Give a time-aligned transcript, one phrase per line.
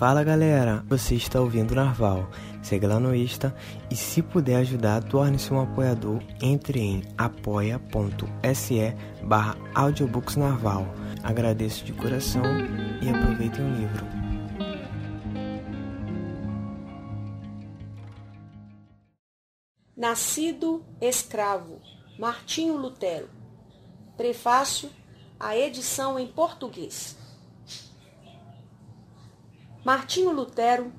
[0.00, 2.30] Fala galera, você está ouvindo Narval.
[2.62, 3.54] Segue lá no Insta
[3.90, 6.22] e se puder ajudar, torne-se um apoiador.
[6.40, 9.58] Entre em apoia.se barra.
[11.22, 12.42] Agradeço de coração
[13.02, 14.06] e aproveitem o livro.
[19.94, 21.78] Nascido escravo,
[22.18, 23.28] Martinho Lutero.
[24.16, 24.88] Prefácio
[25.38, 27.19] à edição em português.
[29.82, 30.92] Martinho Lutero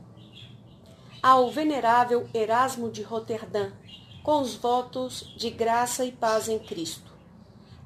[1.22, 3.72] ao venerável Erasmo de Roterdã,
[4.24, 7.12] com os votos de graça e paz em Cristo.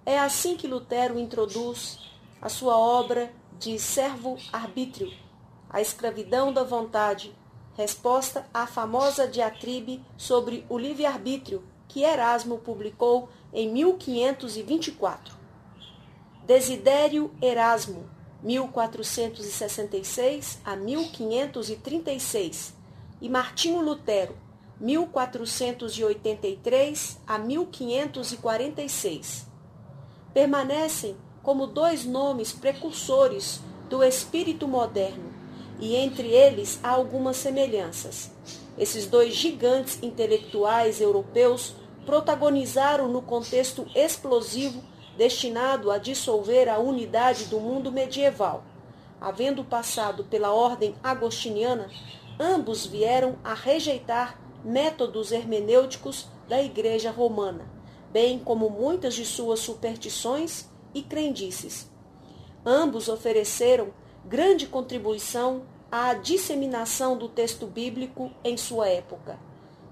[0.05, 1.99] É assim que Lutero introduz
[2.41, 3.29] a sua obra
[3.59, 5.11] de servo-arbítrio,
[5.69, 7.35] a escravidão da vontade,
[7.75, 15.35] resposta à famosa diatribe sobre o livre-arbítrio que Erasmo publicou em 1524.
[16.45, 18.14] Desidério Erasmo,
[18.45, 22.75] 1466 a 1536,
[23.19, 24.37] e Martinho Lutero,
[24.79, 29.47] 1483 a 1546.
[30.31, 35.33] Permanecem como dois nomes precursores do espírito moderno,
[35.79, 38.29] e entre eles há algumas semelhanças.
[38.77, 41.73] Esses dois gigantes intelectuais europeus
[42.05, 44.83] protagonizaram no contexto explosivo
[45.17, 48.63] destinado a dissolver a unidade do mundo medieval.
[49.19, 51.89] Havendo passado pela ordem agostiniana,
[52.39, 57.65] ambos vieram a rejeitar métodos hermenêuticos da Igreja Romana,
[58.11, 61.89] bem como muitas de suas superstições e crendices.
[62.65, 63.89] Ambos ofereceram
[64.25, 69.39] grande contribuição à disseminação do texto bíblico em sua época.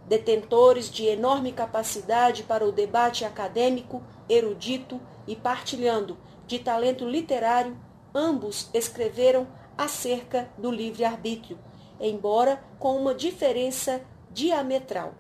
[0.08, 7.78] Detentores de enorme capacidade para o debate acadêmico, erudito e partilhando de talento literário,
[8.14, 11.58] ambos escreveram acerca do livre-arbítrio,
[12.00, 14.02] embora com uma diferença
[14.32, 15.14] diametral.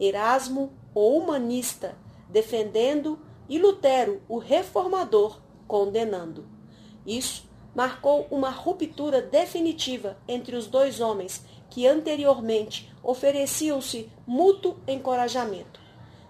[0.00, 1.96] Erasmo, o humanista,
[2.28, 6.46] defendendo, e Lutero, o reformador, condenando.
[7.06, 15.80] Isso marcou uma ruptura definitiva entre os dois homens que anteriormente ofereciam-se mútuo encorajamento.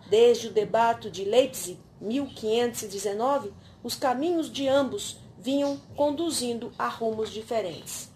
[0.09, 8.11] Desde o debate de Leipzig, 1519, os caminhos de ambos vinham conduzindo a rumos diferentes.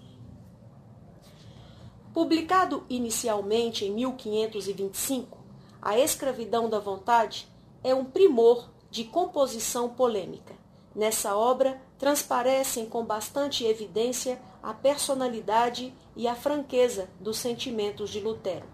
[2.12, 5.38] Publicado inicialmente em 1525,
[5.80, 7.48] A Escravidão da Vontade
[7.82, 10.54] é um primor de composição polêmica.
[10.94, 18.66] Nessa obra transparecem com bastante evidência a personalidade e a franqueza dos sentimentos de Lutero.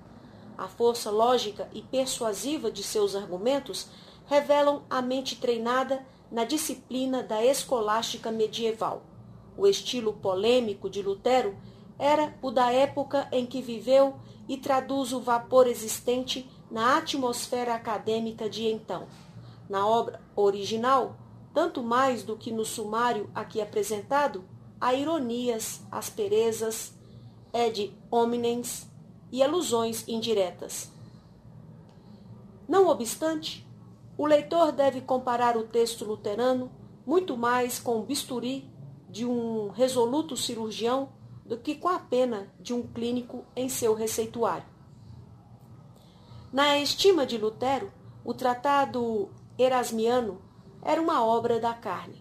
[0.57, 3.87] A força lógica e persuasiva de seus argumentos
[4.29, 9.03] revelam a mente treinada na disciplina da escolástica medieval.
[9.57, 11.57] O estilo polêmico de Lutero
[11.99, 14.15] era o da época em que viveu
[14.47, 19.09] e traduz o vapor existente na atmosfera acadêmica de então.
[19.69, 21.17] Na obra original,
[21.53, 24.45] tanto mais do que no sumário aqui apresentado,
[24.81, 26.93] há ironias, asperezas,
[27.53, 28.87] ed hominens
[29.33, 30.93] e alusões indiretas.
[32.69, 33.68] Não obstante,
[34.19, 36.73] o leitor deve comparar o texto luterano
[37.07, 38.69] muito mais com o bisturi
[39.09, 41.11] de um resoluto cirurgião
[41.47, 44.67] do que com a pena de um clínico em seu receituário.
[46.53, 47.93] Na estima de Lutero,
[48.25, 50.43] o tratado erasmiano
[50.83, 52.21] era uma obra da carne,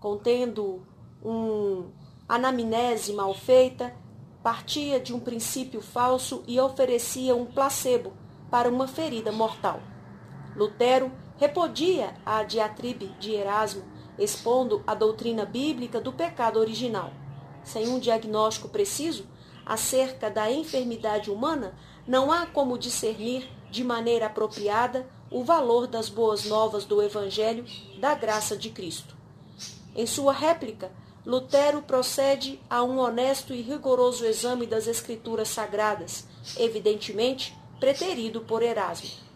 [0.00, 0.86] contendo
[1.22, 1.90] um
[2.26, 3.94] anamnese mal feita,
[4.42, 8.14] partia de um princípio falso e oferecia um placebo
[8.50, 9.89] para uma ferida mortal.
[10.56, 13.82] Lutero repudia a diatribe de Erasmo,
[14.18, 17.12] expondo a doutrina bíblica do pecado original.
[17.64, 19.26] Sem um diagnóstico preciso
[19.64, 21.74] acerca da enfermidade humana,
[22.06, 27.64] não há como discernir de maneira apropriada o valor das boas novas do Evangelho
[28.00, 29.16] da graça de Cristo.
[29.94, 30.90] Em sua réplica,
[31.24, 36.26] Lutero procede a um honesto e rigoroso exame das Escrituras Sagradas,
[36.58, 39.29] evidentemente preterido por Erasmo.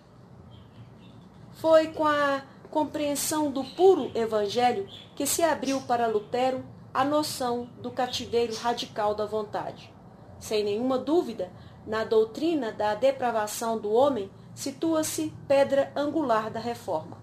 [1.65, 6.63] Foi com a compreensão do puro evangelho que se abriu para Lutero
[6.93, 9.91] a noção do cativeiro radical da vontade.
[10.39, 11.51] Sem nenhuma dúvida,
[11.87, 17.17] na doutrina da depravação do homem situa-se pedra angular da reforma.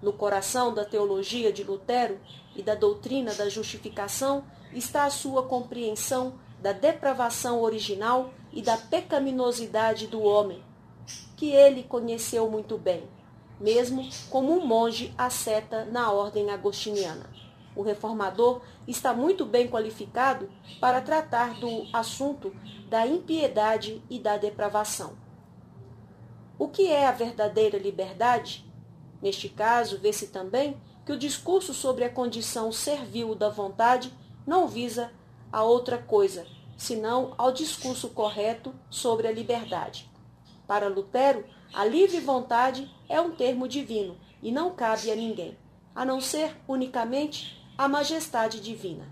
[0.00, 2.18] No coração da teologia de Lutero
[2.56, 4.42] e da doutrina da justificação
[4.72, 10.64] está a sua compreensão da depravação original e da pecaminosidade do homem,
[11.36, 13.06] que ele conheceu muito bem
[13.62, 17.30] mesmo como um monge asceta na ordem agostiniana.
[17.74, 20.50] O reformador está muito bem qualificado
[20.80, 22.54] para tratar do assunto
[22.88, 25.14] da impiedade e da depravação.
[26.58, 28.70] O que é a verdadeira liberdade?
[29.22, 30.76] Neste caso, vê-se também
[31.06, 34.12] que o discurso sobre a condição servil da vontade
[34.46, 35.10] não visa
[35.50, 40.10] a outra coisa, senão ao discurso correto sobre a liberdade.
[40.66, 41.44] Para Lutero,
[41.74, 45.56] a livre vontade é um termo divino e não cabe a ninguém,
[45.94, 49.08] a não ser unicamente a majestade divina.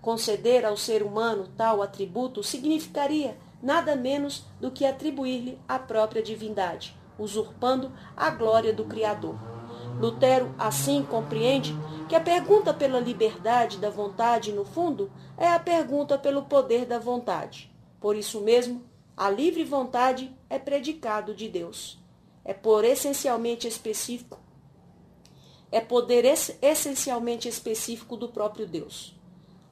[0.00, 6.96] Conceder ao ser humano tal atributo significaria nada menos do que atribuir-lhe a própria divindade,
[7.18, 9.36] usurpando a glória do Criador.
[9.98, 11.74] Lutero, assim, compreende
[12.08, 16.98] que a pergunta pela liberdade da vontade, no fundo, é a pergunta pelo poder da
[16.98, 17.74] vontade.
[18.00, 18.84] Por isso mesmo,
[19.16, 22.03] a livre vontade é predicado de Deus.
[22.44, 24.38] É por essencialmente específico,
[25.72, 26.24] é poder
[26.62, 29.18] essencialmente específico do próprio Deus.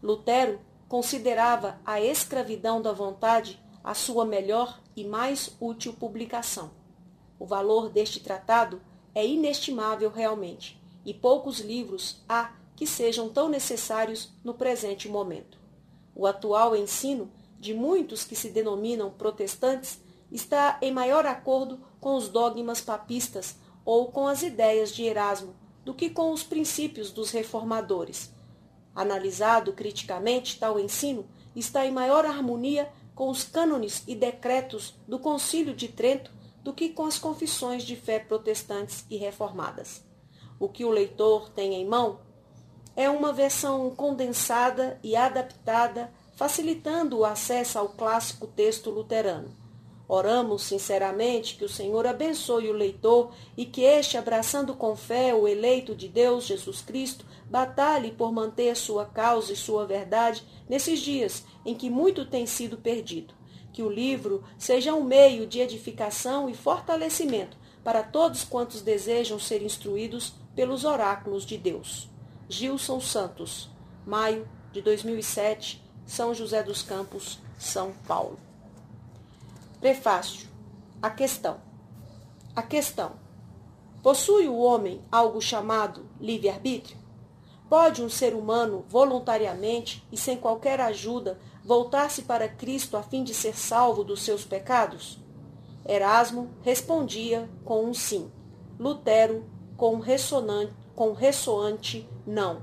[0.03, 6.71] Lutero considerava a escravidão da vontade a sua melhor e mais útil publicação.
[7.39, 8.81] O valor deste tratado
[9.15, 15.59] é inestimável realmente, e poucos livros há que sejam tão necessários no presente momento.
[16.15, 22.29] O atual ensino de muitos que se denominam protestantes está em maior acordo com os
[22.29, 23.55] dogmas papistas
[23.85, 25.55] ou com as ideias de Erasmo
[25.85, 28.35] do que com os princípios dos reformadores.
[28.93, 35.75] Analisado criticamente, tal ensino está em maior harmonia com os cânones e decretos do Concílio
[35.75, 36.33] de Trento
[36.63, 40.05] do que com as confissões de fé protestantes e reformadas.
[40.59, 42.19] O que o leitor tem em mão
[42.97, 49.62] é uma versão condensada e adaptada, facilitando o acesso ao clássico texto luterano.
[50.09, 55.49] Oramos sinceramente que o Senhor abençoe o leitor e que este, abraçando com fé o
[55.49, 61.45] eleito de Deus, Jesus Cristo, batalhe por manter sua causa e sua verdade nesses dias
[61.65, 63.35] em que muito tem sido perdido
[63.73, 69.63] que o livro seja um meio de edificação e fortalecimento para todos quantos desejam ser
[69.63, 72.09] instruídos pelos oráculos de Deus.
[72.49, 73.71] Gilson Santos,
[74.07, 78.39] maio de 2007, São José dos Campos, São Paulo.
[79.83, 80.49] Prefácio.
[81.03, 81.61] A questão.
[82.55, 83.15] A questão.
[84.01, 86.97] Possui o homem algo chamado livre-arbítrio?
[87.69, 93.35] Pode um ser humano voluntariamente e sem qualquer ajuda voltar-se para Cristo a fim de
[93.35, 95.19] ser salvo dos seus pecados?
[95.85, 98.31] Erasmo respondia com um sim.
[98.79, 99.45] Lutero
[99.77, 102.63] com ressonante, com ressoante não.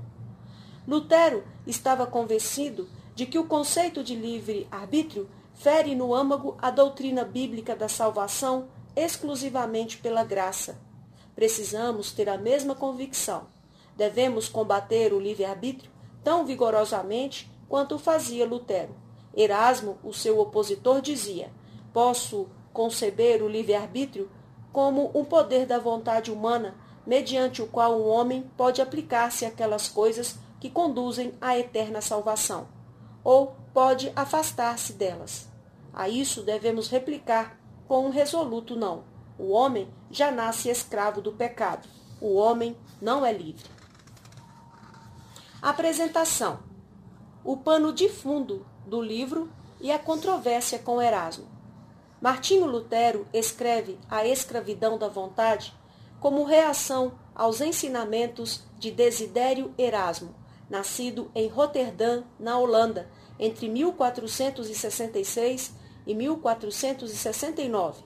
[0.88, 5.28] Lutero estava convencido de que o conceito de livre-arbítrio
[5.60, 10.80] fere no âmago a doutrina bíblica da salvação exclusivamente pela graça.
[11.34, 13.46] Precisamos ter a mesma convicção.
[13.94, 15.90] Devemos combater o livre-arbítrio
[16.24, 18.96] tão vigorosamente quanto fazia Lutero.
[19.36, 21.52] Erasmo, o seu opositor, dizia:
[21.92, 24.30] Posso conceber o livre-arbítrio
[24.72, 26.74] como um poder da vontade humana,
[27.06, 32.66] mediante o qual um homem pode aplicar-se àquelas coisas que conduzem à eterna salvação,
[33.22, 35.49] ou pode afastar-se delas.
[35.92, 39.04] A isso devemos replicar com um resoluto não.
[39.38, 41.88] O homem já nasce escravo do pecado.
[42.20, 43.70] O homem não é livre.
[45.62, 46.70] Apresentação
[47.42, 49.50] o pano de fundo do livro
[49.80, 51.48] e a controvérsia com Erasmo.
[52.20, 55.72] Martinho Lutero escreve A Escravidão da Vontade
[56.20, 60.34] como reação aos ensinamentos de Desidério Erasmo,
[60.68, 65.74] nascido em Roterdã, na Holanda, entre 1466
[66.06, 68.04] e 1469.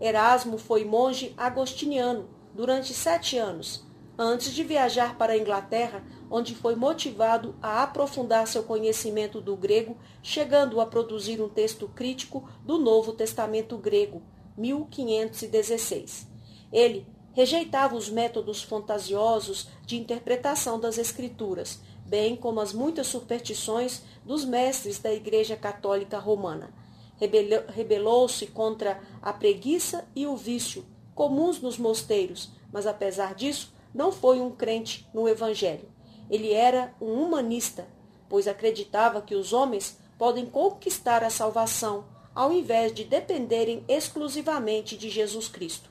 [0.00, 3.84] Erasmo foi monge agostiniano durante sete anos,
[4.18, 9.96] antes de viajar para a Inglaterra onde foi motivado a aprofundar seu conhecimento do grego,
[10.22, 14.22] chegando a produzir um texto crítico do Novo Testamento grego,
[14.56, 16.28] 1516.
[16.72, 24.44] Ele rejeitava os métodos fantasiosos de interpretação das Escrituras, bem como as muitas superstições dos
[24.44, 26.72] mestres da Igreja Católica Romana.
[27.20, 34.40] Rebelou-se contra a preguiça e o vício, comuns nos mosteiros, mas apesar disso, não foi
[34.40, 35.88] um crente no Evangelho.
[36.30, 37.88] Ele era um humanista,
[38.28, 45.10] pois acreditava que os homens podem conquistar a salvação ao invés de dependerem exclusivamente de
[45.10, 45.90] Jesus Cristo,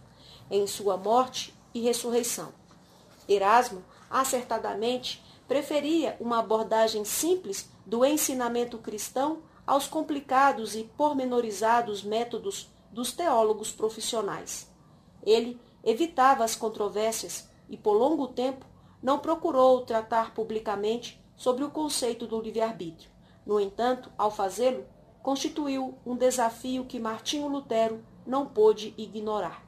[0.50, 2.53] em sua morte e ressurreição.
[3.27, 13.11] Erasmo, acertadamente, preferia uma abordagem simples do ensinamento cristão aos complicados e pormenorizados métodos dos
[13.11, 14.67] teólogos profissionais.
[15.21, 18.65] Ele evitava as controvérsias e, por longo tempo,
[18.99, 23.11] não procurou tratar publicamente sobre o conceito do livre-arbítrio.
[23.45, 24.88] No entanto, ao fazê-lo,
[25.21, 29.63] constituiu um desafio que Martinho Lutero não pôde ignorar.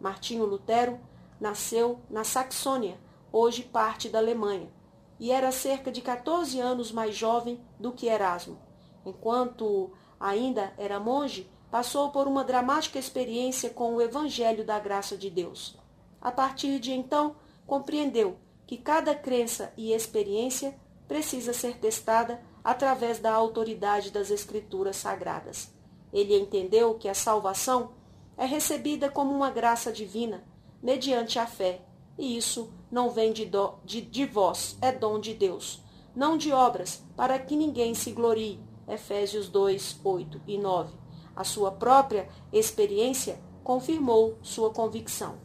[0.00, 0.98] Martinho Lutero
[1.38, 2.98] nasceu na Saxônia,
[3.30, 4.72] hoje parte da Alemanha,
[5.20, 8.66] e era cerca de 14 anos mais jovem do que Erasmo.
[9.04, 15.30] Enquanto ainda era monge, passou por uma dramática experiência com o Evangelho da Graça de
[15.30, 15.76] Deus.
[16.20, 17.36] A partir de então,
[17.66, 25.72] compreendeu que cada crença e experiência precisa ser testada através da autoridade das Escrituras Sagradas.
[26.12, 27.92] Ele entendeu que a salvação
[28.36, 30.44] é recebida como uma graça divina,
[30.82, 31.82] mediante a fé,
[32.18, 35.82] e isso não vem de, do, de, de vós, é dom de Deus,
[36.14, 38.60] não de obras, para que ninguém se glorie.
[38.88, 40.94] Efésios 2, 8 e 9.
[41.36, 45.36] A sua própria experiência confirmou sua convicção.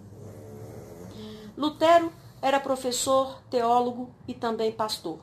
[1.55, 5.19] Lutero era professor, teólogo e também pastor.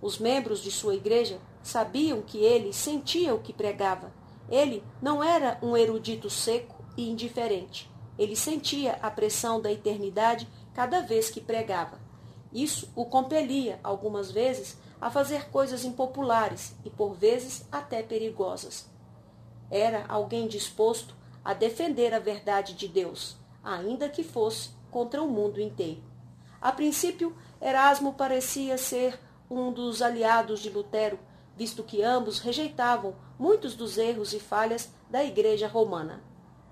[0.00, 4.12] Os membros de sua igreja sabiam que ele sentia o que pregava.
[4.48, 7.90] Ele não era um erudito seco e indiferente.
[8.18, 12.00] Ele sentia a pressão da eternidade cada vez que pregava.
[12.52, 18.88] Isso o compelia, algumas vezes, a fazer coisas impopulares e, por vezes, até perigosas.
[19.70, 25.60] Era alguém disposto a defender a verdade de Deus, ainda que fosse contra o mundo
[25.60, 26.02] inteiro.
[26.60, 29.18] A princípio, Erasmo parecia ser
[29.50, 31.18] um dos aliados de Lutero,
[31.56, 36.22] visto que ambos rejeitavam muitos dos erros e falhas da Igreja Romana.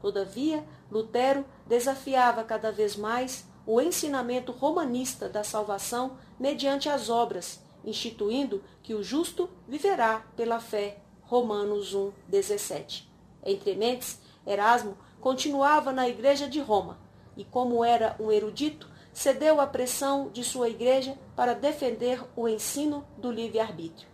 [0.00, 8.62] Todavia, Lutero desafiava cada vez mais o ensinamento romanista da salvação mediante as obras, instituindo
[8.82, 10.98] que o justo viverá pela fé.
[11.22, 13.10] Romanos 1, 17.
[13.44, 16.98] Entre mentes, Erasmo continuava na igreja de Roma
[17.36, 23.06] e, como era um erudito, cedeu à pressão de sua igreja para defender o ensino
[23.16, 24.08] do livre-arbítrio,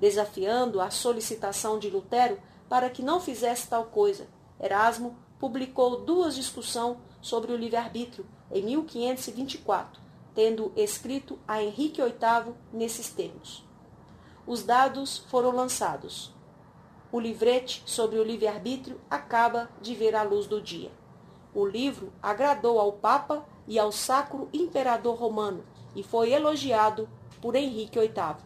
[0.00, 4.26] desafiando a solicitação de Lutero para que não fizesse tal coisa.
[4.60, 10.00] Erasmo publicou duas discussões sobre o livre-arbítrio em 1524,
[10.36, 13.66] tendo escrito a Henrique VIII nesses termos.
[14.46, 16.30] Os dados foram lançados.
[17.10, 20.92] O livrete sobre o livre-arbítrio acaba de ver a luz do dia.
[21.54, 25.64] O livro agradou ao Papa e ao Sacro Imperador Romano
[25.94, 27.08] e foi elogiado
[27.40, 28.36] por Henrique VIII.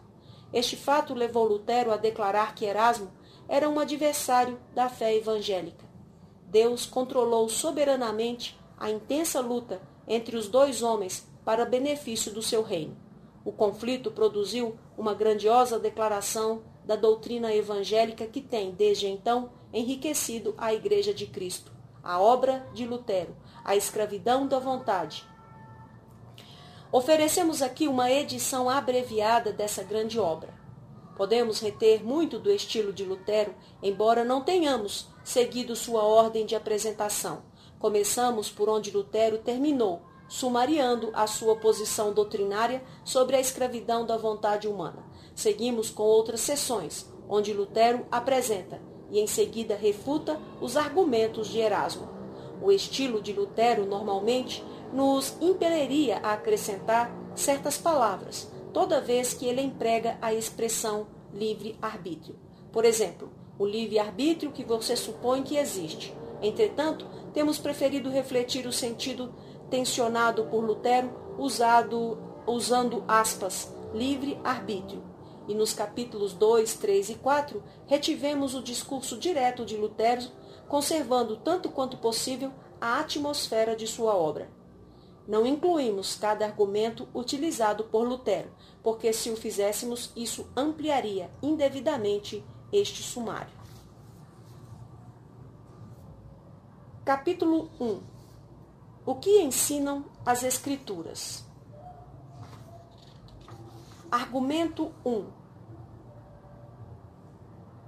[0.53, 3.11] Este fato levou Lutero a declarar que Erasmo
[3.49, 5.85] era um adversário da fé evangélica.
[6.45, 12.95] Deus controlou soberanamente a intensa luta entre os dois homens para benefício do seu reino.
[13.43, 20.73] O conflito produziu uma grandiosa declaração da doutrina evangélica que tem, desde então, enriquecido a
[20.73, 21.71] Igreja de Cristo,
[22.03, 25.25] a obra de Lutero, a escravidão da vontade.
[26.91, 30.53] Oferecemos aqui uma edição abreviada dessa grande obra.
[31.15, 37.43] Podemos reter muito do estilo de Lutero, embora não tenhamos seguido sua ordem de apresentação.
[37.79, 44.65] Começamos por onde Lutero terminou, sumariando a sua posição doutrinária sobre a escravidão da vontade
[44.65, 45.03] humana.
[45.35, 52.07] Seguimos com outras sessões, onde Lutero apresenta e em seguida refuta os argumentos de Erasmo.
[52.61, 59.59] O estilo de Lutero normalmente nos impeliria a acrescentar certas palavras, toda vez que ele
[59.59, 62.39] emprega a expressão livre-arbítrio.
[62.71, 66.15] Por exemplo, o livre-arbítrio que você supõe que existe.
[66.41, 69.33] Entretanto, temos preferido refletir o sentido
[69.71, 71.09] tensionado por Lutero,
[71.39, 75.01] usado, usando aspas, livre-arbítrio.
[75.47, 80.21] E nos capítulos 2, 3 e 4, retivemos o discurso direto de Lutero,
[80.67, 84.51] conservando tanto quanto possível a atmosfera de sua obra.
[85.27, 88.51] Não incluímos cada argumento utilizado por Lutero,
[88.83, 93.53] porque se o fizéssemos, isso ampliaria indevidamente este sumário.
[97.05, 98.10] Capítulo 1
[99.11, 101.43] O que ensinam as Escrituras?
[104.09, 105.25] Argumento 1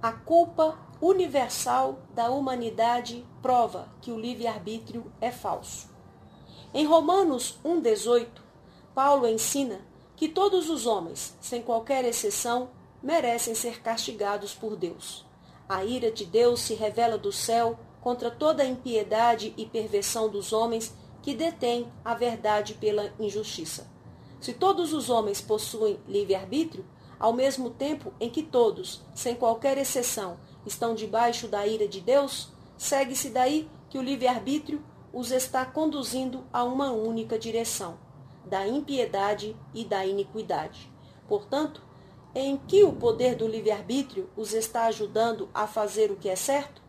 [0.02, 5.88] A culpa universal da humanidade prova que o livre-arbítrio é falso.
[6.74, 8.28] Em Romanos 1,18,
[8.94, 9.80] Paulo ensina
[10.16, 12.68] que todos os homens, sem qualquer exceção,
[13.02, 15.24] merecem ser castigados por Deus.
[15.66, 20.52] A ira de Deus se revela do céu contra toda a impiedade e perversão dos
[20.52, 20.92] homens
[21.24, 23.90] que detêm a verdade pela injustiça.
[24.38, 26.84] Se todos os homens possuem livre-arbítrio,
[27.18, 32.52] ao mesmo tempo em que todos, sem qualquer exceção, estão debaixo da ira de Deus,
[32.76, 37.98] segue-se daí que o livre-arbítrio os está conduzindo a uma única direção.
[38.44, 40.92] da impiedade e da iniquidade.
[41.26, 41.80] Portanto,
[42.34, 46.82] em que o poder do livre-arbítrio os está ajudando a fazer o que é certo?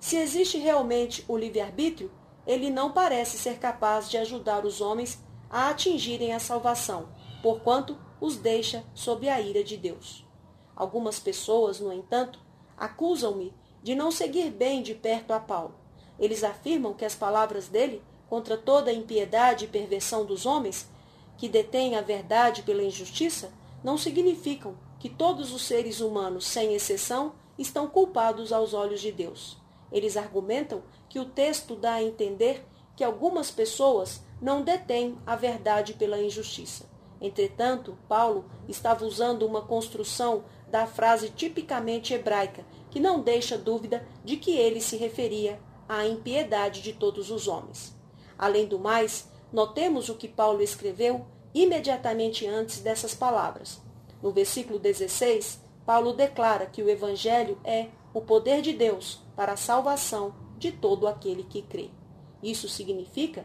[0.00, 2.10] Se existe realmente o livre-arbítrio,
[2.46, 7.08] ele não parece ser capaz de ajudar os homens a atingirem a salvação,
[7.42, 10.24] porquanto os deixa sob a ira de Deus.
[10.76, 12.38] Algumas pessoas, no entanto,
[12.76, 15.74] acusam-me de não seguir bem de perto a Paulo.
[16.18, 20.88] Eles afirmam que as palavras dele, contra toda a impiedade e perversão dos homens,
[21.36, 27.32] que detêm a verdade pela injustiça, não significam que todos os seres humanos, sem exceção,
[27.58, 29.56] estão culpados aos olhos de Deus.
[29.90, 32.64] Eles argumentam que o texto dá a entender
[32.96, 36.88] que algumas pessoas não detêm a verdade pela injustiça.
[37.20, 44.36] Entretanto, Paulo estava usando uma construção da frase tipicamente hebraica, que não deixa dúvida de
[44.36, 47.94] que ele se referia à impiedade de todos os homens.
[48.38, 53.82] Além do mais, notemos o que Paulo escreveu imediatamente antes dessas palavras.
[54.22, 59.56] No versículo 16, Paulo declara que o Evangelho é o poder de Deus para a
[59.56, 61.90] salvação de todo aquele que crê.
[62.40, 63.44] Isso significa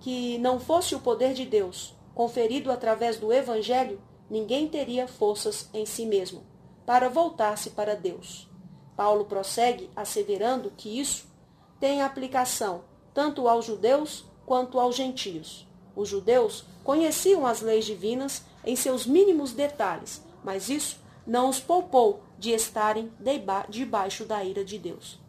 [0.00, 5.86] que não fosse o poder de Deus conferido através do Evangelho, ninguém teria forças em
[5.86, 6.42] si mesmo
[6.84, 8.48] para voltar-se para Deus.
[8.96, 11.26] Paulo prossegue asseverando que isso
[11.78, 12.82] tem aplicação
[13.14, 15.68] tanto aos judeus quanto aos gentios.
[15.94, 22.22] Os judeus conheciam as leis divinas em seus mínimos detalhes, mas isso não os poupou
[22.38, 23.12] de estarem
[23.68, 25.19] debaixo da ira de Deus.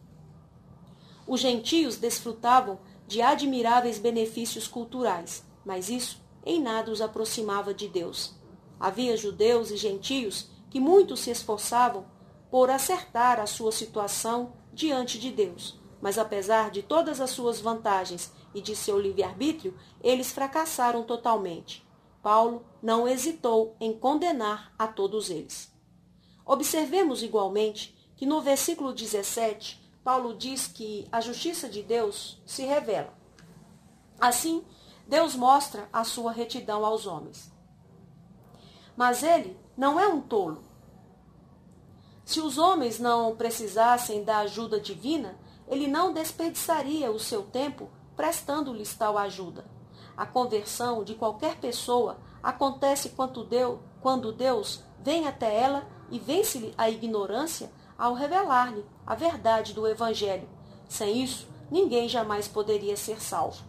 [1.32, 8.34] Os gentios desfrutavam de admiráveis benefícios culturais, mas isso em nada os aproximava de Deus.
[8.78, 12.04] Havia judeus e gentios que muito se esforçavam
[12.50, 18.30] por acertar a sua situação diante de Deus, mas apesar de todas as suas vantagens
[18.54, 21.82] e de seu livre-arbítrio, eles fracassaram totalmente.
[22.22, 25.72] Paulo não hesitou em condenar a todos eles.
[26.44, 33.12] Observemos igualmente que no versículo 17, Paulo diz que a justiça de Deus se revela.
[34.20, 34.64] Assim,
[35.06, 37.52] Deus mostra a sua retidão aos homens.
[38.96, 40.62] Mas ele não é um tolo.
[42.24, 45.38] Se os homens não precisassem da ajuda divina,
[45.68, 49.64] ele não desperdiçaria o seu tempo prestando-lhes tal ajuda.
[50.16, 53.14] A conversão de qualquer pessoa acontece
[54.00, 60.48] quando Deus vem até ela e vence-lhe a ignorância ao revelar-lhe a verdade do Evangelho.
[60.88, 63.62] Sem isso, ninguém jamais poderia ser salvo.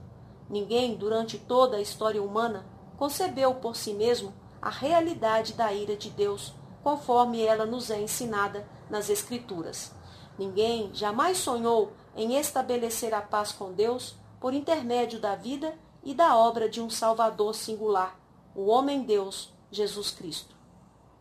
[0.49, 2.65] Ninguém, durante toda a história humana,
[2.97, 8.67] concebeu por si mesmo a realidade da ira de Deus, conforme ela nos é ensinada
[8.89, 9.91] nas Escrituras.
[10.35, 16.35] Ninguém jamais sonhou em estabelecer a paz com Deus por intermédio da vida e da
[16.35, 18.19] obra de um Salvador singular,
[18.55, 20.55] o homem-deus, Jesus Cristo.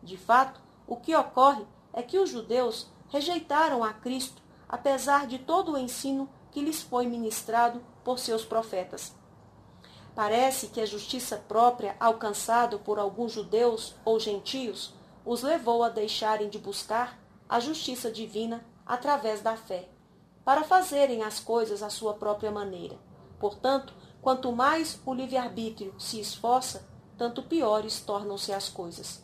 [0.01, 5.73] De fato, o que ocorre é que os judeus rejeitaram a Cristo, apesar de todo
[5.73, 9.13] o ensino que lhes foi ministrado por seus profetas.
[10.15, 14.93] Parece que a justiça própria alcançada por alguns judeus ou gentios
[15.25, 19.89] os levou a deixarem de buscar a justiça divina através da fé,
[20.43, 22.97] para fazerem as coisas à sua própria maneira.
[23.39, 26.87] Portanto, quanto mais o livre-arbítrio se esforça,
[27.17, 29.23] tanto piores tornam-se as coisas.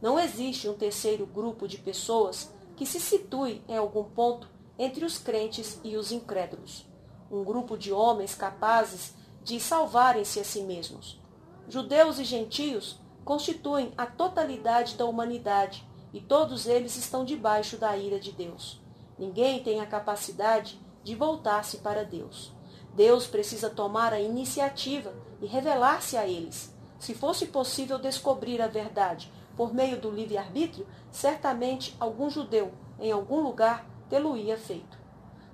[0.00, 5.18] Não existe um terceiro grupo de pessoas que se situe em algum ponto entre os
[5.18, 6.86] crentes e os incrédulos.
[7.30, 9.14] Um grupo de homens capazes
[9.44, 11.20] de salvarem-se a si mesmos.
[11.68, 18.18] Judeus e gentios constituem a totalidade da humanidade e todos eles estão debaixo da ira
[18.18, 18.80] de Deus.
[19.18, 22.50] Ninguém tem a capacidade de voltar-se para Deus.
[22.94, 25.12] Deus precisa tomar a iniciativa
[25.42, 26.74] e revelar-se a eles.
[26.98, 33.42] Se fosse possível descobrir a verdade por meio do livre-arbítrio, certamente algum judeu, em algum
[33.42, 34.96] lugar, tê-lo-ia feito.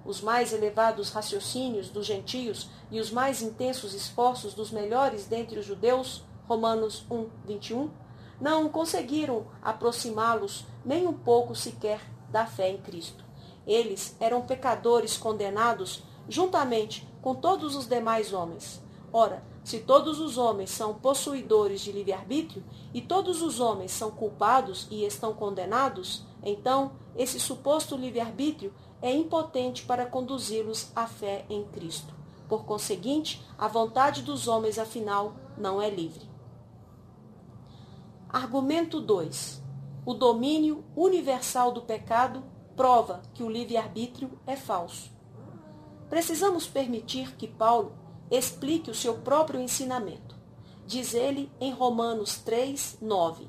[0.05, 5.67] Os mais elevados raciocínios dos gentios e os mais intensos esforços dos melhores dentre os
[5.67, 7.91] judeus, Romanos 1, 21,
[8.41, 13.25] não conseguiram aproximá-los nem um pouco sequer da fé em Cristo.
[13.67, 18.81] Eles eram pecadores condenados juntamente com todos os demais homens.
[19.13, 22.63] Ora, se todos os homens são possuidores de livre-arbítrio
[22.95, 29.85] e todos os homens são culpados e estão condenados, então esse suposto livre-arbítrio é impotente
[29.85, 32.15] para conduzi-los à fé em Cristo.
[32.49, 36.31] Por conseguinte, a vontade dos homens, afinal, não é livre.
[38.29, 39.65] Argumento 2.
[40.05, 42.45] O domínio universal do pecado
[42.77, 45.11] prova que o livre-arbítrio é falso.
[46.09, 50.35] Precisamos permitir que Paulo explique o seu próprio ensinamento.
[50.87, 53.49] diz ele em Romanos 3, 9.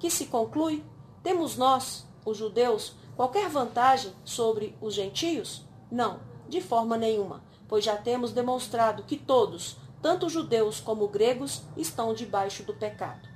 [0.00, 0.84] Que se conclui?
[1.22, 5.64] Temos nós, os judeus, qualquer vantagem sobre os gentios?
[5.90, 12.12] Não, de forma nenhuma, pois já temos demonstrado que todos, tanto judeus como gregos, estão
[12.12, 13.28] debaixo do pecado.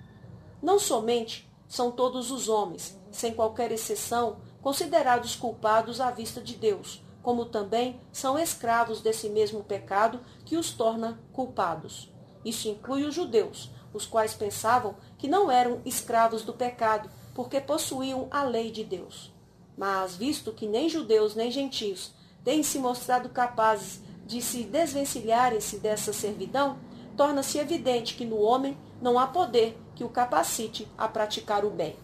[0.61, 7.01] Não somente são todos os homens, sem qualquer exceção, considerados culpados à vista de Deus,
[7.27, 12.09] como também são escravos desse mesmo pecado que os torna culpados.
[12.45, 18.29] Isso inclui os judeus, os quais pensavam que não eram escravos do pecado, porque possuíam
[18.31, 19.35] a lei de Deus.
[19.77, 26.13] Mas, visto que nem judeus nem gentios têm se mostrado capazes de se desvencilharem-se dessa
[26.13, 26.79] servidão,
[27.17, 31.97] torna-se evidente que no homem não há poder que o capacite a praticar o bem.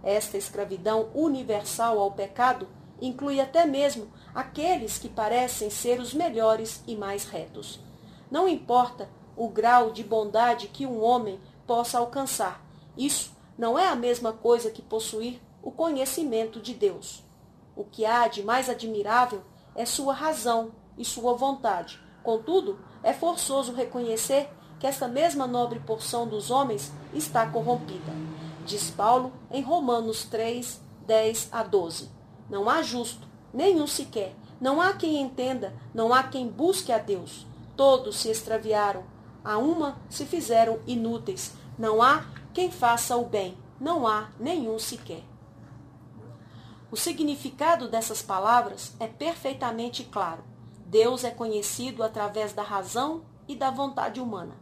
[0.00, 2.68] Esta escravidão universal ao pecado
[3.02, 7.80] inclui até mesmo aqueles que parecem ser os melhores e mais retos.
[8.30, 12.64] Não importa o grau de bondade que um homem possa alcançar.
[12.96, 17.22] Isso não é a mesma coisa que possuir o conhecimento de Deus.
[17.76, 19.42] O que há de mais admirável
[19.74, 22.00] é sua razão e sua vontade.
[22.22, 28.12] Contudo, é forçoso reconhecer que esta mesma nobre porção dos homens está corrompida.
[28.64, 32.10] Diz Paulo em Romanos 3, 10 a 12.
[32.48, 34.34] Não há justo, nenhum sequer.
[34.60, 37.46] Não há quem entenda, não há quem busque a Deus.
[37.76, 39.04] Todos se extraviaram,
[39.44, 41.52] a uma se fizeram inúteis.
[41.78, 45.22] Não há quem faça o bem, não há nenhum sequer.
[46.90, 50.42] O significado dessas palavras é perfeitamente claro.
[50.86, 54.56] Deus é conhecido através da razão e da vontade humana.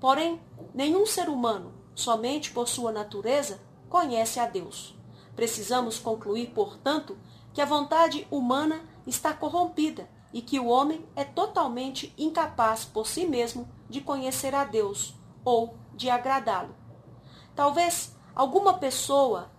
[0.00, 0.40] Porém,
[0.74, 4.95] nenhum ser humano, somente por sua natureza, conhece a Deus.
[5.36, 7.16] Precisamos concluir, portanto,
[7.52, 13.26] que a vontade humana está corrompida e que o homem é totalmente incapaz por si
[13.26, 16.74] mesmo de conhecer a Deus ou de agradá-lo.
[17.54, 19.50] Talvez alguma pessoa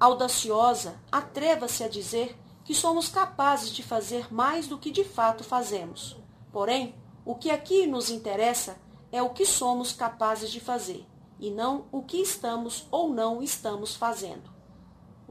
[0.00, 6.16] audaciosa atreva-se a dizer que somos capazes de fazer mais do que de fato fazemos.
[6.52, 6.94] Porém,
[7.24, 8.76] o que aqui nos interessa
[9.10, 11.06] é o que somos capazes de fazer,
[11.38, 14.51] e não o que estamos ou não estamos fazendo.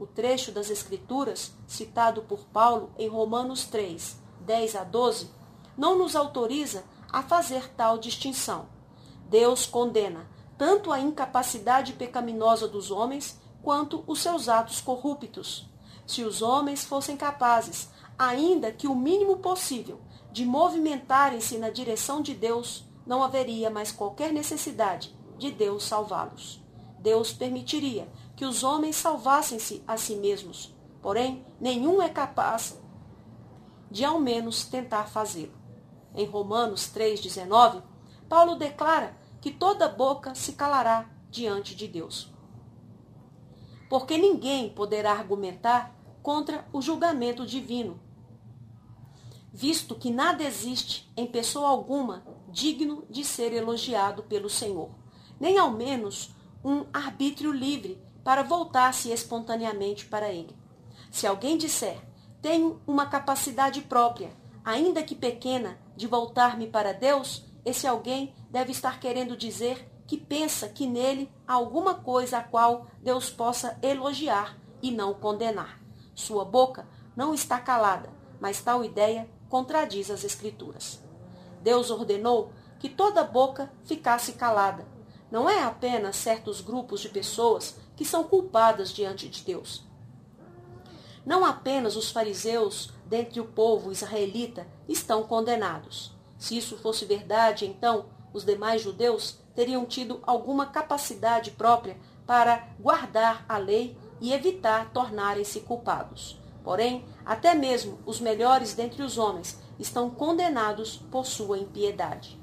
[0.02, 5.30] O trecho das Escrituras, citado por Paulo em Romanos 3, 10 a 12,
[5.78, 8.66] não nos autoriza a fazer tal distinção.
[9.28, 15.70] Deus condena tanto a incapacidade pecaminosa dos homens quanto os seus atos corruptos.
[16.04, 17.88] Se os homens fossem capazes,
[18.18, 20.00] ainda que o mínimo possível,
[20.32, 26.60] de movimentarem-se na direção de Deus, não haveria mais qualquer necessidade de Deus salvá-los.
[26.98, 28.08] Deus permitiria
[28.42, 32.76] que os homens salvassem-se a si mesmos, porém nenhum é capaz
[33.88, 35.52] de ao menos tentar fazê-lo.
[36.12, 37.84] Em Romanos 3,19,
[38.28, 42.32] Paulo declara que toda boca se calará diante de Deus.
[43.88, 48.00] Porque ninguém poderá argumentar contra o julgamento divino,
[49.52, 54.90] visto que nada existe em pessoa alguma digno de ser elogiado pelo Senhor,
[55.38, 60.56] nem ao menos um arbítrio livre para voltar-se espontaneamente para ele.
[61.10, 62.00] Se alguém disser,
[62.40, 64.30] tenho uma capacidade própria,
[64.64, 70.68] ainda que pequena, de voltar-me para Deus, esse alguém deve estar querendo dizer que pensa
[70.68, 75.80] que nele há alguma coisa a qual Deus possa elogiar e não condenar.
[76.14, 81.00] Sua boca não está calada, mas tal ideia contradiz as Escrituras.
[81.62, 84.86] Deus ordenou que toda boca ficasse calada.
[85.30, 89.84] Não é apenas certos grupos de pessoas que são culpadas diante de Deus.
[91.24, 96.12] Não apenas os fariseus dentre o povo israelita estão condenados.
[96.36, 103.44] Se isso fosse verdade, então os demais judeus teriam tido alguma capacidade própria para guardar
[103.48, 106.40] a lei e evitar tornarem-se culpados.
[106.64, 112.36] Porém, até mesmo os melhores dentre os homens estão condenados por sua impiedade.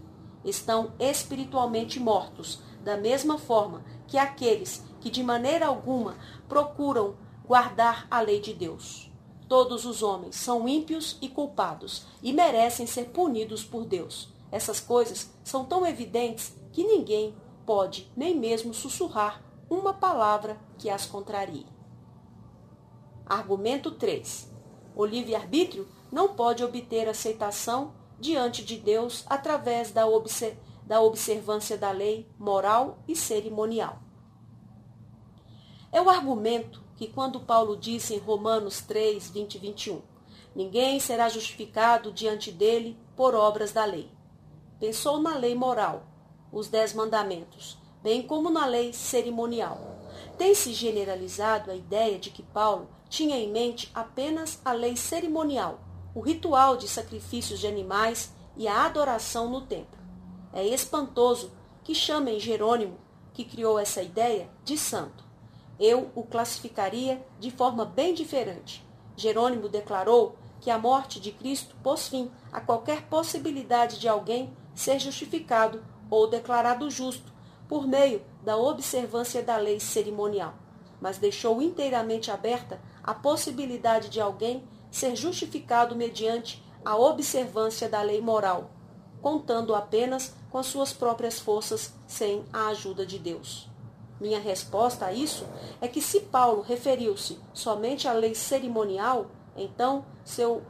[0.45, 6.15] Estão espiritualmente mortos, da mesma forma que aqueles que de maneira alguma
[6.47, 9.11] procuram guardar a lei de Deus.
[9.47, 14.29] Todos os homens são ímpios e culpados e merecem ser punidos por Deus.
[14.51, 17.35] Essas coisas são tão evidentes que ninguém
[17.65, 21.65] pode nem mesmo sussurrar uma palavra que as contrarie.
[23.25, 24.51] Argumento 3.
[24.95, 31.91] O livre-arbítrio não pode obter aceitação diante de Deus através da, obser da observância da
[31.91, 33.99] lei moral e cerimonial.
[35.91, 40.01] É o argumento que quando Paulo disse em Romanos 3, 20 e 21,
[40.55, 44.11] ninguém será justificado diante dele por obras da lei.
[44.79, 46.03] Pensou na lei moral,
[46.51, 49.97] os Dez Mandamentos, bem como na lei cerimonial.
[50.37, 55.79] Tem-se generalizado a ideia de que Paulo tinha em mente apenas a lei cerimonial,
[56.13, 59.99] o ritual de sacrifícios de animais e a adoração no templo.
[60.53, 61.51] É espantoso
[61.83, 62.99] que chamem Jerônimo,
[63.33, 65.28] que criou essa ideia, de santo.
[65.79, 68.85] Eu o classificaria de forma bem diferente.
[69.15, 74.99] Jerônimo declarou que a morte de Cristo pôs fim a qualquer possibilidade de alguém ser
[74.99, 77.31] justificado ou declarado justo
[77.67, 80.53] por meio da observância da lei cerimonial,
[80.99, 88.19] mas deixou inteiramente aberta a possibilidade de alguém ser justificado mediante a observância da lei
[88.19, 88.71] moral,
[89.21, 93.68] contando apenas com as suas próprias forças sem a ajuda de Deus.
[94.19, 95.47] Minha resposta a isso
[95.79, 100.63] é que se Paulo referiu-se somente à lei cerimonial, então seu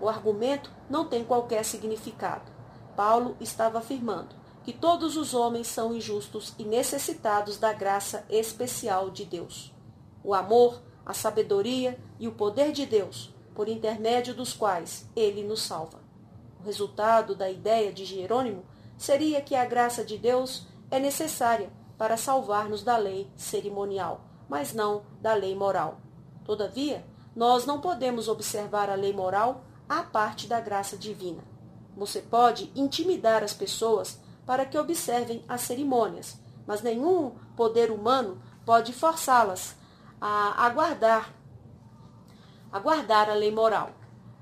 [0.00, 2.52] o argumento não tem qualquer significado.
[2.96, 9.24] Paulo estava afirmando que todos os homens são injustos e necessitados da graça especial de
[9.24, 9.72] Deus.
[10.22, 15.62] O amor, a sabedoria e o poder de Deus, por intermédio dos quais ele nos
[15.62, 16.00] salva.
[16.60, 18.64] O resultado da ideia de Jerônimo
[18.96, 25.02] seria que a graça de Deus é necessária para salvar-nos da lei cerimonial, mas não
[25.20, 25.98] da lei moral.
[26.44, 27.04] Todavia,
[27.34, 31.42] nós não podemos observar a lei moral à parte da graça divina.
[31.96, 38.92] Você pode intimidar as pessoas para que observem as cerimônias, mas nenhum poder humano pode
[38.92, 39.76] forçá-las
[40.20, 41.32] a aguardar
[42.72, 43.90] aguardar a lei moral.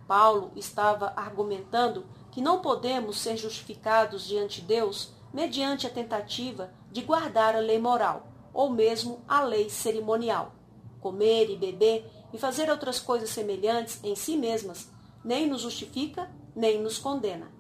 [0.09, 7.01] Paulo estava argumentando que não podemos ser justificados diante de Deus mediante a tentativa de
[7.01, 10.53] guardar a lei moral, ou mesmo a lei cerimonial.
[11.01, 14.89] Comer e beber e fazer outras coisas semelhantes em si mesmas
[15.25, 17.51] nem nos justifica, nem nos condena.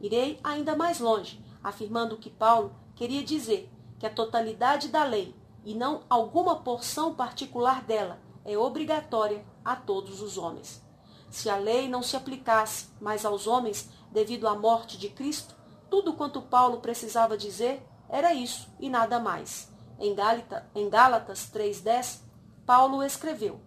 [0.00, 5.74] Irei ainda mais longe, afirmando que Paulo queria dizer que a totalidade da lei, e
[5.74, 10.82] não alguma porção particular dela, é obrigatória a todos os homens.
[11.30, 15.54] Se a lei não se aplicasse mais aos homens devido à morte de Cristo,
[15.90, 19.70] tudo quanto Paulo precisava dizer era isso e nada mais.
[19.98, 22.20] Em, Gálita, em Gálatas 3,10,
[22.66, 23.60] Paulo escreveu: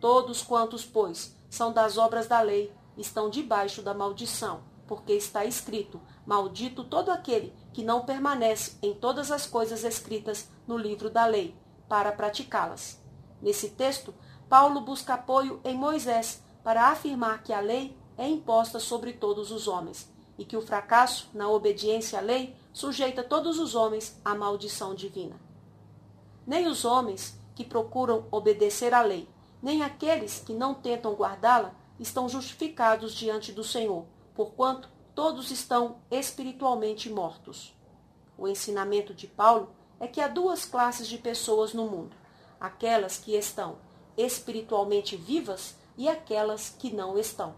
[0.00, 6.00] Todos quantos, pois, são das obras da lei, estão debaixo da maldição, porque está escrito:
[6.24, 11.56] Maldito todo aquele que não permanece em todas as coisas escritas no livro da lei,
[11.88, 13.00] para praticá-las.
[13.40, 14.14] Nesse texto,
[14.48, 19.68] Paulo busca apoio em Moisés para afirmar que a lei é imposta sobre todos os
[19.68, 24.94] homens e que o fracasso na obediência à lei sujeita todos os homens à maldição
[24.94, 25.34] divina.
[26.46, 29.28] Nem os homens que procuram obedecer à lei,
[29.60, 37.10] nem aqueles que não tentam guardá-la estão justificados diante do Senhor, porquanto todos estão espiritualmente
[37.10, 37.76] mortos.
[38.38, 42.16] O ensinamento de Paulo é que há duas classes de pessoas no mundo:
[42.60, 43.78] aquelas que estão
[44.16, 47.56] espiritualmente vivas e aquelas que não estão.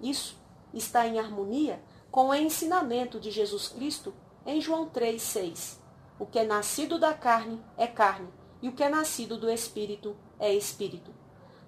[0.00, 0.38] Isso
[0.72, 4.14] está em harmonia com o ensinamento de Jesus Cristo
[4.46, 5.78] em João 3,6.
[6.18, 8.28] O que é nascido da carne é carne,
[8.60, 11.10] e o que é nascido do Espírito é Espírito.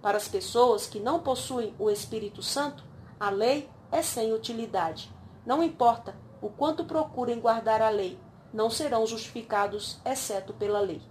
[0.03, 2.85] Para as pessoas que não possuem o Espírito Santo,
[3.19, 5.13] a lei é sem utilidade.
[5.45, 8.19] Não importa o quanto procurem guardar a lei,
[8.53, 11.03] não serão justificados exceto pela lei.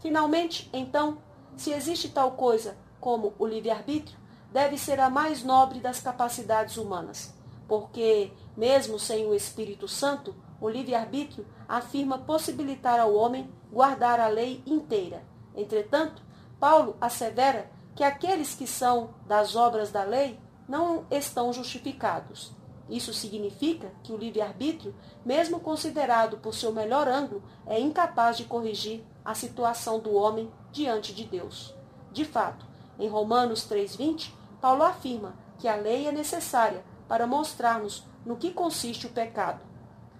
[0.00, 1.18] Finalmente, então,
[1.56, 4.18] se existe tal coisa como o livre-arbítrio,
[4.52, 7.34] deve ser a mais nobre das capacidades humanas,
[7.68, 10.34] porque, mesmo sem o Espírito Santo,
[10.64, 15.22] o livre-arbítrio afirma possibilitar ao homem guardar a lei inteira.
[15.54, 16.22] Entretanto,
[16.58, 22.50] Paulo assevera que aqueles que são das obras da lei não estão justificados.
[22.88, 29.04] Isso significa que o livre-arbítrio, mesmo considerado por seu melhor ângulo, é incapaz de corrigir
[29.22, 31.74] a situação do homem diante de Deus.
[32.10, 32.64] De fato,
[32.98, 39.06] em Romanos 3,20, Paulo afirma que a lei é necessária para mostrar-nos no que consiste
[39.06, 39.73] o pecado.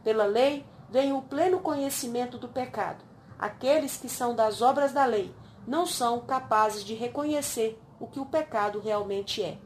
[0.05, 3.03] Pela lei vem o pleno conhecimento do pecado.
[3.39, 5.35] Aqueles que são das obras da lei
[5.67, 9.59] não são capazes de reconhecer o que o pecado realmente é.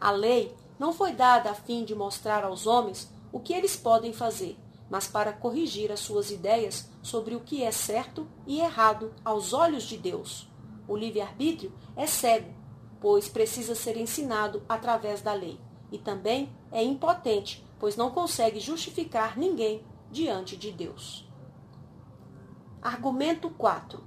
[0.00, 4.12] A lei não foi dada a fim de mostrar aos homens o que eles podem
[4.12, 4.58] fazer,
[4.90, 9.84] mas para corrigir as suas ideias sobre o que é certo e errado aos olhos
[9.84, 10.50] de Deus.
[10.88, 12.52] O livre-arbítrio é cego,
[13.00, 15.58] pois precisa ser ensinado através da lei,
[15.90, 21.28] e também é impotente, pois não consegue justificar ninguém diante de Deus.
[22.80, 24.00] Argumento 4.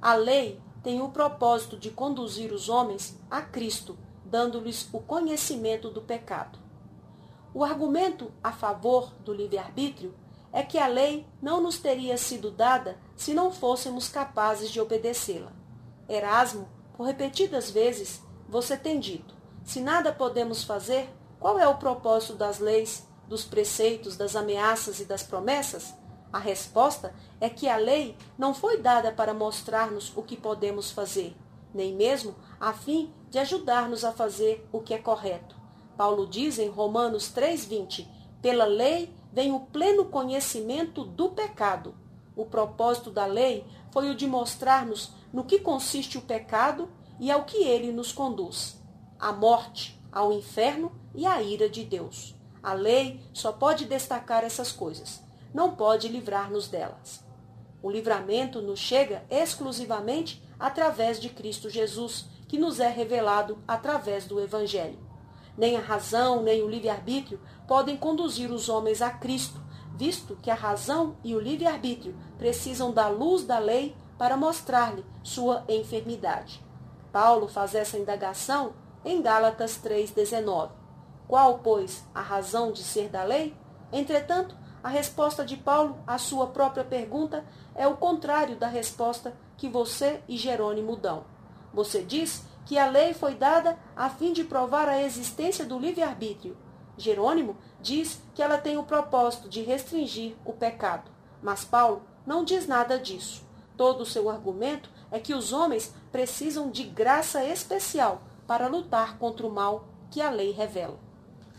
[0.00, 6.00] A lei tem o propósito de conduzir os homens a Cristo, dando-lhes o conhecimento do
[6.00, 6.58] pecado.
[7.52, 10.14] O argumento a favor do livre-arbítrio
[10.50, 15.52] é que a lei não nos teria sido dada se não fôssemos capazes de obedecê-la.
[16.08, 22.34] Erasmo, por repetidas vezes, você tem dito: se nada podemos fazer, qual é o propósito
[22.34, 25.94] das leis, dos preceitos, das ameaças e das promessas?
[26.32, 31.36] A resposta é que a lei não foi dada para mostrar-nos o que podemos fazer,
[31.72, 35.56] nem mesmo a fim de ajudar-nos a fazer o que é correto.
[35.96, 38.08] Paulo diz em Romanos 3:20:
[38.42, 41.94] "Pela lei vem o pleno conhecimento do pecado.
[42.34, 46.88] O propósito da lei foi o de mostrar-nos no que consiste o pecado
[47.20, 48.80] e ao que ele nos conduz:
[49.18, 52.39] à morte, ao inferno e à ira de Deus.
[52.62, 57.24] A lei só pode destacar essas coisas, não pode livrar-nos delas.
[57.82, 64.38] O livramento nos chega exclusivamente através de Cristo Jesus, que nos é revelado através do
[64.38, 64.98] Evangelho.
[65.56, 69.60] Nem a razão, nem o livre-arbítrio podem conduzir os homens a Cristo,
[69.96, 75.64] visto que a razão e o livre-arbítrio precisam da luz da lei para mostrar-lhe sua
[75.68, 76.62] enfermidade.
[77.10, 80.79] Paulo faz essa indagação em Gálatas 3,19.
[81.30, 83.56] Qual, pois, a razão de ser da lei?
[83.92, 89.68] Entretanto, a resposta de Paulo à sua própria pergunta é o contrário da resposta que
[89.68, 91.22] você e Jerônimo dão.
[91.72, 96.58] Você diz que a lei foi dada a fim de provar a existência do livre-arbítrio.
[96.98, 101.12] Jerônimo diz que ela tem o propósito de restringir o pecado.
[101.40, 103.46] Mas Paulo não diz nada disso.
[103.76, 109.46] Todo o seu argumento é que os homens precisam de graça especial para lutar contra
[109.46, 111.09] o mal que a lei revela.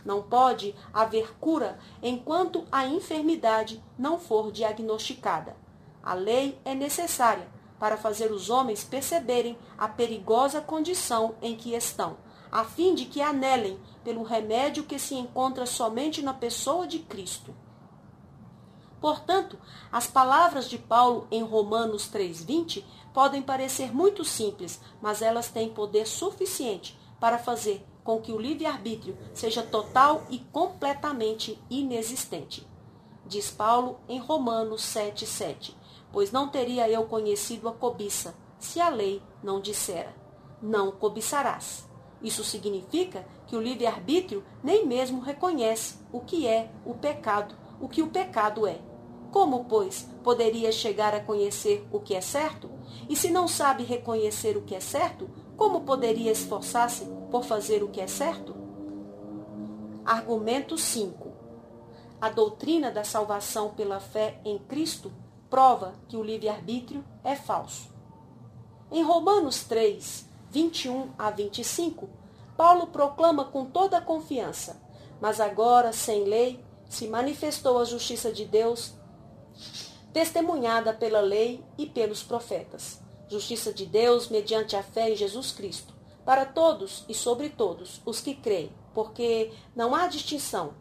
[0.03, 5.55] Não pode haver cura enquanto a enfermidade não for diagnosticada.
[6.03, 7.47] A lei é necessária
[7.79, 12.17] para fazer os homens perceberem a perigosa condição em que estão,
[12.51, 17.53] a fim de que anelem pelo remédio que se encontra somente na pessoa de Cristo.
[18.99, 19.57] Portanto,
[19.91, 26.05] as palavras de Paulo em Romanos 3:20 podem parecer muito simples, mas elas têm poder
[26.05, 32.67] suficiente para fazer com que o livre-arbítrio seja total e completamente inexistente.
[33.25, 39.21] Diz Paulo em Romanos 7:7 pois não teria eu conhecido a cobiça, se a lei
[39.41, 40.13] não dissera:
[40.61, 41.89] Não cobiçarás.
[42.21, 48.01] Isso significa que o livre-arbítrio nem mesmo reconhece o que é o pecado, o que
[48.01, 48.79] o pecado é.
[49.31, 52.69] Como, pois, poderia chegar a conhecer o que é certo?
[53.09, 55.29] E se não sabe reconhecer o que é certo,
[55.61, 58.55] como poderia esforçar-se por fazer o que é certo?
[60.03, 61.31] Argumento 5.
[62.19, 65.13] A doutrina da salvação pela fé em Cristo
[65.51, 67.93] prova que o livre-arbítrio é falso.
[68.91, 72.09] Em Romanos 3, 21 a 25,
[72.57, 74.81] Paulo proclama com toda a confiança:
[75.21, 78.95] Mas agora, sem lei, se manifestou a justiça de Deus,
[80.11, 83.00] testemunhada pela lei e pelos profetas.
[83.31, 88.21] Justiça de Deus mediante a fé em Jesus Cristo, para todos e sobre todos os
[88.21, 90.73] que creem, porque não há distinção,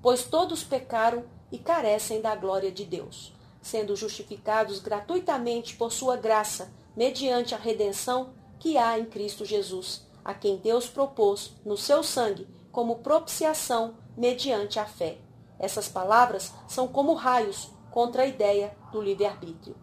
[0.00, 3.36] pois todos pecaram e carecem da glória de Deus
[3.68, 10.34] sendo justificados gratuitamente por sua graça, mediante a redenção que há em Cristo Jesus, a
[10.34, 15.18] quem Deus propôs no seu sangue como propiciação mediante a fé.
[15.58, 19.76] Essas palavras são como raios contra a ideia do livre-arbítrio.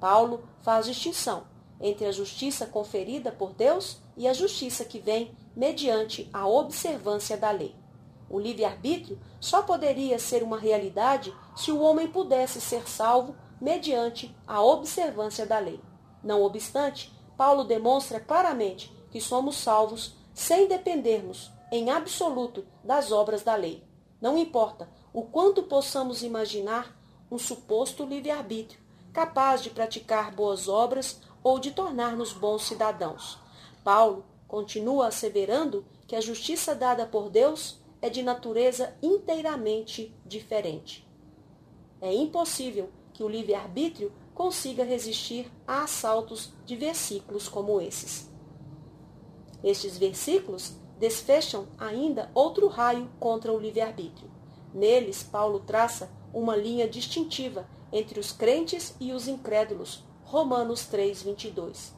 [0.00, 1.44] Paulo faz distinção
[1.80, 7.50] entre a justiça conferida por Deus e a justiça que vem mediante a observância da
[7.50, 7.74] lei.
[8.28, 14.62] O livre-arbítrio só poderia ser uma realidade se o homem pudesse ser salvo mediante a
[14.62, 15.80] observância da lei.
[16.22, 23.54] Não obstante, Paulo demonstra claramente que somos salvos sem dependermos, em absoluto, das obras da
[23.54, 23.82] lei.
[24.20, 26.96] Não importa o quanto possamos imaginar
[27.30, 28.80] um suposto livre-arbítrio,
[29.18, 33.36] capaz de praticar boas obras ou de tornar-nos bons cidadãos.
[33.82, 41.04] Paulo continua asseverando que a justiça dada por Deus é de natureza inteiramente diferente.
[42.00, 48.30] É impossível que o livre-arbítrio consiga resistir a assaltos de versículos como esses.
[49.64, 54.30] Estes versículos desfecham ainda outro raio contra o livre-arbítrio.
[54.72, 60.04] Neles, Paulo traça uma linha distintiva entre os crentes e os incrédulos.
[60.24, 61.94] Romanos 3, 22.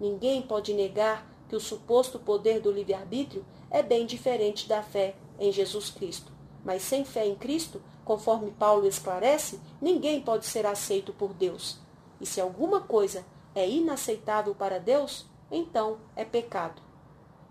[0.00, 5.52] Ninguém pode negar que o suposto poder do livre-arbítrio é bem diferente da fé em
[5.52, 6.32] Jesus Cristo.
[6.64, 11.78] Mas sem fé em Cristo, conforme Paulo esclarece, ninguém pode ser aceito por Deus.
[12.20, 13.24] E se alguma coisa
[13.54, 16.82] é inaceitável para Deus, então é pecado.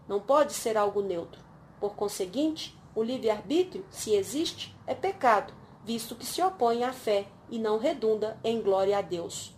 [0.07, 1.41] Não pode ser algo neutro.
[1.79, 7.59] Por conseguinte, o livre-arbítrio, se existe, é pecado, visto que se opõe à fé e
[7.59, 9.55] não redunda em glória a Deus.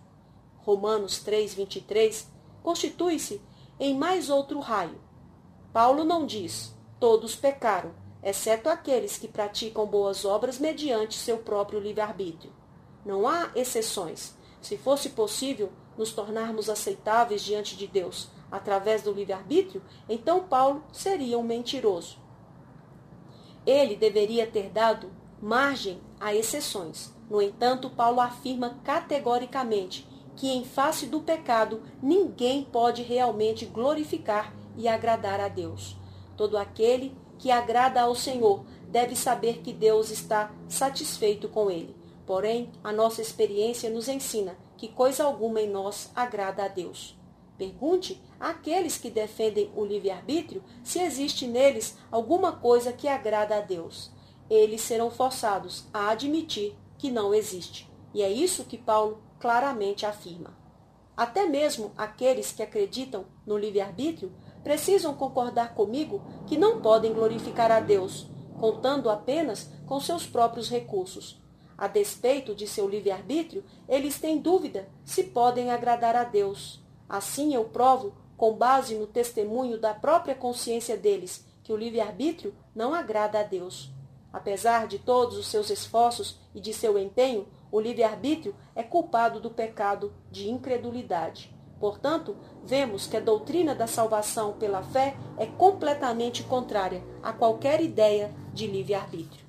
[0.60, 2.28] Romanos 3:23
[2.62, 3.42] constitui-se
[3.80, 5.00] em mais outro raio.
[5.72, 12.52] Paulo não diz: todos pecaram, exceto aqueles que praticam boas obras mediante seu próprio livre-arbítrio.
[13.06, 14.36] Não há exceções.
[14.62, 21.38] Se fosse possível nos tornarmos aceitáveis diante de Deus através do livre-arbítrio, então Paulo seria
[21.38, 22.18] um mentiroso.
[23.66, 25.12] Ele deveria ter dado
[25.42, 27.14] margem a exceções.
[27.30, 34.88] No entanto, Paulo afirma categoricamente que, em face do pecado, ninguém pode realmente glorificar e
[34.88, 35.98] agradar a Deus.
[36.38, 41.96] Todo aquele que agrada ao Senhor deve saber que Deus está satisfeito com ele.
[42.26, 47.18] Porém, a nossa experiência nos ensina que coisa alguma em nós agrada a Deus.
[47.58, 54.12] Pergunte àqueles que defendem o livre-arbítrio se existe neles alguma coisa que agrada a Deus.
[54.50, 57.90] Eles serão forçados a admitir que não existe.
[58.14, 60.58] E é isso que Paulo claramente afirma.
[61.16, 64.32] Até mesmo aqueles que acreditam no livre-arbítrio
[64.64, 68.28] precisam concordar comigo que não podem glorificar a Deus,
[68.60, 71.42] contando apenas com seus próprios recursos.
[71.78, 76.84] A despeito de seu livre-arbítrio, eles têm dúvida se podem agradar a Deus.
[77.08, 82.94] Assim eu provo, com base no testemunho da própria consciência deles, que o livre-arbítrio não
[82.94, 83.92] agrada a Deus.
[84.32, 89.50] Apesar de todos os seus esforços e de seu empenho, o livre-arbítrio é culpado do
[89.50, 91.56] pecado de incredulidade.
[91.80, 98.34] Portanto, vemos que a doutrina da salvação pela fé é completamente contrária a qualquer ideia
[98.54, 99.46] de livre-arbítrio.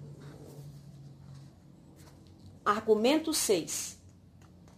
[2.64, 3.98] Argumento 6.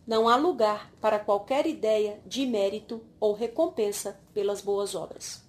[0.06, 5.44] Não há lugar para qualquer ideia de mérito ou recompensa pelas boas obras.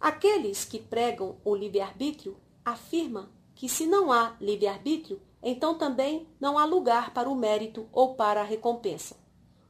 [0.00, 6.64] Aqueles que pregam o livre-arbítrio afirmam que se não há livre-arbítrio, então também não há
[6.64, 9.16] lugar para o mérito ou para a recompensa.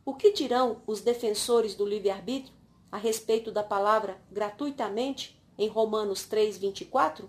[0.04, 2.54] O que dirão os defensores do livre-arbítrio
[2.90, 7.28] a respeito da palavra gratuitamente em Romanos 3:24?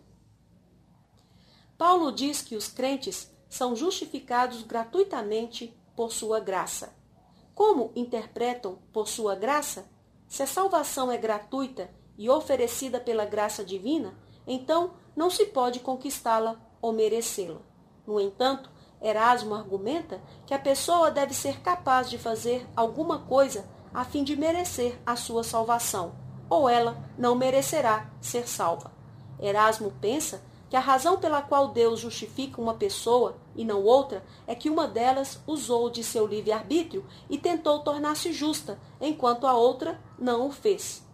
[1.77, 6.95] Paulo diz que os crentes são justificados gratuitamente por sua graça.
[7.53, 9.87] Como interpretam por sua graça?
[10.27, 16.55] Se a salvação é gratuita e oferecida pela graça divina, então não se pode conquistá-la
[16.81, 17.59] ou merecê-la.
[18.05, 18.69] No entanto,
[19.01, 24.35] Erasmo argumenta que a pessoa deve ser capaz de fazer alguma coisa a fim de
[24.35, 26.13] merecer a sua salvação,
[26.49, 28.91] ou ela não merecerá ser salva.
[29.39, 34.55] Erasmo pensa que a razão pela qual Deus justifica uma pessoa e não outra é
[34.55, 40.47] que uma delas usou de seu livre-arbítrio e tentou tornar-se justa, enquanto a outra não
[40.47, 41.05] o fez.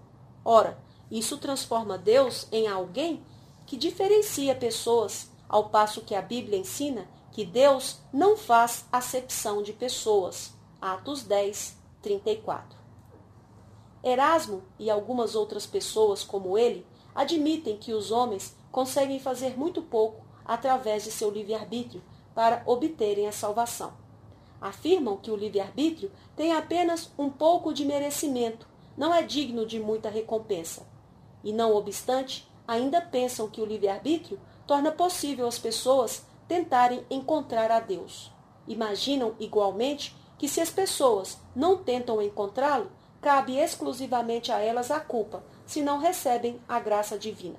[0.45, 0.77] Ora,
[1.11, 3.21] isso transforma Deus em alguém
[3.69, 9.73] que diferencia pessoas, ao passo que a Bíblia ensina que Deus não faz acepção de
[9.73, 10.55] pessoas.
[10.81, 12.79] Atos 10, 34.
[14.03, 20.25] Erasmo e algumas outras pessoas como ele admitem que os homens conseguem fazer muito pouco
[20.43, 22.01] através de seu livre-arbítrio
[22.33, 23.93] para obterem a salvação.
[24.59, 28.67] Afirmam que o livre-arbítrio tem apenas um pouco de merecimento,
[28.97, 30.87] não é digno de muita recompensa.
[31.43, 37.79] E não obstante, ainda pensam que o livre-arbítrio torna possível às pessoas tentarem encontrar a
[37.79, 38.31] Deus.
[38.67, 45.43] Imaginam igualmente que se as pessoas não tentam encontrá-lo, cabe exclusivamente a elas a culpa,
[45.65, 47.57] se não recebem a graça divina.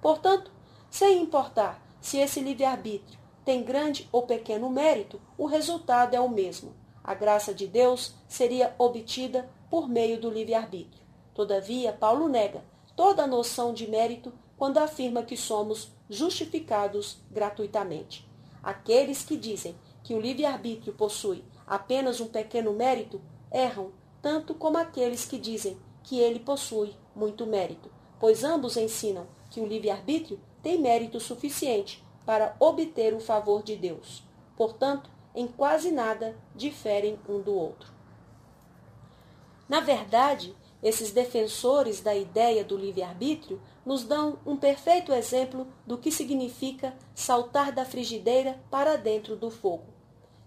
[0.00, 0.50] Portanto,
[0.88, 6.74] sem importar se esse livre-arbítrio tem grande ou pequeno mérito, o resultado é o mesmo.
[7.04, 11.04] A graça de Deus seria obtida por meio do livre-arbítrio.
[11.34, 12.64] Todavia, Paulo nega
[12.96, 18.28] toda a noção de mérito quando afirma que somos justificados gratuitamente.
[18.62, 23.90] Aqueles que dizem que o livre-arbítrio possui apenas um pequeno mérito erram
[24.22, 29.66] tanto como aqueles que dizem que ele possui muito mérito, pois ambos ensinam que o
[29.66, 34.22] livre-arbítrio tem mérito suficiente para obter o favor de Deus.
[34.56, 37.92] Portanto, em quase nada diferem um do outro.
[39.68, 46.10] Na verdade, esses defensores da ideia do livre-arbítrio nos dão um perfeito exemplo do que
[46.10, 49.84] significa saltar da frigideira para dentro do fogo.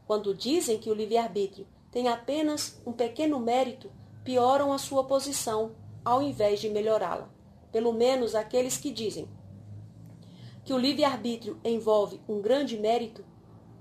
[0.06, 3.90] Quando dizem que o livre-arbítrio tem apenas um pequeno mérito,
[4.26, 5.72] pioram a sua posição
[6.04, 7.30] ao invés de melhorá-la.
[7.72, 9.30] Pelo menos aqueles que dizem
[10.66, 13.24] que o livre-arbítrio envolve um grande mérito,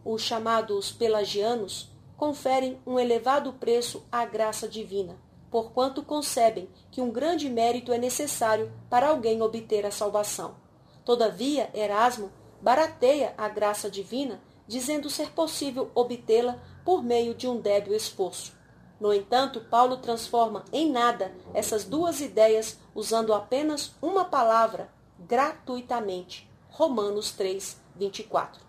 [0.05, 7.49] os chamados pelagianos, conferem um elevado preço à graça divina porquanto concebem que um grande
[7.49, 10.57] mérito é necessário para alguém obter a salvação.
[11.05, 12.31] Todavia, Erasmo
[12.61, 18.53] barateia a graça divina, dizendo ser possível obtê-la por meio de um débil esforço.
[19.01, 26.49] No entanto, Paulo transforma em nada essas duas ideias usando apenas uma palavra, gratuitamente.
[26.69, 28.69] Romanos 3, 24.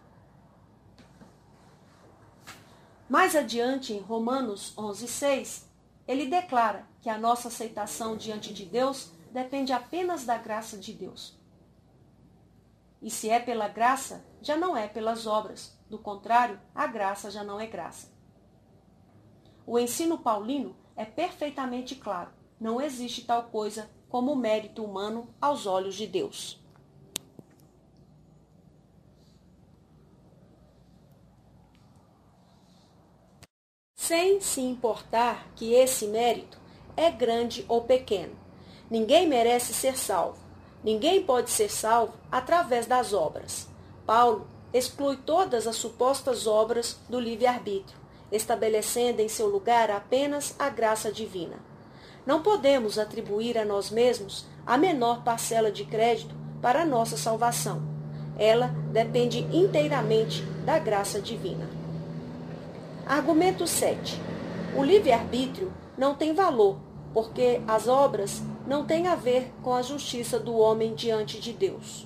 [3.09, 5.68] Mais adiante, em Romanos 11, 6,
[6.09, 11.39] ele declara que a nossa aceitação diante de Deus depende apenas da graça de Deus.
[12.99, 15.79] E se é pela graça, já não é pelas obras.
[15.87, 18.11] Do contrário, a graça já não é graça.
[19.67, 22.31] O ensino paulino é perfeitamente claro.
[22.59, 26.58] Não existe tal coisa como mérito humano aos olhos de Deus.
[34.09, 36.57] Sem se importar que esse mérito
[36.97, 38.33] é grande ou pequeno.
[38.89, 40.39] Ninguém merece ser salvo.
[40.83, 43.67] Ninguém pode ser salvo através das obras.
[44.07, 47.99] Paulo exclui todas as supostas obras do livre-arbítrio,
[48.31, 51.57] estabelecendo em seu lugar apenas a graça divina.
[52.25, 56.33] Não podemos atribuir a nós mesmos a menor parcela de crédito
[56.63, 57.83] para a nossa salvação.
[58.39, 61.78] Ela depende inteiramente da graça divina.
[63.09, 64.21] Argumento 7.
[64.77, 66.77] O livre-arbítrio não tem valor,
[67.11, 72.05] porque as obras não têm a ver com a justiça do homem diante de Deus.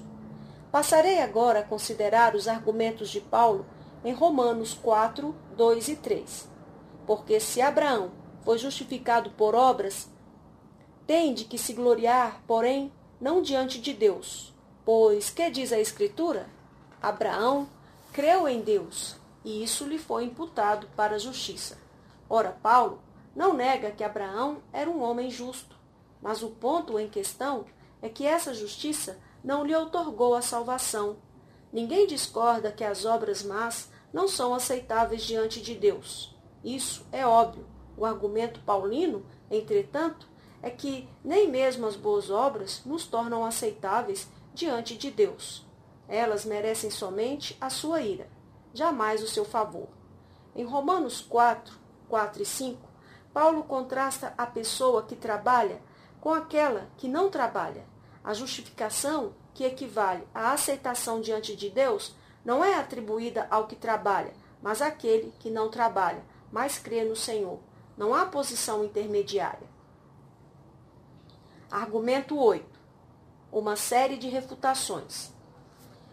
[0.72, 3.66] Passarei agora a considerar os argumentos de Paulo
[4.06, 6.50] em Romanos 4, 2 e 3.
[7.06, 8.12] Porque se Abraão
[8.46, 10.10] foi justificado por obras,
[11.06, 14.54] tem de que se gloriar, porém, não diante de Deus.
[14.86, 16.48] Pois, que diz a Escritura?
[17.02, 17.68] Abraão
[18.14, 21.78] creu em Deus, e isso lhe foi imputado para a justiça.
[22.30, 23.02] Ora, Paulo
[23.36, 25.76] não nega que Abraão era um homem justo,
[26.22, 27.66] mas o ponto em questão
[28.02, 31.18] é que essa justiça não lhe outorgou a salvação.
[31.72, 36.36] Ninguém discorda que as obras más não são aceitáveis diante de Deus.
[36.64, 37.66] Isso é óbvio.
[37.98, 40.28] O argumento paulino, entretanto,
[40.62, 45.66] é que nem mesmo as boas obras nos tornam aceitáveis diante de Deus.
[46.08, 48.30] Elas merecem somente a sua ira,
[48.74, 49.88] jamais o seu favor.
[50.56, 51.78] Em Romanos 4,
[52.10, 52.90] 4 e 5,
[53.34, 55.82] Paulo contrasta a pessoa que trabalha
[56.20, 57.86] com aquela que não trabalha.
[58.24, 62.16] A justificação, que equivale à aceitação diante de Deus,
[62.46, 67.60] não é atribuída ao que trabalha, mas àquele que não trabalha, mas crê no Senhor.
[67.98, 69.68] Não há posição intermediária.
[71.70, 72.66] Argumento 8.
[73.52, 75.34] Uma série de refutações.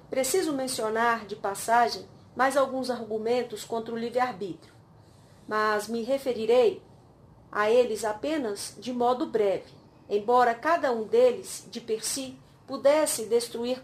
[0.08, 4.72] Preciso mencionar, de passagem, mais alguns argumentos contra o livre-arbítrio,
[5.46, 6.82] mas me referirei
[7.50, 9.72] a eles apenas de modo breve,
[10.08, 13.82] embora cada um deles, de per si, pudesse destruir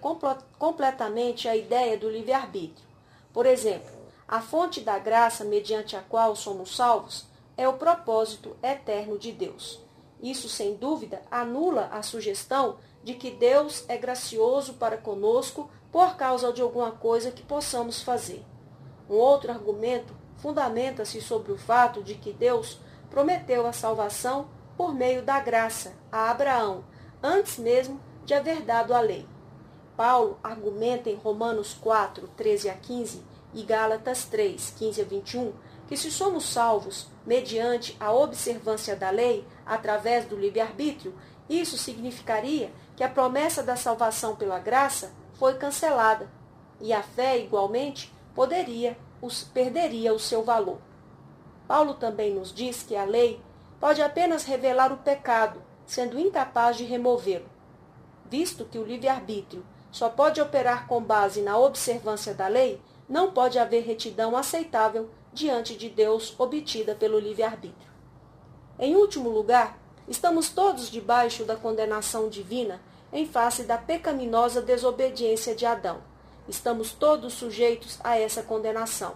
[0.58, 2.86] completamente a ideia do livre-arbítrio.
[3.32, 3.90] Por exemplo,
[4.28, 7.26] a fonte da graça mediante a qual somos salvos
[7.56, 9.80] é o propósito eterno de Deus.
[10.22, 16.52] Isso, sem dúvida, anula a sugestão de que Deus é gracioso para conosco por causa
[16.52, 18.44] de alguma coisa que possamos fazer.
[19.08, 22.78] Um outro argumento fundamenta-se sobre o fato de que Deus
[23.08, 26.84] prometeu a salvação por meio da graça a Abraão,
[27.22, 29.26] antes mesmo de haver dado a lei.
[29.96, 33.24] Paulo argumenta em Romanos 4, 13 a 15
[33.54, 35.52] e Gálatas 3, 15 a 21
[35.88, 41.14] que se somos salvos mediante a observância da lei através do livre-arbítrio,
[41.48, 46.30] isso significaria que a promessa da salvação pela graça foi cancelada
[46.80, 50.78] e a fé igualmente poderia os perderia o seu valor.
[51.66, 53.40] Paulo também nos diz que a lei
[53.80, 57.48] pode apenas revelar o pecado, sendo incapaz de removê-lo.
[58.28, 63.58] Visto que o livre-arbítrio só pode operar com base na observância da lei, não pode
[63.58, 67.90] haver retidão aceitável diante de Deus obtida pelo livre-arbítrio.
[68.78, 69.78] Em último lugar,
[70.08, 72.80] estamos todos debaixo da condenação divina
[73.12, 75.98] em face da pecaminosa desobediência de Adão.
[76.48, 79.14] Estamos todos sujeitos a essa condenação.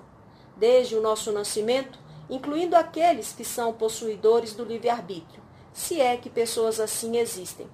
[0.56, 6.80] Desde o nosso nascimento, incluindo aqueles que são possuidores do livre-arbítrio, se é que pessoas
[6.80, 7.68] assim existem.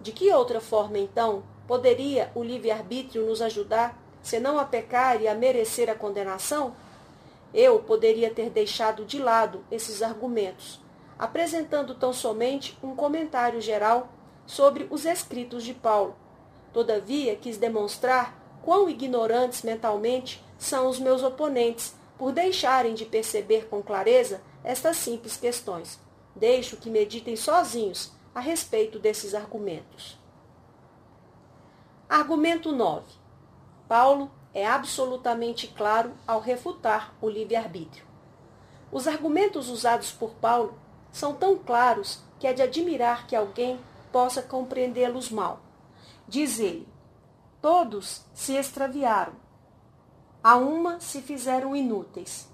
[0.00, 5.34] De que outra forma, então, poderia o livre-arbítrio nos ajudar, senão a pecar e a
[5.34, 6.74] merecer a condenação?
[7.52, 10.80] Eu poderia ter deixado de lado esses argumentos,
[11.18, 14.08] apresentando tão somente um comentário geral
[14.48, 16.16] sobre os escritos de Paulo.
[16.72, 23.82] Todavia, quis demonstrar quão ignorantes mentalmente são os meus oponentes por deixarem de perceber com
[23.82, 26.00] clareza estas simples questões.
[26.34, 30.18] Deixo que meditem sozinhos a respeito desses argumentos.
[32.08, 33.04] Argumento 9.
[33.86, 38.06] Paulo é absolutamente claro ao refutar o livre-arbítrio.
[38.90, 40.78] Os argumentos usados por Paulo
[41.12, 43.78] são tão claros que é de admirar que alguém
[44.12, 45.60] possa compreendê-los mal.
[46.26, 46.88] Diz ele:
[47.60, 49.34] Todos se extraviaram,
[50.42, 52.48] a uma se fizeram inúteis.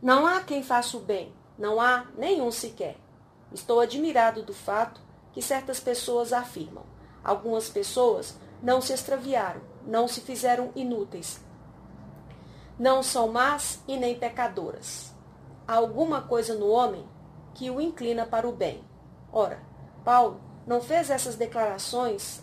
[0.00, 2.96] Não há quem faça o bem, não há nenhum sequer.
[3.52, 5.00] Estou admirado do fato
[5.32, 6.84] que certas pessoas afirmam.
[7.22, 11.40] Algumas pessoas não se extraviaram, não se fizeram inúteis.
[12.78, 15.14] Não são más e nem pecadoras.
[15.66, 17.06] Há alguma coisa no homem
[17.54, 18.84] que o inclina para o bem.
[19.32, 19.62] Ora,
[20.04, 22.42] Paulo não fez essas declarações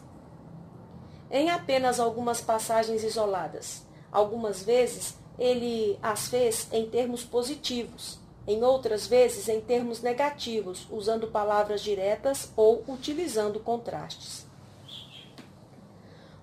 [1.31, 3.85] em apenas algumas passagens isoladas.
[4.11, 11.27] Algumas vezes ele as fez em termos positivos, em outras vezes em termos negativos, usando
[11.27, 14.45] palavras diretas ou utilizando contrastes.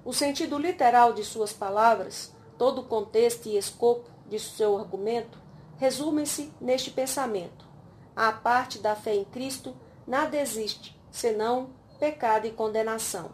[0.04, 5.36] O sentido literal de suas palavras, todo o contexto e escopo de seu argumento,
[5.78, 7.66] resumem-se neste pensamento.
[8.14, 9.74] A parte da fé em Cristo,
[10.06, 13.30] nada existe, senão pecado e condenação.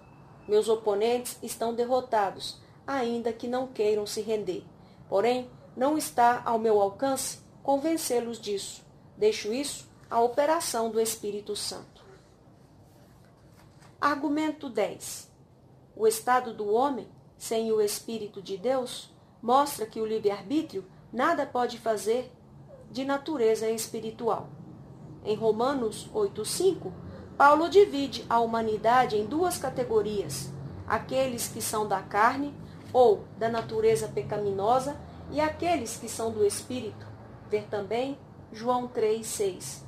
[0.47, 4.65] Meus oponentes estão derrotados, ainda que não queiram se render.
[5.09, 8.85] Porém, não está ao meu alcance convencê-los disso.
[9.17, 12.05] Deixo isso à operação do Espírito Santo.
[14.01, 15.29] Argumento 10.
[15.97, 19.13] O estado do homem, sem o Espírito de Deus,
[19.43, 22.31] mostra que o livre-arbítrio nada pode fazer
[22.93, 24.49] de natureza espiritual.
[25.25, 26.93] Em Romanos 8,5,
[27.37, 30.51] Paulo divide a humanidade em duas categorias:
[30.87, 32.55] aqueles que são da carne
[32.93, 34.97] ou da natureza pecaminosa
[35.31, 37.07] e aqueles que são do espírito.
[37.49, 38.19] Ver também
[38.53, 39.83] João 3:6.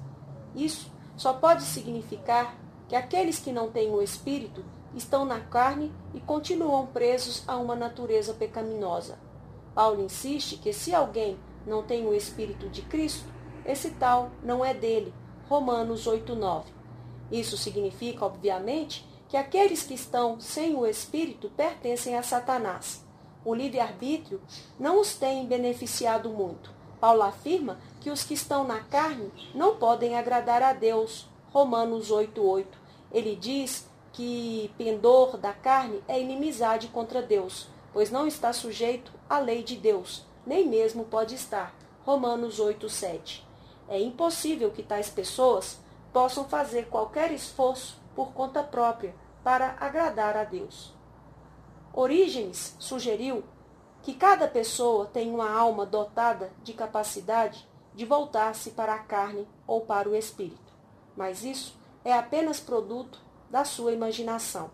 [0.54, 2.56] Isso só pode significar
[2.88, 4.64] que aqueles que não têm o espírito
[4.94, 9.18] estão na carne e continuam presos a uma natureza pecaminosa.
[9.74, 11.36] Paulo insiste que se alguém
[11.66, 13.28] não tem o espírito de Cristo,
[13.64, 15.12] esse tal não é dele.
[15.48, 16.64] Romanos 8:9.
[17.30, 23.04] Isso significa, obviamente, que aqueles que estão sem o Espírito pertencem a Satanás.
[23.44, 24.40] O livre-arbítrio
[24.78, 26.72] não os tem beneficiado muito.
[27.00, 31.26] Paulo afirma que os que estão na carne não podem agradar a Deus.
[31.52, 32.66] Romanos 8,8.
[33.12, 39.38] Ele diz que pendor da carne é inimizade contra Deus, pois não está sujeito à
[39.38, 41.74] lei de Deus, nem mesmo pode estar.
[42.04, 43.42] Romanos 8,7.
[43.88, 45.78] É impossível que tais pessoas
[46.14, 50.94] possam fazer qualquer esforço por conta própria para agradar a Deus.
[51.92, 53.42] Orígenes sugeriu
[54.00, 59.80] que cada pessoa tem uma alma dotada de capacidade de voltar-se para a carne ou
[59.80, 60.72] para o espírito,
[61.16, 64.70] mas isso é apenas produto da sua imaginação.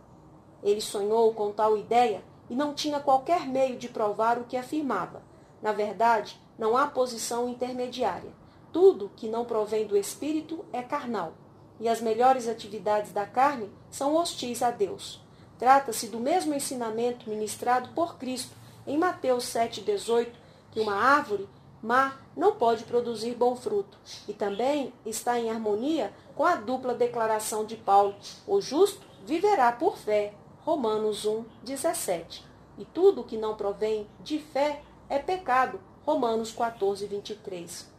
[0.62, 5.22] Ele sonhou com tal ideia e não tinha qualquer meio de provar o que afirmava.
[5.62, 8.39] Na verdade, não há posição intermediária.
[8.72, 11.32] Tudo que não provém do espírito é carnal,
[11.80, 15.20] e as melhores atividades da carne são hostis a Deus.
[15.58, 18.56] Trata-se do mesmo ensinamento ministrado por Cristo
[18.86, 20.28] em Mateus 7,18,
[20.70, 21.48] que uma árvore
[21.82, 23.98] má não pode produzir bom fruto,
[24.28, 28.14] e também está em harmonia com a dupla declaração de Paulo:
[28.46, 30.34] o justo viverá por fé.
[30.64, 32.44] Romanos 1, 17.
[32.78, 35.80] E tudo que não provém de fé é pecado.
[36.06, 37.89] Romanos 14, 23.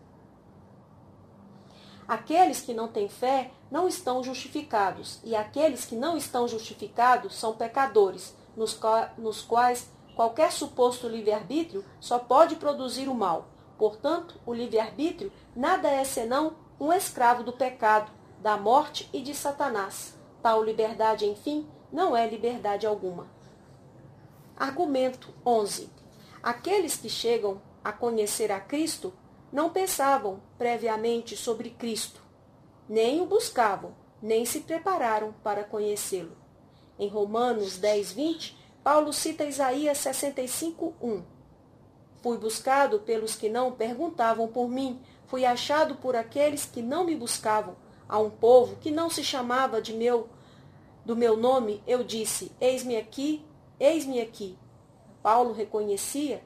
[2.11, 7.55] Aqueles que não têm fé não estão justificados, e aqueles que não estão justificados são
[7.55, 8.77] pecadores, nos,
[9.17, 13.47] nos quais qualquer suposto livre-arbítrio só pode produzir o mal.
[13.77, 20.13] Portanto, o livre-arbítrio nada é senão um escravo do pecado, da morte e de Satanás.
[20.43, 23.27] Tal liberdade, enfim, não é liberdade alguma.
[24.57, 25.89] Argumento 11.
[26.43, 29.13] Aqueles que chegam a conhecer a Cristo
[29.51, 32.21] não pensavam previamente sobre Cristo,
[32.87, 36.37] nem o buscavam, nem se prepararam para conhecê-lo.
[36.97, 41.23] Em Romanos 10, 20, Paulo cita Isaías 65, 1.
[42.21, 47.15] Fui buscado pelos que não perguntavam por mim, fui achado por aqueles que não me
[47.15, 47.75] buscavam.
[48.07, 50.29] A um povo que não se chamava de meu,
[51.05, 53.43] do meu nome, eu disse: Eis-me aqui,
[53.79, 54.57] eis-me aqui.
[55.23, 56.43] Paulo reconhecia,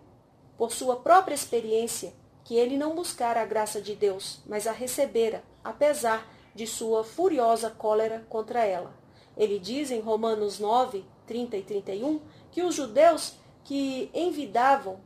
[0.58, 2.14] por sua própria experiência,
[2.46, 7.72] que ele não buscara a graça de Deus, mas a recebera, apesar de sua furiosa
[7.72, 8.93] cólera contra ela.
[9.36, 12.22] Ele diz em Romanos 9, 30 e 31
[12.52, 13.34] que os judeus
[13.64, 15.00] que envidavam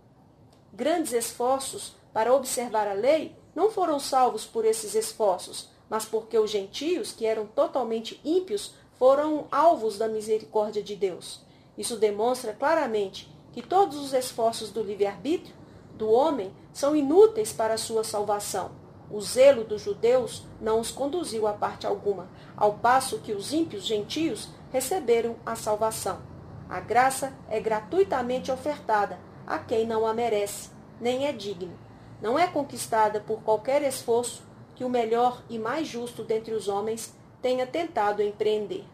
[0.73, 6.51] grandes esforços para observar a lei não foram salvos por esses esforços, mas porque os
[6.51, 11.41] gentios, que eram totalmente ímpios, foram alvos da misericórdia de Deus.
[11.77, 15.55] Isso demonstra claramente que todos os esforços do livre-arbítrio
[15.99, 18.71] do homem são inúteis para a sua salvação.
[19.11, 23.83] O zelo dos judeus não os conduziu a parte alguma, ao passo que os ímpios
[23.83, 26.21] gentios receberam a salvação.
[26.69, 30.69] A graça é gratuitamente ofertada a quem não a merece,
[31.01, 31.77] nem é digno.
[32.21, 34.43] Não é conquistada por qualquer esforço
[34.75, 38.85] que o melhor e mais justo dentre os homens tenha tentado empreender.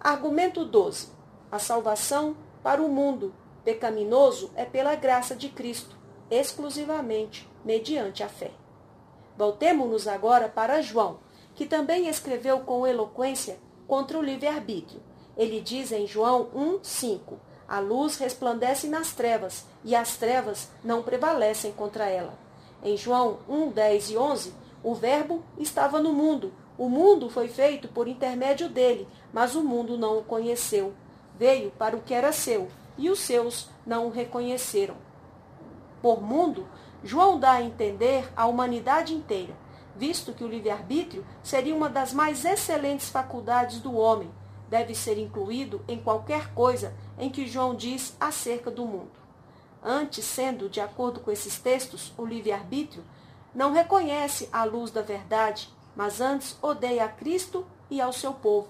[0.00, 1.08] Argumento 12.
[1.50, 3.32] A salvação para o mundo
[3.64, 5.96] pecaminoso é pela graça de Cristo,
[6.30, 8.50] exclusivamente mediante a fé.
[9.36, 11.18] Voltemo-nos agora para João,
[11.54, 15.02] que também escreveu com eloquência contra o livre-arbítrio.
[15.36, 21.72] Ele diz em João 1:5: A luz resplandece nas trevas, e as trevas não prevalecem
[21.72, 22.34] contra ela.
[22.82, 28.08] Em João 1:10 e 11, o Verbo estava no mundo, o mundo foi feito por
[28.08, 30.92] intermédio dele, mas o mundo não o conheceu.
[31.38, 34.96] Veio para o que era seu, e os seus não o reconheceram.
[36.00, 36.66] Por mundo,
[37.04, 39.54] João dá a entender a humanidade inteira,
[39.96, 44.30] visto que o livre-arbítrio seria uma das mais excelentes faculdades do homem,
[44.68, 49.12] deve ser incluído em qualquer coisa em que João diz acerca do mundo.
[49.82, 53.04] Antes, sendo, de acordo com esses textos, o livre-arbítrio,
[53.54, 58.68] não reconhece a luz da verdade, mas antes odeia a Cristo e ao seu povo.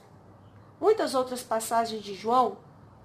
[0.80, 2.56] Muitas outras passagens de João,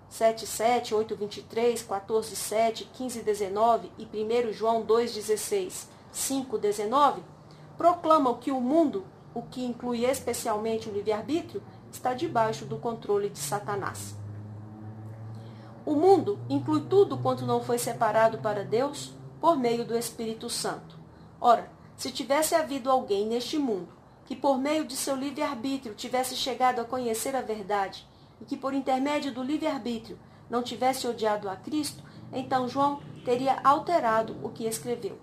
[0.10, 7.22] 7, 7, 8, 23, 14, 7, 15, 19 e 1 João 2, 16, 5, 19,
[7.78, 13.40] proclamam que o mundo, o que inclui especialmente o livre-arbítrio, está debaixo do controle de
[13.40, 14.16] Satanás.
[15.86, 20.98] O mundo inclui tudo quanto não foi separado para Deus por meio do Espírito Santo.
[21.40, 23.96] Ora, se tivesse havido alguém neste mundo
[24.26, 28.06] que por meio de seu livre-arbítrio tivesse chegado a conhecer a verdade
[28.42, 30.20] e que por intermédio do livre-arbítrio
[30.50, 35.20] não tivesse odiado a Cristo, então João teria alterado o que escreveu.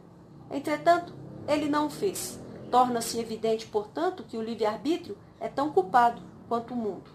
[0.51, 1.15] Entretanto,
[1.49, 2.41] ele não o fez.
[2.71, 7.11] Torna-se evidente, portanto, que o livre-arbítrio é tão culpado quanto o mundo.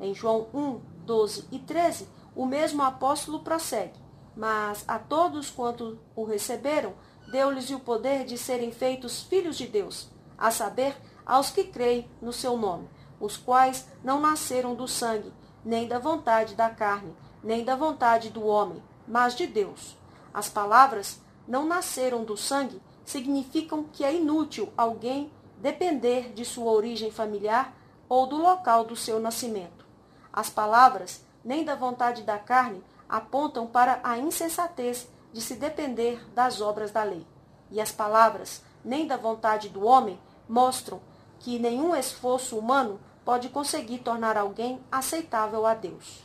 [0.00, 3.98] Em João 1, 12 e 13, o mesmo apóstolo prossegue:
[4.36, 6.94] Mas a todos quanto o receberam,
[7.30, 12.32] deu-lhes o poder de serem feitos filhos de Deus, a saber, aos que creem no
[12.32, 12.88] seu nome,
[13.18, 15.32] os quais não nasceram do sangue,
[15.64, 19.96] nem da vontade da carne, nem da vontade do homem, mas de Deus.
[20.32, 27.10] As palavras não nasceram do sangue significam que é inútil alguém depender de sua origem
[27.10, 27.74] familiar
[28.08, 29.84] ou do local do seu nascimento.
[30.32, 36.60] As palavras, nem da vontade da carne, apontam para a insensatez de se depender das
[36.60, 37.26] obras da lei.
[37.70, 41.00] E as palavras, nem da vontade do homem, mostram
[41.38, 46.22] que nenhum esforço humano pode conseguir tornar alguém aceitável a Deus.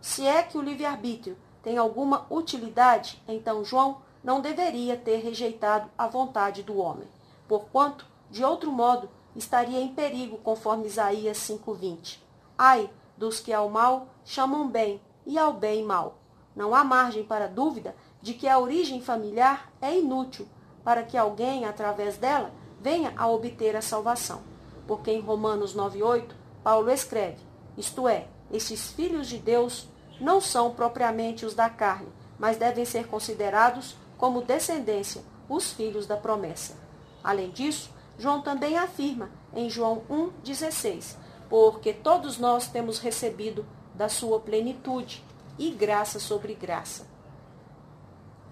[0.00, 6.06] Se é que o livre-arbítrio tem alguma utilidade, então João não deveria ter rejeitado a
[6.06, 7.08] vontade do homem,
[7.46, 12.22] porquanto, de outro modo, estaria em perigo, conforme Isaías 5:20.
[12.56, 16.16] Ai dos que ao mal chamam bem e ao bem mal.
[16.54, 20.46] Não há margem para dúvida de que a origem familiar é inútil
[20.82, 24.53] para que alguém, através dela, venha a obter a salvação.
[24.86, 26.32] Porque em Romanos 9,8,
[26.62, 27.38] Paulo escreve:
[27.76, 29.88] Isto é, estes filhos de Deus
[30.20, 32.08] não são propriamente os da carne,
[32.38, 36.76] mas devem ser considerados como descendência os filhos da promessa.
[37.22, 41.16] Além disso, João também afirma em João 1,16:
[41.48, 45.24] Porque todos nós temos recebido da sua plenitude
[45.58, 47.06] e graça sobre graça.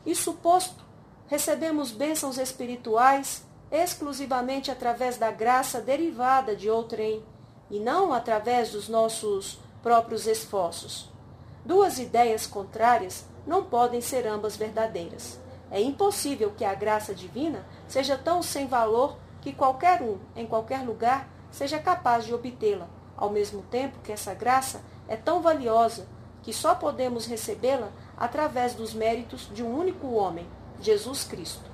[0.05, 0.85] E suposto,
[1.26, 7.25] recebemos bênçãos espirituais exclusivamente através da graça derivada de outrem,
[7.70, 11.11] e não através dos nossos próprios esforços.
[11.64, 15.41] Duas ideias contrárias não podem ser ambas verdadeiras.
[15.70, 20.85] É impossível que a graça divina seja tão sem valor que qualquer um, em qualquer
[20.85, 26.07] lugar, seja capaz de obtê-la, ao mesmo tempo que essa graça é tão valiosa
[26.43, 30.47] que só podemos recebê-la através dos méritos de um único homem,
[30.81, 31.72] Jesus Cristo.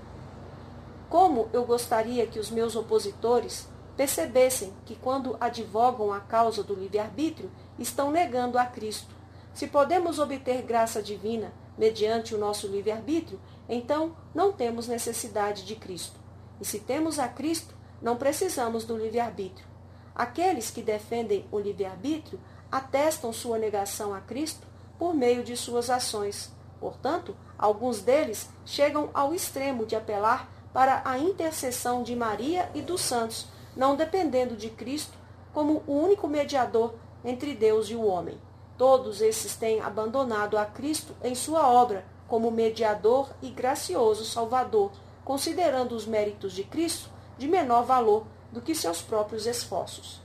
[1.08, 7.50] Como eu gostaria que os meus opositores percebessem que, quando advogam a causa do livre-arbítrio,
[7.78, 9.12] estão negando a Cristo.
[9.52, 16.20] Se podemos obter graça divina mediante o nosso livre-arbítrio, então não temos necessidade de Cristo.
[16.60, 19.66] E se temos a Cristo, não precisamos do livre-arbítrio.
[20.14, 22.38] Aqueles que defendem o livre-arbítrio
[22.70, 24.66] atestam sua negação a Cristo
[24.98, 26.52] por meio de suas ações.
[26.78, 33.00] Portanto, alguns deles chegam ao extremo de apelar para a intercessão de Maria e dos
[33.00, 33.46] santos,
[33.76, 35.16] não dependendo de Cristo
[35.52, 36.94] como o único mediador
[37.24, 38.38] entre Deus e o homem.
[38.76, 44.92] Todos esses têm abandonado a Cristo em sua obra como mediador e gracioso Salvador,
[45.24, 50.20] considerando os méritos de Cristo de menor valor do que seus próprios esforços.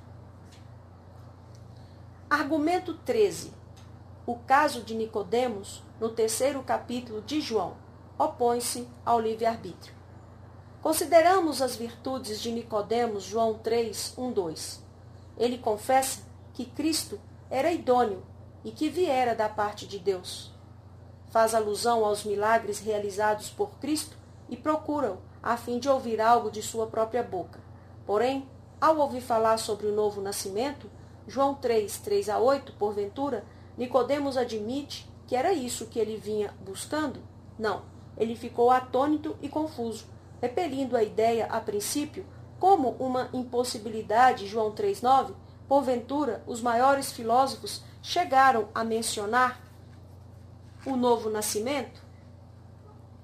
[2.30, 3.54] Argumento 13.
[4.26, 7.74] O caso de Nicodemos, no terceiro capítulo de João,
[8.18, 10.03] opõe-se ao livre-arbítrio.
[10.84, 14.84] Consideramos as virtudes de Nicodemos, João 3, 1, 2.
[15.38, 16.24] Ele confessa
[16.54, 17.18] que Cristo
[17.50, 18.22] era idôneo
[18.66, 20.52] e que viera da parte de Deus.
[21.30, 24.18] Faz alusão aos milagres realizados por Cristo
[24.50, 27.62] e procura-o a fim de ouvir algo de sua própria boca.
[28.06, 28.46] Porém,
[28.82, 30.92] ao ouvir falar sobre o novo nascimento,
[31.26, 33.46] João 3, 3 a 8, porventura,
[33.78, 37.22] Nicodemos admite que era isso que ele vinha buscando?
[37.58, 37.84] Não,
[38.18, 40.12] ele ficou atônito e confuso,
[40.44, 42.26] repelindo a ideia a princípio
[42.60, 45.34] como uma impossibilidade, João 3,9,
[45.70, 49.62] porventura os maiores filósofos chegaram a mencionar
[50.86, 52.04] o novo nascimento?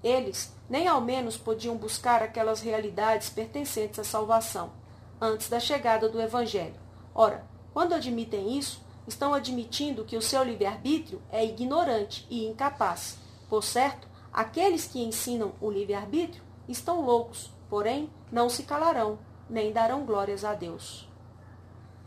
[0.02, 4.72] Eles nem ao menos podiam buscar aquelas realidades pertencentes à salvação,
[5.20, 6.80] antes da chegada do Evangelho.
[7.14, 13.18] Ora, quando admitem isso, estão admitindo que o seu livre-arbítrio é ignorante e incapaz.
[13.50, 20.06] Por certo, aqueles que ensinam o livre-arbítrio estão loucos, porém não se calarão, nem darão
[20.06, 21.10] glórias a Deus.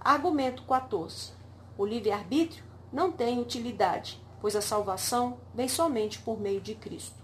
[0.00, 1.32] Argumento 14.
[1.76, 7.20] O livre-arbítrio não tem utilidade, pois a salvação vem somente por meio de Cristo.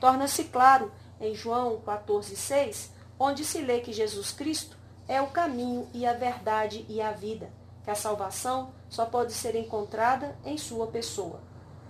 [0.00, 4.76] Torna-se claro em João 14,6, onde se lê que Jesus Cristo
[5.08, 7.50] é o caminho e a verdade e a vida,
[7.82, 11.40] que a salvação só pode ser encontrada em sua pessoa.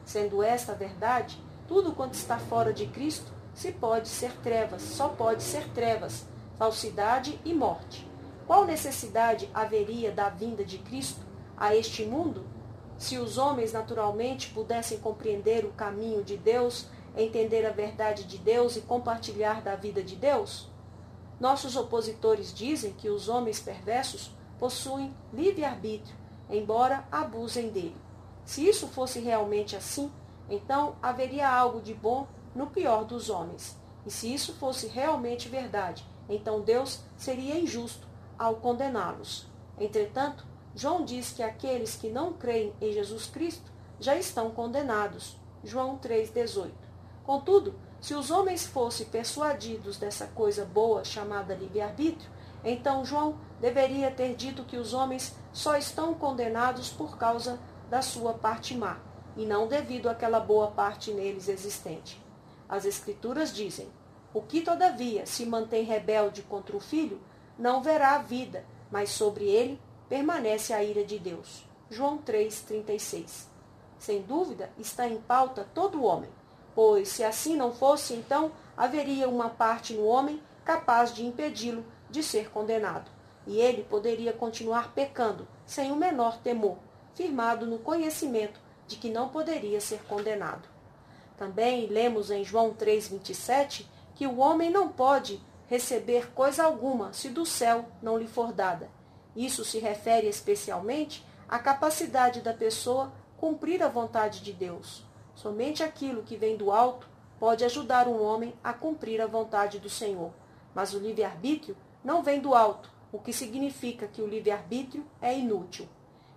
[0.05, 5.09] Sendo esta a verdade, tudo quanto está fora de Cristo se pode ser trevas, só
[5.09, 6.25] pode ser trevas,
[6.57, 8.09] falsidade e morte.
[8.47, 12.47] Qual necessidade haveria da vinda de Cristo a este mundo
[12.97, 16.87] se os homens naturalmente pudessem compreender o caminho de Deus,
[17.17, 20.71] entender a verdade de Deus e compartilhar da vida de Deus?
[21.41, 26.15] Nossos opositores dizem que os homens perversos possuem livre-arbítrio,
[26.49, 27.97] embora abusem dele.
[28.45, 30.13] Se isso fosse realmente assim,
[30.49, 32.29] então haveria algo de bom
[32.59, 33.79] no pior dos homens.
[34.05, 38.05] E se isso fosse realmente verdade, então Deus seria injusto
[38.37, 39.47] ao condená-los.
[39.79, 40.45] Entretanto,
[40.75, 45.37] João diz que aqueles que não creem em Jesus Cristo já estão condenados.
[45.63, 46.73] João 3,18.
[47.25, 52.29] Contudo, se os homens fossem persuadidos dessa coisa boa chamada livre-arbítrio,
[52.65, 57.57] então João deveria ter dito que os homens só estão condenados por causa
[57.89, 58.99] da sua parte má,
[59.37, 62.21] e não devido àquela boa parte neles existente.
[62.69, 63.89] As Escrituras dizem:
[64.35, 67.21] O que, todavia, se mantém rebelde contra o filho,
[67.59, 71.66] não verá a vida, mas sobre ele permanece a ira de Deus.
[71.91, 73.47] João 3,36.
[73.99, 76.31] Sem dúvida, está em pauta todo homem,
[76.75, 82.23] pois se assim não fosse, então haveria uma parte no homem capaz de impedi-lo de
[82.23, 83.11] ser condenado,
[83.47, 86.79] e ele poderia continuar pecando sem o menor temor,
[87.14, 90.69] firmado no conhecimento de que não poderia ser condenado.
[91.39, 97.47] Também lemos em João 3,27 que o homem não pode receber coisa alguma se do
[97.47, 98.91] céu não lhe for dada.
[99.36, 105.05] Isso se refere especialmente à capacidade da pessoa cumprir a vontade de Deus.
[105.36, 107.09] Somente aquilo que vem do alto
[107.39, 110.32] pode ajudar um homem a cumprir a vontade do Senhor.
[110.74, 115.89] Mas o livre-arbítrio não vem do alto, o que significa que o livre-arbítrio é inútil.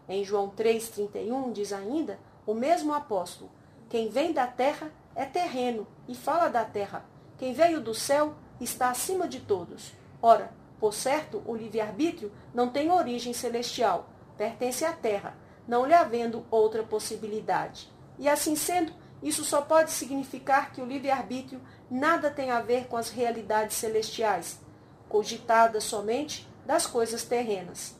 [0.07, 3.49] Em João 3,31 diz ainda o mesmo apóstolo:
[3.91, 7.03] Quem vem da terra é terreno e fala da terra.
[7.37, 9.91] Quem veio do céu está acima de todos.
[10.21, 15.35] Ora, por certo, o livre-arbítrio não tem origem celestial, pertence à terra,
[15.67, 17.91] não lhe havendo outra possibilidade.
[18.17, 22.95] E assim sendo, isso só pode significar que o livre-arbítrio nada tem a ver com
[22.95, 24.57] as realidades celestiais,
[25.09, 27.93] cogitadas somente das coisas terrenas.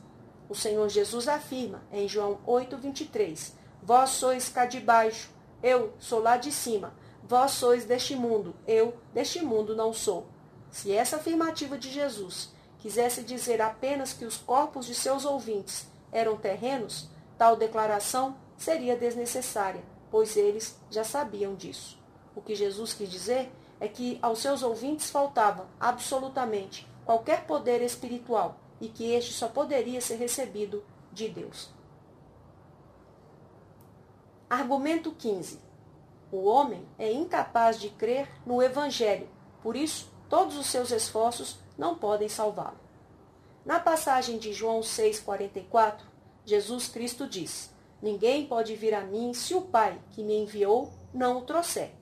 [0.48, 5.28] O Senhor Jesus afirma em João 8:23: Vós sois cá de baixo,
[5.62, 6.94] eu sou lá de cima.
[7.22, 10.26] Vós sois deste mundo, eu deste mundo não sou.
[10.70, 16.36] Se essa afirmativa de Jesus quisesse dizer apenas que os corpos de seus ouvintes eram
[16.36, 17.08] terrenos,
[17.38, 21.98] tal declaração seria desnecessária, pois eles já sabiam disso.
[22.34, 28.56] O que Jesus quis dizer é que aos seus ouvintes faltava absolutamente qualquer poder espiritual
[28.80, 31.70] e que este só poderia ser recebido de Deus.
[34.52, 35.58] Argumento 15.
[36.30, 39.26] O homem é incapaz de crer no Evangelho,
[39.62, 42.76] por isso, todos os seus esforços não podem salvá-lo.
[43.64, 46.02] Na passagem de João 6,44,
[46.44, 51.38] Jesus Cristo diz: Ninguém pode vir a mim se o Pai que me enviou não
[51.38, 51.92] o trouxer.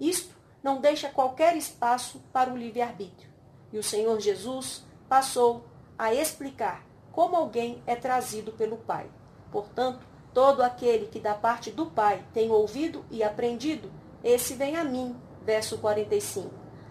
[0.00, 3.28] Isto não deixa qualquer espaço para o livre-arbítrio.
[3.70, 5.66] E o Senhor Jesus passou
[5.98, 9.10] a explicar como alguém é trazido pelo Pai.
[9.50, 13.90] Portanto, todo aquele que da parte do Pai tem ouvido e aprendido,
[14.22, 15.16] esse vem a mim.
[15.44, 16.50] Verso 45.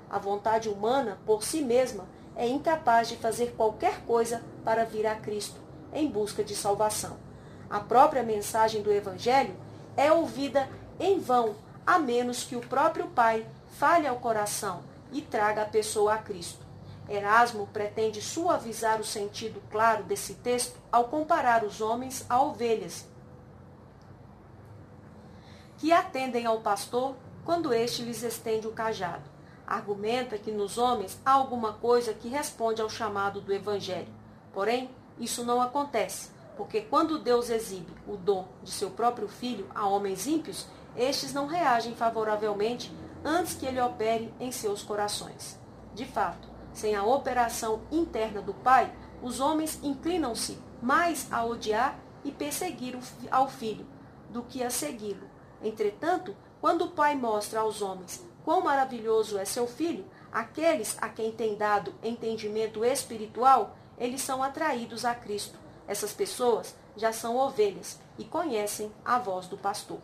[0.10, 5.16] A vontade humana, por si mesma, é incapaz de fazer qualquer coisa para vir a
[5.16, 5.60] Cristo,
[5.94, 7.18] em busca de salvação.
[7.70, 9.56] A própria mensagem do Evangelho
[9.96, 10.68] é ouvida
[11.00, 16.14] em vão, a menos que o próprio Pai fale ao coração e traga a pessoa
[16.14, 16.66] a Cristo.
[17.10, 23.06] Erasmo pretende suavizar o sentido claro desse texto ao comparar os homens a ovelhas,
[25.82, 29.28] que atendem ao pastor quando este lhes estende o cajado.
[29.66, 34.14] Argumenta que nos homens há alguma coisa que responde ao chamado do Evangelho.
[34.54, 39.88] Porém, isso não acontece, porque quando Deus exibe o dom de seu próprio Filho a
[39.88, 45.60] homens ímpios, estes não reagem favoravelmente antes que ele opere em seus corações.
[45.96, 52.32] De fato, sem a operação interna do Pai, os homens inclinam-se mais a odiar e
[52.32, 52.96] perseguir
[53.32, 53.88] ao Filho
[54.30, 55.31] do que a segui-lo.
[55.64, 61.32] Entretanto, quando o Pai mostra aos homens quão maravilhoso é seu Filho, aqueles a quem
[61.32, 65.60] tem dado entendimento espiritual, eles são atraídos a Cristo.
[65.88, 70.00] Essas pessoas já são ovelhas e conhecem a voz do pastor.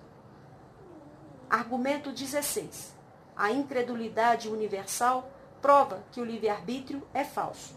[1.50, 2.96] Argumento 16.
[3.36, 5.32] A incredulidade universal
[5.62, 7.76] prova que o livre-arbítrio é falso.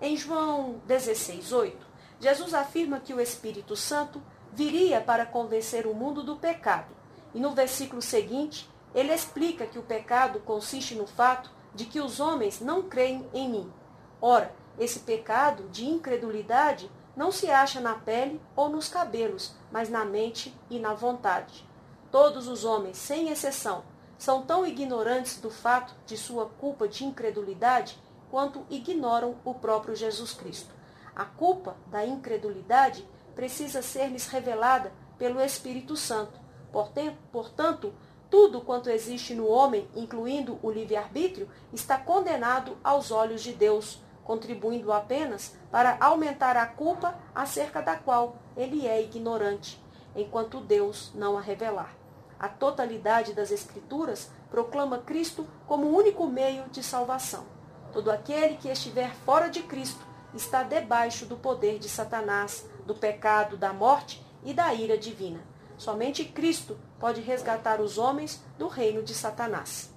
[0.00, 1.86] Em João 16, 8,
[2.20, 4.22] Jesus afirma que o Espírito Santo
[4.52, 6.94] viria para convencer o mundo do pecado.
[7.34, 12.20] E no versículo seguinte, ele explica que o pecado consiste no fato de que os
[12.20, 13.72] homens não creem em mim.
[14.20, 20.04] Ora, esse pecado de incredulidade não se acha na pele ou nos cabelos, mas na
[20.04, 21.68] mente e na vontade.
[22.10, 23.84] Todos os homens, sem exceção,
[24.16, 30.32] são tão ignorantes do fato de sua culpa de incredulidade quanto ignoram o próprio Jesus
[30.32, 30.74] Cristo.
[31.14, 33.06] A culpa da incredulidade
[33.38, 36.40] precisa ser-lhes revelada pelo Espírito Santo.
[37.30, 37.94] Portanto,
[38.28, 44.92] tudo quanto existe no homem, incluindo o livre-arbítrio, está condenado aos olhos de Deus, contribuindo
[44.92, 49.80] apenas para aumentar a culpa acerca da qual ele é ignorante,
[50.16, 51.94] enquanto Deus não a revelar.
[52.40, 57.46] A totalidade das Escrituras proclama Cristo como o único meio de salvação.
[57.92, 63.56] Todo aquele que estiver fora de Cristo está debaixo do poder de Satanás, do pecado,
[63.56, 65.40] da morte e da ira divina.
[65.76, 69.94] Somente Cristo pode resgatar os homens do reino de Satanás.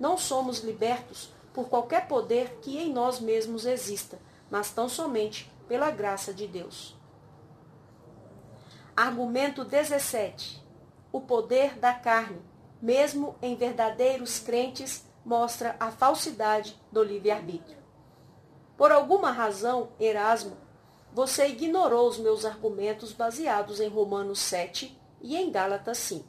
[0.00, 4.18] Não somos libertos por qualquer poder que em nós mesmos exista,
[4.50, 6.96] mas tão somente pela graça de Deus.
[8.96, 10.68] Argumento 17
[11.10, 12.40] o poder da carne,
[12.80, 17.78] mesmo em verdadeiros crentes, mostra a falsidade do livre-arbítrio.
[18.76, 20.56] Por alguma razão, Erasmo,
[21.12, 26.24] você ignorou os meus argumentos baseados em Romanos 7 e em Gálatas 5.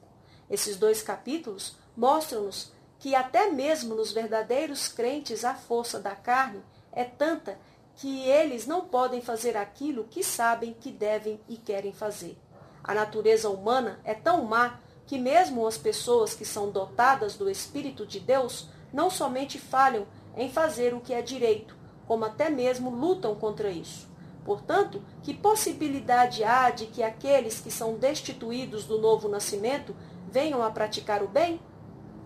[0.49, 6.61] Esses dois capítulos mostram-nos que até mesmo nos verdadeiros crentes a força da carne
[6.91, 7.59] é tanta
[7.95, 12.37] que eles não podem fazer aquilo que sabem que devem e querem fazer.
[12.83, 18.05] A natureza humana é tão má que mesmo as pessoas que são dotadas do Espírito
[18.05, 21.75] de Deus não somente falham em fazer o que é direito,
[22.07, 24.08] como até mesmo lutam contra isso.
[24.43, 29.95] Portanto, que possibilidade há de que aqueles que são destituídos do novo nascimento
[30.31, 31.59] venham a praticar o bem?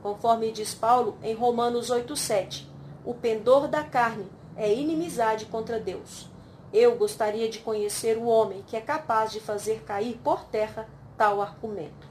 [0.02, 2.66] Conforme diz Paulo em Romanos 8,7,
[3.06, 6.30] o pendor da carne é inimizade contra Deus.
[6.72, 10.88] Eu gostaria de conhecer o homem que é capaz de fazer cair por terra
[11.18, 12.08] tal argumento.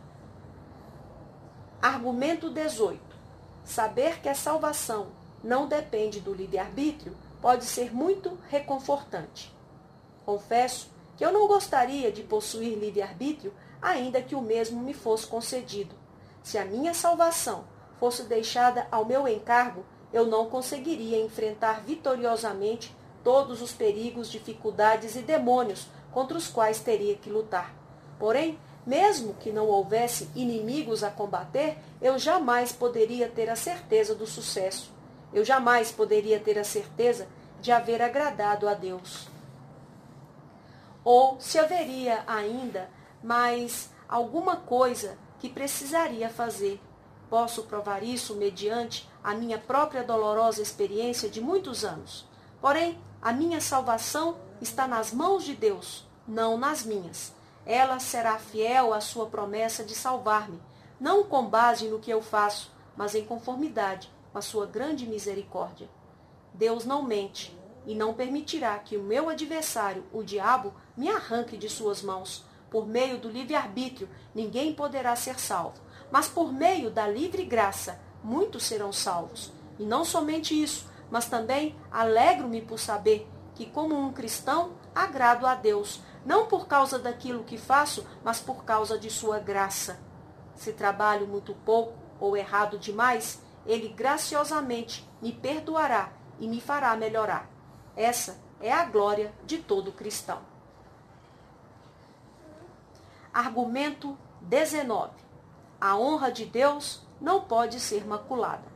[1.80, 3.00] Argumento 18.
[3.64, 5.08] Saber que a salvação
[5.42, 9.51] não depende do livre-arbítrio pode ser muito reconfortante.
[10.32, 13.52] Confesso que eu não gostaria de possuir livre-arbítrio,
[13.82, 15.94] ainda que o mesmo me fosse concedido.
[16.42, 17.64] Se a minha salvação
[18.00, 25.20] fosse deixada ao meu encargo, eu não conseguiria enfrentar vitoriosamente todos os perigos, dificuldades e
[25.20, 27.74] demônios contra os quais teria que lutar.
[28.18, 34.26] Porém, mesmo que não houvesse inimigos a combater, eu jamais poderia ter a certeza do
[34.26, 34.90] sucesso.
[35.30, 37.28] Eu jamais poderia ter a certeza
[37.60, 39.30] de haver agradado a Deus.
[41.04, 42.88] Ou se haveria ainda
[43.22, 46.80] mais alguma coisa que precisaria fazer.
[47.28, 52.28] Posso provar isso mediante a minha própria dolorosa experiência de muitos anos.
[52.60, 57.34] Porém, a minha salvação está nas mãos de Deus, não nas minhas.
[57.64, 60.60] ela será fiel à sua promessa de salvar-me,
[60.98, 65.88] não com base no que eu faço, mas em conformidade com a sua grande misericórdia.
[66.52, 67.56] Deus não mente
[67.86, 72.44] e não permitirá que o meu adversário, o diabo, me arranque de suas mãos.
[72.70, 75.80] Por meio do livre-arbítrio, ninguém poderá ser salvo,
[76.10, 79.52] mas por meio da livre graça, muitos serão salvos.
[79.78, 85.54] E não somente isso, mas também alegro-me por saber que, como um cristão, agrado a
[85.54, 90.00] Deus, não por causa daquilo que faço, mas por causa de sua graça.
[90.54, 97.51] Se trabalho muito pouco ou errado demais, ele graciosamente me perdoará e me fará melhorar.
[97.96, 100.40] Essa é a glória de todo cristão.
[103.32, 105.10] Argumento 19.
[105.80, 108.70] A honra de Deus não pode ser maculada.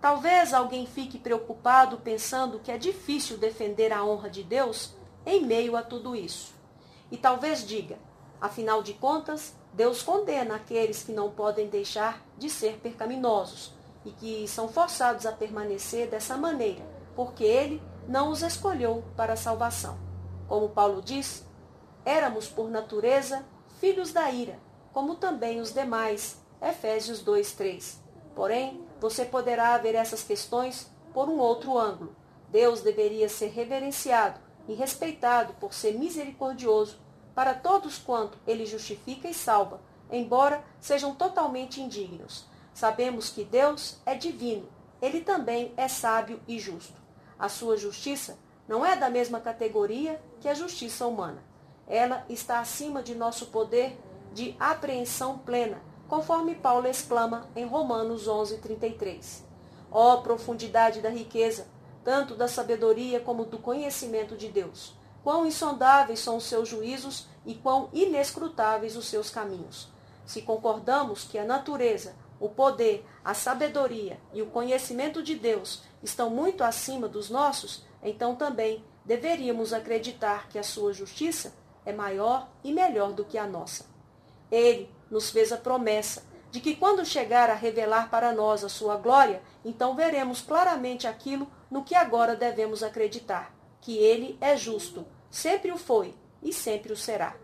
[0.00, 4.94] Talvez alguém fique preocupado pensando que é difícil defender a honra de Deus
[5.24, 6.54] em meio a tudo isso.
[7.10, 7.98] E talvez diga:
[8.40, 13.72] afinal de contas, Deus condena aqueles que não podem deixar de ser percaminosos
[14.04, 16.84] e que são forçados a permanecer dessa maneira,
[17.16, 19.98] porque Ele não os escolheu para a salvação.
[20.46, 21.46] Como Paulo diz,
[22.04, 23.44] éramos por natureza
[23.80, 24.58] filhos da ira,
[24.92, 26.42] como também os demais.
[26.60, 28.02] Efésios 2, 3.
[28.34, 32.16] Porém, você poderá ver essas questões por um outro ângulo.
[32.48, 36.98] Deus deveria ser reverenciado e respeitado por ser misericordioso
[37.34, 39.80] para todos quanto ele justifica e salva,
[40.10, 42.46] embora sejam totalmente indignos.
[42.72, 44.68] Sabemos que Deus é divino,
[45.02, 47.03] ele também é sábio e justo.
[47.38, 51.42] A sua justiça não é da mesma categoria que a justiça humana.
[51.86, 53.98] Ela está acima de nosso poder
[54.32, 59.42] de apreensão plena conforme Paulo exclama em Romanos 11:33.
[59.90, 61.66] Ó oh, profundidade da riqueza,
[62.04, 64.94] tanto da sabedoria como do conhecimento de Deus!
[65.22, 69.88] Quão insondáveis são os seus juízos e quão inescrutáveis os seus caminhos!
[70.26, 76.28] Se concordamos que a natureza, o poder, a sabedoria e o conhecimento de Deus estão
[76.30, 82.72] muito acima dos nossos, então também deveríamos acreditar que a sua justiça é maior e
[82.72, 83.86] melhor do que a nossa.
[84.50, 88.96] Ele nos fez a promessa de que quando chegar a revelar para nós a sua
[88.96, 95.72] glória, então veremos claramente aquilo no que agora devemos acreditar, que ele é justo, sempre
[95.72, 97.34] o foi e sempre o será.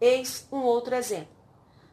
[0.00, 1.36] Eis um outro exemplo.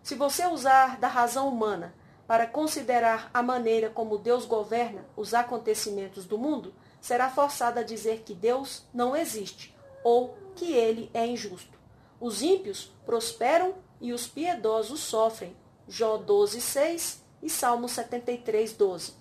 [0.04, 1.94] Se você usar da razão humana
[2.28, 8.24] para considerar a maneira como Deus governa os acontecimentos do mundo, será forçado a dizer
[8.26, 11.78] que Deus não existe ou que ele é injusto.
[12.20, 15.56] Os ímpios prosperam e os piedosos sofrem.
[15.88, 19.14] Jó 12, 6 e Salmo 73, 12.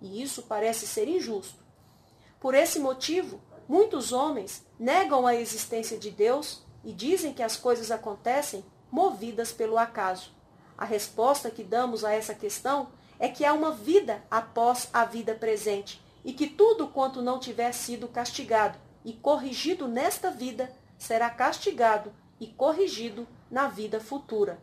[0.00, 1.62] E isso parece ser injusto.
[2.40, 7.92] Por esse motivo, muitos homens negam a existência de Deus e dizem que as coisas
[7.92, 10.32] acontecem movidas pelo acaso.
[10.82, 15.32] A resposta que damos a essa questão é que há uma vida após a vida
[15.32, 22.12] presente e que tudo quanto não tiver sido castigado e corrigido nesta vida será castigado
[22.40, 24.58] e corrigido na vida futura.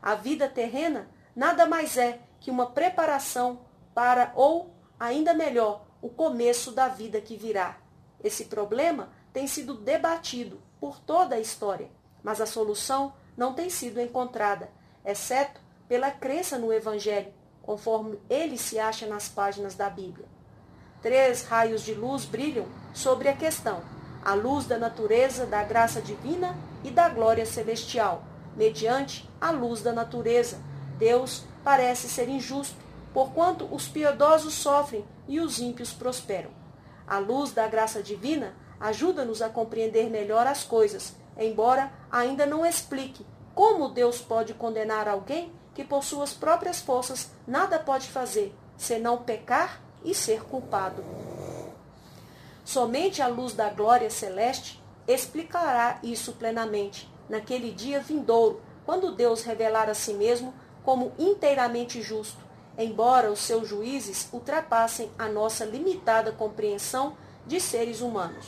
[0.00, 1.06] A vida terrena
[1.36, 3.60] nada mais é que uma preparação
[3.94, 7.76] para, ou, ainda melhor, o começo da vida que virá.
[8.24, 11.90] Esse problema tem sido debatido por toda a história,
[12.22, 14.70] mas a solução não tem sido encontrada,
[15.08, 15.58] exceto
[15.88, 17.32] pela crença no Evangelho,
[17.62, 20.26] conforme ele se acha nas páginas da Bíblia.
[21.00, 23.80] Três raios de luz brilham sobre a questão:
[24.22, 26.54] a luz da natureza, da graça divina
[26.84, 28.22] e da glória celestial,
[28.54, 30.58] mediante a luz da natureza.
[30.98, 32.76] Deus parece ser injusto,
[33.14, 36.50] porquanto os piedosos sofrem e os ímpios prosperam.
[37.06, 43.24] A luz da graça divina ajuda-nos a compreender melhor as coisas, embora ainda não explique
[43.58, 49.82] como Deus pode condenar alguém que por suas próprias forças nada pode fazer, senão pecar
[50.04, 51.04] e ser culpado.
[52.64, 59.90] Somente a luz da glória celeste explicará isso plenamente naquele dia vindouro, quando Deus revelar
[59.90, 60.54] a si mesmo
[60.84, 62.38] como inteiramente justo,
[62.78, 68.46] embora os seus juízes ultrapassem a nossa limitada compreensão de seres humanos.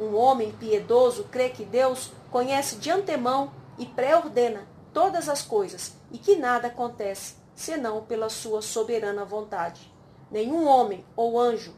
[0.00, 6.18] Um homem piedoso crê que Deus conhece de antemão e pré-ordena todas as coisas e
[6.18, 9.92] que nada acontece senão pela sua soberana vontade.
[10.30, 11.74] Nenhum homem ou anjo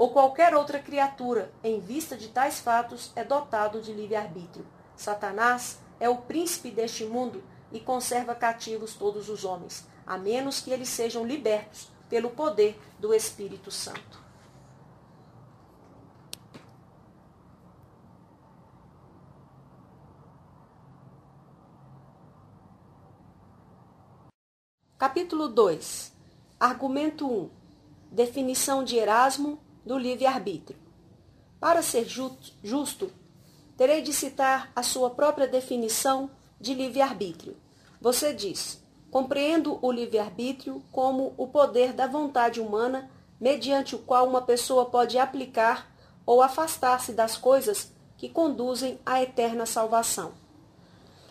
[0.00, 4.66] ou qualquer outra criatura, em vista de tais fatos, é dotado de livre-arbítrio.
[4.96, 10.70] Satanás é o príncipe deste mundo e conserva cativos todos os homens, a menos que
[10.70, 14.19] eles sejam libertos pelo poder do Espírito Santo.
[25.00, 26.12] Capítulo 2.
[26.60, 27.48] Argumento 1.
[28.12, 30.78] Definição de Erasmo do livre-arbítrio.
[31.58, 33.10] Para ser justo,
[33.78, 37.56] terei de citar a sua própria definição de livre-arbítrio.
[37.98, 43.10] Você diz: compreendo o livre-arbítrio como o poder da vontade humana
[43.40, 45.90] mediante o qual uma pessoa pode aplicar
[46.26, 50.34] ou afastar-se das coisas que conduzem à eterna salvação.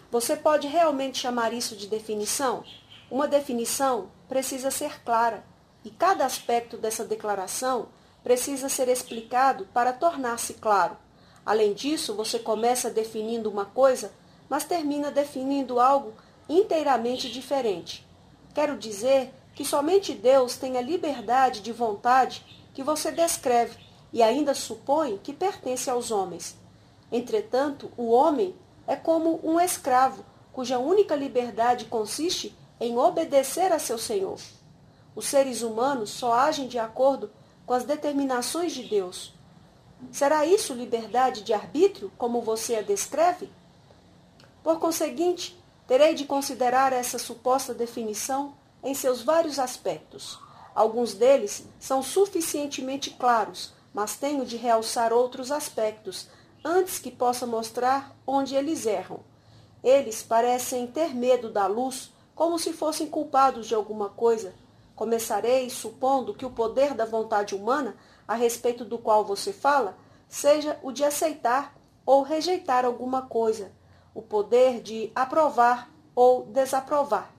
[0.09, 2.63] Você pode realmente chamar isso de definição?
[3.11, 5.43] Uma definição precisa ser clara
[5.83, 7.89] e cada aspecto dessa declaração
[8.23, 10.95] precisa ser explicado para tornar-se claro.
[11.43, 14.11] Além disso, você começa definindo uma coisa,
[14.47, 16.13] mas termina definindo algo
[16.47, 18.07] inteiramente diferente.
[18.53, 23.77] Quero dizer que somente Deus tem a liberdade de vontade que você descreve
[24.13, 26.55] e ainda supõe que pertence aos homens.
[27.11, 28.55] Entretanto, o homem
[28.85, 34.39] é como um escravo, cuja única liberdade consiste em obedecer a seu Senhor.
[35.15, 37.31] Os seres humanos só agem de acordo
[37.65, 39.33] com as determinações de Deus.
[40.11, 43.51] Será isso liberdade de arbítrio, como você a descreve?
[44.63, 48.53] Por conseguinte, terei de considerar essa suposta definição
[48.83, 50.39] em seus vários aspectos.
[50.73, 56.27] Alguns deles são suficientemente claros, mas tenho de realçar outros aspectos
[56.63, 59.19] antes que possa mostrar onde eles erram.
[59.83, 64.53] Eles parecem ter medo da luz como se fossem culpados de alguma coisa.
[64.95, 70.79] Começarei supondo que o poder da vontade humana, a respeito do qual você fala, seja
[70.81, 73.73] o de aceitar ou rejeitar alguma coisa,
[74.13, 77.29] o poder de aprovar ou desaprovar.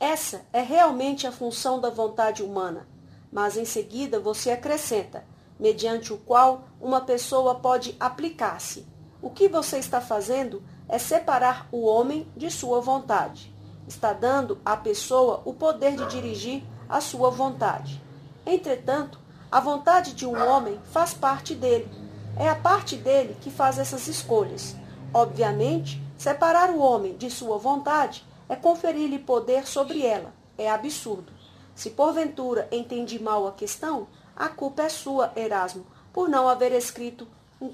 [0.00, 2.88] Essa é realmente a função da vontade humana,
[3.30, 5.24] mas em seguida você acrescenta,
[5.60, 8.84] mediante o qual uma pessoa pode aplicar-se.
[9.22, 13.52] O que você está fazendo é separar o homem de sua vontade.
[13.86, 18.02] Está dando à pessoa o poder de dirigir a sua vontade.
[18.46, 19.18] Entretanto,
[19.50, 21.90] a vontade de um homem faz parte dele.
[22.36, 24.76] É a parte dele que faz essas escolhas.
[25.12, 30.32] Obviamente, separar o homem de sua vontade é conferir-lhe poder sobre ela.
[30.56, 31.32] É absurdo.
[31.74, 37.26] Se porventura entendi mal a questão, a culpa é sua, Erasmo, por não haver escrito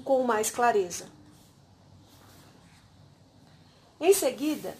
[0.03, 1.14] com mais clareza.
[3.99, 4.75] Em seguida,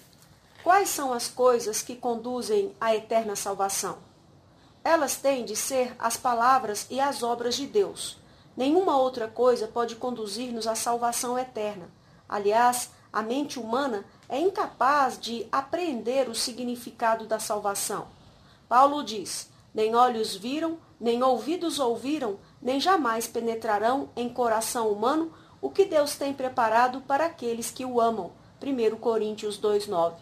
[0.62, 3.98] quais são as coisas que conduzem à eterna salvação?
[4.84, 8.18] Elas têm de ser as palavras e as obras de Deus.
[8.58, 11.90] Nenhuma outra coisa pode conduzir-nos à salvação eterna.
[12.28, 18.08] Aliás, a mente humana é incapaz de apreender o significado da salvação.
[18.68, 25.32] Paulo diz: Nem olhos viram, nem ouvidos ouviram, nem jamais penetrarão em coração humano
[25.62, 30.14] o que Deus tem preparado para aqueles que o amam 1 Coríntios 2,9.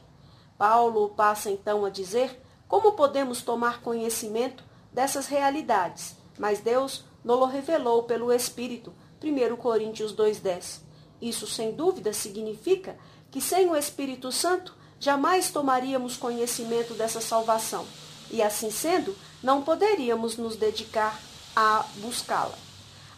[0.57, 8.03] Paulo passa então a dizer como podemos tomar conhecimento dessas realidades, mas Deus nos revelou
[8.03, 8.93] pelo Espírito,
[9.23, 10.81] 1 Coríntios 2,10.
[11.21, 12.97] Isso, sem dúvida, significa
[13.31, 17.85] que sem o Espírito Santo jamais tomaríamos conhecimento dessa salvação,
[18.31, 21.19] e assim sendo, não poderíamos nos dedicar
[21.55, 22.57] a buscá-la.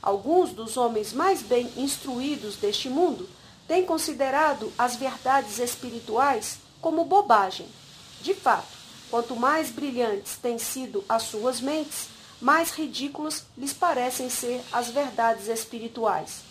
[0.02, 3.28] Alguns dos homens mais bem instruídos deste mundo
[3.68, 7.68] tem considerado as verdades espirituais como bobagem.
[8.22, 8.68] De fato,
[9.10, 12.10] quanto mais brilhantes têm sido as suas mentes,
[12.40, 16.42] mais ridículas lhes parecem ser as verdades espirituais.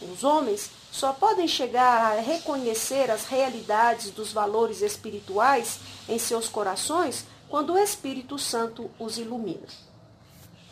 [0.00, 7.24] Os homens só podem chegar a reconhecer as realidades dos valores espirituais em seus corações
[7.48, 9.66] quando o Espírito Santo os ilumina.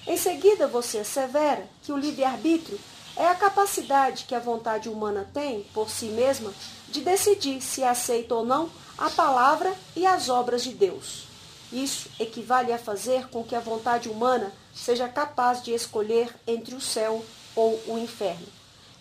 [0.06, 2.78] Em seguida, você assevera que o livre-arbítrio
[3.16, 6.52] é a capacidade que a vontade humana tem, por si mesma,
[6.88, 11.26] de decidir se aceita ou não a palavra e as obras de Deus.
[11.72, 16.80] Isso equivale a fazer com que a vontade humana seja capaz de escolher entre o
[16.80, 17.24] céu
[17.54, 18.46] ou o inferno.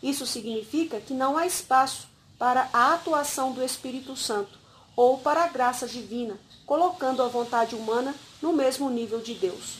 [0.02, 2.08] Isso significa que não há espaço
[2.38, 4.58] para a atuação do Espírito Santo
[4.96, 9.78] ou para a graça divina, colocando a vontade humana no mesmo nível de Deus.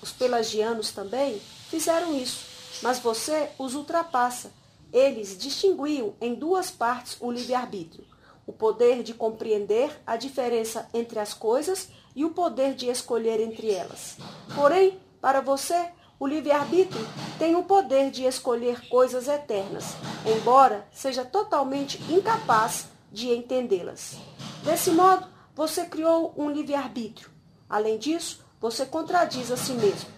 [0.00, 2.45] Os pelagianos também fizeram isso
[2.82, 4.52] mas você os ultrapassa.
[4.92, 8.04] Eles distinguiam em duas partes o livre-arbítrio:
[8.46, 13.70] o poder de compreender a diferença entre as coisas e o poder de escolher entre
[13.70, 14.16] elas.
[14.54, 17.06] Porém, para você, o livre-arbítrio
[17.38, 19.84] tem o poder de escolher coisas eternas,
[20.24, 24.16] embora seja totalmente incapaz de entendê-las.
[24.62, 27.30] Desse modo, você criou um livre-arbítrio.
[27.68, 30.08] Além disso, você contradiz a si mesmo,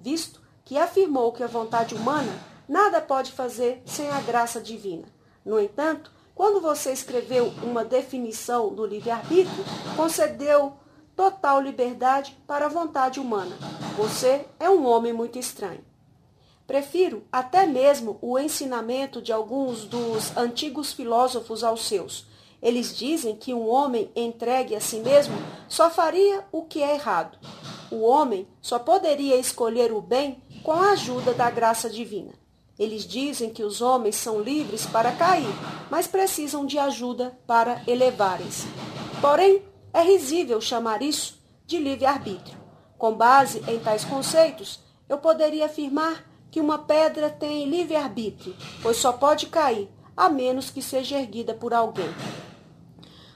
[0.00, 2.32] visto que afirmou que a vontade humana
[2.68, 5.06] nada pode fazer sem a graça divina.
[5.44, 9.64] No entanto, quando você escreveu uma definição do livre-arbítrio,
[9.96, 10.74] concedeu
[11.14, 13.56] total liberdade para a vontade humana.
[13.96, 15.84] Você é um homem muito estranho.
[16.66, 22.26] Prefiro até mesmo o ensinamento de alguns dos antigos filósofos aos seus.
[22.62, 25.34] Eles dizem que um homem entregue a si mesmo
[25.68, 27.36] só faria o que é errado.
[27.90, 32.32] O homem só poderia escolher o bem com a ajuda da graça divina.
[32.78, 35.52] Eles dizem que os homens são livres para cair,
[35.90, 38.66] mas precisam de ajuda para elevarem-se.
[39.20, 39.62] Porém,
[39.92, 42.58] é risível chamar isso de livre-arbítrio.
[42.96, 49.12] Com base em tais conceitos, eu poderia afirmar que uma pedra tem livre-arbítrio, pois só
[49.12, 52.08] pode cair, a menos que seja erguida por alguém.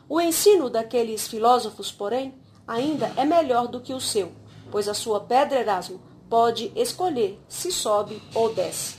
[0.09, 2.35] O ensino daqueles filósofos, porém,
[2.67, 4.33] ainda é melhor do que o seu,
[4.71, 8.97] pois a sua pedra Erasmo pode escolher se sobe ou desce.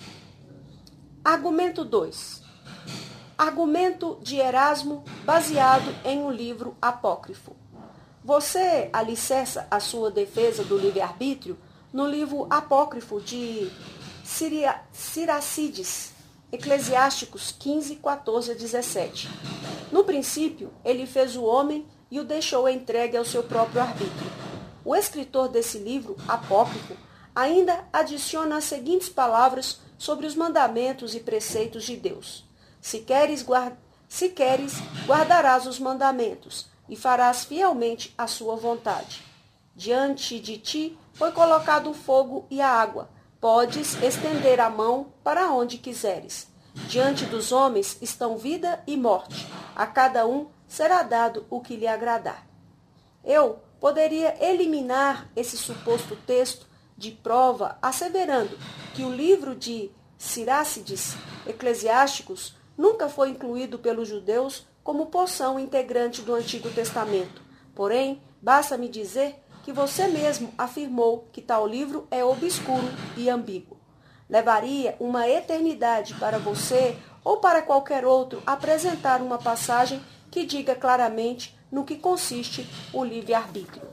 [1.23, 2.41] Argumento 2.
[3.37, 7.55] Argumento de Erasmo baseado em um livro apócrifo.
[8.23, 11.57] Você alicerça a sua defesa do livre-arbítrio
[11.93, 13.71] no livro apócrifo de
[14.23, 16.13] Siracides,
[16.51, 19.29] Eclesiásticos 15, 14 a 17.
[19.91, 24.31] No princípio, ele fez o homem e o deixou entregue ao seu próprio arbítrio.
[24.83, 26.95] O escritor desse livro apócrifo
[27.38, 32.43] ainda adiciona as seguintes palavras sobre os mandamentos e preceitos de Deus.
[32.81, 33.45] Se queres,
[34.09, 34.73] se queres,
[35.05, 39.23] guardarás os mandamentos e farás fielmente a sua vontade.
[39.76, 43.07] Diante de ti foi colocado o fogo e a água.
[43.39, 46.47] Podes estender a mão para onde quiseres.
[46.88, 49.47] Diante dos homens estão vida e morte.
[49.76, 52.47] A cada um será dado o que lhe agradar.
[53.23, 56.66] Eu poderia eliminar esse suposto texto
[56.97, 58.57] de prova, asseverando
[58.93, 61.15] que o livro de Sirácides
[61.45, 67.41] Eclesiásticos nunca foi incluído pelos judeus como porção integrante do Antigo Testamento.
[67.75, 73.77] Porém, basta-me dizer que você mesmo afirmou que tal livro é obscuro e ambíguo.
[74.29, 80.01] Levaria uma eternidade para você ou para qualquer outro apresentar uma passagem
[80.31, 83.87] que diga claramente no que consiste o livre-arbítrio.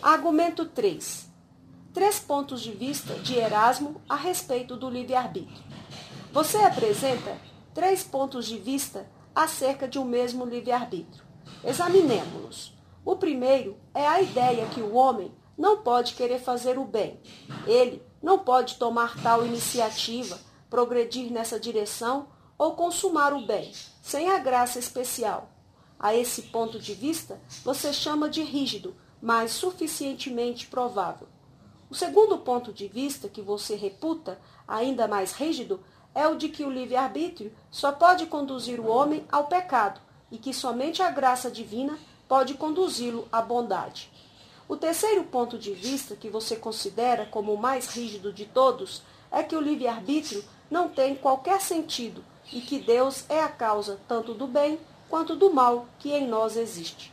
[0.00, 1.25] Argumento 3
[1.96, 5.64] três pontos de vista de Erasmo a respeito do livre-arbítrio.
[6.30, 7.38] Você apresenta
[7.72, 11.24] três pontos de vista acerca de um mesmo livre-arbítrio.
[11.64, 12.74] Examinemos-los.
[13.02, 17.18] O primeiro é a ideia que o homem não pode querer fazer o bem.
[17.66, 22.28] Ele não pode tomar tal iniciativa, progredir nessa direção
[22.58, 25.48] ou consumar o bem, sem a graça especial.
[25.98, 31.28] A esse ponto de vista, você chama de rígido, mas suficientemente provável.
[31.88, 35.80] O segundo ponto de vista que você reputa ainda mais rígido
[36.14, 40.00] é o de que o livre-arbítrio só pode conduzir o homem ao pecado
[40.30, 44.10] e que somente a graça divina pode conduzi-lo à bondade.
[44.68, 49.42] O terceiro ponto de vista que você considera como o mais rígido de todos é
[49.42, 54.48] que o livre-arbítrio não tem qualquer sentido e que Deus é a causa tanto do
[54.48, 57.12] bem quanto do mal que em nós existe.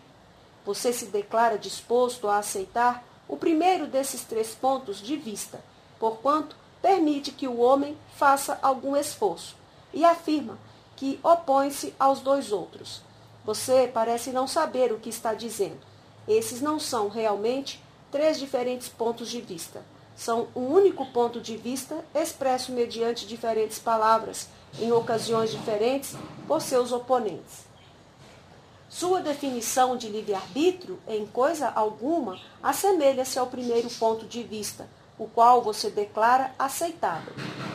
[0.66, 5.64] Você se declara disposto a aceitar o primeiro desses três pontos de vista,
[6.00, 9.56] porquanto permite que o homem faça algum esforço,
[9.94, 10.58] e afirma
[10.96, 13.02] que opõe-se aos dois outros.
[13.46, 15.80] Você parece não saber o que está dizendo.
[16.28, 19.82] Esses não são realmente três diferentes pontos de vista.
[20.16, 24.48] São um único ponto de vista expresso mediante diferentes palavras,
[24.80, 26.16] em ocasiões diferentes,
[26.48, 27.63] por seus oponentes.
[28.96, 34.88] Sua definição de livre-arbítrio, em coisa alguma, assemelha-se ao primeiro ponto de vista,
[35.18, 37.34] o qual você declara aceitável.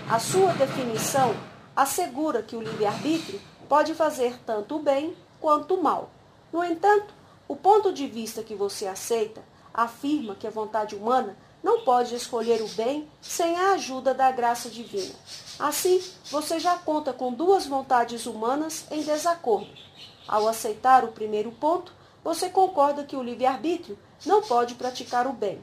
[0.09, 1.35] A sua definição
[1.74, 6.09] assegura que o livre-arbítrio pode fazer tanto o bem quanto o mal.
[6.53, 7.12] No entanto,
[7.49, 9.43] o ponto de vista que você aceita
[9.74, 14.70] afirma que a vontade humana não pode escolher o bem sem a ajuda da graça
[14.70, 15.16] divina.
[15.59, 16.01] Assim,
[16.31, 19.88] você já conta com duas vontades humanas em desacordo
[20.29, 21.93] ao aceitar o primeiro ponto,
[22.23, 25.59] você concorda que o livre-arbítrio não pode praticar o bem.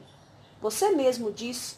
[0.60, 1.76] Você mesmo disse,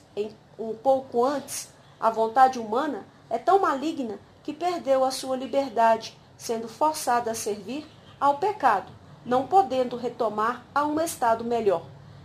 [0.58, 1.68] um pouco antes,
[2.00, 7.86] a vontade humana é tão maligna que perdeu a sua liberdade, sendo forçada a servir
[8.18, 8.90] ao pecado,
[9.26, 11.84] não podendo retomar a um estado melhor.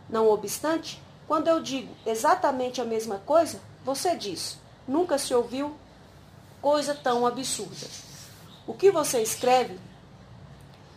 [0.10, 4.57] Não obstante, quando eu digo exatamente a mesma coisa, você diz:
[4.88, 5.76] nunca se ouviu
[6.61, 7.88] coisa tão absurda.
[8.65, 9.77] O que você escreve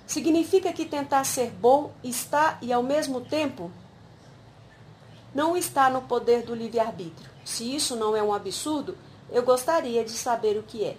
[0.07, 3.71] Significa que tentar ser bom está e ao mesmo tempo
[5.35, 7.29] não está no poder do livre-arbítrio.
[7.45, 8.97] Se isso não é um absurdo,
[9.31, 10.97] eu gostaria de saber o que é.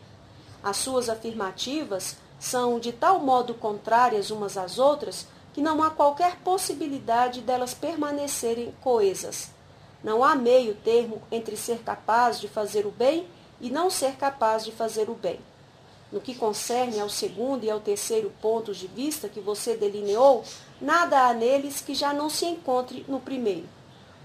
[0.61, 6.35] As suas afirmativas são de tal modo contrárias umas às outras que não há qualquer
[6.41, 9.49] possibilidade delas permanecerem coesas.
[10.03, 13.27] Não há meio termo entre ser capaz de fazer o bem
[13.59, 15.39] e não ser capaz de fazer o bem.
[16.11, 20.43] No que concerne ao segundo e ao terceiro pontos de vista que você delineou,
[20.79, 23.67] nada há neles que já não se encontre no primeiro.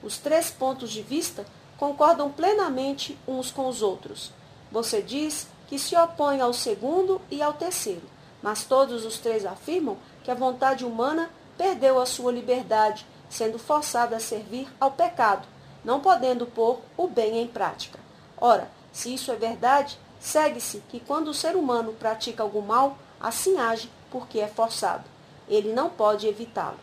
[0.02, 1.44] Os três pontos de vista
[1.76, 4.30] concordam plenamente uns com os outros.
[4.70, 8.02] Você diz que se opõe ao segundo e ao terceiro,
[8.42, 14.16] mas todos os três afirmam que a vontade humana perdeu a sua liberdade, sendo forçada
[14.16, 15.46] a servir ao pecado,
[15.84, 17.98] não podendo pôr o bem em prática.
[18.36, 23.58] Ora, se isso é verdade, segue-se que quando o ser humano pratica algum mal, assim
[23.58, 25.02] age porque é forçado.
[25.48, 26.78] Ele não pode evitá-lo.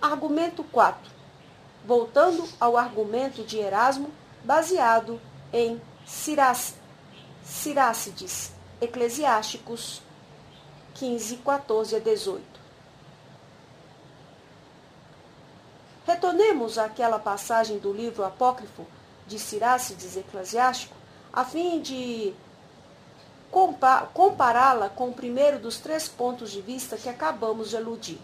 [0.00, 1.10] Argumento 4.
[1.84, 4.12] Voltando ao argumento de Erasmo,
[4.44, 5.20] baseado
[5.52, 6.82] em Sirácides,
[8.80, 10.00] Eclesiásticos
[10.94, 12.60] 15, 14 a 18.
[16.06, 18.86] Retornemos àquela passagem do livro apócrifo
[19.26, 20.99] de Sirácides Eclesiástico,
[21.32, 22.34] a fim de
[24.12, 28.18] compará-la com o primeiro dos três pontos de vista que acabamos de aludir.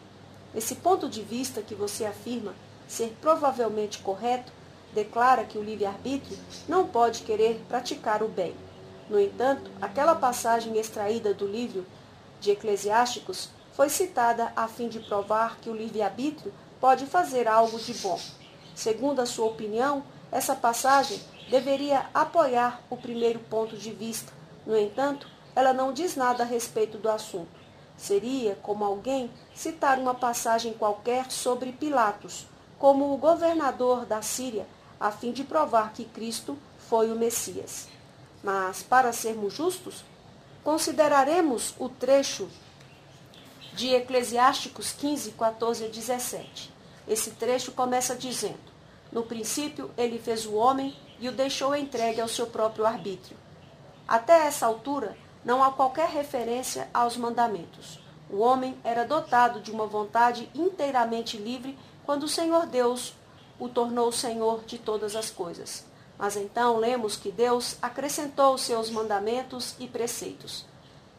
[0.54, 2.54] Esse ponto de vista que você afirma
[2.86, 4.52] ser provavelmente correto
[4.94, 6.38] declara que o livre-arbítrio
[6.68, 8.54] não pode querer praticar o bem.
[9.10, 11.84] No entanto, aquela passagem extraída do livro
[12.40, 17.94] de Eclesiásticos foi citada a fim de provar que o livre-arbítrio pode fazer algo de
[17.94, 18.18] bom.
[18.74, 24.32] Segundo a sua opinião, essa passagem deveria apoiar o primeiro ponto de vista.
[24.66, 27.66] No entanto, ela não diz nada a respeito do assunto.
[27.96, 32.46] Seria como alguém citar uma passagem qualquer sobre Pilatos,
[32.78, 34.66] como o governador da Síria,
[35.00, 37.88] a fim de provar que Cristo foi o Messias.
[38.42, 40.04] Mas, para sermos justos,
[40.62, 42.48] consideraremos o trecho
[43.72, 46.72] de Eclesiásticos 15, 14 a 17.
[47.08, 48.58] Esse trecho começa dizendo:
[49.10, 53.36] No princípio, ele fez o homem e o deixou entregue ao seu próprio arbítrio.
[54.06, 58.00] Até essa altura, não há qualquer referência aos mandamentos.
[58.28, 63.14] O homem era dotado de uma vontade inteiramente livre quando o Senhor Deus
[63.58, 65.84] o tornou Senhor de todas as coisas.
[66.18, 70.64] Mas então lemos que Deus acrescentou seus mandamentos e preceitos.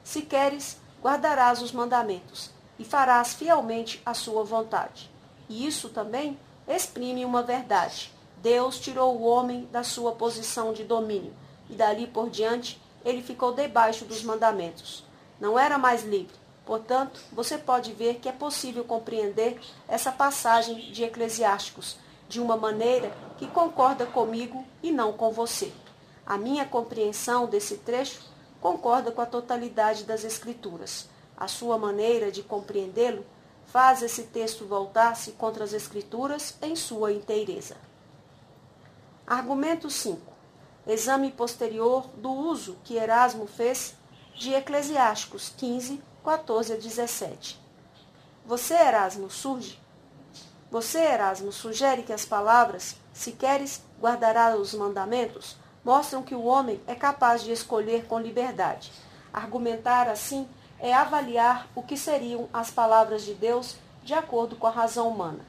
[0.04, 5.10] Se queres, guardarás os mandamentos e farás fielmente a sua vontade.
[5.50, 6.38] E isso também
[6.68, 8.12] exprime uma verdade.
[8.42, 11.34] Deus tirou o homem da sua posição de domínio,
[11.70, 15.04] e dali por diante ele ficou debaixo dos mandamentos.
[15.40, 16.36] Não era mais livre.
[16.66, 21.98] Portanto, você pode ver que é possível compreender essa passagem de Eclesiásticos
[22.28, 25.72] de uma maneira que concorda comigo e não com você.
[26.26, 28.20] A minha compreensão desse trecho
[28.60, 31.08] concorda com a totalidade das Escrituras.
[31.38, 33.26] A sua maneira de compreendê-lo
[33.68, 37.87] faz esse texto voltar-se contra as Escrituras em sua inteireza.
[39.30, 40.22] Argumento 5.
[40.88, 43.94] Exame posterior do uso que Erasmo fez
[44.34, 47.60] de Eclesiásticos 15, 14 a 17.
[48.46, 49.78] Você, Erasmo, surge.
[50.72, 56.80] Você, Erasmo, sugere que as palavras, se queres guardará os mandamentos, mostram que o homem
[56.88, 58.94] é capaz de escolher com liberdade.
[59.34, 60.48] Argumentar assim
[60.80, 63.76] é avaliar o que seriam as palavras de Deus
[64.06, 65.44] de acordo com a razão humana.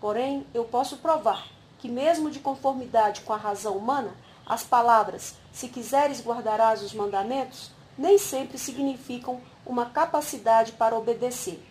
[0.00, 4.14] Porém, eu posso provar que, mesmo de conformidade com a razão humana,
[4.46, 11.62] as palavras, se quiseres guardarás os mandamentos, nem sempre significam uma capacidade para obedecer.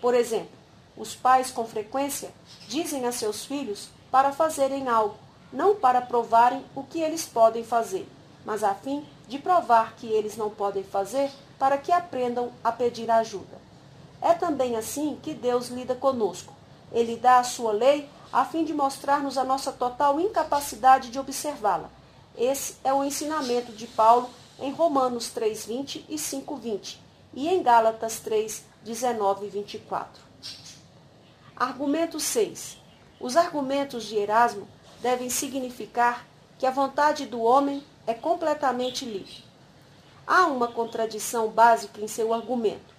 [0.00, 0.56] Por exemplo,
[0.96, 2.30] os pais com frequência
[2.68, 5.16] dizem a seus filhos para fazerem algo,
[5.52, 8.08] não para provarem o que eles podem fazer,
[8.44, 13.10] mas a fim de provar que eles não podem fazer para que aprendam a pedir
[13.10, 13.60] ajuda.
[14.20, 16.54] É também assim que Deus lida conosco.
[16.92, 21.90] Ele dá a sua lei a fim de mostrar-nos a nossa total incapacidade de observá-la.
[22.36, 26.98] Esse é o ensinamento de Paulo em Romanos 3:20 e 5:20
[27.34, 30.22] e em Gálatas 3, 19 e 24.
[31.54, 32.78] Argumento 6.
[33.20, 34.66] Os argumentos de Erasmo
[35.00, 36.26] devem significar
[36.58, 39.44] que a vontade do homem é completamente livre.
[40.26, 42.94] Há uma contradição básica em seu argumento.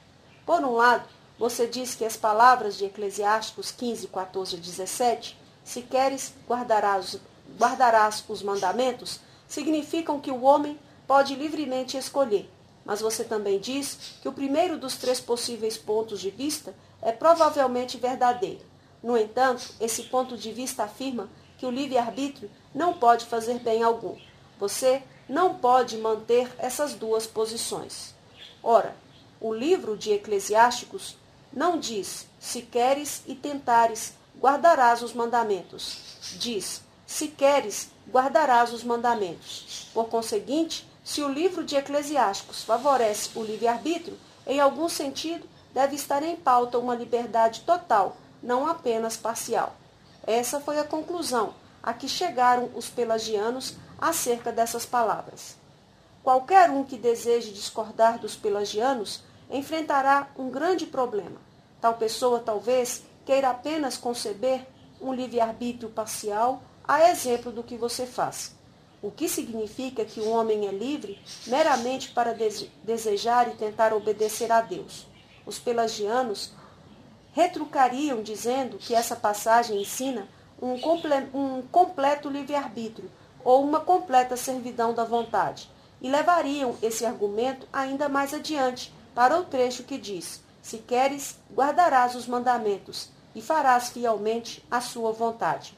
[0.45, 1.07] Por um lado,
[1.37, 7.19] você diz que as palavras de Eclesiásticos 15, 14 e 17, se queres guardarás,
[7.57, 12.49] guardarás os mandamentos, significam que o homem pode livremente escolher.
[12.85, 17.97] Mas você também diz que o primeiro dos três possíveis pontos de vista é provavelmente
[17.97, 18.61] verdadeiro.
[19.01, 24.17] No entanto, esse ponto de vista afirma que o livre-arbítrio não pode fazer bem algum.
[24.59, 28.13] Você não pode manter essas duas posições.
[28.61, 28.95] Ora,
[29.39, 31.17] o livro de Eclesiásticos
[31.53, 35.97] não diz: se queres e tentares, guardarás os mandamentos.
[36.39, 39.89] Diz: se queres, guardarás os mandamentos.
[39.93, 44.17] Por conseguinte, se o livro de Eclesiásticos favorece o livre-arbítrio,
[44.47, 49.75] em algum sentido, deve estar em pauta uma liberdade total, não apenas parcial.
[50.25, 55.55] Essa foi a conclusão a que chegaram os pelagianos acerca dessas palavras.
[56.23, 59.21] Qualquer um que deseje discordar dos pelagianos
[59.53, 61.39] enfrentará um grande problema.
[61.79, 64.65] Tal pessoa talvez queira apenas conceber
[64.99, 68.55] um livre-arbítrio parcial, a exemplo do que você faz.
[69.01, 72.35] O que significa que o homem é livre meramente para
[72.83, 75.05] desejar e tentar obedecer a Deus.
[75.45, 76.53] Os pelagianos
[77.33, 80.27] retrucariam dizendo que essa passagem ensina
[80.61, 83.11] um, comple um completo livre-arbítrio
[83.43, 85.69] ou uma completa servidão da vontade,
[86.01, 92.15] e levariam esse argumento ainda mais adiante para o trecho que diz: Se queres, guardarás
[92.15, 95.77] os mandamentos e farás fielmente a sua vontade.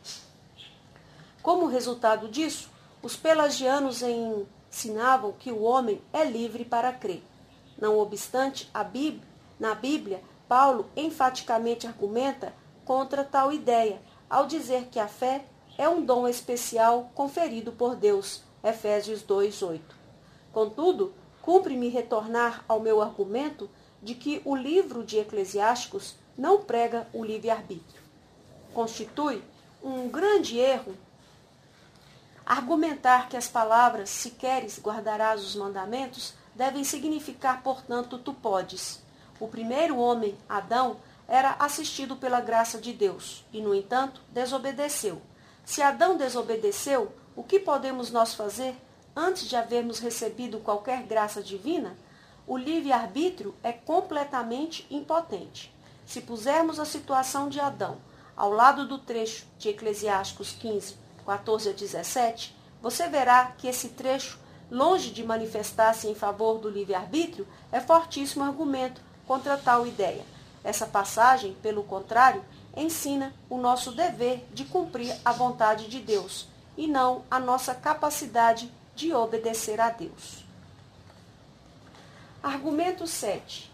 [1.41, 2.70] Como resultado disso,
[3.02, 7.24] os pelagianos ensinavam que o homem é livre para crer.
[7.78, 9.22] Não obstante, Bíblia,
[9.60, 12.53] na Bíblia, Paulo enfaticamente argumenta
[12.84, 15.45] contra tal ideia, ao dizer que a fé
[15.78, 18.44] é um dom especial conferido por Deus.
[18.64, 19.82] Efésios 2:8.
[20.52, 21.14] Contudo,
[21.45, 23.69] cumpre-me retornar ao meu argumento
[24.01, 28.01] de que o livro de Eclesiásticos não prega o livre-arbítrio.
[28.73, 29.43] Constitui
[29.84, 30.97] um grande erro
[32.43, 39.03] argumentar que as palavras se queres guardarás os mandamentos devem significar, portanto, tu podes.
[39.39, 40.97] O primeiro homem, Adão,
[41.27, 45.22] era assistido pela graça de Deus e, no entanto, desobedeceu.
[45.63, 48.76] Se Adão desobedeceu, o que podemos nós fazer
[49.16, 51.96] antes de havermos recebido qualquer graça divina?
[52.46, 55.74] O livre-arbítrio é completamente impotente.
[56.06, 57.98] Se pusermos a situação de Adão
[58.36, 64.38] ao lado do trecho de Eclesiásticos 15, 14 a 17, você verá que esse trecho,
[64.70, 70.24] longe de manifestar-se em favor do livre-arbítrio, é fortíssimo argumento contra tal ideia.
[70.64, 72.44] Essa passagem, pelo contrário,
[72.76, 76.48] ensina o nosso dever de cumprir a vontade de Deus
[76.78, 80.45] e não a nossa capacidade de obedecer a Deus.
[82.41, 83.72] Argumento 7.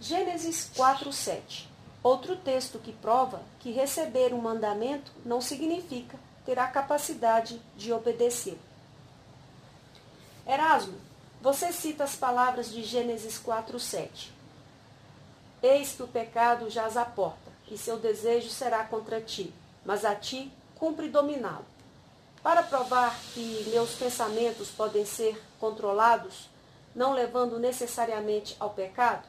[0.00, 1.68] Gênesis 4, 7.
[2.02, 8.58] Outro texto que prova que receber um mandamento não significa ter a capacidade de obedecer.
[10.46, 10.98] Erasmo,
[11.42, 14.32] você cita as palavras de Gênesis 4, 7.
[15.62, 19.52] Eis que o pecado jaz à porta, e seu desejo será contra ti,
[19.84, 21.66] mas a ti cumpre dominá-lo.
[22.42, 26.48] Para provar que meus pensamentos podem ser controlados,
[26.94, 29.28] não levando necessariamente ao pecado,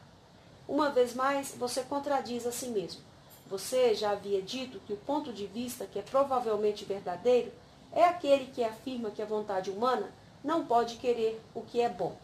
[0.66, 3.02] uma vez mais você contradiz a si mesmo.
[3.48, 7.52] Você já havia dito que o ponto de vista que é provavelmente verdadeiro
[7.92, 10.10] é aquele que afirma que a vontade humana
[10.42, 12.16] não pode querer o que é bom.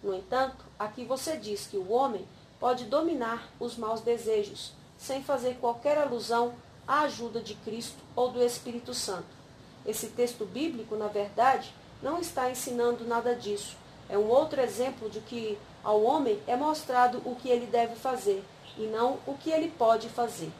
[0.00, 2.24] No entanto, aqui você diz que o homem
[2.60, 6.54] pode dominar os maus desejos, sem fazer qualquer alusão
[6.86, 9.37] à ajuda de Cristo ou do Espírito Santo.
[9.88, 13.74] Esse texto bíblico, na verdade, não está ensinando nada disso.
[14.06, 18.44] É um outro exemplo de que ao homem é mostrado o que ele deve fazer
[18.76, 20.52] e não o que ele pode fazer.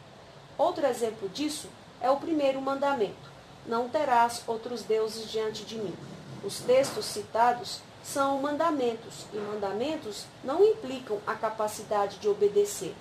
[0.56, 1.68] Outro exemplo disso
[2.00, 3.30] é o primeiro mandamento:
[3.66, 5.94] Não terás outros deuses diante de mim.
[6.42, 12.94] Os textos citados são mandamentos, e mandamentos não implicam a capacidade de obedecer.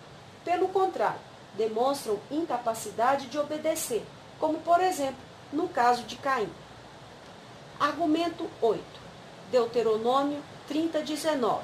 [0.44, 1.22] Pelo contrário,
[1.56, 4.04] demonstram incapacidade de obedecer,
[4.40, 6.50] como por exemplo no caso de Caim.
[7.80, 8.84] Argumento 8.
[9.52, 11.64] Deuteronômio 30, 19.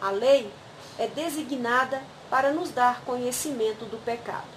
[0.00, 0.52] A lei
[0.98, 4.48] é designada para nos dar conhecimento do pecado.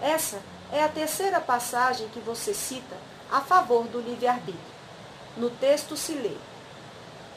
[0.00, 0.40] Essa
[0.72, 2.96] é a terceira passagem que você cita
[3.30, 4.58] a favor do livre-arbítrio.
[5.36, 6.36] No texto se lê: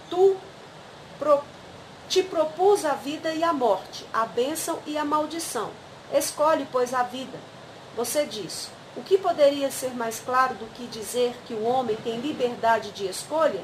[0.10, 0.38] Tu
[1.20, 1.44] pro,
[2.08, 5.72] te propus a vida e a morte, a bênção e a maldição.
[6.12, 7.38] Escolhe, pois, a vida.
[7.95, 12.20] Você diz: o que poderia ser mais claro do que dizer que o homem tem
[12.20, 13.61] liberdade de escolha?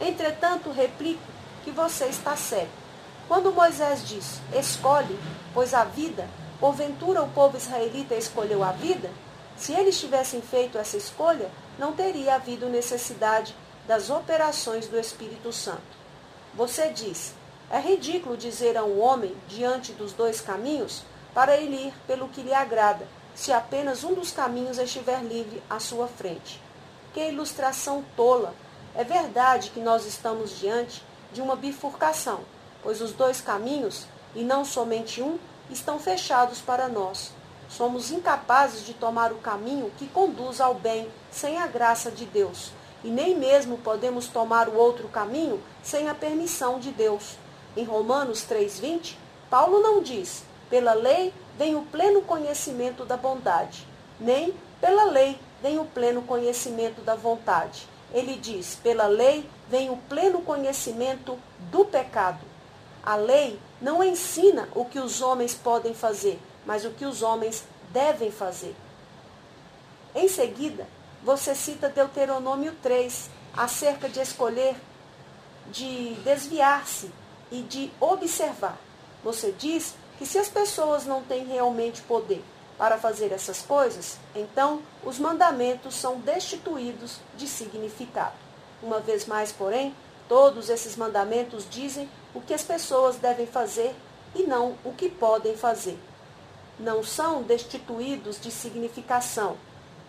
[0.00, 1.22] Entretanto, replico
[1.64, 2.70] que você está cego.
[3.26, 5.18] Quando Moisés diz: escolhe,
[5.52, 6.28] pois a vida,
[6.60, 9.10] porventura o povo israelita escolheu a vida?
[9.56, 13.54] Se eles tivessem feito essa escolha, não teria havido necessidade
[13.86, 15.98] das operações do Espírito Santo.
[16.54, 17.34] Você diz:
[17.70, 21.02] é ridículo dizer a um homem diante dos dois caminhos
[21.34, 23.06] para ele ir pelo que lhe agrada,
[23.38, 26.60] se apenas um dos caminhos estiver livre à sua frente.
[27.14, 28.52] Que ilustração tola!
[28.96, 32.40] É verdade que nós estamos diante de uma bifurcação,
[32.82, 35.38] pois os dois caminhos, e não somente um,
[35.70, 37.30] estão fechados para nós.
[37.68, 42.72] Somos incapazes de tomar o caminho que conduz ao bem sem a graça de Deus,
[43.04, 47.36] e nem mesmo podemos tomar o outro caminho sem a permissão de Deus.
[47.76, 49.16] Em Romanos 3:20,
[49.48, 53.86] Paulo não diz: "Pela lei vem o pleno conhecimento da bondade",
[54.18, 57.86] nem "Pela lei vem o pleno conhecimento da vontade".
[58.14, 61.38] Ele diz: "Pela lei vem o pleno conhecimento
[61.70, 62.46] do pecado".
[63.04, 67.64] A lei não ensina o que os homens podem fazer, mas o que os homens
[67.90, 68.74] devem fazer.
[70.14, 70.86] Em seguida,
[71.22, 74.76] você cita Deuteronômio 3, acerca de escolher,
[75.70, 77.10] de desviar-se
[77.50, 78.78] e de observar.
[79.22, 82.44] Você diz que se as pessoas não têm realmente poder
[82.76, 88.34] para fazer essas coisas, então os mandamentos são destituídos de significado.
[88.82, 89.94] Uma vez mais, porém,
[90.28, 93.94] todos esses mandamentos dizem o que as pessoas devem fazer
[94.34, 95.98] e não o que podem fazer.
[96.78, 99.56] Não são destituídos de significação.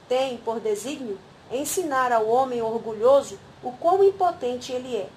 [0.07, 1.19] Têm por desígnio
[1.51, 5.09] ensinar ao homem orgulhoso o quão impotente ele é.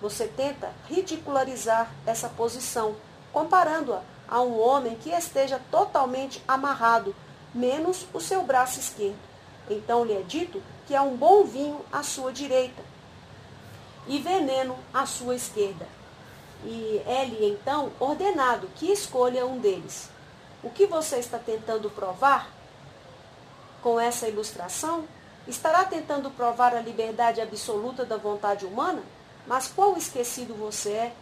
[0.00, 2.94] Você tenta ridicularizar essa posição,
[3.32, 7.14] comparando-a a um homem que esteja totalmente amarrado,
[7.52, 9.18] menos o seu braço esquerdo.
[9.68, 12.82] Então lhe é dito que é um bom vinho à sua direita
[14.06, 15.86] e veneno à sua esquerda.
[16.64, 20.08] E é-lhe então ordenado que escolha um deles.
[20.62, 22.50] O que você está tentando provar
[23.82, 25.04] com essa ilustração?
[25.48, 29.02] Estará tentando provar a liberdade absoluta da vontade humana?
[29.46, 31.12] Mas quão esquecido você é!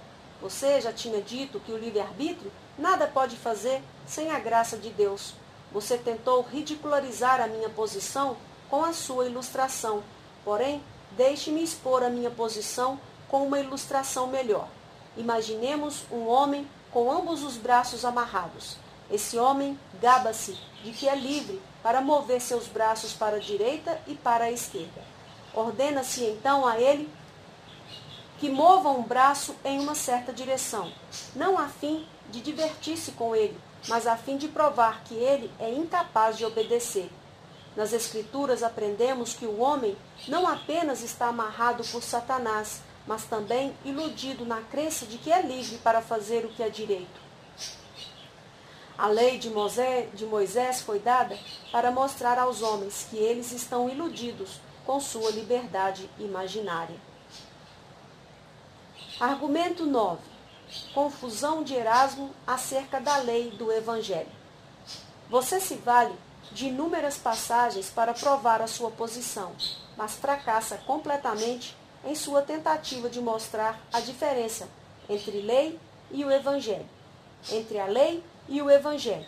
[0.43, 5.34] Você já tinha dito que o livre-arbítrio nada pode fazer sem a graça de Deus.
[5.72, 8.36] Você tentou ridicularizar a minha posição
[8.70, 10.02] com a sua ilustração.
[10.44, 10.82] Porém,
[11.12, 12.98] deixe-me expor a minha posição
[13.28, 14.68] com uma ilustração melhor.
[15.16, 18.76] Imaginemos um homem com ambos os braços amarrados.
[19.10, 24.14] Esse homem gaba-se de que é livre para mover seus braços para a direita e
[24.14, 25.02] para a esquerda.
[25.55, 27.10] Ordena-se então a ele
[28.38, 30.92] que mova um braço em uma certa direção,
[31.34, 35.72] não a fim de divertir-se com ele, mas a fim de provar que ele é
[35.72, 37.10] incapaz de obedecer.
[37.76, 39.96] Nas Escrituras aprendemos que o homem
[40.26, 45.78] não apenas está amarrado por Satanás, mas também iludido na crença de que é livre
[45.78, 47.28] para fazer o que é direito.
[48.98, 51.38] A lei de Moisés, foi dada
[51.70, 56.96] para mostrar aos homens que eles estão iludidos com sua liberdade imaginária.
[59.20, 60.20] Argumento 9.
[60.93, 64.28] Confusão de Erasmo acerca da lei do Evangelho.
[65.31, 66.15] Você se vale
[66.53, 69.53] de inúmeras passagens para provar a sua posição,
[69.97, 74.69] mas fracassa completamente em sua tentativa de mostrar a diferença
[75.09, 75.78] entre lei
[76.11, 76.89] e o Evangelho,
[77.51, 79.27] entre a lei e o Evangelho.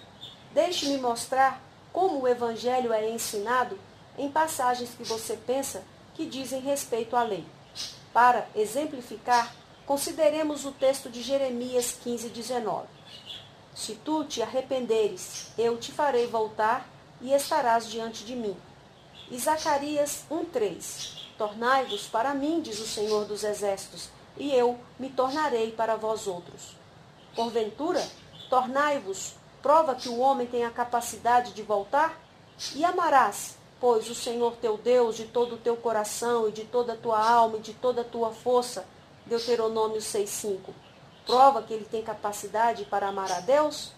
[0.52, 1.60] Deixe-me mostrar
[1.92, 3.78] como o Evangelho é ensinado
[4.16, 5.82] em passagens que você pensa
[6.14, 7.44] que dizem respeito à lei.
[8.12, 9.54] Para exemplificar,
[9.90, 12.86] consideremos o texto de Jeremias 15, 19.
[13.74, 16.88] Se tu te arrependeres, eu te farei voltar
[17.20, 18.56] e estarás diante de mim.
[19.28, 25.72] E Zacarias 1,3 Tornai-vos para mim, diz o Senhor dos Exércitos, e eu me tornarei
[25.72, 26.76] para vós outros.
[27.34, 28.00] Porventura,
[28.48, 32.16] Tornai-vos, prova que o homem tem a capacidade de voltar?
[32.76, 36.92] E amarás, pois, o Senhor teu Deus de todo o teu coração e de toda
[36.92, 38.86] a tua alma e de toda a tua força.
[39.30, 40.74] Deuteronômio 6,5.
[41.24, 43.92] Prova que ele tem capacidade para amar a Deus?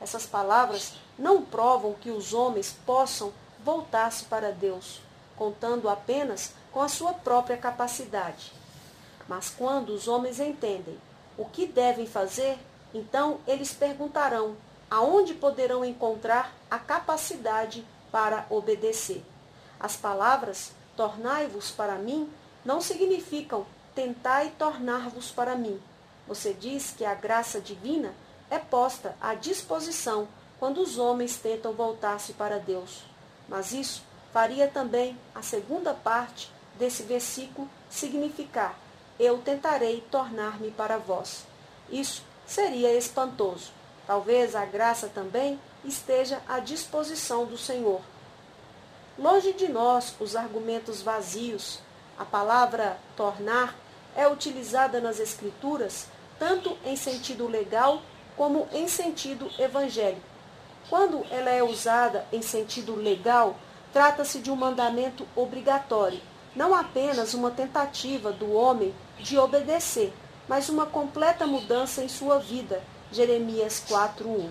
[0.00, 3.32] Essas palavras não provam que os homens possam
[3.64, 5.00] voltar-se para Deus,
[5.36, 8.52] contando apenas com a sua própria capacidade.
[9.28, 10.98] Mas quando os homens entendem
[11.38, 12.58] o que devem fazer,
[12.92, 14.56] então eles perguntarão
[14.90, 19.24] aonde poderão encontrar a capacidade para obedecer.
[19.78, 22.28] As palavras tornai-vos para mim
[22.64, 23.64] não significam
[23.94, 25.80] tentai tornar-vos para mim.
[26.26, 28.14] Você diz que a graça divina
[28.50, 30.28] é posta à disposição
[30.58, 33.02] quando os homens tentam voltar-se para Deus.
[33.48, 34.02] Mas isso
[34.32, 38.78] faria também a segunda parte desse versículo significar:
[39.18, 41.44] Eu tentarei tornar-me para vós.
[41.90, 43.72] Isso seria espantoso.
[44.06, 48.00] Talvez a graça também esteja à disposição do Senhor.
[49.18, 51.80] Longe de nós os argumentos vazios.
[52.22, 53.74] A palavra tornar
[54.14, 56.06] é utilizada nas Escrituras
[56.38, 58.00] tanto em sentido legal
[58.36, 60.22] como em sentido evangélico.
[60.88, 63.56] Quando ela é usada em sentido legal,
[63.92, 66.20] trata-se de um mandamento obrigatório,
[66.54, 70.12] não apenas uma tentativa do homem de obedecer,
[70.46, 72.84] mas uma completa mudança em sua vida.
[73.10, 74.48] Jeremias 4:1.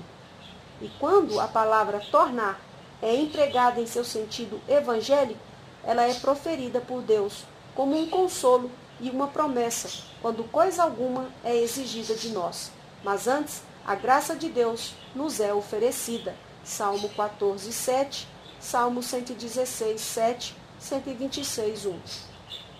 [0.82, 2.60] E quando a palavra tornar
[3.02, 5.40] é empregada em seu sentido evangélico,
[5.86, 7.46] ela é proferida por Deus
[7.76, 9.90] como um consolo e uma promessa,
[10.22, 12.72] quando coisa alguma é exigida de nós.
[13.04, 16.36] Mas antes, a graça de Deus nos é oferecida.
[16.64, 18.28] Salmo 14, 7,
[18.60, 22.00] Salmo 116, 7, 126, 1.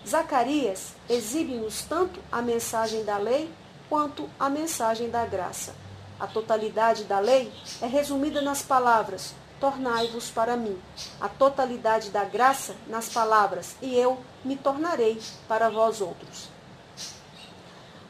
[0.06, 3.50] Zacarias exibe-nos tanto a mensagem da lei
[3.88, 5.74] quanto a mensagem da graça.
[6.18, 10.76] A totalidade da lei é resumida nas palavras: tornai-vos para mim.
[11.20, 16.48] A totalidade da graça nas palavras: e eu me tornarei para vós outros.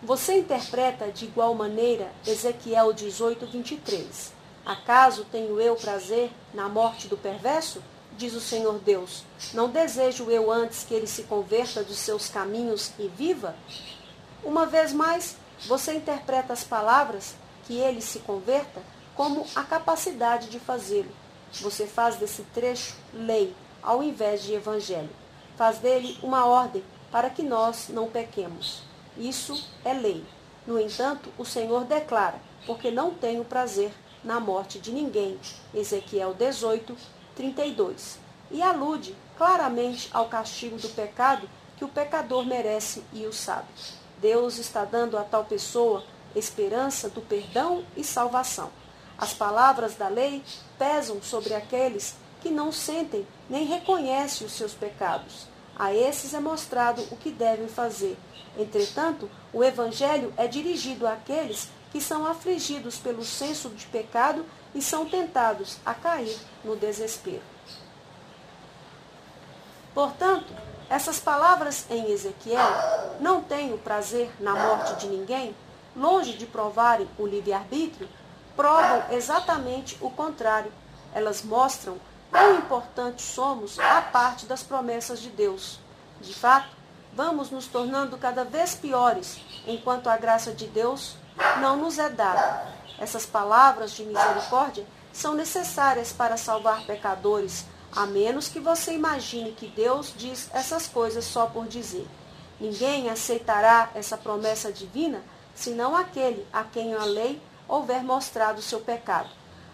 [0.02, 4.32] Você interpreta de igual maneira Ezequiel 18, 23.
[4.64, 7.82] Acaso tenho eu prazer na morte do perverso?
[8.16, 9.22] Diz o Senhor Deus.
[9.52, 13.54] Não desejo eu antes que ele se converta dos seus caminhos e viva?
[14.42, 17.34] Uma vez mais, você interpreta as palavras
[17.66, 18.80] que ele se converta
[19.14, 21.21] como a capacidade de fazê-lo.
[21.60, 25.10] Você faz desse trecho lei ao invés de evangelho.
[25.56, 28.82] Faz dele uma ordem para que nós não pequemos.
[29.16, 30.24] Isso é lei.
[30.66, 33.92] No entanto, o Senhor declara: porque não tenho prazer
[34.24, 35.38] na morte de ninguém.
[35.74, 36.96] Ezequiel 18,
[37.34, 38.18] 32.
[38.50, 43.68] E alude claramente ao castigo do pecado que o pecador merece e o sabe.
[44.20, 46.04] Deus está dando a tal pessoa
[46.34, 48.70] esperança do perdão e salvação.
[49.18, 50.42] As palavras da lei
[50.78, 55.46] pesam sobre aqueles que não sentem nem reconhecem os seus pecados.
[55.76, 58.18] A esses é mostrado o que devem fazer.
[58.58, 64.44] Entretanto, o Evangelho é dirigido àqueles que são afligidos pelo senso de pecado
[64.74, 67.42] e são tentados a cair no desespero.
[69.94, 70.52] Portanto,
[70.88, 72.70] essas palavras em Ezequiel,
[73.20, 75.54] não tenho prazer na morte de ninguém,
[75.94, 78.08] longe de provarem o livre-arbítrio,
[78.56, 80.72] provam exatamente o contrário.
[81.14, 81.98] Elas mostram
[82.30, 85.78] quão importantes somos à parte das promessas de Deus.
[86.20, 86.68] De fato,
[87.14, 91.16] vamos nos tornando cada vez piores, enquanto a graça de Deus
[91.60, 92.66] não nos é dada.
[92.98, 99.66] Essas palavras de misericórdia são necessárias para salvar pecadores, a menos que você imagine que
[99.66, 102.08] Deus diz essas coisas só por dizer.
[102.58, 105.22] Ninguém aceitará essa promessa divina
[105.54, 107.42] senão aquele a quem a lei
[107.72, 109.30] houver mostrado seu pecado.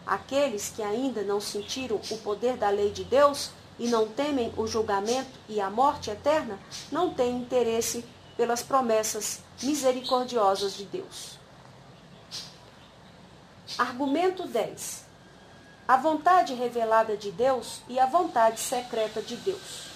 [0.06, 4.68] Aqueles que ainda não sentiram o poder da lei de Deus e não temem o
[4.68, 6.58] julgamento e a morte eterna,
[6.92, 8.04] não têm interesse
[8.36, 11.38] pelas promessas misericordiosas de Deus.
[13.76, 15.04] Argumento 10.
[15.86, 19.88] A vontade revelada de Deus e a vontade secreta de Deus.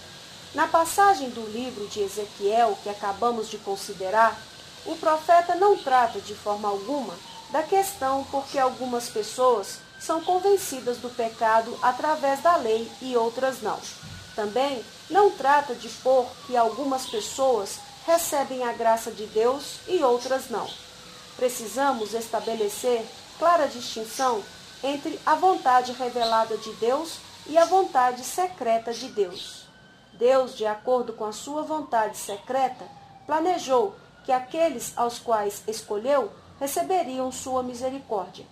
[0.55, 4.37] Na passagem do livro de Ezequiel que acabamos de considerar,
[4.85, 7.15] o profeta não trata de forma alguma
[7.53, 13.79] da questão porque algumas pessoas são convencidas do pecado através da lei e outras não.
[14.35, 20.49] Também não trata de pôr que algumas pessoas recebem a graça de Deus e outras
[20.49, 20.67] não.
[21.37, 23.07] Precisamos estabelecer
[23.39, 24.43] clara distinção
[24.83, 29.67] entre a vontade revelada de Deus e a vontade secreta de Deus.
[30.15, 32.85] Deus, de acordo com a sua vontade secreta,
[33.27, 36.33] planejou que aqueles aos quais escolheu
[36.63, 38.47] receberiam sua misericórdia.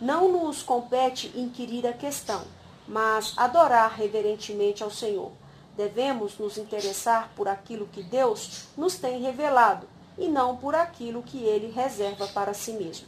[0.00, 2.42] Não nos compete inquirir a questão,
[2.88, 5.30] mas adorar reverentemente ao Senhor.
[5.76, 9.86] Devemos nos interessar por aquilo que Deus nos tem revelado
[10.18, 13.06] e não por aquilo que ele reserva para si mesmo.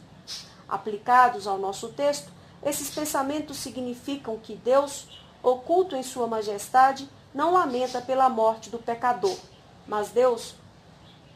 [0.65, 2.31] Aplicados ao nosso texto,
[2.63, 5.09] esses pensamentos significam que Deus,
[5.43, 9.37] oculto em Sua majestade, não lamenta pela morte do pecador,
[9.85, 10.55] mas Deus,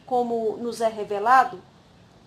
[0.06, 1.60] como nos é revelado,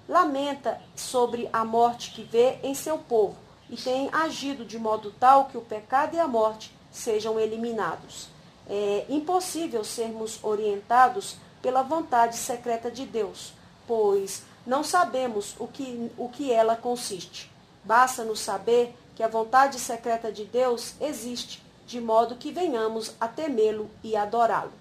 [0.08, 3.36] lamenta sobre a morte que vê em seu povo
[3.70, 8.28] e tem agido de modo tal que o pecado e a morte sejam eliminados.
[8.70, 13.54] É impossível sermos orientados pela vontade secreta de Deus,
[13.88, 17.52] pois não sabemos o que, o que ela consiste.
[17.84, 23.90] Basta-nos saber que a vontade secreta de Deus existe, de modo que venhamos a temê-lo
[24.04, 24.72] e adorá-lo.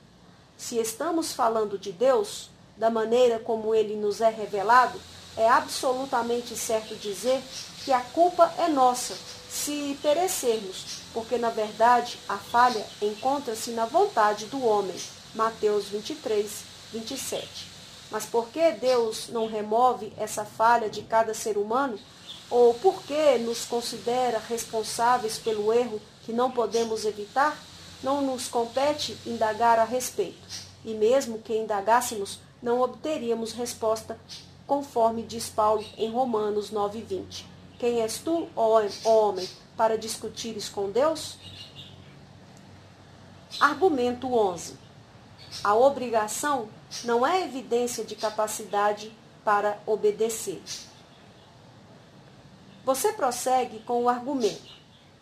[0.57, 2.51] Se estamos falando de Deus,
[2.82, 5.00] da maneira como ele nos é revelado,
[5.36, 7.40] é absolutamente certo dizer
[7.84, 9.16] que a culpa é nossa
[9.48, 14.96] se perecermos, porque na verdade a falha encontra-se na vontade do homem.
[15.32, 16.50] Mateus 23,
[16.92, 17.46] 27.
[18.10, 21.96] Mas por que Deus não remove essa falha de cada ser humano?
[22.50, 27.56] Ou por que nos considera responsáveis pelo erro que não podemos evitar?
[28.02, 30.48] não nos compete indagar a respeito,
[30.84, 34.18] e mesmo que indagássemos, não obteríamos resposta,
[34.66, 37.44] conforme diz Paulo em Romanos 9:20.
[37.78, 41.36] Quem és tu, ó homem, para discutires com Deus?
[43.60, 44.78] Argumento 11.
[45.64, 46.68] A obrigação
[47.05, 49.12] não é evidência de capacidade
[49.44, 50.62] para obedecer.
[52.84, 54.72] Você prossegue com o argumento.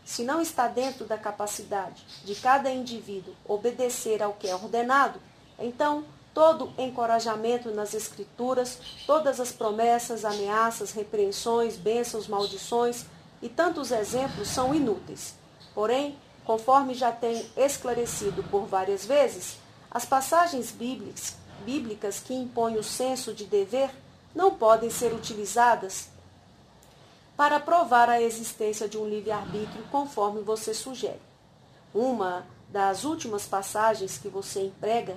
[0.04, 5.20] Se não está dentro da capacidade de cada indivíduo obedecer ao que é ordenado,
[5.58, 13.04] então todo encorajamento nas Escrituras, todas as promessas, ameaças, repreensões, bênçãos, maldições
[13.42, 15.34] e tantos exemplos são inúteis.
[15.74, 19.58] Porém, conforme já tenho esclarecido por várias vezes,
[19.90, 21.34] as passagens bíblicas,
[21.64, 23.90] bíblicas que impõem o senso de dever
[24.34, 26.08] não podem ser utilizadas
[27.36, 31.20] para provar a existência de um livre-arbítrio conforme você sugere.
[31.92, 35.16] Uma das últimas passagens que você emprega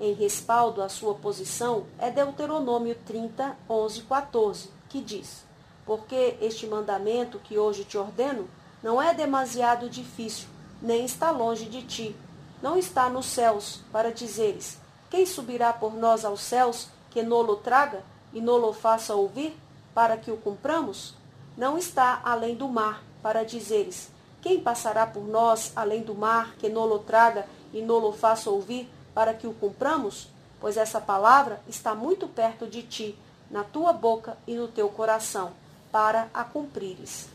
[0.00, 5.44] em respaldo à sua posição é Deuteronômio 30, 11, 14, que diz:
[5.84, 8.48] Porque este mandamento que hoje te ordeno
[8.82, 10.48] não é demasiado difícil,
[10.80, 12.16] nem está longe de ti.
[12.62, 14.78] Não está nos céus, para dizeres:
[15.10, 18.02] Quem subirá por nós aos céus, que nolo traga
[18.32, 19.56] e nolo faça ouvir,
[19.94, 21.14] para que o cumpramos?
[21.56, 24.10] Não está além do mar, para dizeres:
[24.40, 28.88] Quem passará por nós além do mar, que nolo traga e nolo faça ouvir,
[29.18, 30.28] para que o cumpramos?
[30.60, 33.18] Pois essa palavra está muito perto de ti,
[33.50, 35.54] na tua boca e no teu coração,
[35.90, 37.28] para a cumprires.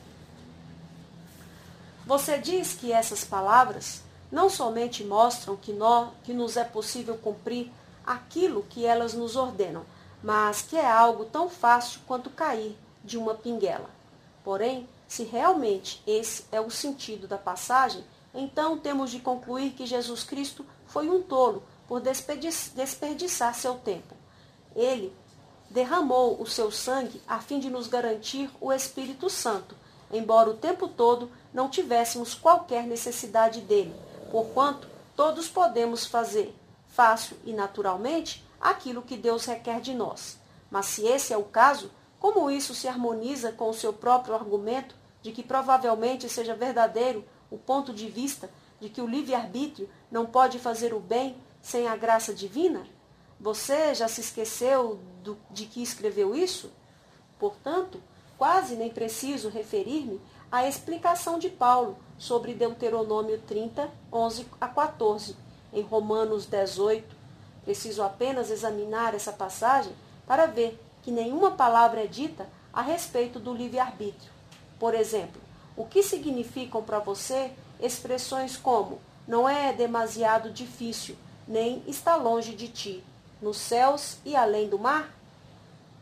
[2.05, 4.01] Você diz que essas palavras
[4.31, 7.69] não somente mostram que, nós, que nos é possível cumprir
[8.05, 9.83] aquilo que elas nos ordenam,
[10.23, 13.89] mas que é algo tão fácil quanto cair de uma pinguela.
[14.41, 20.23] Porém, se realmente esse é o sentido da passagem, então temos de concluir que Jesus
[20.23, 24.15] Cristo foi um tolo por desperdiçar seu tempo.
[24.75, 25.13] Ele
[25.69, 29.75] derramou o seu sangue a fim de nos garantir o Espírito Santo,
[30.11, 33.93] embora o tempo todo não tivéssemos qualquer necessidade dele,
[34.31, 36.55] porquanto todos podemos fazer,
[36.87, 40.37] fácil e naturalmente, aquilo que Deus requer de nós.
[40.69, 44.95] Mas se esse é o caso, como isso se harmoniza com o seu próprio argumento
[45.21, 48.49] de que provavelmente seja verdadeiro o ponto de vista
[48.79, 52.85] de que o livre-arbítrio não pode fazer o bem sem a graça divina?
[53.39, 56.69] Você já se esqueceu do, de que escreveu isso?
[57.39, 57.99] Portanto,
[58.37, 60.21] quase nem preciso referir-me
[60.51, 65.35] à explicação de Paulo sobre Deuteronômio 30, 11 a 14,
[65.73, 67.15] em Romanos 18.
[67.63, 69.93] Preciso apenas examinar essa passagem
[70.27, 74.31] para ver que nenhuma palavra é dita a respeito do livre-arbítrio.
[74.79, 75.41] Por exemplo,
[75.75, 81.15] o que significam para você expressões como não é demasiado difícil,
[81.47, 83.03] nem está longe de ti,
[83.41, 85.13] nos céus e além do mar?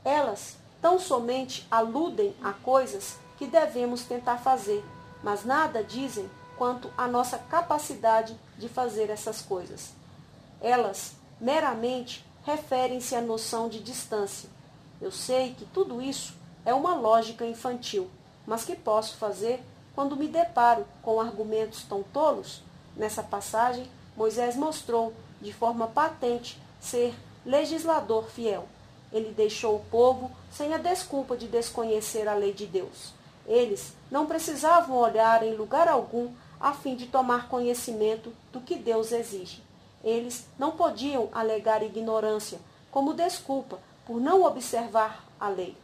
[0.03, 4.83] Elas tão somente aludem a coisas que devemos tentar fazer,
[5.23, 9.93] mas nada dizem quanto à nossa capacidade de fazer essas coisas.
[10.59, 14.49] Elas meramente referem-se à noção de distância.
[15.01, 18.09] Eu sei que tudo isso é uma lógica infantil,
[18.45, 19.63] mas que posso fazer
[19.95, 22.61] quando me deparo com argumentos tão tolos?
[22.95, 27.13] Nessa passagem, Moisés mostrou de forma patente ser
[27.45, 28.67] legislador fiel.
[29.11, 33.13] Ele deixou o povo sem a desculpa de desconhecer a lei de Deus.
[33.45, 39.11] Eles não precisavam olhar em lugar algum a fim de tomar conhecimento do que Deus
[39.11, 39.63] exige.
[40.03, 42.59] Eles não podiam alegar ignorância
[42.91, 45.75] como desculpa por não observar a lei.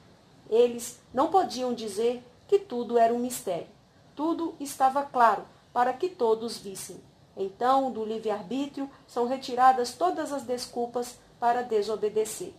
[0.50, 3.68] Eles não podiam dizer que tudo era um mistério.
[4.16, 5.44] Tudo estava claro
[5.74, 7.00] para que todos vissem.
[7.38, 12.52] Então, do livre-arbítrio são retiradas todas as desculpas para desobedecer.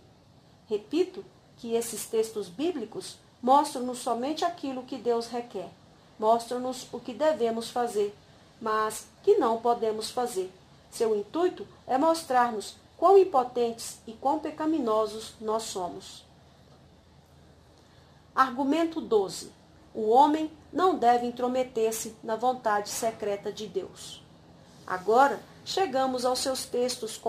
[0.68, 1.24] Repito
[1.56, 5.68] que esses textos bíblicos mostram-nos somente aquilo que Deus requer,
[6.16, 8.14] mostram-nos o que devemos fazer,
[8.60, 10.52] mas que não podemos fazer.
[10.90, 16.24] Seu intuito é mostrar-nos quão impotentes e quão pecaminosos nós somos.
[18.34, 19.52] Argumento 12.
[19.92, 24.22] O homem não deve intrometer-se na vontade secreta de Deus.
[24.88, 27.20] Agora, chegamos aos seus textos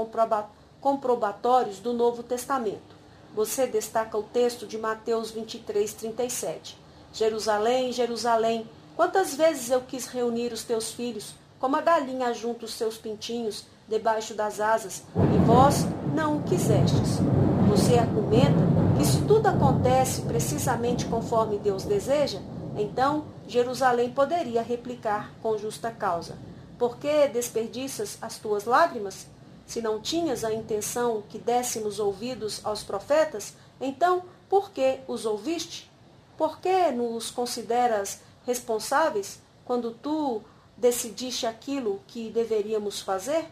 [0.80, 2.96] comprobatórios do Novo Testamento.
[3.36, 6.78] Você destaca o texto de Mateus 23, 37.
[7.12, 8.66] Jerusalém, Jerusalém,
[8.96, 13.66] quantas vezes eu quis reunir os teus filhos, como a galinha junta os seus pintinhos
[13.90, 17.20] debaixo das asas, e vós não o quisestes.
[17.68, 22.40] Você argumenta que se tudo acontece precisamente conforme Deus deseja,
[22.78, 26.38] então Jerusalém poderia replicar com justa causa.
[26.80, 29.28] Por que desperdiças as tuas lágrimas?
[29.68, 35.92] Se não tinhas a intenção que dessemos ouvidos aos profetas, então por que os ouviste?
[36.38, 40.42] Por que nos consideras responsáveis quando tu
[40.78, 43.46] decidiste aquilo que deveríamos fazer?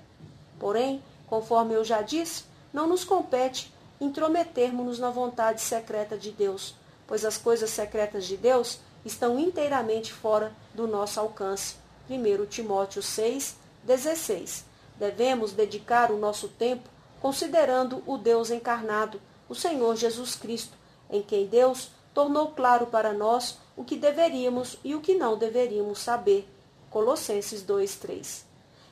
[0.58, 6.76] Porém, conforme eu já disse, não nos compete intrometermos-nos na vontade secreta de Deus,
[7.06, 11.76] pois as coisas secretas de Deus estão inteiramente fora do nosso alcance.
[12.10, 14.64] 1 Timóteo 6, 16.
[14.98, 16.90] Devemos dedicar o nosso tempo
[17.22, 19.20] considerando o Deus encarnado,
[19.50, 20.78] o Senhor Jesus Cristo,
[21.10, 26.00] em quem Deus tornou claro para nós o que deveríamos e o que não deveríamos
[26.00, 26.48] saber.
[26.90, 28.46] Colossenses 2:3.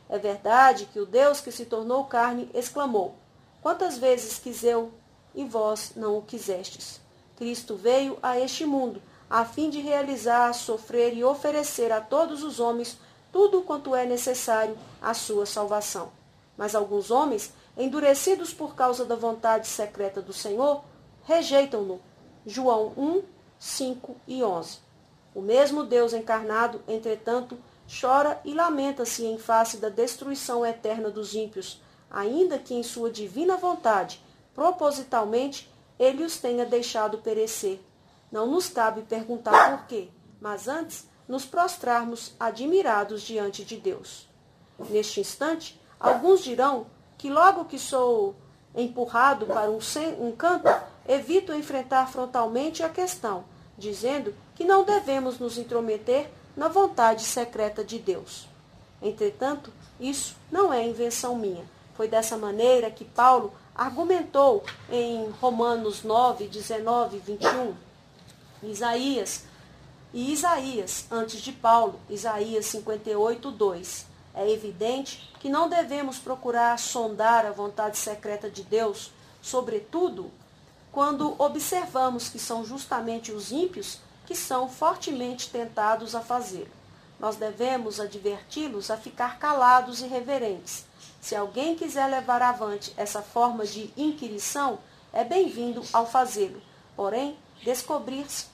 [0.10, 3.16] É verdade que o Deus que se tornou carne exclamou:
[3.62, 4.92] Quantas vezes quis eu
[5.34, 7.00] e vós não o quisestes?
[7.38, 12.60] Cristo veio a este mundo a fim de realizar, sofrer e oferecer a todos os
[12.60, 12.98] homens
[13.36, 16.10] tudo quanto é necessário à sua salvação.
[16.56, 20.86] Mas alguns homens, endurecidos por causa da vontade secreta do Senhor,
[21.26, 22.00] rejeitam-no.
[22.46, 23.24] João 1,
[23.60, 24.80] 5 e 11.
[25.34, 27.58] O mesmo Deus encarnado, entretanto,
[28.00, 33.58] chora e lamenta-se em face da destruição eterna dos ímpios, ainda que em sua divina
[33.58, 37.82] vontade, propositalmente, ele os tenha deixado perecer.
[38.32, 40.08] Não nos cabe perguntar por quê,
[40.40, 44.28] mas antes nos prostrarmos admirados diante de Deus.
[44.90, 46.86] Neste instante, alguns dirão
[47.18, 48.36] que logo que sou
[48.76, 49.80] empurrado para um,
[50.20, 50.70] um canto,
[51.08, 53.46] evito enfrentar frontalmente a questão,
[53.78, 58.48] dizendo que não devemos nos intrometer na vontade secreta de Deus.
[59.02, 61.64] Entretanto, isso não é invenção minha.
[61.96, 67.74] Foi dessa maneira que Paulo argumentou em Romanos 9, 19 e 21.
[68.64, 69.44] Isaías
[70.16, 74.06] e Isaías, antes de Paulo, Isaías 58, 2.
[74.34, 79.12] É evidente que não devemos procurar sondar a vontade secreta de Deus,
[79.44, 80.32] sobretudo
[80.92, 86.72] quando observamos que são justamente os ímpios que são fortemente tentados a fazê-lo.
[87.20, 90.86] Nós devemos adverti-los a ficar calados e reverentes
[91.26, 94.78] se alguém quiser levar avante essa forma de inquirição,
[95.12, 96.62] é bem-vindo ao fazê-lo.
[96.96, 98.46] Porém, descobrir-se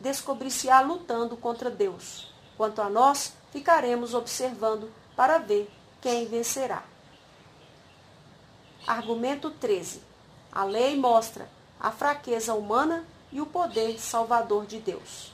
[0.00, 2.32] descobrir-se-á lutando contra Deus.
[2.56, 5.70] Quanto a nós, ficaremos observando para ver
[6.00, 6.82] quem vencerá.
[8.86, 10.02] Argumento 13.
[10.50, 11.48] A lei mostra
[11.78, 15.32] a fraqueza humana e o poder salvador de Deus.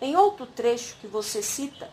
[0.00, 1.90] Em outro trecho que você cita,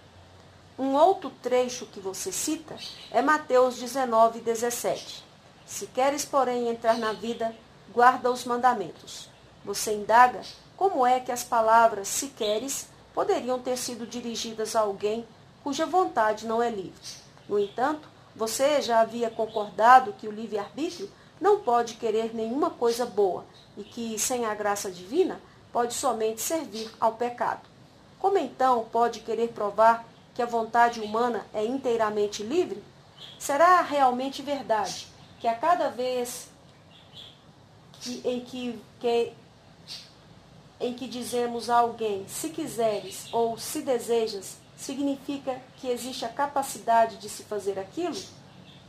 [0.80, 2.76] um outro trecho que você cita
[3.12, 5.24] é Mateus 19, 17.
[5.66, 7.56] Se queres, porém, entrar na vida,
[7.94, 9.30] guarda os mandamentos.
[9.64, 10.42] Você indaga
[10.82, 15.28] como é que as palavras se queres poderiam ter sido dirigidas a alguém
[15.64, 17.00] cuja vontade não é livre.
[17.48, 21.08] No entanto, você já havia concordado que o livre-arbítrio
[21.40, 23.46] não pode querer nenhuma coisa boa
[23.78, 25.40] e que, sem a graça divina,
[25.72, 27.70] pode somente servir ao pecado.
[28.18, 30.04] Como então pode querer provar
[30.34, 32.84] que a vontade humana é inteiramente livre?
[33.38, 35.06] Será realmente verdade
[35.40, 36.50] que a cada vez
[38.02, 39.34] que, em, que, que,
[40.82, 47.18] em que dizemos a alguém se quiseres ou se desejas, significa que existe a capacidade
[47.18, 48.18] de se fazer aquilo?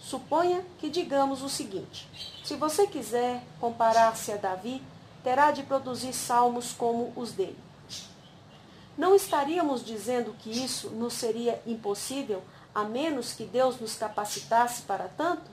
[0.01, 2.09] Suponha que digamos o seguinte:
[2.45, 4.83] se você quiser comparar-se a Davi,
[5.23, 7.59] terá de produzir salmos como os dele.
[8.97, 12.43] Não estaríamos dizendo que isso nos seria impossível
[12.75, 15.51] a menos que Deus nos capacitasse para tanto?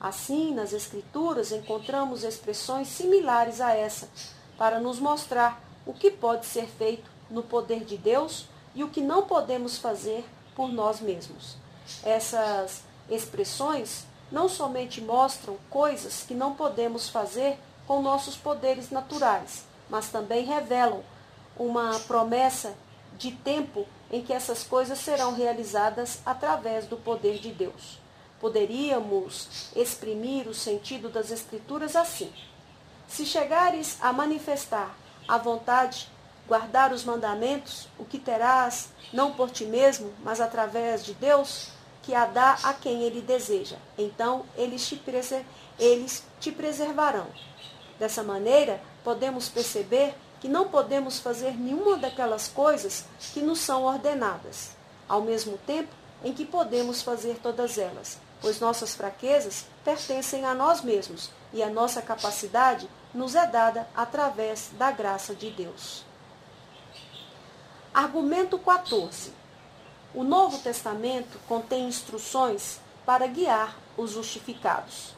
[0.00, 4.08] Assim, nas Escrituras encontramos expressões similares a essa,
[4.56, 8.44] para nos mostrar o que pode ser feito no poder de Deus
[8.74, 10.22] e o que não podemos fazer
[10.54, 11.56] por nós mesmos.
[12.04, 20.10] Essas expressões não somente mostram coisas que não podemos fazer com nossos poderes naturais, mas
[20.10, 21.02] também revelam
[21.56, 22.74] uma promessa
[23.16, 27.98] de tempo em que essas coisas serão realizadas através do poder de Deus.
[28.38, 32.30] Poderíamos exprimir o sentido das Escrituras assim:
[33.08, 34.94] Se chegares a manifestar
[35.28, 36.08] a vontade,
[36.48, 41.68] guardar os mandamentos, o que terás, não por ti mesmo, mas através de Deus,
[42.02, 43.76] que a dá a quem ele deseja.
[43.98, 44.98] Então eles te,
[45.78, 47.26] eles te preservarão.
[47.98, 54.70] Dessa maneira, podemos perceber que não podemos fazer nenhuma daquelas coisas que nos são ordenadas,
[55.08, 55.92] ao mesmo tempo
[56.24, 61.68] em que podemos fazer todas elas, pois nossas fraquezas pertencem a nós mesmos e a
[61.68, 66.04] nossa capacidade nos é dada através da graça de Deus.
[67.92, 69.32] Argumento 14.
[70.14, 75.14] O Novo Testamento contém instruções para guiar os justificados.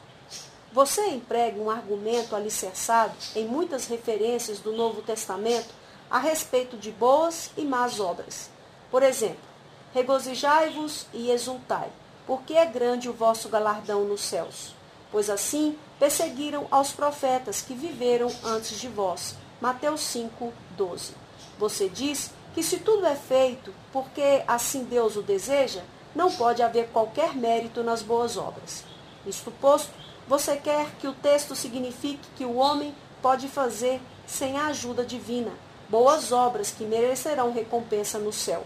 [0.73, 5.75] Você emprega um argumento alicerçado em muitas referências do Novo Testamento
[6.09, 8.51] a respeito de boas e más obras.
[8.91, 9.49] Por exemplo,
[9.93, 11.91] regozijai-vos e exultai,
[12.27, 14.75] porque é grande o vosso galardão nos céus.
[15.11, 19.37] Pois assim perseguiram aos profetas que viveram antes de vós.
[19.61, 21.13] Mateus 5, 12.
[21.59, 25.83] Você diz que se tudo é feito porque assim Deus o deseja,
[26.17, 28.83] não pode haver qualquer mérito nas boas obras.
[29.25, 29.93] Isto posto,
[30.27, 35.53] você quer que o texto signifique que o homem pode fazer sem a ajuda divina
[35.91, 38.65] boas obras que merecerão recompensa no céu.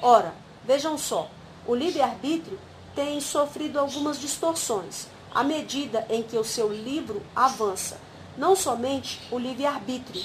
[0.00, 0.34] Ora,
[0.64, 1.28] vejam só,
[1.66, 2.60] o livre-arbítrio
[2.94, 7.96] tem sofrido algumas distorções à medida em que o seu livro avança.
[8.36, 10.20] Não somente o livre-arbítrio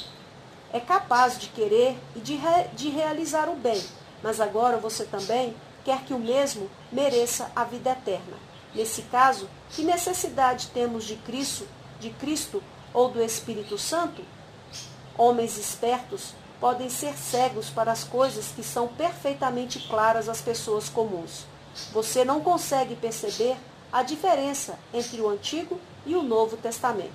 [0.71, 3.79] é capaz de querer e de, re, de realizar o bem,
[4.23, 8.39] mas agora você também quer que o mesmo mereça a vida eterna.
[8.73, 11.67] Nesse caso, que necessidade temos de Cristo,
[11.99, 14.23] de Cristo ou do Espírito Santo?
[15.15, 21.45] Homens espertos podem ser cegos para as coisas que são perfeitamente claras às pessoas comuns.
[21.91, 23.55] Você não consegue perceber
[23.93, 27.13] a diferença entre o Antigo e o Novo Testamento.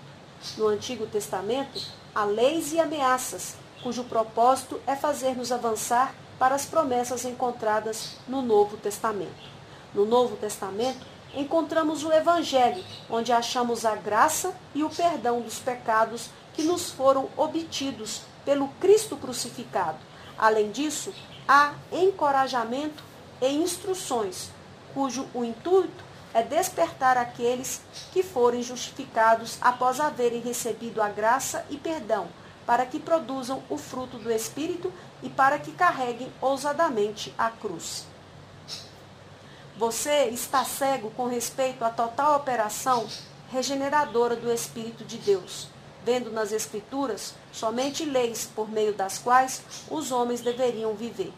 [0.57, 1.83] No Antigo Testamento,
[2.15, 8.77] há leis e ameaças, cujo propósito é fazer-nos avançar para as promessas encontradas no Novo
[8.77, 9.51] Testamento.
[9.93, 16.31] No Novo Testamento, encontramos o Evangelho, onde achamos a graça e o perdão dos pecados
[16.55, 19.99] que nos foram obtidos pelo Cristo crucificado.
[20.39, 21.13] Além disso,
[21.49, 23.03] há encorajamento
[23.43, 24.51] e instruções,
[24.95, 26.08] cujo o intuito
[26.39, 27.81] é despertar aqueles
[28.13, 32.29] que forem justificados após haverem recebido a graça e perdão,
[32.65, 38.07] para que produzam o fruto do Espírito e para que carreguem ousadamente a cruz.
[39.77, 43.07] Você está cego com respeito à total operação
[43.51, 45.69] regeneradora do Espírito de Deus,
[46.05, 51.33] vendo nas Escrituras somente leis por meio das quais os homens deveriam viver.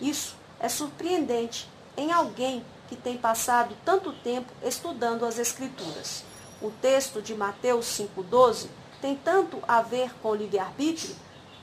[0.00, 6.24] Isso é surpreendente em alguém que tem passado tanto tempo estudando as Escrituras.
[6.60, 8.68] O texto de Mateus 5,12
[9.00, 11.14] tem tanto a ver com o livre-arbítrio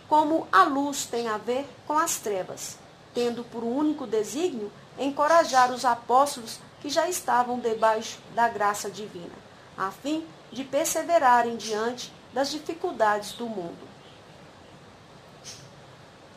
[0.07, 2.77] como a luz tem a ver com as trevas,
[3.13, 9.33] tendo por único desígnio encorajar os apóstolos que já estavam debaixo da graça divina,
[9.77, 13.87] a fim de perseverarem diante das dificuldades do mundo.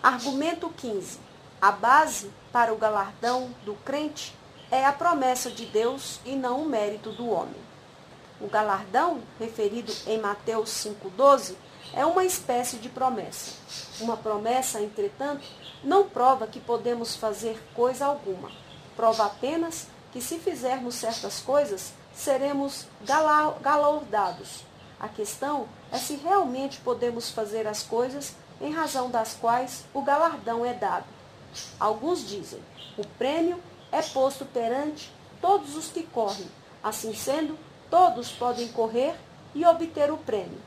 [0.03, 1.19] Argumento 15.
[1.61, 4.36] A base para o galardão do crente
[4.71, 7.67] é a promessa de Deus e não o mérito do homem.
[8.41, 11.55] O galardão, referido em Mateus 5,12,
[11.95, 13.53] é uma espécie de promessa.
[14.01, 15.47] Uma promessa, entretanto,
[15.83, 18.51] não prova que podemos fazer coisa alguma.
[18.95, 22.87] Prova apenas que, se fizermos certas coisas, seremos
[23.63, 24.65] galardados.
[24.99, 30.65] A questão é se realmente podemos fazer as coisas em razão das quais o galardão
[30.65, 31.07] é dado.
[31.79, 32.63] Alguns dizem:
[32.97, 36.47] o prêmio é posto perante todos os que correm.
[36.83, 37.59] Assim sendo,
[37.91, 39.15] todos podem correr
[39.55, 40.61] e obter o prêmio.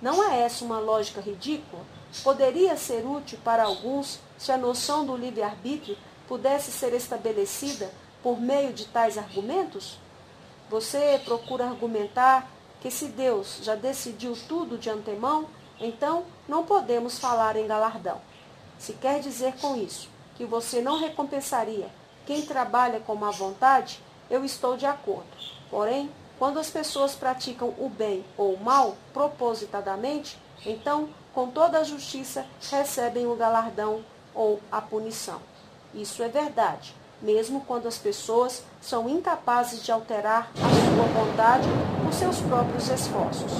[0.00, 1.84] Não é essa uma lógica ridícula?
[2.22, 5.96] Poderia ser útil para alguns se a noção do livre-arbítrio
[6.26, 7.90] pudesse ser estabelecida
[8.22, 9.98] por meio de tais argumentos?
[10.68, 12.50] Você procura argumentar
[12.80, 15.46] que se Deus já decidiu tudo de antemão,
[15.78, 18.20] então não podemos falar em galardão.
[18.78, 21.88] Se quer dizer com isso que você não recompensaria
[22.26, 24.00] quem trabalha com má vontade,
[24.30, 25.26] eu estou de acordo.
[25.70, 31.84] Porém, quando as pessoas praticam o bem ou o mal propositadamente, então, com toda a
[31.84, 34.04] justiça, recebem o galardão
[34.34, 35.40] ou a punição.
[35.94, 41.68] Isso é verdade, mesmo quando as pessoas são incapazes de alterar a sua vontade
[42.02, 43.52] por seus próprios esforços.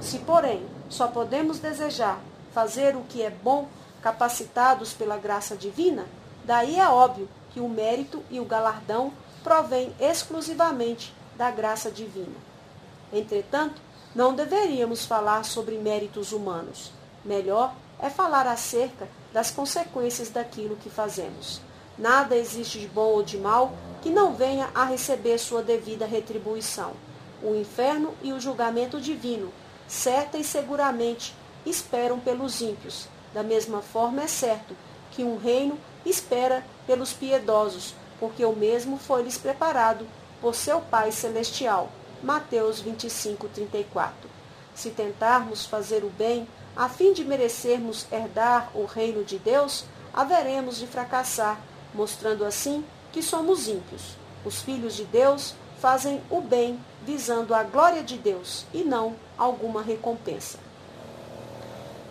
[0.00, 2.20] Se, porém, só podemos desejar
[2.52, 3.68] fazer o que é bom,
[4.02, 6.06] capacitados pela graça divina,
[6.44, 9.12] daí é óbvio que o mérito e o galardão
[9.42, 12.36] provêm exclusivamente da graça divina.
[13.12, 13.80] Entretanto,
[14.14, 16.92] não deveríamos falar sobre méritos humanos.
[17.24, 21.60] Melhor é falar acerca das consequências daquilo que fazemos.
[21.98, 23.72] Nada existe de bom ou de mal
[24.02, 26.92] que não venha a receber sua devida retribuição.
[27.42, 29.52] O inferno e o julgamento divino,
[29.86, 33.06] certa e seguramente, esperam pelos ímpios.
[33.34, 34.74] Da mesma forma, é certo
[35.10, 40.06] que um reino espera pelos piedosos, porque o mesmo foi-lhes preparado
[40.40, 41.90] por seu Pai Celestial.
[42.22, 44.30] Mateus 25, 34.
[44.74, 46.46] Se tentarmos fazer o bem,
[46.76, 51.60] a fim de merecermos herdar o reino de Deus, haveremos de fracassar,
[51.94, 54.16] mostrando assim que somos ímpios.
[54.44, 59.82] Os filhos de Deus fazem o bem visando a glória de Deus e não alguma
[59.82, 60.58] recompensa.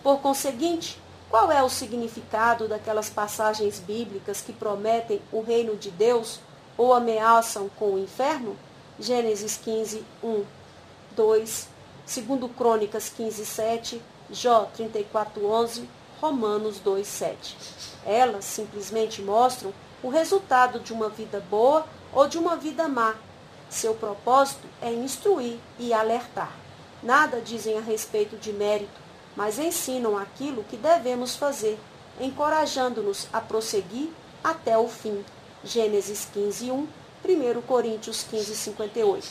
[0.04, 1.00] Por conseguinte,
[1.30, 6.40] qual é o significado daquelas passagens bíblicas que prometem o reino de Deus
[6.76, 8.58] ou ameaçam com o inferno?
[9.00, 10.44] Gênesis 15, 1,
[11.16, 11.68] 2,
[12.28, 14.02] 2 Crônicas 15, 7,
[14.32, 15.90] Jó 34, 11,
[16.20, 17.58] Romanos 2, 7.
[18.06, 23.16] Elas simplesmente mostram o resultado de uma vida boa ou de uma vida má.
[23.70, 26.52] Seu propósito é instruir e alertar.
[27.04, 29.09] Nada dizem a respeito de mérito,
[29.40, 31.80] mas ensinam aquilo que devemos fazer,
[32.20, 34.10] encorajando-nos a prosseguir
[34.44, 35.24] até o fim.
[35.64, 39.30] Gênesis 15, 1, 1 Coríntios 15, 58.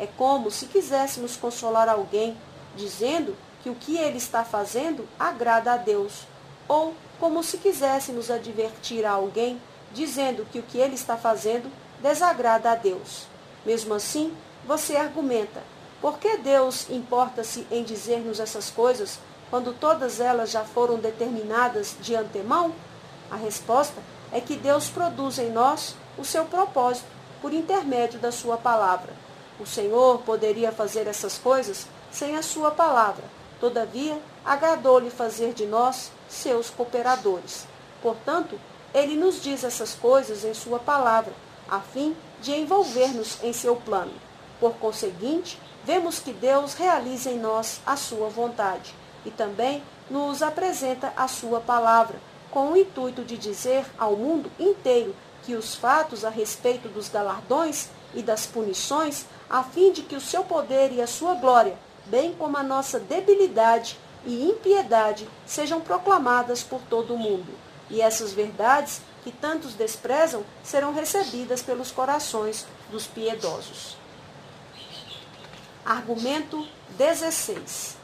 [0.00, 2.36] É como se quiséssemos consolar alguém,
[2.74, 6.26] dizendo que o que ele está fazendo agrada a Deus,
[6.66, 9.62] ou como se quiséssemos advertir a alguém,
[9.92, 11.70] dizendo que o que ele está fazendo
[12.02, 13.28] desagrada a Deus.
[13.64, 14.36] Mesmo assim,
[14.66, 15.62] você argumenta:
[16.00, 19.20] por que Deus importa-se em dizer-nos essas coisas
[19.50, 22.72] quando todas elas já foram determinadas de antemão?
[23.30, 24.00] A resposta
[24.32, 27.06] é que Deus produz em nós o seu propósito
[27.40, 29.12] por intermédio da sua palavra.
[29.60, 33.24] O Senhor poderia fazer essas coisas sem a sua palavra.
[33.60, 37.66] Todavia, agradou-lhe fazer de nós seus cooperadores.
[38.02, 38.58] Portanto,
[38.92, 41.32] ele nos diz essas coisas em sua palavra,
[41.68, 44.12] a fim de envolver-nos em seu plano.
[44.60, 48.94] Por conseguinte, vemos que Deus realiza em nós a sua vontade
[49.26, 52.18] e também nos apresenta a sua palavra,
[52.50, 57.88] com o intuito de dizer ao mundo inteiro que os fatos a respeito dos galardões
[58.14, 61.76] e das punições, a fim de que o seu poder e a sua glória,
[62.06, 67.52] bem como a nossa debilidade e impiedade, sejam proclamadas por todo o mundo.
[67.90, 73.96] E essas verdades que tantos desprezam serão recebidas pelos corações dos piedosos.
[75.84, 76.66] Argumento
[76.96, 77.95] 16.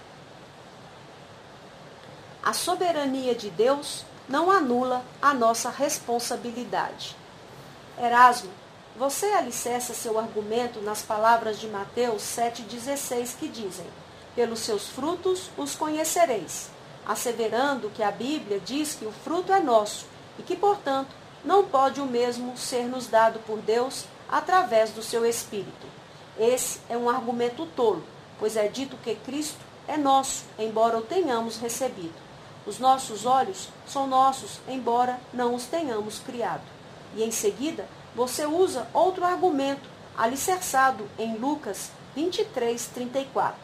[2.45, 7.17] A soberania de Deus não anula a nossa responsabilidade.
[7.97, 8.51] Erasmo,
[8.97, 13.87] você alicerça seu argumento nas palavras de Mateus 7,16 que dizem:
[14.35, 16.69] Pelos seus frutos os conhecereis,
[17.07, 20.07] asseverando que a Bíblia diz que o fruto é nosso
[20.37, 21.15] e que, portanto,
[21.45, 25.87] não pode o mesmo ser nos dado por Deus através do seu Espírito.
[26.37, 28.03] Esse é um argumento tolo,
[28.41, 32.32] pois é dito que Cristo é nosso, embora o tenhamos recebido.
[32.65, 36.63] Os nossos olhos são nossos, embora não os tenhamos criado.
[37.17, 43.59] E em seguida, você usa outro argumento, alicerçado em Lucas 23, 34.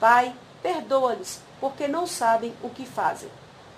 [0.00, 3.28] Pai, perdoa-lhes, porque não sabem o que fazem.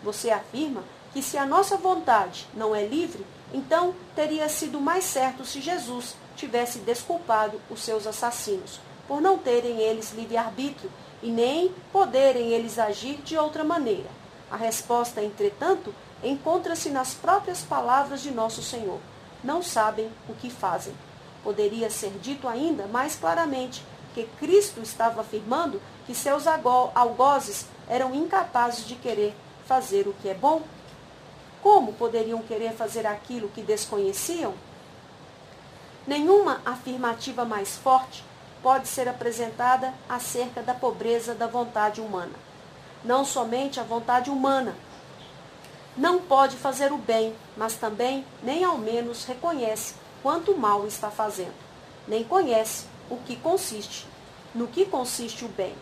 [0.03, 5.45] Você afirma que se a nossa vontade não é livre, então teria sido mais certo
[5.45, 10.91] se Jesus tivesse desculpado os seus assassinos, por não terem eles livre-arbítrio
[11.23, 14.20] e nem poderem eles agir de outra maneira.
[14.51, 18.99] A resposta, entretanto, encontra-se nas próprias palavras de nosso Senhor.
[19.43, 20.95] Não sabem o que fazem.
[21.43, 28.87] Poderia ser dito ainda mais claramente que Cristo estava afirmando que seus algozes eram incapazes
[28.87, 29.35] de querer
[29.67, 30.63] fazer o que é bom
[31.63, 34.55] como poderiam querer fazer aquilo que desconheciam?
[36.07, 38.25] Nenhuma afirmativa mais forte
[38.63, 42.33] pode ser apresentada acerca da pobreza da vontade humana.
[43.05, 44.77] Não somente a vontade humana
[45.97, 51.55] não pode fazer o bem, mas também nem ao menos reconhece quanto mal está fazendo,
[52.07, 54.07] nem conhece o que consiste,
[54.55, 55.75] no que consiste o bem.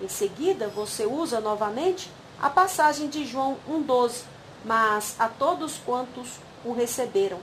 [0.00, 2.10] Em seguida, você usa novamente
[2.40, 4.22] a passagem de João 1,12,
[4.64, 7.38] mas a todos quantos o receberam,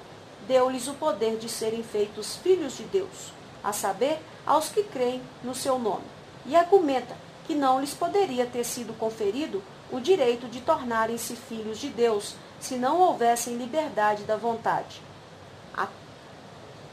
[0.47, 3.31] deu-lhes o poder de serem feitos filhos de Deus,
[3.63, 6.05] a saber, aos que creem no seu nome.
[6.45, 7.15] E argumenta
[7.47, 12.75] que não lhes poderia ter sido conferido o direito de tornarem-se filhos de Deus, se
[12.75, 15.01] não houvessem liberdade da vontade.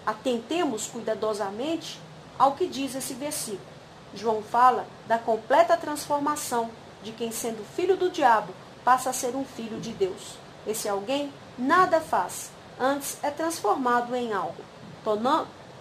[0.06, 1.98] Atentemos cuidadosamente
[2.38, 3.74] ao que diz esse versículo.
[4.14, 6.70] João fala da completa transformação
[7.02, 8.54] de quem, sendo filho do diabo,
[8.84, 10.36] passa a ser um filho de Deus.
[10.66, 14.62] Esse alguém nada faz, antes é transformado em algo.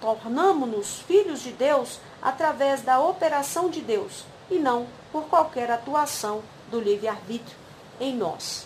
[0.02, 6.80] Tornamos-nos filhos de Deus através da operação de Deus e não por qualquer atuação do
[6.80, 7.58] livre-arbítrio
[8.00, 8.66] em nós.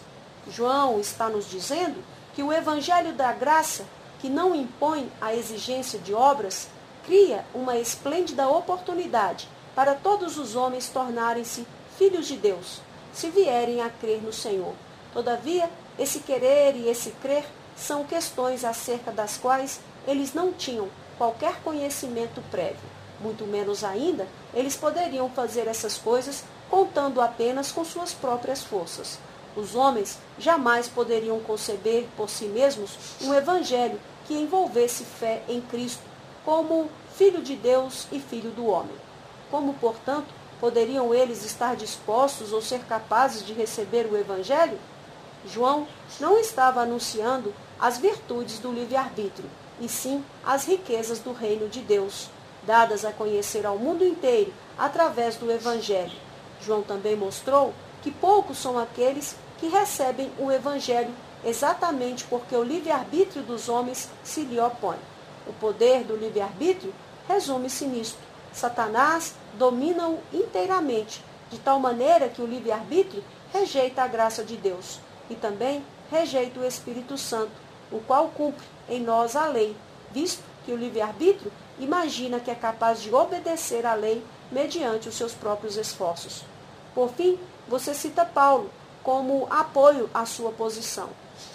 [0.49, 3.85] João está nos dizendo que o evangelho da graça,
[4.19, 6.67] que não impõe a exigência de obras,
[7.05, 11.65] cria uma esplêndida oportunidade para todos os homens tornarem-se
[11.97, 12.81] filhos de Deus,
[13.13, 14.73] se vierem a crer no Senhor.
[15.13, 17.45] Todavia, esse querer e esse crer
[17.75, 22.96] são questões acerca das quais eles não tinham qualquer conhecimento prévio.
[23.19, 29.17] Muito menos ainda, eles poderiam fazer essas coisas contando apenas com suas próprias forças.
[29.55, 36.03] Os homens jamais poderiam conceber por si mesmos um evangelho que envolvesse fé em Cristo
[36.45, 38.95] como Filho de Deus e Filho do homem.
[39.49, 40.27] Como, portanto,
[40.59, 44.77] poderiam eles estar dispostos ou ser capazes de receber o evangelho?
[45.45, 45.87] João
[46.19, 49.49] não estava anunciando as virtudes do livre-arbítrio,
[49.79, 52.29] e sim as riquezas do reino de Deus,
[52.67, 56.11] dadas a conhecer ao mundo inteiro através do evangelho.
[56.61, 57.73] João também mostrou
[58.03, 61.13] que poucos são aqueles que recebem o Evangelho
[61.43, 64.97] exatamente porque o livre-arbítrio dos homens se lhe opõe.
[65.47, 66.93] O poder do livre-arbítrio
[67.27, 68.17] resume-se nisto.
[68.53, 73.23] Satanás domina-o inteiramente, de tal maneira que o livre-arbítrio
[73.53, 74.99] rejeita a graça de Deus
[75.29, 77.51] e também rejeita o Espírito Santo,
[77.91, 79.75] o qual cumpre em nós a lei,
[80.11, 85.33] visto que o livre-arbítrio imagina que é capaz de obedecer à lei mediante os seus
[85.33, 86.43] próprios esforços.
[86.93, 87.37] Por fim,
[87.67, 88.69] você cita Paulo,
[89.03, 91.09] como apoio à sua posição.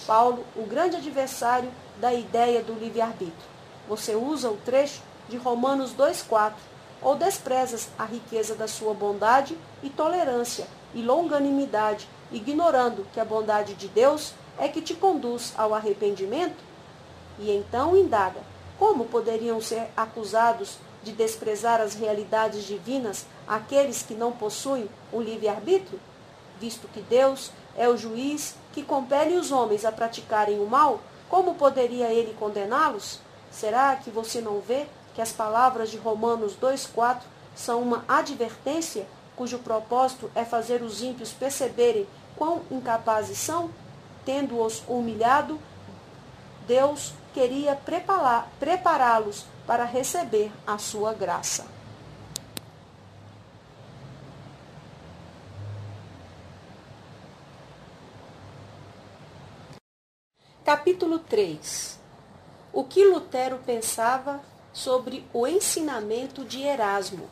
[0.07, 1.71] Paulo, o grande adversário
[2.01, 3.53] da ideia do livre-arbítrio.
[3.89, 6.53] Você usa o trecho de Romanos 2,4
[7.01, 13.75] ou desprezas a riqueza da sua bondade e tolerância e longanimidade, ignorando que a bondade
[13.75, 16.63] de Deus é que te conduz ao arrependimento?
[17.39, 18.41] E então indaga:
[18.83, 26.01] como poderiam ser acusados de desprezar as realidades divinas aqueles que não possuem o livre-arbítrio?
[26.59, 30.99] visto que Deus é o juiz que compele os homens a praticarem o mal,
[31.29, 33.21] como poderia ele condená-los?
[33.53, 37.21] Será que você não vê que as palavras de Romanos 2,4
[37.55, 39.07] são uma advertência
[39.37, 42.05] cujo propósito é fazer os ímpios perceberem
[42.37, 43.71] quão incapazes são?
[44.25, 45.61] Tendo-os humilhado,
[46.67, 47.75] Deus queria
[48.59, 51.67] prepará-los para receber a sua graça.
[60.65, 61.99] Capítulo 3
[62.73, 64.41] O que Lutero pensava
[64.73, 67.29] sobre o ensinamento de Erasmo.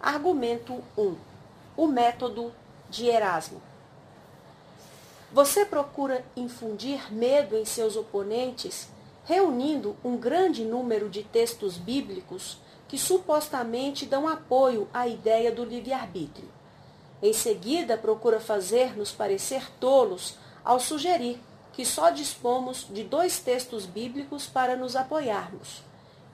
[0.00, 1.16] Argumento 1
[1.76, 2.52] O método
[2.88, 3.62] de Erasmo.
[5.32, 8.88] Você procura infundir medo em seus oponentes,
[9.24, 12.58] reunindo um grande número de textos bíblicos
[12.88, 16.48] que supostamente dão apoio à ideia do livre-arbítrio.
[17.22, 21.40] Em seguida, procura fazer-nos parecer tolos ao sugerir
[21.72, 25.82] que só dispomos de dois textos bíblicos para nos apoiarmos: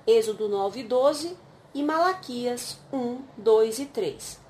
[0.07, 1.37] Êxodo 9 e 12
[1.75, 4.41] e Malaquias 1, 2 e 3.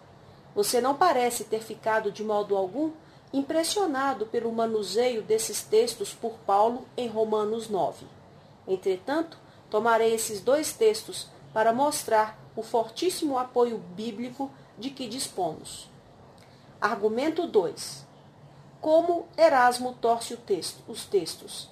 [0.55, 2.93] Você não parece ter ficado de modo algum
[3.33, 8.07] impressionado pelo manuseio desses textos por Paulo em Romanos 9.
[8.69, 9.37] Entretanto,
[9.69, 15.89] tomarei esses dois textos para mostrar o fortíssimo apoio bíblico de que dispomos.
[16.81, 18.07] Argumento 2
[18.81, 21.69] como Erasmo torce texto, os textos.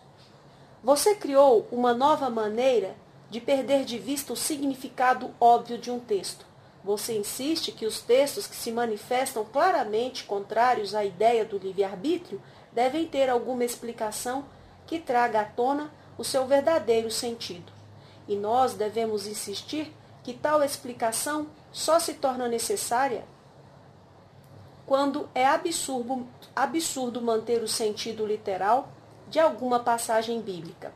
[0.83, 2.97] Você criou uma nova maneira
[3.31, 6.45] de perder de vista o significado óbvio de um texto.
[6.83, 12.41] Você insiste que os textos que se manifestam claramente contrários à ideia do livre-arbítrio
[12.73, 14.45] devem ter alguma explicação
[14.87, 17.73] que traga à tona o seu verdadeiro sentido.
[18.27, 23.25] E nós devemos insistir que tal explicação só se torna necessária
[24.87, 28.89] quando é absurdo, absurdo manter o sentido literal
[29.29, 30.95] de alguma passagem bíblica.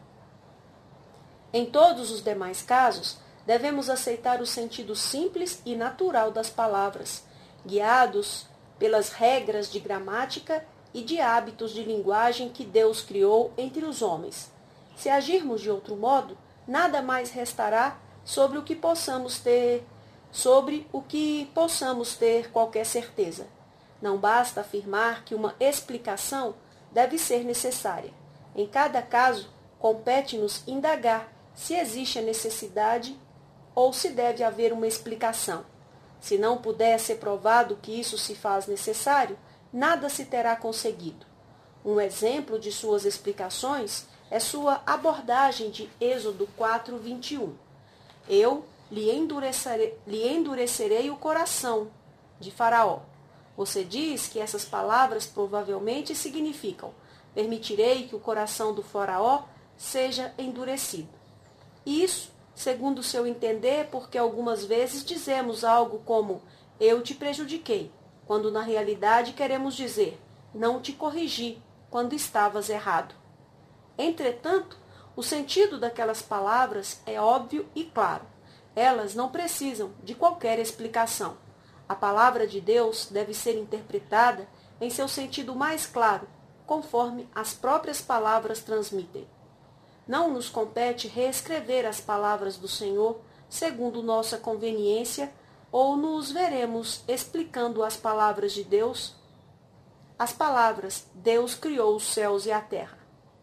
[1.53, 7.25] Em todos os demais casos, devemos aceitar o sentido simples e natural das palavras,
[7.67, 8.47] guiados
[8.79, 10.65] pelas regras de gramática
[10.95, 14.53] e de hábitos de linguagem que Deus criou entre os homens.
[15.01, 16.37] Se agirmos de outro modo,
[16.69, 19.83] nada mais restará sobre o que possamos ter,
[20.31, 23.47] sobre o que possamos ter qualquer certeza.
[24.03, 26.55] Não basta afirmar que uma explicação
[26.93, 28.13] deve ser necessária.
[28.55, 29.49] Em cada caso,
[29.79, 33.19] compete-nos indagar se existe a necessidade
[33.75, 35.65] ou se deve haver uma explicação.
[36.21, 39.39] Se não puder ser provado que isso se faz necessário,
[39.73, 41.25] nada se terá conseguido.
[41.83, 47.55] Um exemplo de suas explicações é sua abordagem de Êxodo 4, 21.
[48.29, 51.91] Eu lhe endurecerei, lhe endurecerei o coração
[52.39, 53.01] de Faraó
[53.61, 56.95] você diz que essas palavras provavelmente significam:
[57.35, 59.43] permitirei que o coração do Faraó
[59.77, 61.11] seja endurecido.
[61.85, 66.41] Isso, segundo o seu entender, porque algumas vezes dizemos algo como:
[66.81, 67.93] eu te prejudiquei,
[68.27, 70.19] quando na realidade queremos dizer:
[70.55, 73.15] não te corrigi quando estavas errado.
[74.03, 74.79] Entretanto,
[75.15, 78.25] o sentido daquelas palavras é óbvio e claro.
[78.75, 81.37] Elas não precisam de qualquer explicação.
[81.87, 84.49] A palavra de Deus deve ser interpretada
[84.81, 86.27] em seu sentido mais claro,
[86.67, 89.29] conforme as próprias palavras transmitem.
[90.09, 93.21] Não nos compete reescrever as palavras do Senhor
[93.51, 95.31] segundo nossa conveniência,
[95.73, 99.15] ou nos veremos explicando as palavras de Deus.
[100.19, 102.97] As palavras Deus criou os céus e a terra,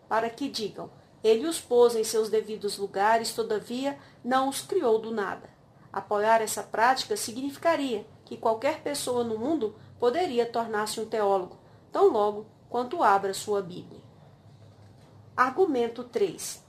[0.08, 0.90] para que digam,
[1.24, 5.50] ele os pôs em seus devidos lugares, todavia não os criou do nada.
[5.92, 11.58] Apoiar essa prática significaria que qualquer pessoa no mundo poderia tornar-se um teólogo,
[11.92, 14.02] tão logo quanto abra sua Bíblia.
[15.36, 16.64] Argumento 3.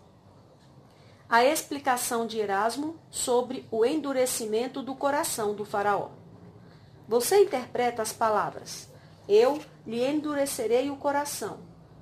[1.29, 6.11] A explicação de Erasmo sobre o endurecimento do coração do Faraó.
[7.07, 8.89] Você interpreta as palavras:
[9.29, 11.59] Eu lhe endurecerei o coração,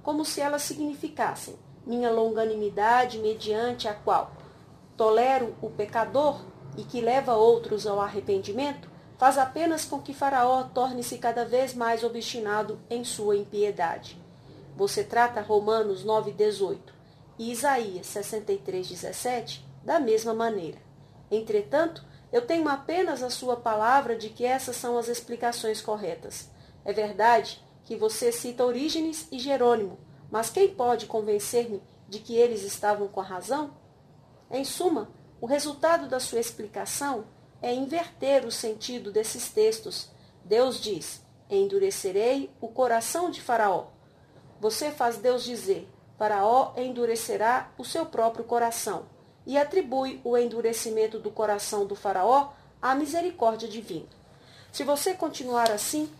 [0.07, 4.31] como se elas significassem minha longanimidade mediante a qual
[4.97, 6.45] tolero o pecador
[6.77, 8.89] e que leva outros ao arrependimento,
[9.19, 14.16] faz apenas com que Faraó torne-se cada vez mais obstinado em sua impiedade.
[14.77, 16.78] Você trata Romanos 9,18
[17.37, 20.78] e Isaías 63,17 da mesma maneira.
[21.28, 26.49] Entretanto, eu tenho apenas a sua palavra de que essas são as explicações corretas.
[26.85, 29.96] É verdade que você cita Orígenes e Jerônimo,
[30.28, 33.70] mas quem pode convencer-me de que eles estavam com a razão?
[34.50, 35.08] Em suma,
[35.40, 37.24] o resultado da sua explicação
[37.62, 40.10] é inverter o sentido desses textos.
[40.44, 43.86] Deus diz: Endurecerei o coração de Faraó.
[44.60, 45.88] Você faz Deus dizer:
[46.18, 49.06] Faraó endurecerá o seu próprio coração
[49.46, 52.50] e atribui o endurecimento do coração do Faraó
[52.82, 54.08] à misericórdia divina.
[54.72, 56.10] Se você continuar assim,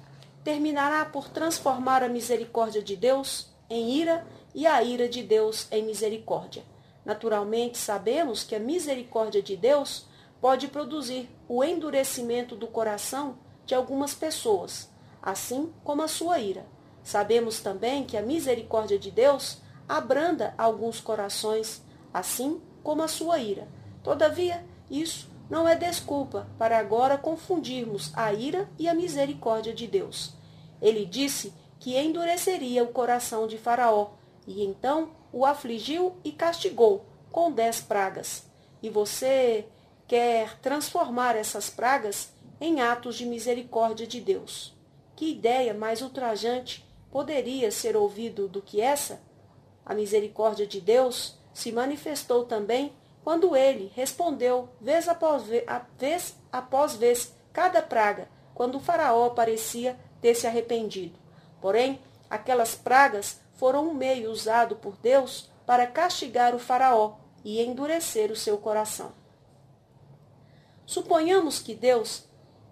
[0.47, 4.25] terminará por transformar a misericórdia de Deus em ira
[4.55, 6.63] e a ira de Deus em misericórdia.
[7.05, 10.07] Naturalmente, sabemos que a misericórdia de Deus
[10.41, 14.89] pode produzir o endurecimento do coração de algumas pessoas,
[15.21, 16.65] assim como a sua ira.
[17.03, 21.83] Sabemos também que a misericórdia de Deus abranda alguns corações,
[22.15, 23.67] assim como a sua ira.
[24.01, 30.36] Todavia, isso não é desculpa para agora confundirmos a ira e a misericórdia de Deus.
[30.81, 34.11] Ele disse que endureceria o coração de Faraó,
[34.47, 38.47] e então o afligiu e castigou com dez pragas.
[38.83, 39.67] E você
[40.07, 44.75] quer transformar essas pragas em atos de misericórdia de Deus.
[45.15, 49.21] Que ideia mais ultrajante poderia ser ouvido do que essa?
[49.85, 52.93] A misericórdia de Deus se manifestou também
[53.25, 55.65] quando ele respondeu vez após vez,
[55.99, 61.19] vez após vez cada praga, quando o faraó parecia ter se arrependido.
[61.61, 68.31] Porém, aquelas pragas foram um meio usado por Deus para castigar o Faraó e endurecer
[68.31, 69.13] o seu coração.
[70.85, 72.25] Suponhamos que Deus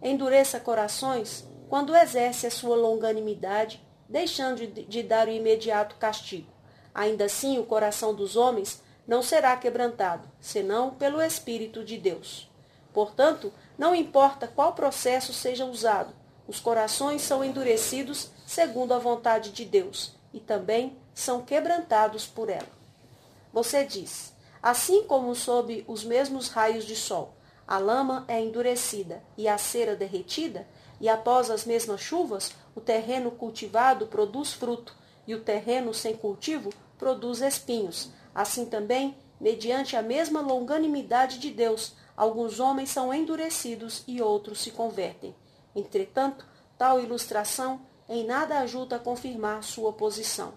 [0.03, 6.53] endureça corações quando exerce a sua longanimidade, deixando de dar o imediato castigo.
[6.95, 12.49] Ainda assim, o coração dos homens não será quebrantado, senão pelo Espírito de Deus.
[12.93, 16.15] Portanto, não importa qual processo seja usado,
[16.47, 22.69] os corações são endurecidos segundo a vontade de Deus e também são quebrantados por ela.
[23.53, 27.35] Você diz: assim como sob os mesmos raios de sol,
[27.67, 30.69] a lama é endurecida e a cera derretida,
[31.01, 34.95] e após as mesmas chuvas, o terreno cultivado produz fruto,
[35.27, 38.11] e o terreno sem cultivo produz espinhos.
[38.35, 44.71] Assim também, mediante a mesma longanimidade de Deus, alguns homens são endurecidos e outros se
[44.71, 45.35] convertem.
[45.75, 46.47] Entretanto,
[46.79, 50.53] tal ilustração em nada ajuda a confirmar sua posição.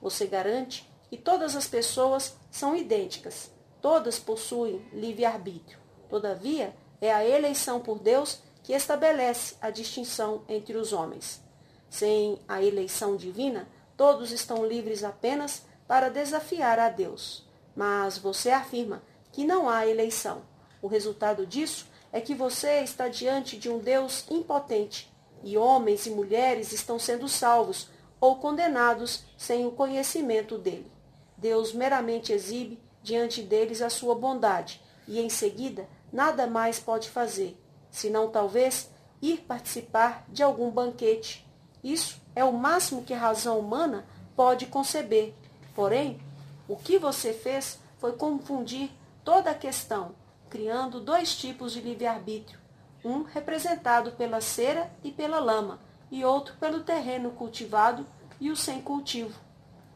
[0.00, 3.50] Você garante que todas as pessoas são idênticas,
[3.80, 5.78] todas possuem livre-arbítrio.
[6.08, 11.42] Todavia, é a eleição por Deus que estabelece a distinção entre os homens.
[11.88, 17.46] Sem a eleição divina, todos estão livres apenas para desafiar a Deus.
[17.74, 20.42] Mas você afirma que não há eleição.
[20.82, 21.86] O resultado disso
[22.16, 25.14] é que você está diante de um Deus impotente
[25.44, 30.90] e homens e mulheres estão sendo salvos ou condenados sem o conhecimento dele.
[31.36, 37.54] Deus meramente exibe diante deles a sua bondade e em seguida nada mais pode fazer,
[37.90, 38.88] senão talvez
[39.20, 41.46] ir participar de algum banquete.
[41.84, 45.34] Isso é o máximo que a razão humana pode conceber.
[45.74, 46.18] Porém,
[46.66, 48.90] o que você fez foi confundir
[49.22, 50.14] toda a questão
[50.56, 52.58] criando dois tipos de livre-arbítrio,
[53.04, 55.78] um representado pela cera e pela lama,
[56.10, 58.06] e outro pelo terreno cultivado
[58.40, 59.38] e o sem cultivo.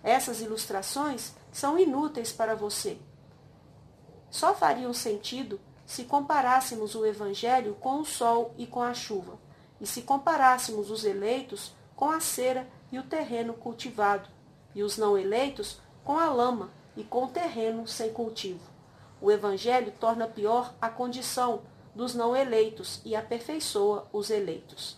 [0.02, 2.98] Essas ilustrações são inúteis para você.
[4.28, 9.38] Só fariam sentido se comparássemos o Evangelho com o sol e com a chuva,
[9.80, 14.28] e se comparássemos os eleitos com a cera e o terreno cultivado,
[14.74, 18.69] e os não eleitos com a lama e com o terreno sem cultivo.
[19.20, 21.62] O Evangelho torna pior a condição
[21.94, 24.96] dos não eleitos e aperfeiçoa os eleitos.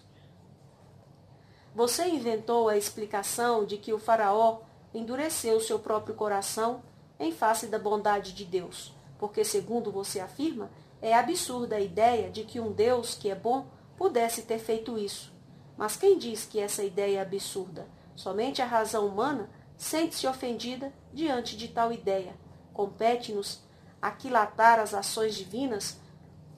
[1.75, 4.61] Você inventou a explicação de que o Faraó
[4.93, 6.83] endureceu seu próprio coração
[7.19, 10.71] em face da bondade de Deus, porque, segundo você afirma,
[11.01, 13.67] é absurda a ideia de que um Deus que é bom
[13.97, 15.33] pudesse ter feito isso.
[15.77, 17.89] Mas quem diz que essa ideia é absurda?
[18.15, 22.35] Somente a razão humana sente-se ofendida diante de tal ideia.
[22.73, 23.63] Compete-nos
[24.03, 25.97] aquilatar as ações divinas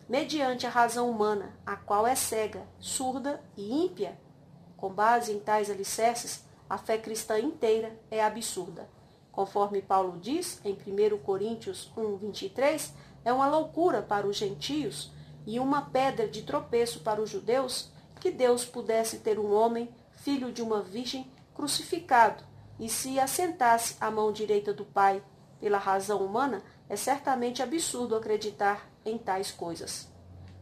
[0.08, 4.18] mediante a razão humana, a qual é cega, surda e ímpia.
[4.76, 8.88] Com base em tais alicerces, a fé cristã inteira é absurda.
[9.30, 12.94] Conforme Paulo diz em 1 Coríntios 1, 23,
[13.24, 15.12] é uma loucura para os gentios
[15.46, 17.90] e uma pedra de tropeço para os judeus
[18.20, 22.42] que Deus pudesse ter um homem, filho de uma virgem, crucificado
[22.78, 25.22] e se assentasse à mão direita do Pai.
[25.60, 30.08] Pela razão humana, é certamente absurdo acreditar em tais coisas.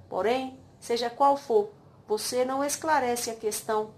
[0.09, 1.71] Porém, seja qual for,
[2.07, 3.95] você não esclarece a questão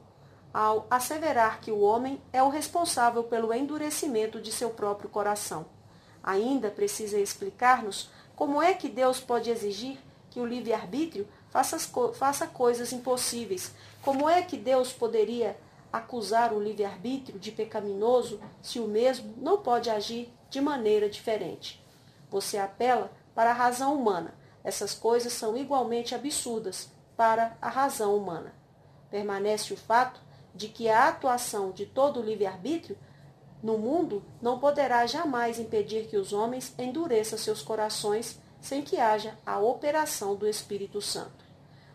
[0.52, 5.66] ao asseverar que o homem é o responsável pelo endurecimento de seu próprio coração.
[6.22, 9.98] Ainda precisa explicar-nos como é que Deus pode exigir
[10.30, 11.78] que o livre-arbítrio faça,
[12.14, 13.72] faça coisas impossíveis.
[14.02, 15.56] Como é que Deus poderia
[15.92, 21.84] acusar o livre-arbítrio de pecaminoso se o mesmo não pode agir de maneira diferente?
[22.35, 24.35] Você apela para a razão humana.
[24.65, 28.52] Essas coisas são igualmente absurdas para a razão humana.
[29.09, 30.20] Permanece o fato
[30.52, 32.98] de que a atuação de todo o livre-arbítrio
[33.62, 39.39] no mundo não poderá jamais impedir que os homens endureçam seus corações sem que haja
[39.47, 41.44] a operação do Espírito Santo.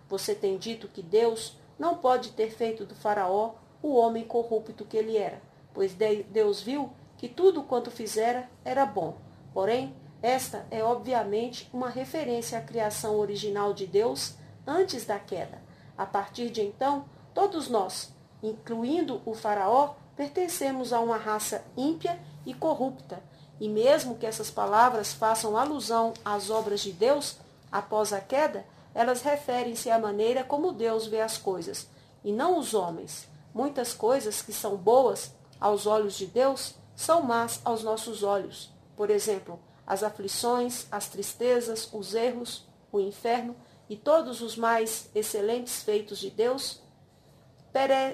[0.07, 4.95] Você tem dito que Deus não pode ter feito do Faraó o homem corrupto que
[4.95, 5.41] ele era,
[5.74, 9.18] pois Deus viu que tudo quanto fizera era bom.
[9.53, 14.33] Porém, esta é obviamente uma referência à criação original de Deus
[14.67, 15.61] antes da queda.
[15.97, 18.13] A partir de então, todos nós,
[18.43, 23.23] incluindo o Faraó, pertencemos a uma raça ímpia e corrupta.
[23.59, 27.37] E mesmo que essas palavras façam alusão às obras de Deus
[27.71, 31.87] após a queda, elas referem-se à maneira como Deus vê as coisas,
[32.23, 33.27] e não os homens.
[33.53, 38.73] Muitas coisas que são boas aos olhos de Deus são más aos nossos olhos.
[38.95, 39.59] Por exemplo,
[39.90, 43.56] as aflições, as tristezas, os erros, o inferno
[43.90, 46.80] e todos os mais excelentes feitos de Deus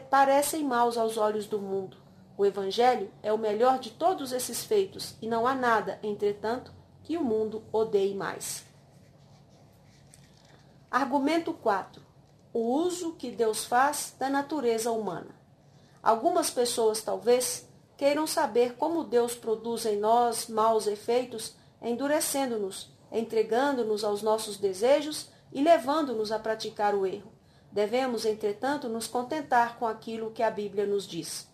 [0.09, 1.97] parecem maus aos olhos do mundo.
[2.37, 6.71] O Evangelho é o melhor de todos esses feitos e não há nada, entretanto,
[7.03, 8.63] que o mundo odeie mais.
[10.89, 12.01] Argumento 4.
[12.53, 15.35] O uso que Deus faz da natureza humana.
[16.01, 24.21] Algumas pessoas, talvez, queiram saber como Deus produz em nós maus efeitos endurecendo-nos, entregando-nos aos
[24.21, 27.31] nossos desejos e levando-nos a praticar o erro.
[27.71, 31.47] Devemos, entretanto, nos contentar com aquilo que a Bíblia nos diz.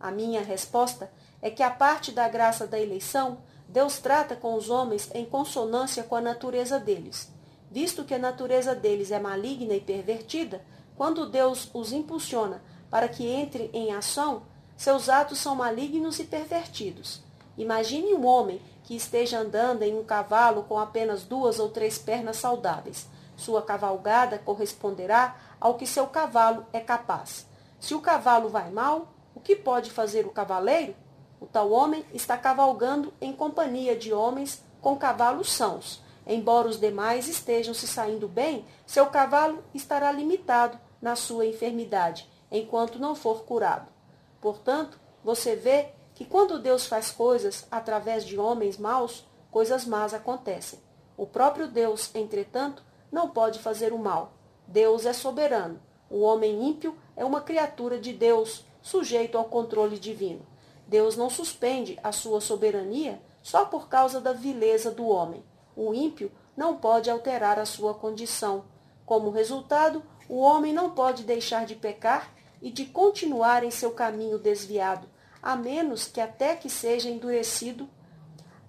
[0.00, 1.10] A minha resposta
[1.42, 3.38] é que a parte da graça da eleição,
[3.68, 7.30] Deus trata com os homens em consonância com a natureza deles.
[7.70, 10.64] Visto que a natureza deles é maligna e pervertida,
[10.96, 14.44] quando Deus os impulsiona para que entrem em ação,
[14.76, 17.22] seus atos são malignos e pervertidos.
[17.56, 22.38] Imagine um homem que esteja andando em um cavalo com apenas duas ou três pernas
[22.38, 23.06] saudáveis.
[23.36, 27.46] Sua cavalgada corresponderá ao que seu cavalo é capaz.
[27.78, 30.96] Se o cavalo vai mal, o que pode fazer o cavaleiro?
[31.38, 36.02] O tal homem está cavalgando em companhia de homens com cavalos sãos.
[36.26, 42.98] Embora os demais estejam se saindo bem, seu cavalo estará limitado na sua enfermidade, enquanto
[42.98, 43.92] não for curado.
[44.40, 50.80] Portanto, você vê que quando Deus faz coisas através de homens maus, coisas más acontecem.
[51.16, 52.82] O próprio Deus, entretanto,
[53.12, 54.32] não pode fazer o mal.
[54.66, 55.80] Deus é soberano.
[56.10, 60.44] O homem ímpio é uma criatura de Deus, sujeito ao controle divino.
[60.88, 65.44] Deus não suspende a sua soberania só por causa da vileza do homem.
[65.76, 68.64] O ímpio não pode alterar a sua condição.
[69.06, 74.36] Como resultado, o homem não pode deixar de pecar e de continuar em seu caminho
[74.36, 75.08] desviado,
[75.42, 77.88] a menos que até que seja endurecido,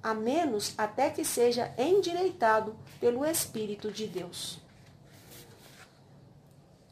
[0.02, 4.60] a menos até que seja endireitado pelo Espírito de Deus.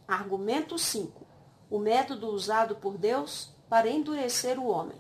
[0.08, 1.26] Argumento 5.
[1.70, 4.98] O método usado por Deus para endurecer o homem.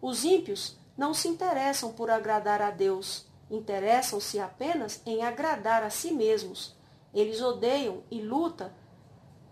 [0.00, 6.12] Os ímpios não se interessam por agradar a Deus, interessam-se apenas em agradar a si
[6.12, 6.76] mesmos.
[7.12, 8.70] Eles odeiam e lutam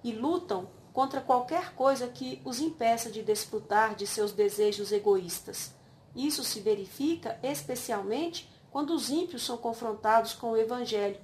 [0.05, 5.74] e lutam contra qualquer coisa que os impeça de desfrutar de seus desejos egoístas.
[6.14, 11.19] Isso se verifica especialmente quando os ímpios são confrontados com o Evangelho.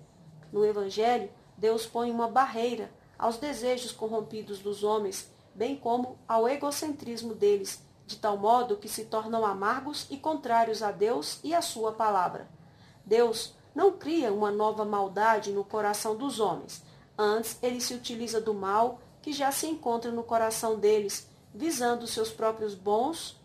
[0.51, 7.35] No Evangelho, Deus põe uma barreira aos desejos corrompidos dos homens, bem como ao egocentrismo
[7.35, 11.93] deles, de tal modo que se tornam amargos e contrários a Deus e a sua
[11.93, 12.49] palavra.
[13.05, 16.83] Deus não cria uma nova maldade no coração dos homens,
[17.19, 22.31] antes ele se utiliza do mal que já se encontra no coração deles, visando seus
[22.31, 23.41] próprios bons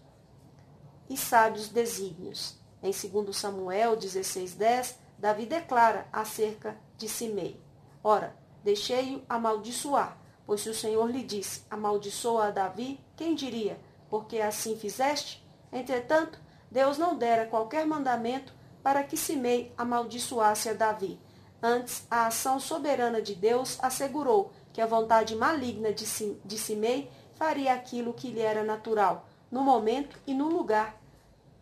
[1.10, 2.58] e sábios desígnios.
[2.82, 7.62] Em 2 Samuel 16,10, Davi declara acerca de Simei:
[8.04, 13.80] Ora, deixei-o amaldiçoar, pois se o Senhor lhe disse, amaldiçoa a Davi, quem diria,
[14.10, 15.44] porque assim fizeste?
[15.72, 16.40] Entretanto,
[16.70, 21.20] Deus não dera qualquer mandamento para que Simei amaldiçoasse a Davi.
[21.62, 28.14] Antes, a ação soberana de Deus assegurou que a vontade maligna de Simei faria aquilo
[28.14, 31.00] que lhe era natural, no momento e no lugar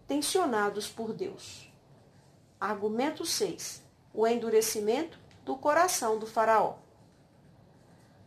[0.08, 1.72] tensionados por Deus.
[2.60, 3.82] Argumento 6.
[4.14, 6.76] O endurecimento do coração do Faraó.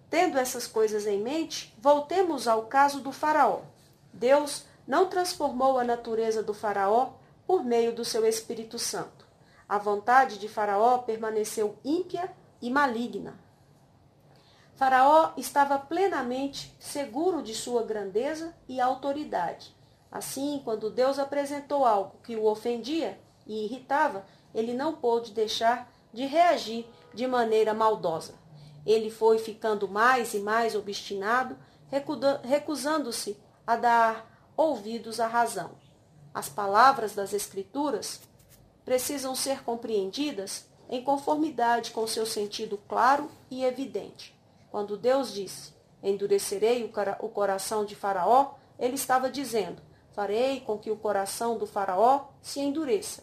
[0.09, 3.63] Tendo essas coisas em mente, voltemos ao caso do Faraó.
[4.13, 7.13] Deus não transformou a natureza do Faraó
[7.47, 9.27] por meio do seu Espírito Santo.
[9.69, 12.31] A vontade de Faraó permaneceu ímpia
[12.61, 13.44] e maligna.
[14.77, 19.75] Faraó estava plenamente seguro de sua grandeza e autoridade.
[20.11, 24.25] Assim, quando Deus apresentou algo que o ofendia e irritava,
[24.55, 28.35] ele não pôde deixar de reagir de maneira maldosa.
[28.85, 31.57] Ele foi ficando mais e mais obstinado,
[32.43, 33.37] recusando-se
[33.67, 35.73] a dar ouvidos à razão.
[36.33, 38.21] As palavras das Escrituras
[38.85, 44.35] precisam ser compreendidas em conformidade com seu sentido claro e evidente.
[44.75, 45.73] Quando Deus disse:
[46.03, 49.81] Endurecerei o coração de Faraó, ele estava dizendo:
[50.11, 53.23] Farei com que o coração do Faraó se endureça.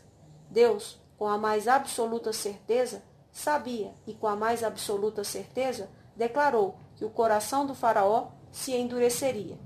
[0.49, 7.03] Deus, com a mais absoluta certeza, sabia e com a mais absoluta certeza declarou que
[7.03, 9.59] o coração do Faraó se endureceria.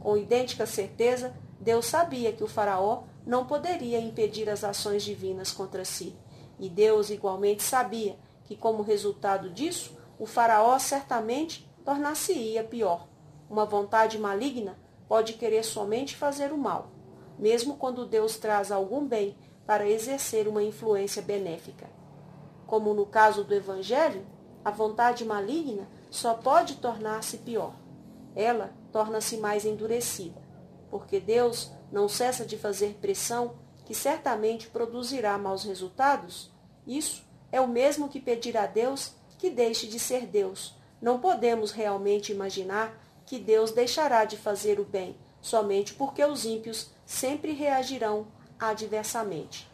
[0.00, 5.82] Com idêntica certeza, Deus sabia que o Faraó não poderia impedir as ações divinas contra
[5.82, 6.14] si.
[6.58, 13.08] E Deus igualmente sabia que, como resultado disso, o faraó certamente tornar-se-ia pior.
[13.50, 14.78] Uma vontade maligna
[15.08, 16.92] pode querer somente fazer o mal,
[17.36, 19.36] mesmo quando Deus traz algum bem
[19.66, 21.90] para exercer uma influência benéfica.
[22.68, 24.24] Como no caso do Evangelho,
[24.64, 27.74] a vontade maligna só pode tornar-se pior.
[28.36, 30.40] Ela torna-se mais endurecida,
[30.88, 36.54] porque Deus não cessa de fazer pressão que certamente produzirá maus resultados.
[36.86, 40.72] Isso é o mesmo que pedir a Deus que deixe de ser Deus.
[41.00, 42.96] Não podemos realmente imaginar
[43.26, 49.68] que Deus deixará de fazer o bem somente porque os ímpios sempre reagirão adversamente.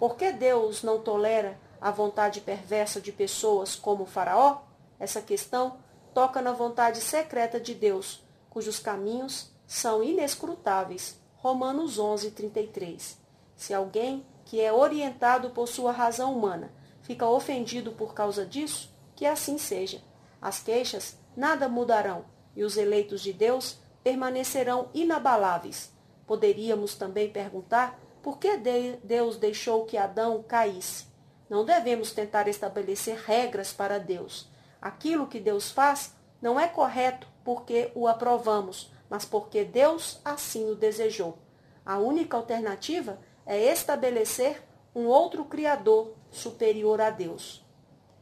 [0.00, 4.62] Por que Deus não tolera a vontade perversa de pessoas como o Faraó?
[4.98, 5.76] Essa questão
[6.12, 8.20] toca na vontade secreta de Deus,
[8.50, 11.20] cujos caminhos são inescrutáveis.
[11.36, 13.16] Romanos 11, 33.
[13.54, 19.26] Se alguém que é orientado por sua razão humana fica ofendido por causa disso, que
[19.26, 20.00] assim seja.
[20.40, 22.24] As queixas nada mudarão
[22.56, 25.92] e os eleitos de Deus permanecerão inabaláveis.
[26.26, 28.56] Poderíamos também perguntar por que
[29.02, 31.06] Deus deixou que Adão caísse.
[31.48, 34.48] Não devemos tentar estabelecer regras para Deus.
[34.80, 40.74] Aquilo que Deus faz não é correto porque o aprovamos, mas porque Deus assim o
[40.74, 41.38] desejou.
[41.84, 44.62] A única alternativa é estabelecer
[44.94, 47.64] um outro Criador superior a Deus.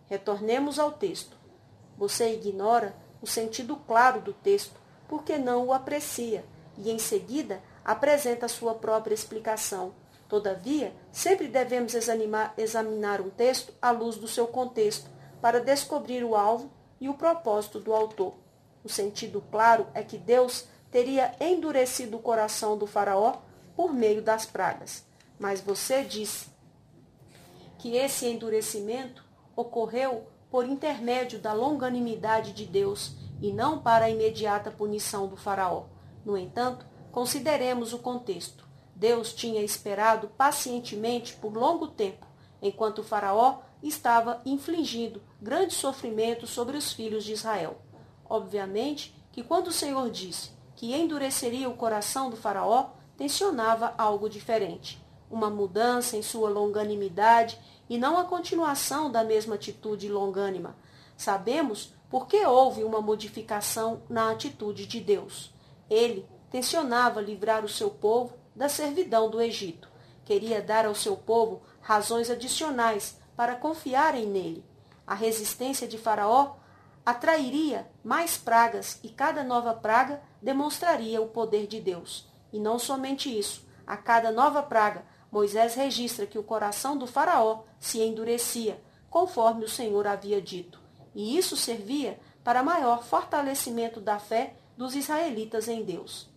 [0.06, 1.36] Retornemos ao texto.
[1.96, 4.74] Você ignora o sentido claro do texto
[5.08, 6.44] porque não o aprecia
[6.76, 9.94] e, em seguida, apresenta sua própria explicação.
[10.28, 15.08] Todavia, sempre devemos examinar, examinar um texto à luz do seu contexto
[15.40, 18.34] para descobrir o alvo e o propósito do autor.
[18.84, 23.38] O sentido claro é que Deus teria endurecido o coração do Faraó
[23.76, 25.04] por meio das pragas.
[25.38, 26.49] Mas você diz
[27.80, 29.24] que esse endurecimento
[29.56, 35.84] ocorreu por intermédio da longanimidade de Deus e não para a imediata punição do Faraó.
[36.22, 38.68] No entanto, consideremos o contexto.
[38.94, 42.26] Deus tinha esperado pacientemente por longo tempo,
[42.60, 47.78] enquanto o Faraó estava infligindo grande sofrimento sobre os filhos de Israel.
[48.28, 54.99] Obviamente que quando o Senhor disse que endureceria o coração do Faraó, tensionava algo diferente,
[55.30, 60.76] uma mudança em sua longanimidade e não a continuação da mesma atitude longânima.
[61.16, 65.54] Sabemos porque houve uma modificação na atitude de Deus.
[65.88, 69.88] Ele tensionava livrar o seu povo da servidão do Egito.
[70.24, 74.64] Queria dar ao seu povo razões adicionais para confiarem nele.
[75.06, 76.56] A resistência de Faraó
[77.04, 82.28] atrairia mais pragas e cada nova praga demonstraria o poder de Deus.
[82.52, 87.62] E não somente isso, a cada nova praga, Moisés registra que o coração do Faraó
[87.78, 90.80] se endurecia, conforme o Senhor havia dito.
[91.14, 96.28] E isso servia para maior fortalecimento da fé dos israelitas em Deus.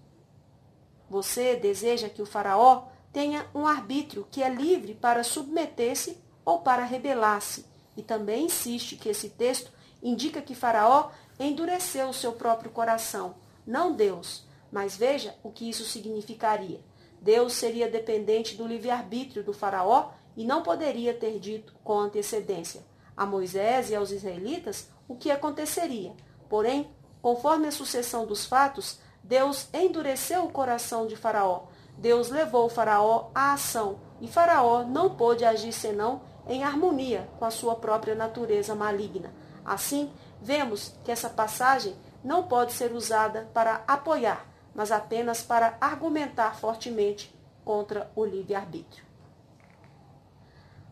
[1.10, 6.84] Você deseja que o Faraó tenha um arbítrio que é livre para submeter-se ou para
[6.84, 7.66] rebelar-se,
[7.96, 13.94] e também insiste que esse texto indica que Faraó endureceu o seu próprio coração, não
[13.94, 14.46] Deus.
[14.72, 16.82] Mas veja o que isso significaria.
[17.24, 22.84] Deus seria dependente do livre-arbítrio do Faraó e não poderia ter dito com antecedência
[23.16, 26.14] a Moisés e aos israelitas o que aconteceria.
[26.50, 31.68] Porém, conforme a sucessão dos fatos, Deus endureceu o coração de Faraó.
[31.98, 37.52] Deus levou Faraó à ação e Faraó não pôde agir senão em harmonia com a
[37.52, 39.34] sua própria natureza maligna.
[39.64, 40.12] Assim,
[40.42, 47.34] vemos que essa passagem não pode ser usada para apoiar, mas apenas para argumentar fortemente
[47.64, 49.06] contra o livre-arbítrio.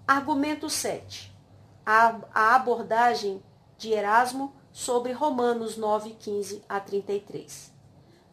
[0.08, 1.32] Argumento 7.
[1.86, 3.42] A abordagem
[3.78, 7.72] de Erasmo sobre Romanos 9, 15 a 33.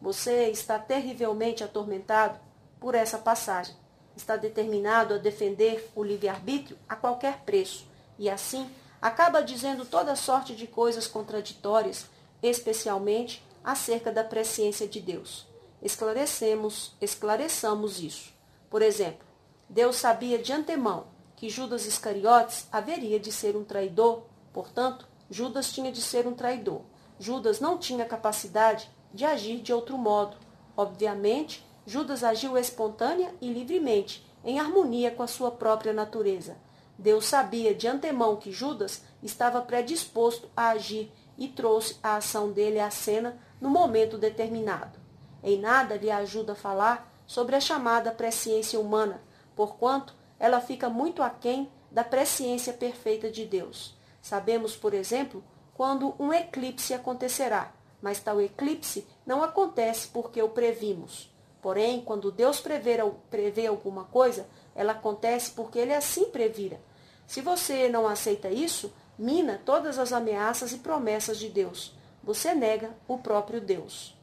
[0.01, 2.39] Você está terrivelmente atormentado
[2.79, 3.75] por essa passagem.
[4.15, 7.87] Está determinado a defender o livre-arbítrio a qualquer preço
[8.17, 8.69] e, assim,
[9.01, 12.05] acaba dizendo toda sorte de coisas contraditórias,
[12.41, 15.47] especialmente acerca da presciência de Deus.
[15.81, 18.33] Esclarecemos, esclareçamos isso.
[18.69, 19.25] Por exemplo,
[19.69, 25.91] Deus sabia de antemão que Judas Iscariotes haveria de ser um traidor, portanto, Judas tinha
[25.91, 26.81] de ser um traidor.
[27.19, 30.37] Judas não tinha capacidade de agir de outro modo.
[30.75, 36.57] Obviamente, Judas agiu espontânea e livremente, em harmonia com a sua própria natureza.
[36.97, 42.79] Deus sabia de antemão que Judas estava predisposto a agir e trouxe a ação dele
[42.79, 44.99] à cena no momento determinado.
[45.43, 49.21] Em nada lhe ajuda falar sobre a chamada presciência humana,
[49.55, 53.97] porquanto ela fica muito aquém da presciência perfeita de Deus.
[54.21, 61.33] Sabemos, por exemplo, quando um eclipse acontecerá, mas tal eclipse não acontece porque o previmos.
[61.61, 66.79] Porém, quando Deus prevê alguma coisa, ela acontece porque ele assim previra.
[67.27, 71.93] Se você não aceita isso, mina todas as ameaças e promessas de Deus.
[72.29, 74.15] Você nega o próprio Deus.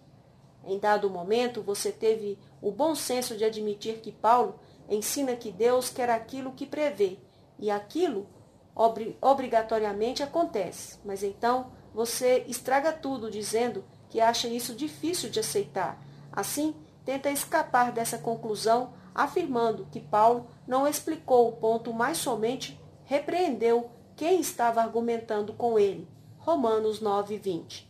[0.65, 5.91] Em dado momento, você teve o bom senso de admitir que Paulo ensina que Deus
[5.91, 7.19] quer aquilo que prevê,
[7.59, 8.29] e aquilo
[8.77, 11.01] obri obrigatoriamente acontece.
[11.05, 16.01] Mas então você estraga tudo dizendo que acha isso difícil de aceitar.
[16.31, 23.91] Assim, tenta escapar dessa conclusão, afirmando que Paulo não explicou o ponto mais somente repreendeu
[24.15, 26.09] quem estava argumentando com ele.
[26.39, 27.86] Romanos 9, 20.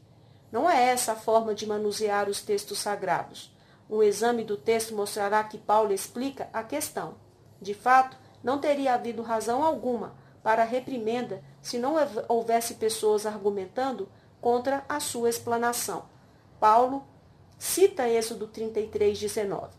[0.56, 3.54] Não é essa a forma de manusear os textos sagrados.
[3.90, 7.16] Um exame do texto mostrará que Paulo explica a questão.
[7.60, 14.08] De fato, não teria havido razão alguma para a reprimenda se não houvesse pessoas argumentando
[14.40, 16.06] contra a sua explanação.
[16.58, 17.04] Paulo
[17.58, 19.74] cita Êxodo 33, 19.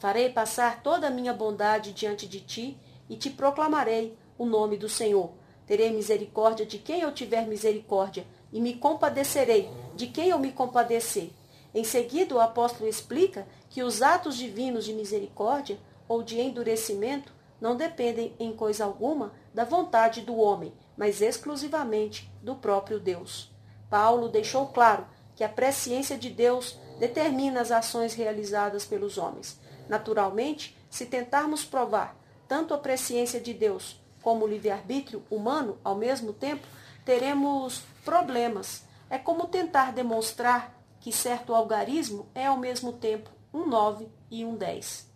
[0.00, 2.76] Farei passar toda a minha bondade diante de ti
[3.08, 5.30] e te proclamarei o nome do Senhor.
[5.68, 11.30] Terei misericórdia de quem eu tiver misericórdia, e me compadecerei de quem eu me compadecer.
[11.74, 15.76] Em seguida, o apóstolo explica que os atos divinos de misericórdia
[16.06, 22.54] ou de endurecimento não dependem em coisa alguma da vontade do homem, mas exclusivamente do
[22.54, 23.50] próprio Deus.
[23.90, 29.58] Paulo deixou claro que a presciência de Deus determina as ações realizadas pelos homens.
[29.88, 32.16] Naturalmente, se tentarmos provar
[32.46, 36.64] tanto a presciência de Deus como o livre-arbítrio humano ao mesmo tempo,
[37.04, 38.84] teremos problemas.
[39.08, 44.56] É como tentar demonstrar que certo algarismo é ao mesmo tempo um 9 e um
[44.56, 45.10] 10.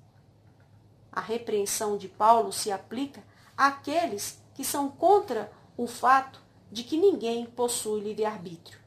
[1.10, 3.22] A repreensão de Paulo se aplica
[3.56, 8.78] àqueles que são contra o fato de que ninguém possui livre-arbítrio.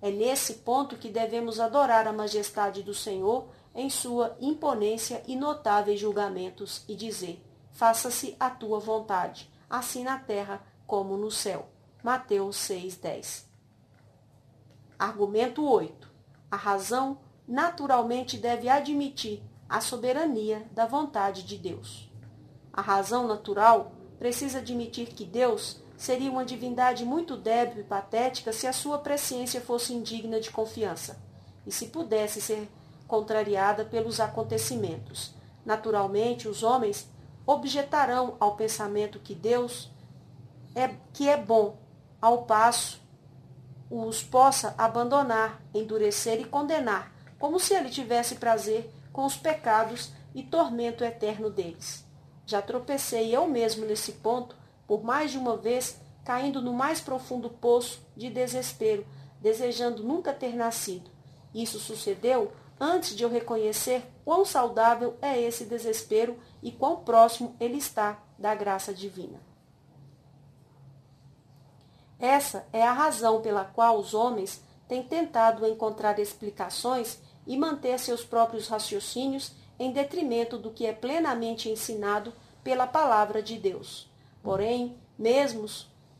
[0.00, 6.00] É nesse ponto que devemos adorar a majestade do Senhor em sua imponência e notáveis
[6.00, 11.68] julgamentos e dizer: faça-se a tua vontade, assim na terra como no céu.
[12.06, 13.46] Mateus 6:10.
[14.96, 16.08] Argumento 8.
[16.48, 17.18] A razão
[17.48, 22.08] naturalmente deve admitir a soberania da vontade de Deus.
[22.72, 28.68] A razão natural precisa admitir que Deus seria uma divindade muito débil e patética se
[28.68, 31.20] a sua presciência fosse indigna de confiança
[31.66, 32.68] e se pudesse ser
[33.08, 35.34] contrariada pelos acontecimentos.
[35.64, 37.10] Naturalmente, os homens
[37.44, 39.90] objetarão ao pensamento que Deus
[40.72, 41.84] é que é bom,
[42.20, 43.00] ao passo
[43.90, 50.42] os possa abandonar, endurecer e condenar, como se ele tivesse prazer com os pecados e
[50.42, 52.04] tormento eterno deles.
[52.44, 57.48] Já tropecei eu mesmo nesse ponto, por mais de uma vez, caindo no mais profundo
[57.48, 59.06] poço de desespero,
[59.40, 61.10] desejando nunca ter nascido.
[61.54, 67.78] Isso sucedeu antes de eu reconhecer quão saudável é esse desespero e quão próximo ele
[67.78, 69.45] está da graça divina.
[72.18, 78.24] Essa é a razão pela qual os homens têm tentado encontrar explicações e manter seus
[78.24, 82.32] próprios raciocínios em detrimento do que é plenamente ensinado
[82.64, 84.10] pela palavra de Deus.
[84.42, 85.66] Porém, mesmo,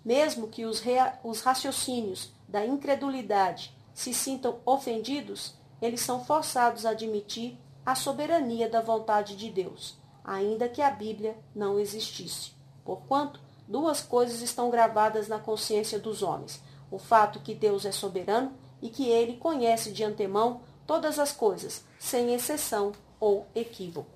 [0.04, 6.90] mesmo que os, rea, os raciocínios da incredulidade se sintam ofendidos, eles são forçados a
[6.90, 12.52] admitir a soberania da vontade de Deus, ainda que a Bíblia não existisse.
[12.84, 18.52] Porquanto, duas coisas estão gravadas na consciência dos homens: o fato que Deus é soberano
[18.80, 24.10] e que ele conhece de antemão todas as coisas, sem exceção ou equívoco.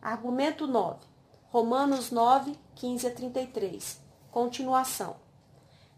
[0.00, 0.98] Argumento 9.
[1.48, 4.00] Romanos 9, 15 a 33.
[4.30, 5.16] Continuação.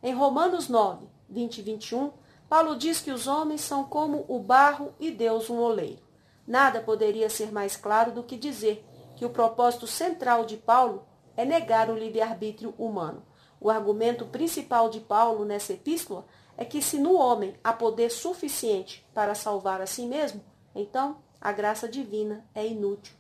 [0.03, 2.13] Em Romanos 9, 20 e 21,
[2.49, 6.03] Paulo diz que os homens são como o barro e Deus um oleiro.
[6.47, 8.83] Nada poderia ser mais claro do que dizer
[9.17, 11.05] que o propósito central de Paulo
[11.39, 13.23] é negar o livre-arbítrio humano.
[13.61, 16.27] O argumento principal de Paulo nessa epístola
[16.57, 20.45] é que se no homem há poder suficiente para salvar a si mesmo,
[20.75, 23.15] então a graça divina é inútil.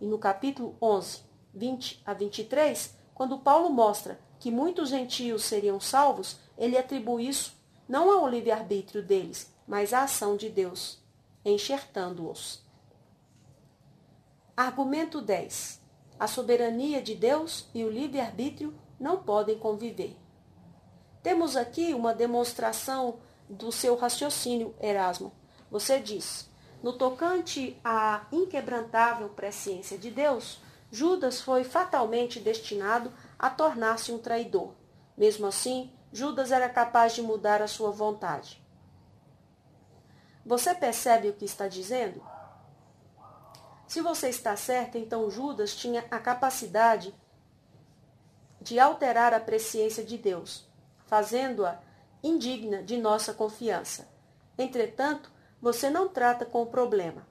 [0.00, 1.22] E no capítulo 11,
[1.52, 7.52] 20 a 23, quando Paulo mostra que muitos gentios seriam salvos, ele atribui isso
[7.88, 11.02] não ao livre-arbítrio deles, mas à ação de Deus,
[11.44, 12.64] enxertando-os.
[14.56, 15.84] Argumento 10.
[16.18, 20.16] A soberania de Deus e o livre-arbítrio não podem conviver.
[21.22, 25.32] Temos aqui uma demonstração do seu raciocínio, Erasmo.
[25.70, 26.48] Você diz:
[26.82, 34.72] no tocante à inquebrantável presciência de Deus, Judas foi fatalmente destinado a tornar-se um traidor.
[35.16, 38.62] Mesmo assim, Judas era capaz de mudar a sua vontade.
[40.44, 42.22] Você percebe o que está dizendo?
[43.86, 47.14] Se você está certo, então Judas tinha a capacidade
[48.60, 50.68] de alterar a presciência de Deus,
[51.06, 51.80] fazendo-a
[52.22, 54.08] indigna de nossa confiança.
[54.58, 57.26] Entretanto, você não trata com o problema.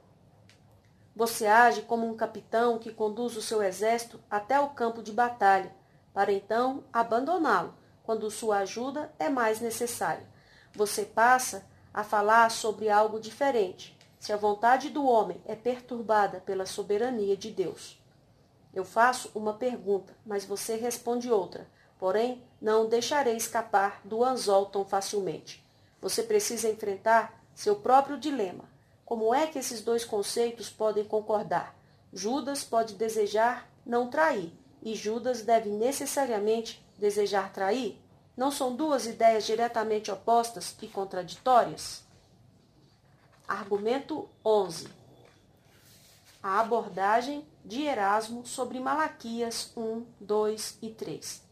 [1.16, 5.76] Você age como um capitão que conduz o seu exército até o campo de batalha,
[6.14, 10.28] para então abandoná-lo quando sua ajuda é mais necessária.
[10.74, 13.95] Você passa a falar sobre algo diferente,
[14.26, 18.04] se a vontade do homem é perturbada pela soberania de Deus.
[18.74, 21.68] Eu faço uma pergunta, mas você responde outra.
[22.00, 25.64] Porém, não deixarei escapar do anzol tão facilmente.
[26.02, 28.64] Você precisa enfrentar seu próprio dilema.
[29.06, 31.78] Como é que esses dois conceitos podem concordar?
[32.12, 38.02] Judas pode desejar não trair, e Judas deve necessariamente desejar trair?
[38.36, 42.05] Não são duas ideias diretamente opostas e contraditórias?
[43.48, 44.88] Argumento 11.
[46.42, 51.44] A abordagem de Erasmo sobre Malaquias 1, 2 e 3.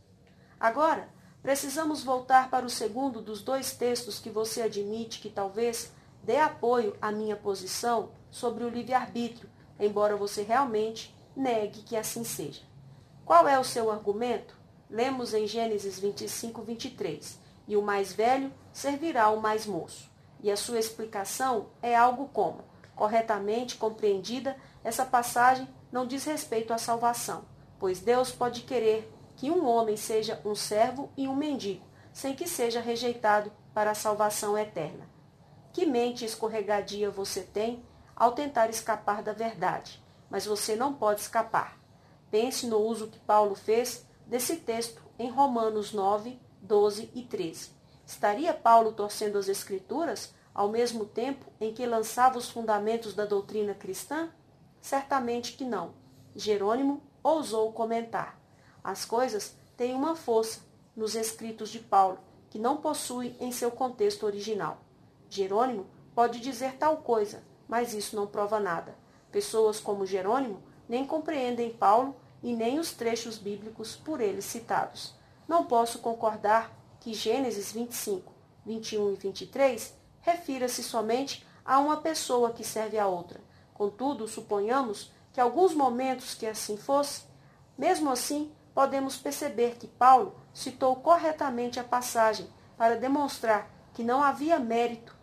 [0.59, 1.07] Agora,
[1.43, 5.91] precisamos voltar para o segundo dos dois textos que você admite que talvez
[6.23, 9.47] dê apoio à minha posição sobre o livre-arbítrio,
[9.79, 12.61] embora você realmente negue que assim seja.
[13.23, 14.57] Qual é o seu argumento?
[14.89, 17.39] Lemos em Gênesis 25, 23.
[17.67, 20.11] E o mais velho servirá ao mais moço
[20.43, 22.65] e a sua explicação é algo como:
[22.95, 27.45] corretamente compreendida, essa passagem não diz respeito à salvação,
[27.79, 32.47] pois Deus pode querer que um homem seja um servo e um mendigo, sem que
[32.47, 35.09] seja rejeitado para a salvação eterna.
[35.71, 37.83] Que mente escorregadia você tem
[38.15, 41.79] ao tentar escapar da verdade, mas você não pode escapar.
[42.29, 47.72] Pense no uso que Paulo fez desse texto em Romanos 9, 12 e 13.
[48.05, 53.73] Estaria Paulo torcendo as Escrituras ao mesmo tempo em que lançava os fundamentos da doutrina
[53.73, 54.29] cristã?
[54.81, 55.93] Certamente que não.
[56.35, 58.39] Jerônimo ousou comentar.
[58.83, 60.61] As coisas têm uma força
[60.95, 64.77] nos escritos de Paulo que não possui em seu contexto original.
[65.29, 68.95] Jerônimo pode dizer tal coisa, mas isso não prova nada.
[69.31, 75.15] Pessoas como Jerônimo nem compreendem Paulo e nem os trechos bíblicos por eles citados.
[75.47, 76.71] Não posso concordar
[77.03, 78.31] que Gênesis 25,
[78.65, 83.41] 21 e 23 refira-se somente a uma pessoa que serve a outra.
[83.73, 87.23] Contudo, suponhamos que alguns momentos que assim fosse,
[87.77, 94.57] mesmo assim, podemos perceber que Paulo citou corretamente a passagem para demonstrar que não havia
[94.57, 95.13] mérito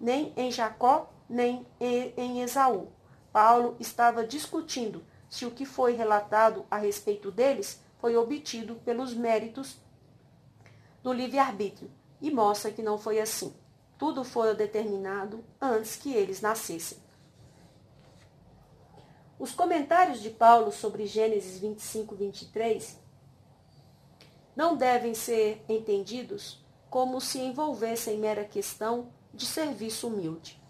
[0.00, 2.88] nem em Jacó, nem em Esaú.
[3.30, 9.76] Paulo estava discutindo se o que foi relatado a respeito deles foi obtido pelos méritos
[11.08, 13.56] do livre-arbítrio, e mostra que não foi assim.
[13.96, 16.98] Tudo foi determinado antes que eles nascessem.
[19.38, 22.98] Os comentários de Paulo sobre Gênesis 25, 23
[24.54, 30.62] não devem ser entendidos como se envolvessem em mera questão de serviço humilde.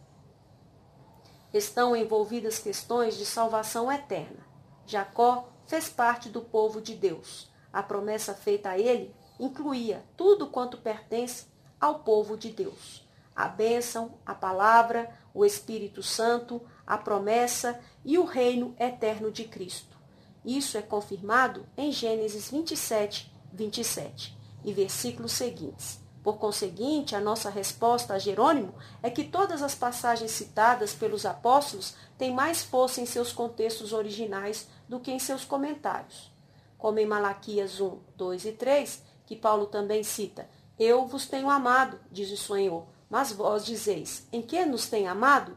[1.53, 4.47] Estão envolvidas questões de salvação eterna.
[4.87, 7.51] Jacó fez parte do povo de Deus.
[7.73, 11.47] A promessa feita a ele incluía tudo quanto pertence
[11.81, 18.25] ao povo de Deus: a bênção, a palavra, o Espírito Santo, a promessa e o
[18.25, 19.97] reino eterno de Cristo.
[20.45, 26.01] Isso é confirmado em Gênesis 27, 27 e versículos seguintes.
[26.23, 31.95] Por conseguinte, a nossa resposta a Jerônimo é que todas as passagens citadas pelos apóstolos
[32.17, 36.31] têm mais força em seus contextos originais do que em seus comentários.
[36.77, 40.49] Como em Malaquias 1, 2 e 3, que Paulo também cita:
[40.79, 45.55] Eu vos tenho amado, diz o Senhor, mas vós dizeis: Em que nos tem amado?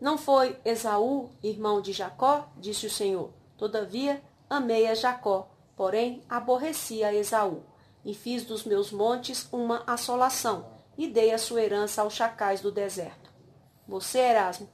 [0.00, 3.30] Não foi Esaú, irmão de Jacó, disse o Senhor.
[3.56, 7.62] Todavia, amei a Jacó, porém aborreci a Esaú,
[8.04, 10.66] e fiz dos meus montes uma assolação,
[10.98, 13.30] e dei a sua herança aos chacais do deserto.
[13.86, 14.68] Você, Erasmo,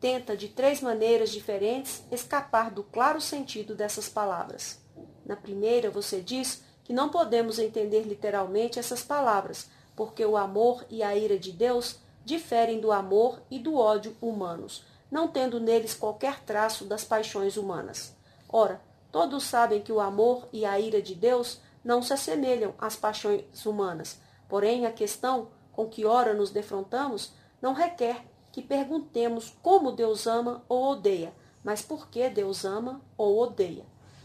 [0.00, 4.84] tenta de três maneiras diferentes escapar do claro sentido dessas palavras.
[5.26, 11.02] Na primeira, você diz que não podemos entender literalmente essas palavras, porque o amor e
[11.02, 16.40] a ira de Deus diferem do amor e do ódio humanos, não tendo neles qualquer
[16.44, 18.14] traço das paixões humanas.
[18.48, 18.80] Ora,
[19.10, 23.66] todos sabem que o amor e a ira de Deus não se assemelham às paixões
[23.66, 24.20] humanas.
[24.48, 30.64] Porém, a questão com que ora nos defrontamos não requer que perguntemos como Deus ama
[30.68, 31.32] ou odeia,
[31.64, 33.84] mas por que Deus ama ou odeia.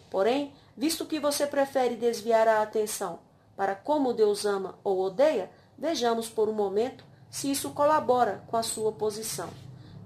[0.10, 3.20] Porém, Visto que você prefere desviar a atenção
[3.56, 8.64] para como Deus ama ou odeia, vejamos por um momento se isso colabora com a
[8.64, 9.50] sua posição.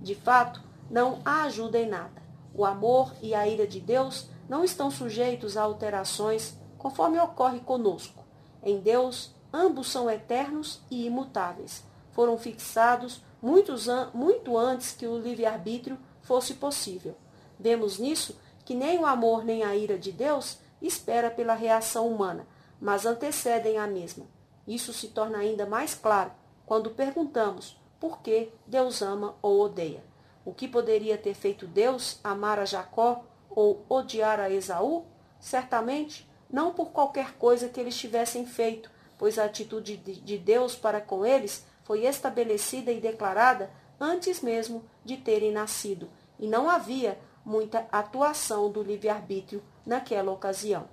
[0.02, 2.22] De fato, não a ajuda em nada.
[2.54, 8.24] O amor e a ira de Deus não estão sujeitos a alterações conforme ocorre conosco.
[8.64, 11.84] Em Deus, ambos são eternos e imutáveis.
[12.12, 17.16] Foram fixados muitos muito antes que o livre-arbítrio fosse possível.
[17.60, 22.46] Vemos nisso que nem o amor nem a ira de Deus espera pela reação humana,
[22.82, 24.26] mas antecedem a mesma.
[24.68, 26.32] Isso se torna ainda mais claro
[26.66, 30.04] quando perguntamos por que Deus ama ou odeia.
[30.44, 35.06] O que poderia ter feito Deus amar a Jacó ou odiar a Esaú?
[35.40, 41.02] Certamente não por qualquer coisa que eles tivessem feito, pois a atitude de Deus para
[41.02, 47.88] com eles foi estabelecida e declarada antes mesmo de terem nascido, e não havia muita
[47.92, 50.90] atuação do livre-arbítrio naquela ocasião.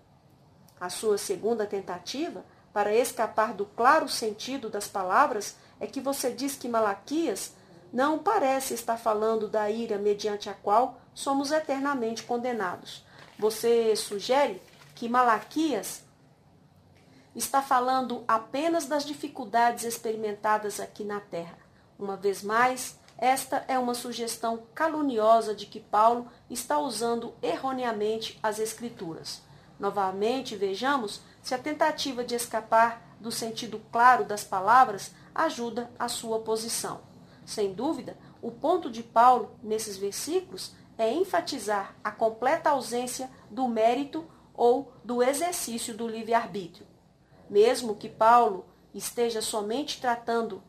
[0.79, 6.55] A sua segunda tentativa para escapar do claro sentido das palavras é que você diz
[6.55, 7.55] que Malaquias
[7.93, 13.05] não parece estar falando da ira mediante a qual somos eternamente condenados.
[13.39, 14.63] Você sugere
[14.95, 16.03] que Malaquias
[17.35, 21.59] está falando apenas das dificuldades experimentadas aqui na terra.
[21.99, 28.59] Uma vez mais, esta é uma sugestão caluniosa de que Paulo está usando erroneamente as
[28.59, 29.43] Escrituras.
[29.79, 36.41] Novamente, vejamos se a tentativa de escapar do sentido claro das palavras ajuda a sua
[36.41, 37.01] posição.
[37.47, 44.27] Sem dúvida, o ponto de Paulo nesses versículos é enfatizar a completa ausência do mérito
[44.53, 46.89] ou do exercício do livre-arbítrio.
[47.49, 50.61] Mesmo que Paulo esteja somente tratando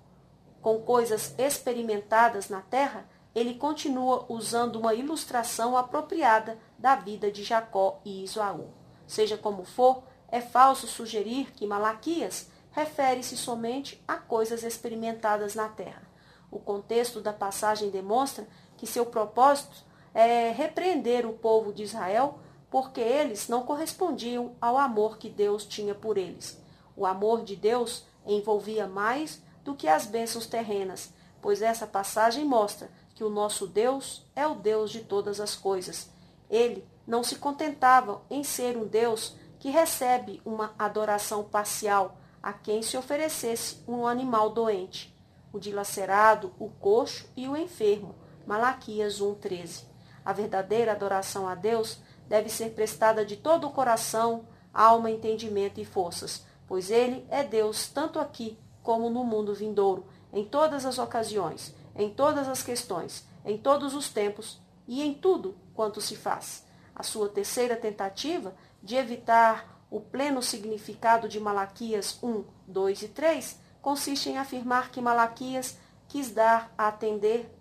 [0.63, 7.99] com coisas experimentadas na terra, ele continua usando uma ilustração apropriada da vida de Jacó
[8.05, 8.69] e Isaú.
[9.05, 16.01] Seja como for, é falso sugerir que Malaquias refere-se somente a coisas experimentadas na terra.
[16.49, 19.83] O contexto da passagem demonstra que seu propósito
[20.13, 22.39] é repreender o povo de Israel
[22.71, 26.57] porque eles não correspondiam ao amor que Deus tinha por eles.
[26.95, 32.89] O amor de Deus envolvia mais do que as bênçãos terrenas, pois essa passagem mostra
[33.15, 36.09] que o nosso Deus é o Deus de todas as coisas.
[36.49, 42.81] Ele não se contentava em ser um Deus que recebe uma adoração parcial a quem
[42.81, 45.15] se oferecesse um animal doente,
[45.51, 48.15] o dilacerado, o coxo e o enfermo.
[48.45, 49.85] Malaquias 1:13.
[50.25, 55.85] A verdadeira adoração a Deus deve ser prestada de todo o coração, alma, entendimento e
[55.85, 61.73] forças, pois ele é Deus tanto aqui como no mundo vindouro, em todas as ocasiões,
[61.95, 66.65] em todas as questões, em todos os tempos e em tudo quanto se faz.
[66.95, 73.59] A sua terceira tentativa de evitar o pleno significado de Malaquias 1, 2 e 3
[73.81, 77.53] consiste em afirmar que Malaquias quis dar a atender,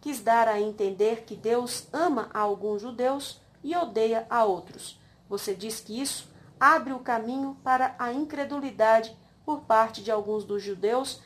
[0.00, 4.98] quis dar a entender que Deus ama a alguns judeus e odeia a outros.
[5.28, 10.62] Você diz que isso abre o caminho para a incredulidade por parte de alguns dos
[10.62, 11.20] judeus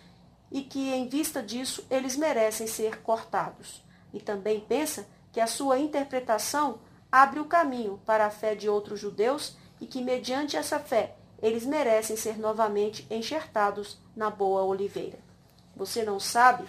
[0.50, 3.84] e que, em vista disso, eles merecem ser cortados.
[4.12, 6.78] E também pensa que a sua interpretação
[7.10, 11.66] abre o caminho para a fé de outros judeus e que, mediante essa fé, eles
[11.66, 15.18] merecem ser novamente enxertados na boa oliveira.
[15.74, 16.64] Você não sabe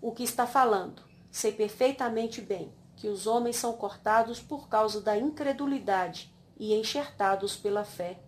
[0.00, 1.02] o que está falando.
[1.30, 7.84] Sei perfeitamente bem que os homens são cortados por causa da incredulidade e enxertados pela
[7.84, 8.18] fé,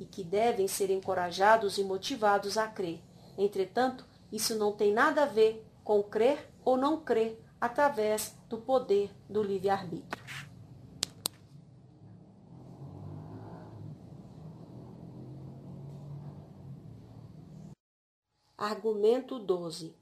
[0.00, 3.02] e que devem ser encorajados e motivados a crer.
[3.36, 9.10] Entretanto, isso não tem nada a ver com crer ou não crer através do poder
[9.28, 10.24] do livre-arbítrio.
[18.56, 19.94] Argumento 12: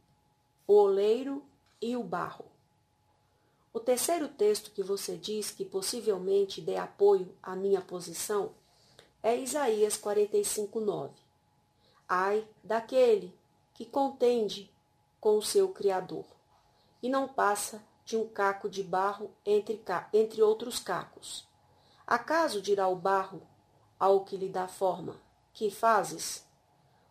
[0.64, 1.44] O oleiro
[1.82, 2.44] e o barro.
[3.72, 8.52] O terceiro texto que você diz que possivelmente dê apoio à minha posição
[9.28, 11.12] é Isaías 45, 9.
[12.08, 13.34] Ai daquele
[13.74, 14.72] que contende
[15.20, 16.24] com o seu Criador
[17.02, 19.82] e não passa de um caco de barro entre,
[20.14, 21.46] entre outros cacos.
[22.06, 23.42] Acaso dirá o barro
[24.00, 25.20] ao que lhe dá forma:
[25.52, 26.46] Que fazes?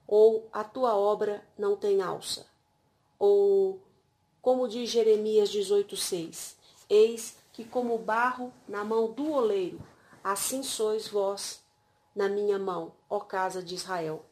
[0.08, 2.48] Ou a tua obra não tem alça?
[3.20, 3.80] Ou,
[4.42, 6.56] como diz Jeremias 18,6:
[6.90, 9.80] Eis que, como barro na mão do oleiro,
[10.24, 11.67] assim sois vós
[12.18, 14.26] na minha mão, ó casa de Israel.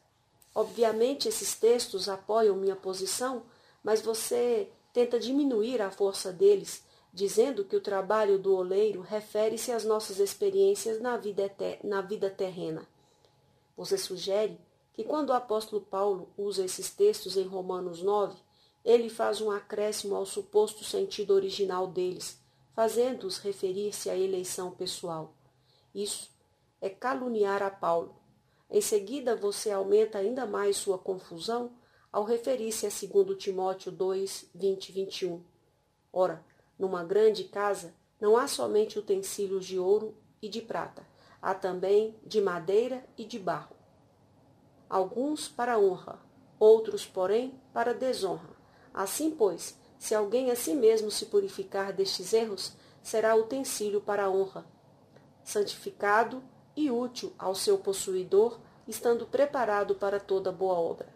[0.52, 3.44] Obviamente, esses textos apoiam minha posição,
[3.80, 6.82] mas você tenta diminuir a força deles,
[7.12, 12.84] dizendo que o trabalho do oleiro refere-se às nossas experiências na vida, na vida terrena.
[13.76, 14.58] Você sugere
[14.92, 18.36] que quando o apóstolo Paulo usa esses textos em Romanos 9,
[18.84, 22.40] ele faz um acréscimo ao suposto sentido original deles,
[22.74, 25.32] fazendo-os referir-se à eleição pessoal.
[25.94, 26.35] Isso
[26.80, 28.16] é caluniar a Paulo.
[28.70, 31.72] Em seguida, você aumenta ainda mais sua confusão
[32.12, 35.44] ao referir-se a 2 Timóteo 2, 20 e 21.
[36.12, 36.44] Ora,
[36.78, 41.06] numa grande casa não há somente utensílios de ouro e de prata,
[41.40, 43.76] há também de madeira e de barro
[44.88, 46.18] alguns para honra,
[46.58, 48.56] outros, porém, para desonra.
[48.94, 52.72] Assim, pois, se alguém a si mesmo se purificar destes erros,
[53.02, 54.64] será utensílio para honra,
[55.44, 56.42] santificado
[56.76, 61.08] e útil ao seu possuidor, estando preparado para toda boa obra.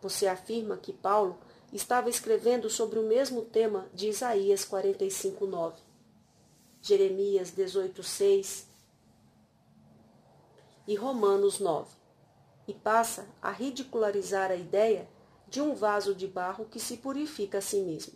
[0.00, 1.38] Você afirma que Paulo
[1.72, 5.80] estava escrevendo sobre o mesmo tema de Isaías 45, 9,
[6.80, 8.66] Jeremias 18, 6
[10.88, 11.88] e Romanos 9
[12.66, 15.08] e passa a ridicularizar a ideia
[15.48, 18.14] de um vaso de barro que se purifica a si mesmo.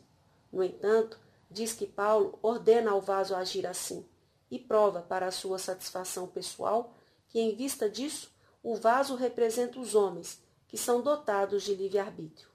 [0.52, 1.18] No entanto,
[1.50, 4.04] diz que Paulo ordena ao vaso agir assim
[4.50, 6.94] e prova para a sua satisfação pessoal
[7.28, 12.48] que, em vista disso, o vaso representa os homens, que são dotados de livre-arbítrio.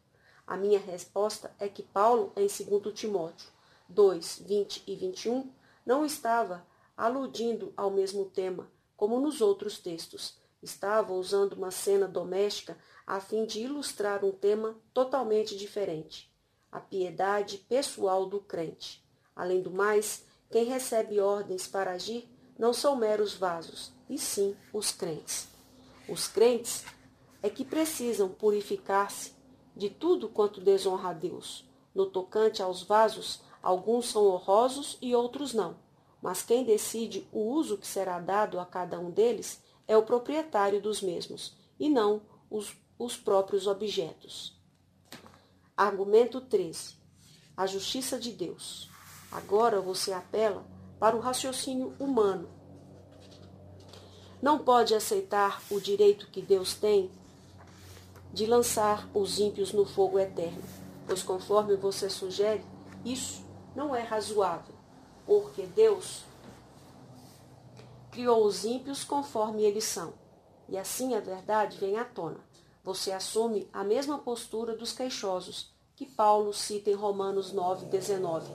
[0.45, 3.49] A minha resposta é que Paulo, em 2 Timóteo
[3.87, 5.51] 2, 20 e 21,
[5.85, 12.77] não estava aludindo ao mesmo tema, como nos outros textos, Estava usando uma cena doméstica
[13.05, 16.31] a fim de ilustrar um tema totalmente diferente:
[16.71, 19.03] a piedade pessoal do crente.
[19.35, 24.91] Além do mais, quem recebe ordens para agir não são meros vasos, e sim os
[24.91, 25.47] crentes.
[26.07, 26.83] Os crentes
[27.41, 29.33] é que precisam purificar-se
[29.75, 31.65] de tudo quanto desonra a Deus.
[31.95, 35.77] No tocante aos vasos, alguns são honrosos e outros não.
[36.21, 40.81] Mas quem decide o uso que será dado a cada um deles é o proprietário
[40.81, 44.55] dos mesmos, e não os, os próprios objetos.
[45.75, 46.95] Argumento 13.
[47.55, 48.90] A justiça de Deus.
[49.31, 50.63] Agora você apela
[50.99, 52.49] para o raciocínio humano.
[54.41, 57.09] Não pode aceitar o direito que Deus tem
[58.33, 60.61] de lançar os ímpios no fogo eterno,
[61.05, 62.63] pois conforme você sugere,
[63.05, 63.43] isso
[63.75, 64.73] não é razoável,
[65.25, 66.23] porque Deus
[68.11, 70.13] criou os ímpios conforme eles são.
[70.67, 72.39] E assim a verdade vem à tona.
[72.83, 78.51] Você assume a mesma postura dos queixosos que Paulo cita em Romanos 9, 19,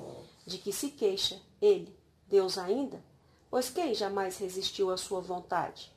[0.47, 3.05] de que se queixa ele, Deus ainda?
[3.51, 5.93] Pois quem jamais resistiu à sua vontade?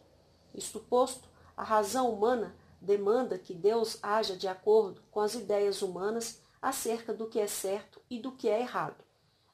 [0.54, 6.42] Isto posto, a razão humana demanda que Deus haja de acordo com as ideias humanas
[6.62, 9.04] acerca do que é certo e do que é errado.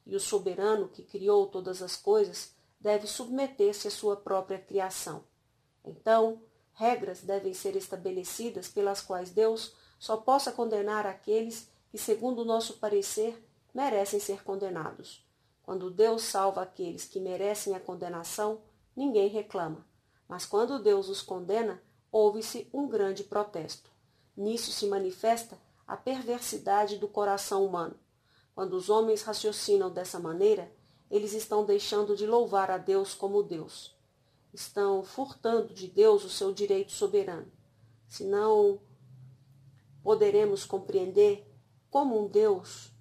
[0.06, 5.24] E o soberano que criou todas as coisas deve submeter-se à sua própria criação.
[5.84, 6.40] Então,
[6.72, 12.74] regras devem ser estabelecidas pelas quais Deus só possa condenar aqueles que, segundo o nosso
[12.74, 13.42] parecer,
[13.76, 15.22] merecem ser condenados.
[15.62, 18.62] Quando Deus salva aqueles que merecem a condenação,
[18.96, 19.86] ninguém reclama.
[20.26, 23.90] Mas quando Deus os condena, ouve-se um grande protesto.
[24.34, 27.94] Nisso se manifesta a perversidade do coração humano.
[28.54, 30.72] Quando os homens raciocinam dessa maneira,
[31.10, 33.94] eles estão deixando de louvar a Deus como Deus.
[34.54, 37.52] Estão furtando de Deus o seu direito soberano.
[38.08, 38.80] Senão
[40.02, 41.46] poderemos compreender
[41.90, 42.95] como um Deus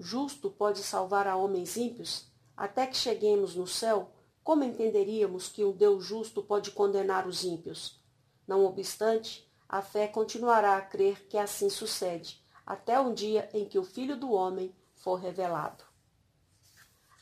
[0.00, 4.10] justo pode salvar a homens ímpios, até que cheguemos no céu,
[4.42, 8.00] como entenderíamos que um Deus justo pode condenar os ímpios?
[8.46, 13.78] Não obstante, a fé continuará a crer que assim sucede, até um dia em que
[13.78, 15.84] o Filho do Homem for revelado.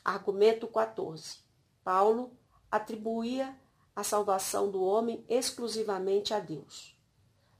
[0.03, 1.39] Argumento 14.
[1.83, 2.31] Paulo
[2.71, 3.55] atribuía
[3.95, 6.97] a salvação do homem exclusivamente a Deus.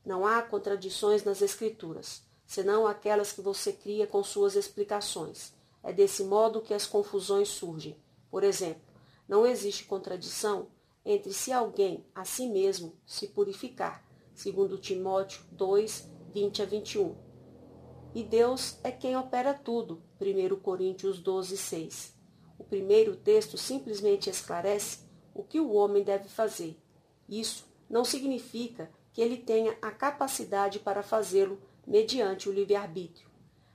[0.05, 5.53] Não há contradições nas Escrituras, senão aquelas que você cria com suas explicações.
[5.83, 7.95] É desse modo que as confusões surgem.
[8.31, 8.81] Por exemplo,
[9.27, 10.65] não existe contradição
[11.05, 14.03] entre se alguém a si mesmo se purificar,
[14.33, 17.15] segundo Timóteo 2, 20 a 21.
[18.15, 22.15] E Deus é quem opera tudo, 1 Coríntios 12, 6.
[22.57, 25.01] O primeiro texto simplesmente esclarece
[25.35, 26.75] o que o homem deve fazer.
[27.29, 33.27] Isso não significa que ele tenha a capacidade para fazê-lo mediante o livre-arbítrio,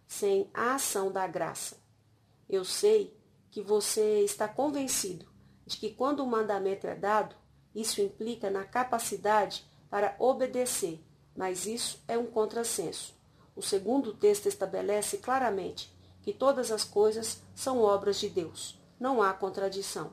[0.06, 1.76] sem a ação da graça.
[2.48, 3.18] Eu sei
[3.50, 5.26] que você está convencido
[5.66, 7.34] de que quando o mandamento é dado,
[7.74, 11.04] isso implica na capacidade para obedecer,
[11.36, 13.12] mas isso é um contrassenso.
[13.56, 18.78] O segundo texto estabelece claramente que todas as coisas são obras de Deus.
[18.98, 20.12] Não há contradição.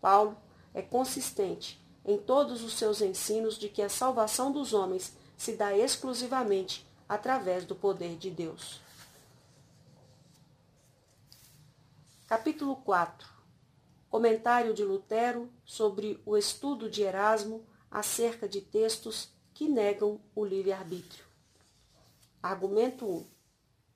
[0.00, 0.34] Paulo
[0.72, 5.76] é consistente em todos os seus ensinos de que a salvação dos homens se dá
[5.76, 8.80] exclusivamente através do poder de Deus.
[12.26, 13.34] Capítulo 4
[14.14, 21.24] Comentário de Lutero sobre o estudo de Erasmo acerca de textos que negam o livre-arbítrio.
[22.40, 23.26] Argumento 1.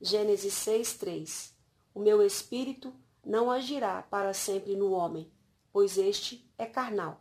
[0.00, 1.54] Gênesis 6, 3.
[1.94, 2.92] O meu espírito
[3.24, 5.30] não agirá para sempre no homem,
[5.72, 7.20] pois este é carnal.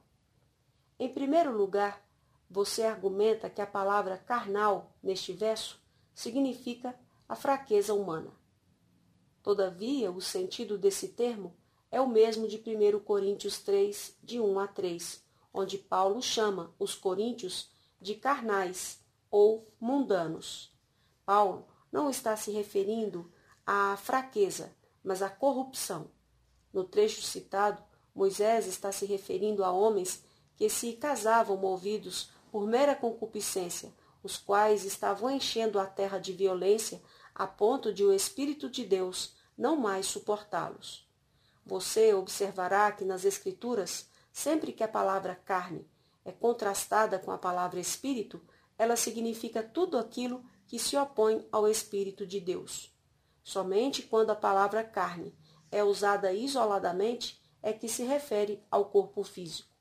[0.97, 2.03] Em primeiro lugar,
[2.49, 5.81] você argumenta que a palavra carnal, neste verso,
[6.13, 8.31] significa a fraqueza humana.
[9.41, 11.55] Todavia, o sentido desse termo
[11.89, 16.93] é o mesmo de 1 Coríntios 3, de 1 a 3, onde Paulo chama os
[16.93, 17.71] coríntios
[18.01, 18.99] de carnais
[19.31, 20.75] ou mundanos.
[21.25, 23.31] Paulo não está se referindo
[23.65, 26.11] à fraqueza, mas à corrupção.
[26.73, 27.81] No trecho citado,
[28.13, 30.21] Moisés está se referindo a homens
[30.57, 37.01] que se casavam movidos por mera concupiscência, os quais estavam enchendo a terra de violência
[37.33, 41.07] a ponto de o Espírito de Deus não mais suportá-los.
[41.65, 45.89] Você observará que nas Escrituras Sempre que a palavra carne
[46.23, 48.39] é contrastada com a palavra espírito,
[48.77, 52.95] ela significa tudo aquilo que se opõe ao Espírito de Deus.
[53.43, 55.35] Somente quando a palavra carne
[55.71, 59.73] é usada isoladamente é que se refere ao corpo físico.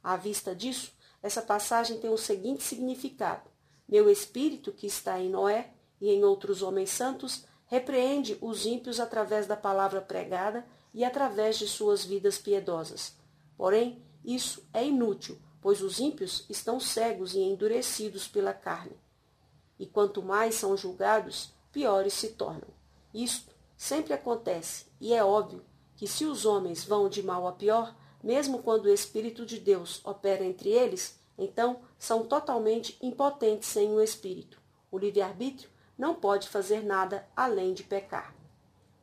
[0.00, 3.50] À vista disso, essa passagem tem o seguinte significado:
[3.88, 9.46] Meu espírito que está em Noé e em outros homens santos repreende os ímpios através
[9.46, 13.16] da palavra pregada e através de suas vidas piedosas.
[13.56, 18.96] Porém, isso é inútil, pois os ímpios estão cegos e endurecidos pela carne.
[19.78, 22.68] E quanto mais são julgados, piores se tornam.
[23.12, 25.64] Isto sempre acontece, e é óbvio
[25.96, 30.00] que se os homens vão de mal a pior, mesmo quando o Espírito de Deus
[30.04, 34.60] opera entre eles, então são totalmente impotentes sem o Espírito.
[34.90, 38.34] O livre-arbítrio não pode fazer nada além de pecar.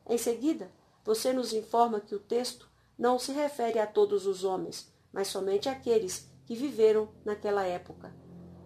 [0.06, 0.70] Em seguida,
[1.04, 5.68] você nos informa que o texto não se refere a todos os homens, mas somente
[5.68, 8.14] àqueles que viveram naquela época.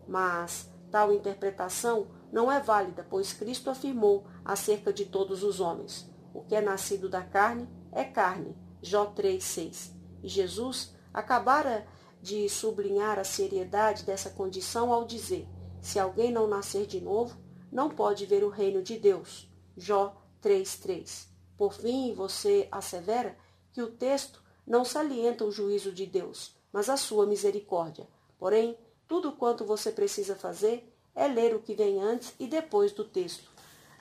[0.07, 6.43] Mas tal interpretação não é válida, pois Cristo afirmou acerca de todos os homens: o
[6.43, 8.57] que é nascido da carne é carne.
[8.83, 9.93] Jó 3:6.
[10.23, 11.87] E Jesus acabara
[12.27, 15.47] de sublinhar a seriedade dessa condição ao dizer:
[15.81, 17.39] se alguém não nascer de novo,
[17.71, 19.49] não pode ver o reino de Deus.
[19.77, 21.29] Jó 3:3.
[21.57, 23.39] Por fim, você assevera
[23.73, 28.09] que o texto não salienta o juízo de Deus, mas a sua misericórdia.
[28.41, 33.05] Porém, tudo quanto você precisa fazer é ler o que vem antes e depois do
[33.05, 33.49] texto.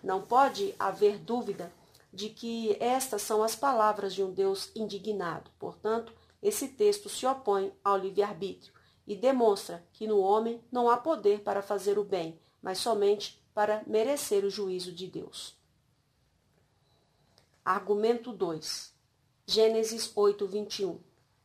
[0.04, 1.72] Não pode haver dúvida
[2.12, 5.52] de que estas são as palavras de um Deus indignado.
[5.60, 6.12] Portanto,
[6.46, 8.72] esse texto se opõe ao livre-arbítrio
[9.08, 13.84] e demonstra que no homem não há poder para fazer o bem, mas somente para
[13.88, 15.58] merecer o juízo de Deus.
[17.64, 18.94] Argumento 2.
[19.48, 21.00] Gênesis 8, 21.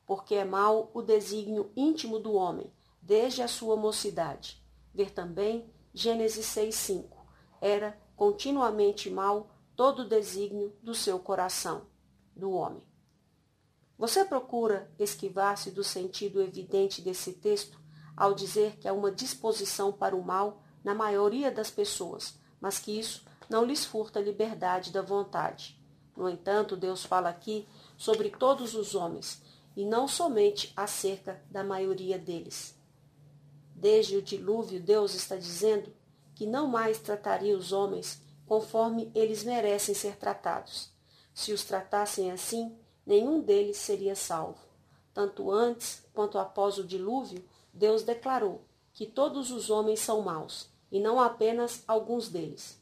[0.06, 2.70] Porque é mau o desígnio íntimo do homem,
[3.00, 4.62] desde a sua mocidade.
[4.92, 7.26] Ver também Gênesis 6, 5.
[7.58, 11.86] Era continuamente mau todo o desígnio do seu coração,
[12.36, 12.89] do homem.
[14.00, 17.78] Você procura esquivar-se do sentido evidente desse texto
[18.16, 22.98] ao dizer que há uma disposição para o mal na maioria das pessoas, mas que
[22.98, 25.78] isso não lhes furta a liberdade da vontade.
[26.16, 29.42] No entanto, Deus fala aqui sobre todos os homens
[29.76, 32.74] e não somente acerca da maioria deles.
[33.74, 35.92] Desde o dilúvio, Deus está dizendo
[36.34, 40.90] que não mais trataria os homens conforme eles merecem ser tratados.
[41.34, 44.58] Se os tratassem assim, nenhum deles seria salvo.
[45.12, 48.62] Tanto antes quanto após o dilúvio, Deus declarou
[48.92, 52.80] que todos os homens são maus, e não apenas alguns deles.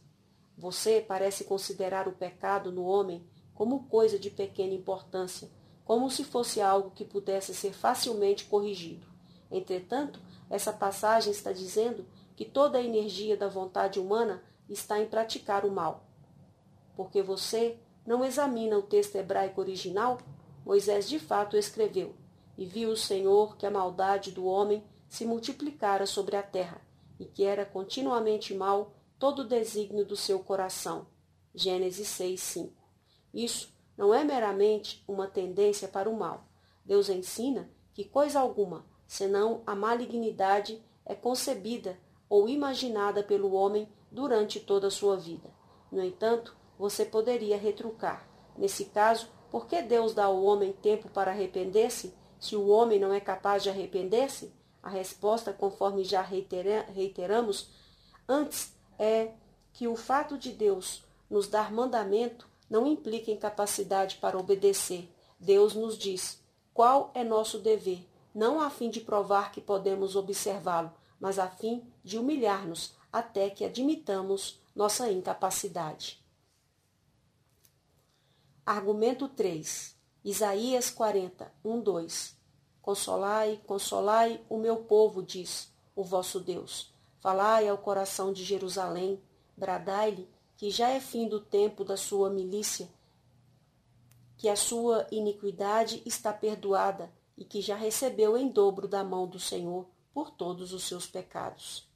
[0.56, 3.24] Você parece considerar o pecado no homem
[3.54, 5.50] como coisa de pequena importância,
[5.84, 9.06] como se fosse algo que pudesse ser facilmente corrigido.
[9.50, 12.06] Entretanto, essa passagem está dizendo
[12.36, 16.04] que toda a energia da vontade humana está em praticar o mal.
[16.96, 20.16] Porque você não examina o texto hebraico original?
[20.64, 22.14] Moisés de fato escreveu:
[22.56, 26.80] E viu o Senhor que a maldade do homem se multiplicara sobre a terra,
[27.20, 31.06] e que era continuamente mal todo o desígnio do seu coração.
[31.54, 32.72] Gênesis 6, 5.
[33.34, 36.48] Isso não é meramente uma tendência para o mal.
[36.86, 44.60] Deus ensina que coisa alguma, senão a malignidade, é concebida ou imaginada pelo homem durante
[44.60, 45.50] toda a sua vida.
[45.92, 48.28] No entanto, você poderia retrucar.
[48.56, 53.12] Nesse caso, por que Deus dá ao homem tempo para arrepender-se, se o homem não
[53.12, 54.52] é capaz de arrepender-se?
[54.82, 57.70] A resposta, conforme já reitera reiteramos
[58.28, 59.32] antes, é
[59.72, 65.08] que o fato de Deus nos dar mandamento não implica incapacidade para obedecer.
[65.38, 66.42] Deus nos diz
[66.74, 71.82] qual é nosso dever, não a fim de provar que podemos observá-lo, mas a fim
[72.04, 76.22] de humilhar-nos até que admitamos nossa incapacidade.
[78.70, 79.96] Argumento 3.
[80.22, 82.36] Isaías 40, 1, 2.
[82.82, 86.92] Consolai, consolai o meu povo, diz o vosso Deus.
[87.18, 89.18] Falai ao coração de Jerusalém,
[89.56, 92.90] bradai-lhe que já é fim do tempo da sua milícia,
[94.36, 99.40] que a sua iniquidade está perdoada e que já recebeu em dobro da mão do
[99.40, 101.88] Senhor por todos os seus pecados.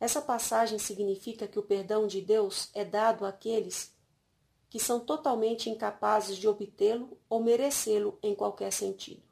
[0.00, 3.93] Essa passagem significa que o perdão de Deus é dado àqueles
[4.74, 9.22] que são totalmente incapazes de obtê-lo ou merecê-lo em qualquer sentido.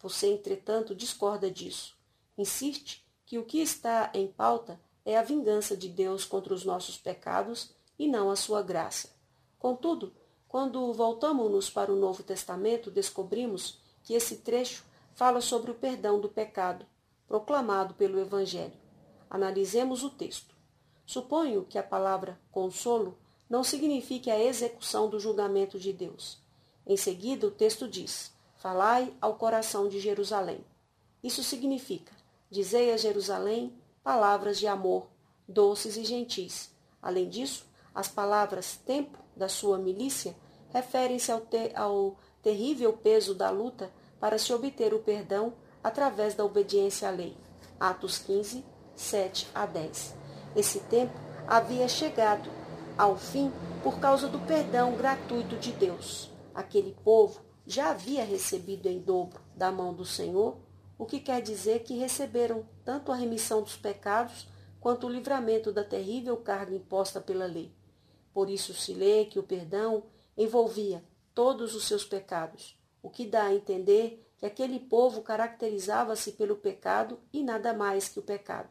[0.00, 1.94] Você, entretanto, discorda disso.
[2.38, 6.96] Insiste que o que está em pauta é a vingança de Deus contra os nossos
[6.96, 9.14] pecados e não a sua graça.
[9.58, 10.14] Contudo,
[10.48, 16.30] quando voltamos-nos para o Novo Testamento, descobrimos que esse trecho fala sobre o perdão do
[16.30, 16.86] pecado,
[17.26, 18.80] proclamado pelo Evangelho.
[19.28, 20.54] Analisemos o texto.
[21.04, 23.18] Suponho que a palavra consolo
[23.48, 26.38] não signifique a execução do julgamento de Deus.
[26.86, 30.64] Em seguida, o texto diz: Falai ao coração de Jerusalém.
[31.22, 32.12] Isso significa:
[32.50, 35.08] Dizei a Jerusalém palavras de amor,
[35.46, 36.70] doces e gentis.
[37.00, 40.36] Além disso, as palavras tempo da sua milícia
[40.70, 41.42] referem-se ao,
[41.74, 47.36] ao terrível peso da luta para se obter o perdão através da obediência à lei.
[47.78, 50.14] Atos 15, 7 a 10.
[50.56, 51.14] Esse tempo
[51.46, 52.50] havia chegado
[52.98, 56.32] ao fim por causa do perdão gratuito de Deus.
[56.52, 60.58] Aquele povo já havia recebido em dobro da mão do Senhor,
[60.98, 64.48] o que quer dizer que receberam tanto a remissão dos pecados
[64.80, 67.72] quanto o livramento da terrível carga imposta pela lei.
[68.34, 70.04] Por isso se lê que o perdão
[70.36, 76.56] envolvia todos os seus pecados, o que dá a entender que aquele povo caracterizava-se pelo
[76.56, 78.70] pecado e nada mais que o pecado.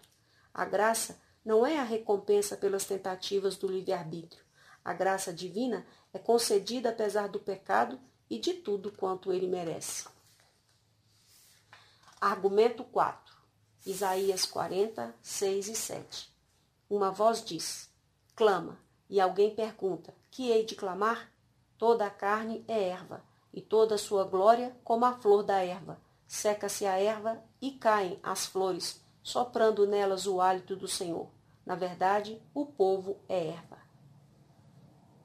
[0.53, 1.17] A graça
[1.47, 4.43] não é a recompensa pelas tentativas do livre-arbítrio.
[4.83, 7.97] A graça divina é concedida apesar do pecado
[8.29, 10.09] e de tudo quanto ele merece.
[12.19, 13.33] Argumento 4.
[13.85, 16.29] Isaías 40, 6 e 7.
[16.89, 17.89] Uma voz diz:
[18.35, 18.77] Clama,
[19.09, 21.31] e alguém pergunta: Que hei de clamar?
[21.77, 25.97] Toda a carne é erva, e toda a sua glória como a flor da erva.
[26.27, 31.36] Seca-se a erva e caem as flores, soprando nelas o hálito do Senhor.
[31.67, 33.77] Na verdade, o povo é erva.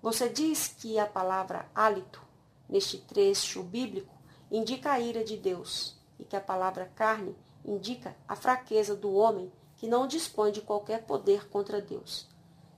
[0.03, 2.21] Você diz que a palavra hálito,
[2.69, 4.13] neste trecho bíblico,
[4.51, 9.53] indica a ira de Deus e que a palavra carne indica a fraqueza do homem
[9.77, 12.29] que não dispõe de qualquer poder contra Deus.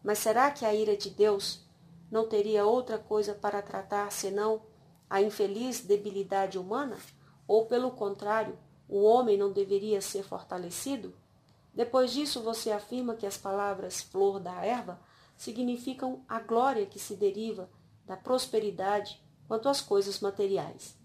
[0.02, 1.64] Mas será que a ira de Deus
[2.10, 4.60] não teria outra coisa para tratar senão
[5.08, 6.98] a infeliz debilidade humana?
[7.48, 11.14] Ou, pelo contrário, o homem não deveria ser fortalecido?
[11.74, 15.00] Depois disso, você afirma que as palavras flor da erva
[15.36, 17.68] significam a glória que se deriva
[18.06, 20.96] da prosperidade quanto às coisas materiais.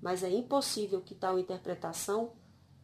[0.00, 2.32] Mas é impossível que tal interpretação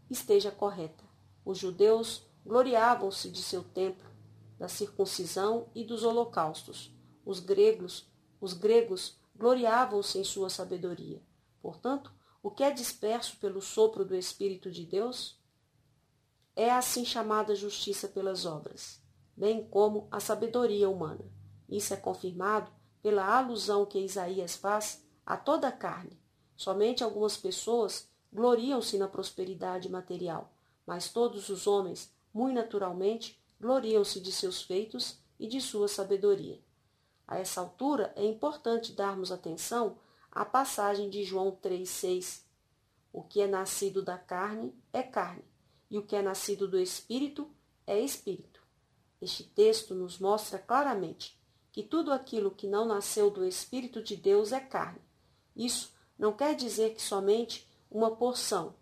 [0.08, 1.05] esteja correta.
[1.44, 4.08] Os judeus gloriavam-se de seu templo,
[4.56, 6.94] da circuncisão e dos holocaustos.
[7.24, 8.08] Os gregos,
[8.40, 11.20] os gregos gloriavam-se em sua sabedoria.
[11.60, 15.38] Portanto, o que é disperso pelo sopro do Espírito de Deus
[16.58, 19.00] é assim chamada justiça pelas obras,
[19.36, 21.24] bem como a sabedoria humana.
[21.68, 22.68] Isso é confirmado
[23.00, 26.20] pela alusão que Isaías faz a toda a carne.
[26.56, 30.52] Somente algumas pessoas gloriam-se na prosperidade material,
[30.84, 36.60] mas todos os homens, muito naturalmente, gloriam-se de seus feitos e de sua sabedoria.
[37.28, 39.96] A essa altura é importante darmos atenção
[40.28, 42.42] à passagem de João 3,6.
[43.12, 45.44] O que é nascido da carne é carne,
[45.91, 47.50] e o que é nascido do Espírito
[47.86, 48.62] é Espírito.
[49.20, 51.39] Este texto nos mostra claramente
[51.73, 55.00] que tudo aquilo que não nasceu do Espírito de Deus é carne.
[55.57, 58.75] Isso não quer dizer que somente uma porção,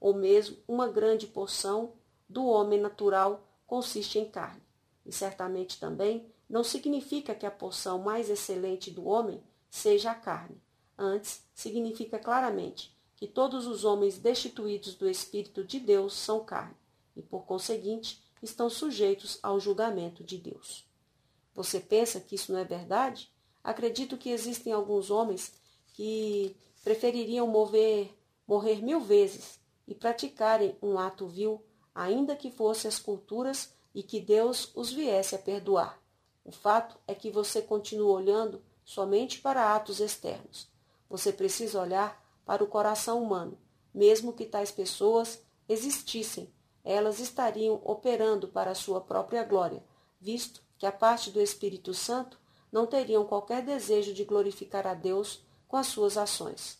[0.00, 1.92] ou mesmo uma grande porção,
[2.28, 4.62] do homem natural consiste em carne.
[5.04, 10.60] E certamente também não significa que a porção mais excelente do homem seja a carne.
[10.98, 16.76] Antes, significa claramente que todos os homens destituídos do Espírito de Deus são carne,
[17.16, 20.84] e por conseguinte estão sujeitos ao julgamento de Deus.
[21.54, 23.32] Você pensa que isso não é verdade?
[23.64, 25.54] Acredito que existem alguns homens
[25.94, 26.54] que
[26.84, 28.14] prefeririam mover,
[28.46, 31.64] morrer mil vezes e praticarem um ato vil,
[31.94, 35.98] ainda que fosse as culturas e que Deus os viesse a perdoar.
[36.44, 40.68] O fato é que você continua olhando somente para atos externos.
[41.08, 43.58] Você precisa olhar para o coração humano.
[43.92, 46.50] Mesmo que tais pessoas existissem,
[46.84, 49.84] elas estariam operando para a sua própria glória,
[50.20, 52.38] visto que a parte do Espírito Santo
[52.70, 56.78] não teriam qualquer desejo de glorificar a Deus com as suas ações.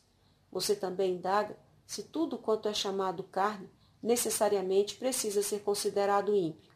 [0.53, 3.69] Você também indaga se tudo quanto é chamado carne
[4.03, 6.73] necessariamente precisa ser considerado ímpio.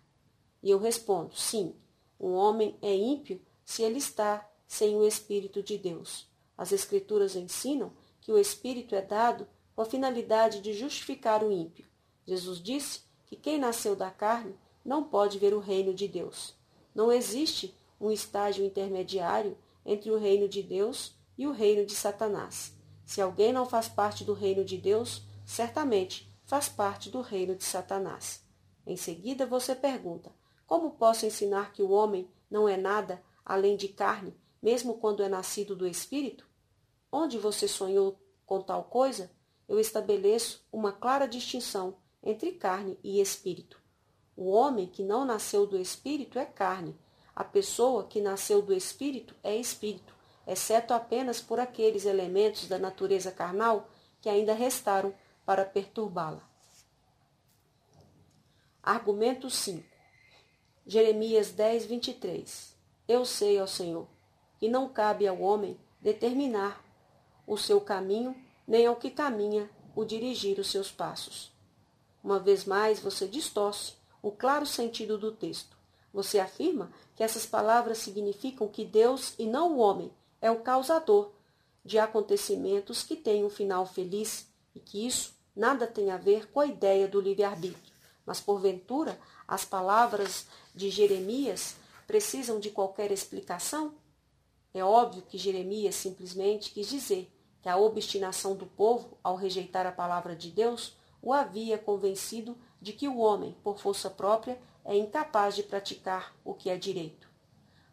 [0.62, 1.77] E eu respondo: sim,
[2.19, 6.28] um homem é ímpio se ele está sem o Espírito de Deus.
[6.57, 7.93] As Escrituras ensinam
[8.31, 9.44] que o Espírito é dado
[9.75, 11.84] com a finalidade de justificar o ímpio.
[12.25, 16.55] Jesus disse que quem nasceu da carne não pode ver o reino de Deus.
[16.94, 22.73] Não existe um estágio intermediário entre o reino de Deus e o reino de Satanás.
[23.05, 27.65] Se alguém não faz parte do reino de Deus, certamente faz parte do reino de
[27.65, 28.44] Satanás.
[28.86, 30.31] Em seguida você pergunta:
[30.68, 35.28] como posso ensinar que o homem não é nada além de carne, mesmo quando é
[35.28, 36.49] nascido do Espírito?
[37.10, 38.19] Onde você sonhou
[38.51, 39.31] com tal coisa,
[39.69, 43.81] eu estabeleço uma clara distinção entre carne e espírito.
[44.37, 46.99] O homem que não nasceu do espírito é carne.
[47.33, 50.12] A pessoa que nasceu do espírito é espírito,
[50.49, 53.89] exceto apenas por aqueles elementos da natureza carnal
[54.20, 55.15] que ainda restaram
[55.47, 56.43] para perturbá-la.
[58.83, 59.87] Argumento 5.
[60.85, 62.77] Jeremias 10, 23.
[63.07, 64.09] Eu sei, ó Senhor,
[64.59, 66.90] que não cabe ao homem determinar
[67.51, 71.51] o seu caminho, nem ao que caminha o dirigir os seus passos.
[72.23, 75.77] Uma vez mais, você distorce o claro sentido do texto.
[76.15, 81.33] Você afirma que essas palavras significam que Deus e não o homem é o causador
[81.85, 86.61] de acontecimentos que têm um final feliz e que isso nada tem a ver com
[86.61, 87.93] a ideia do livre-arbítrio.
[88.25, 91.75] Mas, porventura, as palavras de Jeremias
[92.07, 93.93] precisam de qualquer explicação?
[94.73, 97.29] É óbvio que Jeremias simplesmente quis dizer
[97.62, 102.92] que a obstinação do povo ao rejeitar a palavra de Deus o havia convencido de
[102.92, 107.28] que o homem, por força própria, é incapaz de praticar o que é direito.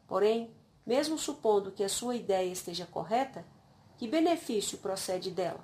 [0.07, 0.49] Porém,
[0.85, 3.45] mesmo supondo que a sua ideia esteja correta,
[3.97, 5.59] que benefício procede dela?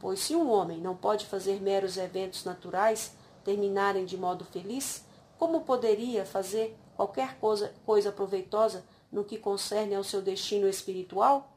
[0.00, 3.14] Pois se um homem não pode fazer meros eventos naturais
[3.44, 5.04] terminarem de modo feliz,
[5.38, 11.52] como poderia fazer qualquer coisa, coisa proveitosa no que concerne ao seu destino espiritual?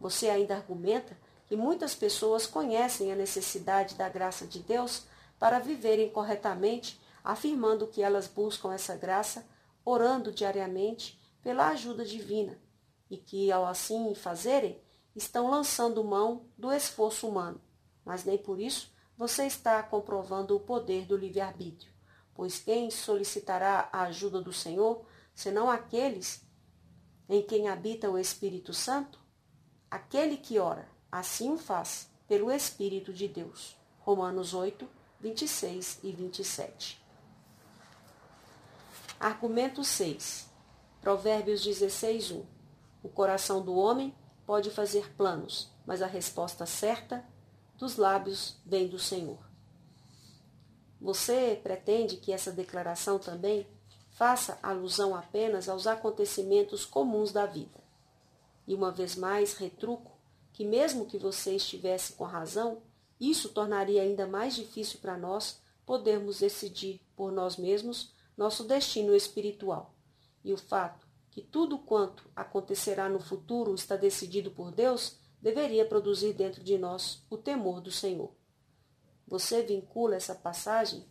[0.00, 1.16] Você ainda argumenta
[1.48, 5.04] que muitas pessoas conhecem a necessidade da graça de Deus
[5.38, 9.48] para viverem corretamente, afirmando que elas buscam essa graça,
[9.82, 12.60] orando diariamente pela ajuda divina,
[13.10, 14.78] e que, ao assim fazerem,
[15.16, 17.58] estão lançando mão do esforço humano.
[18.04, 21.90] Mas nem por isso você está comprovando o poder do livre-arbítrio,
[22.34, 26.46] pois quem solicitará a ajuda do Senhor, senão aqueles
[27.26, 29.18] em quem habita o Espírito Santo?
[29.90, 33.76] Aquele que ora, assim o faz, pelo Espírito de Deus.
[34.00, 34.88] Romanos 8,
[35.20, 37.02] 26 e 27.
[39.18, 40.48] Argumento 6.
[41.00, 42.46] Provérbios 16, 1.
[43.02, 44.14] O coração do homem
[44.46, 47.24] pode fazer planos, mas a resposta certa
[47.76, 49.38] dos lábios vem do Senhor.
[51.00, 53.66] Você pretende que essa declaração também
[54.10, 57.78] faça alusão apenas aos acontecimentos comuns da vida.
[58.66, 60.07] E uma vez mais retruco
[60.58, 62.82] que, mesmo que você estivesse com razão,
[63.20, 69.94] isso tornaria ainda mais difícil para nós podermos decidir por nós mesmos nosso destino espiritual.
[70.42, 76.32] E o fato que tudo quanto acontecerá no futuro está decidido por Deus deveria produzir
[76.32, 78.32] dentro de nós o temor do Senhor.
[79.28, 81.06] Você vincula essa passagem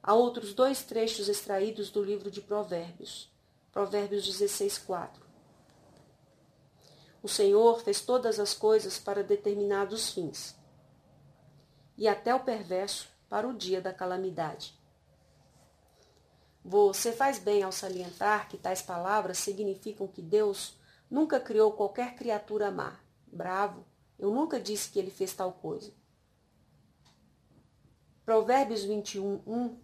[0.00, 3.28] a outros dois trechos extraídos do livro de Provérbios.
[3.72, 5.27] Provérbios 16, 4.
[7.22, 10.56] O Senhor fez todas as coisas para determinados fins,
[11.96, 14.78] e até o perverso para o dia da calamidade.
[16.64, 20.76] Você faz bem ao salientar que tais palavras significam que Deus
[21.10, 23.00] nunca criou qualquer criatura má.
[23.26, 23.84] Bravo,
[24.18, 25.92] eu nunca disse que ele fez tal coisa.
[28.24, 29.78] Provérbios 21, 1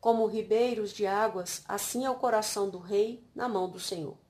[0.00, 4.21] Como ribeiros de águas, assim é o coração do rei na mão do Senhor.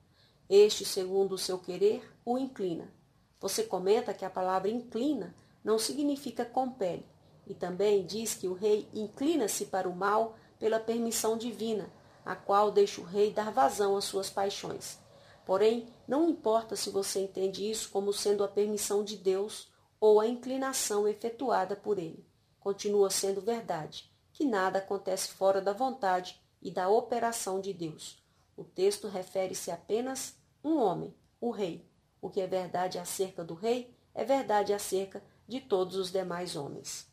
[0.55, 2.93] Este, segundo o seu querer, o inclina.
[3.41, 7.07] Você comenta que a palavra inclina não significa compele,
[7.47, 11.91] e também diz que o rei inclina-se para o mal pela permissão divina,
[12.23, 14.99] a qual deixa o rei dar vazão às suas paixões.
[15.47, 20.27] Porém, não importa se você entende isso como sendo a permissão de Deus ou a
[20.27, 22.27] inclinação efetuada por ele.
[22.61, 28.23] Continua sendo verdade, que nada acontece fora da vontade e da operação de Deus.
[28.55, 31.87] O texto refere-se apenas um homem, o rei.
[32.21, 37.09] O que é verdade acerca do rei é verdade acerca de todos os demais homens.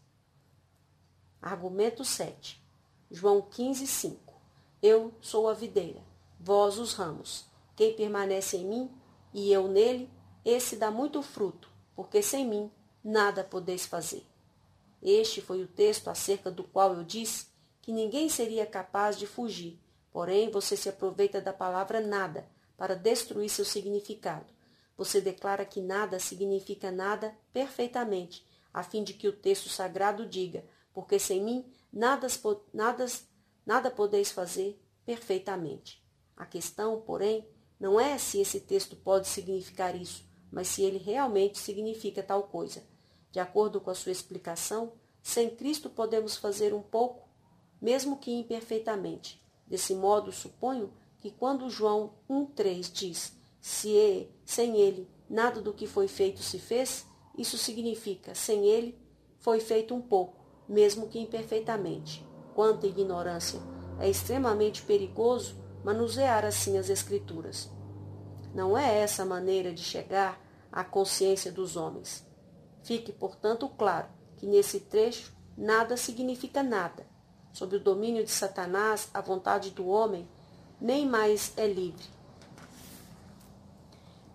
[1.42, 2.64] Argumento 7.
[3.10, 4.34] João 15, 5.
[4.82, 6.02] Eu sou a videira,
[6.40, 7.46] vós os ramos.
[7.76, 8.92] Quem permanece em mim
[9.34, 10.10] e eu nele,
[10.46, 12.72] esse dá muito fruto, porque sem mim
[13.04, 14.26] nada podeis fazer.
[15.02, 17.48] Este foi o texto acerca do qual eu disse
[17.82, 19.80] que ninguém seria capaz de fugir
[20.12, 22.46] Porém, você se aproveita da palavra nada
[22.80, 24.54] para destruir seu significado.
[24.96, 30.64] Você declara que nada significa nada perfeitamente, a fim de que o texto sagrado diga:
[30.94, 32.28] porque sem mim nada,
[32.74, 33.06] nada,
[33.66, 36.02] nada podeis fazer perfeitamente.
[36.38, 37.46] A questão, porém,
[37.78, 42.82] não é se esse texto pode significar isso, mas se ele realmente significa tal coisa.
[43.30, 47.28] De acordo com a sua explicação, sem Cristo podemos fazer um pouco,
[47.82, 49.44] mesmo que imperfeitamente.
[49.68, 56.08] Desse modo, suponho que quando João 1,3 diz se sem ele nada do que foi
[56.08, 57.06] feito se fez,
[57.38, 58.98] isso significa sem ele
[59.40, 62.26] foi feito um pouco, mesmo que imperfeitamente.
[62.54, 63.60] Quanta ignorância!
[64.00, 67.70] É extremamente perigoso manusear assim as Escrituras.
[68.54, 70.42] Não é essa a maneira de chegar
[70.72, 72.26] à consciência dos homens.
[72.82, 74.08] Fique, portanto, claro
[74.38, 77.06] que nesse trecho nada significa nada
[77.52, 80.28] sob o domínio de Satanás, a vontade do homem
[80.82, 82.06] nem mais é livre,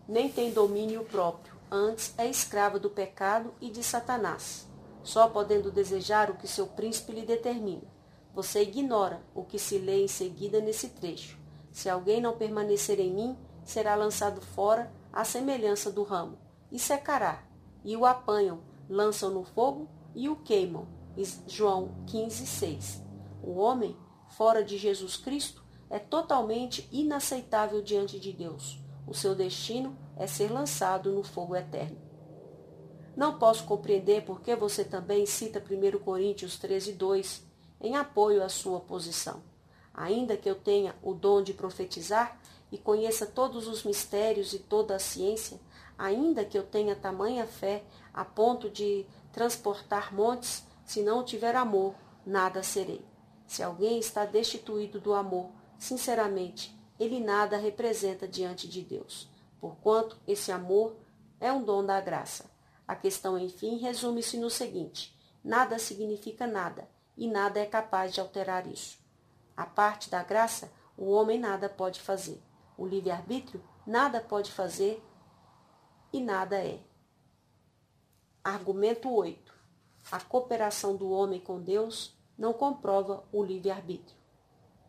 [0.07, 4.69] nem tem domínio próprio, antes é escrava do pecado e de Satanás,
[5.03, 7.83] só podendo desejar o que seu príncipe lhe determina.
[8.35, 11.39] Você ignora o que se lê em seguida nesse trecho.
[11.73, 16.39] Se alguém não permanecer em mim, será lançado fora à semelhança do ramo,
[16.71, 17.43] e secará.
[17.83, 20.87] E o apanham, lançam no fogo e o queimam.
[21.47, 23.03] João 15, 6.
[23.43, 23.97] O homem,
[24.37, 25.64] fora de Jesus Cristo,
[25.95, 28.81] é totalmente inaceitável diante de Deus.
[29.07, 31.97] O seu destino é ser lançado no fogo eterno.
[33.17, 37.47] Não posso compreender por que você também cita 1 Coríntios 13, 2,
[37.81, 39.41] em apoio à sua posição.
[39.95, 42.41] Ainda que eu tenha o dom de profetizar
[42.73, 45.61] e conheça todos os mistérios e toda a ciência,
[45.97, 51.95] ainda que eu tenha tamanha fé a ponto de transportar montes, se não tiver amor,
[52.27, 53.05] nada serei.
[53.47, 59.29] Se alguém está destituído do amor, sinceramente, ele nada representa diante de Deus,
[59.61, 60.97] porquanto esse amor
[61.41, 62.51] é um dom da graça.
[62.87, 68.67] A questão, enfim, resume-se no seguinte: nada significa nada, e nada é capaz de alterar
[68.67, 68.99] isso.
[69.57, 72.43] A parte da graça, o homem nada pode fazer.
[72.77, 75.03] O livre-arbítrio nada pode fazer
[76.13, 76.81] e nada é.
[78.43, 79.55] Argumento 8.
[80.13, 84.14] A cooperação do homem com Deus não comprova o livre-arbítrio.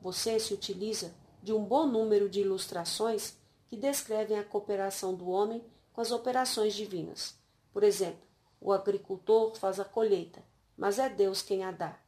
[0.06, 5.64] Você se utiliza de um bom número de ilustrações que descrevem a cooperação do homem
[5.92, 7.35] com as operações divinas.
[7.74, 8.22] Por exemplo,
[8.61, 10.43] o agricultor faz a colheita,
[10.77, 12.00] mas é Deus quem a dá.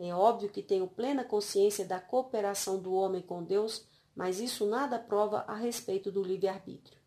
[0.00, 4.98] É óbvio que tenho plena consciência da cooperação do homem com Deus, mas isso nada
[4.98, 6.98] prova a respeito do livre-arbítrio.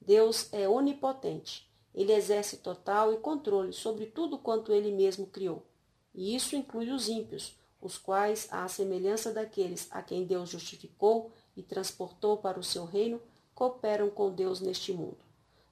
[0.00, 1.70] Deus é onipotente.
[1.94, 5.66] Ele exerce total e controle sobre tudo quanto ele mesmo criou.
[6.14, 11.62] E isso inclui os ímpios, os quais, à semelhança daqueles a quem Deus justificou e
[11.62, 13.20] transportou para o seu reino,
[13.54, 15.18] cooperam com Deus neste mundo.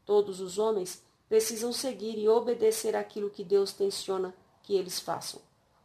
[0.05, 5.41] Todos os homens precisam seguir e obedecer aquilo que Deus tenciona que eles façam.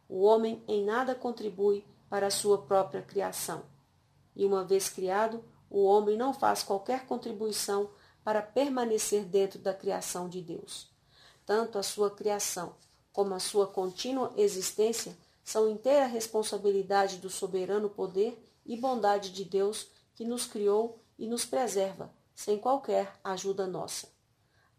[0.08, 3.64] O homem em nada contribui para a sua própria criação.
[4.36, 7.90] E uma vez criado, o homem não faz qualquer contribuição
[8.24, 10.90] para permanecer dentro da criação de Deus.
[11.46, 12.76] Tanto a sua criação
[13.12, 19.90] como a sua contínua existência são inteira responsabilidade do soberano poder e bondade de Deus
[20.16, 24.08] que nos criou e nos preserva, sem qualquer ajuda nossa.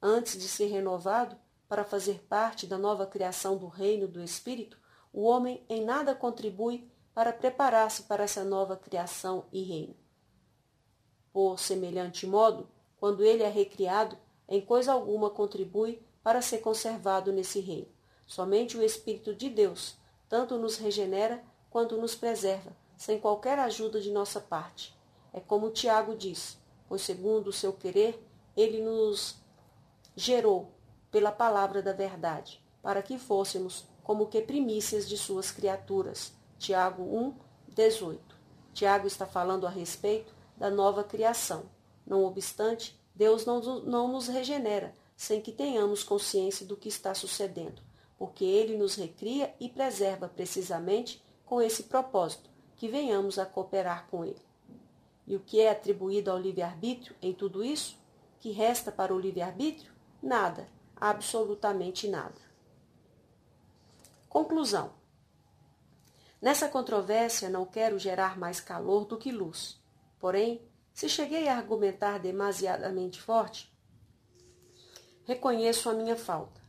[0.00, 1.36] Antes de ser renovado,
[1.68, 4.78] para fazer parte da nova criação do reino do Espírito,
[5.12, 9.96] o homem em nada contribui para preparar-se para essa nova criação e reino.
[11.32, 14.16] Por semelhante modo, quando ele é recriado,
[14.48, 17.88] em coisa alguma contribui para ser conservado nesse reino.
[18.26, 19.96] Somente o Espírito de Deus
[20.34, 21.40] tanto nos regenera
[21.70, 24.92] quanto nos preserva, sem qualquer ajuda de nossa parte.
[25.32, 28.20] É como Tiago diz, pois segundo o seu querer,
[28.56, 29.36] ele nos
[30.16, 30.72] gerou
[31.08, 36.32] pela palavra da verdade, para que fôssemos como que primícias de suas criaturas.
[36.58, 37.36] Tiago 1,
[37.68, 38.36] 18.
[38.72, 41.66] Tiago está falando a respeito da nova criação.
[42.04, 47.80] Não obstante, Deus não, não nos regenera sem que tenhamos consciência do que está sucedendo,
[48.18, 54.24] porque Ele nos recria e preserva precisamente com esse propósito, que venhamos a cooperar com
[54.24, 54.42] Ele.
[55.26, 57.98] E o que é atribuído ao livre-arbítrio em tudo isso?
[58.40, 59.92] Que resta para o livre-arbítrio?
[60.22, 62.40] Nada, absolutamente nada.
[64.28, 64.92] Conclusão.
[66.42, 69.80] Nessa controvérsia não quero gerar mais calor do que luz.
[70.18, 70.60] Porém,
[70.92, 73.72] se cheguei a argumentar demasiadamente forte,
[75.24, 76.63] reconheço a minha falta.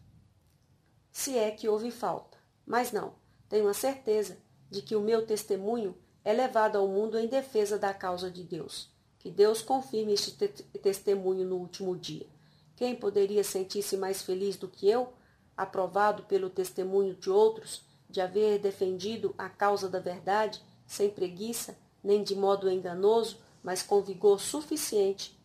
[1.18, 2.38] Se é que houve falta.
[2.66, 3.14] Mas não,
[3.48, 4.38] tenho a certeza
[4.70, 5.96] de que o meu testemunho
[6.26, 8.92] é levado ao mundo em defesa da causa de Deus.
[9.18, 10.48] Que Deus confirme este te
[10.80, 12.28] testemunho no último dia.
[12.76, 15.14] Quem poderia sentir-se mais feliz do que eu
[15.56, 22.24] aprovado pelo testemunho de outros, de haver defendido a causa da verdade, sem preguiça, nem
[22.24, 25.40] de modo enganoso, mas com vigor suficiente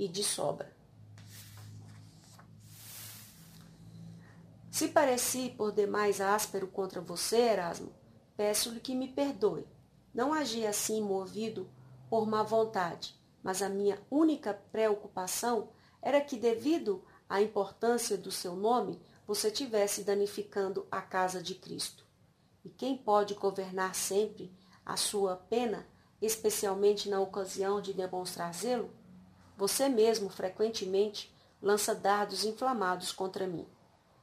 [0.00, 0.75] e de sobra.
[4.76, 7.94] Se pareci por demais áspero contra você, Erasmo,
[8.36, 9.66] peço-lhe que me perdoe.
[10.12, 11.66] Não agi assim movido
[12.10, 15.70] por má vontade, mas a minha única preocupação
[16.02, 22.04] era que, devido à importância do seu nome, você tivesse danificando a casa de Cristo.
[22.62, 24.52] E quem pode governar sempre
[24.84, 25.86] a sua pena,
[26.20, 28.90] especialmente na ocasião de demonstrar zelo?
[29.56, 33.66] Você mesmo frequentemente lança dardos inflamados contra mim.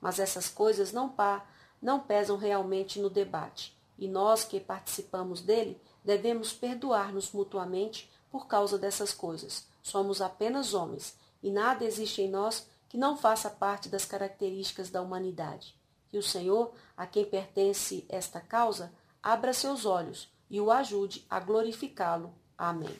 [0.03, 1.45] Mas essas coisas não, pá,
[1.81, 8.77] não pesam realmente no debate, e nós que participamos dele devemos perdoar-nos mutuamente por causa
[8.77, 9.65] dessas coisas.
[9.81, 15.01] Somos apenas homens, e nada existe em nós que não faça parte das características da
[15.01, 15.73] humanidade.
[16.09, 18.91] Que o Senhor, a quem pertence esta causa,
[19.21, 22.35] abra seus olhos e o ajude a glorificá-lo.
[22.57, 22.99] Amém.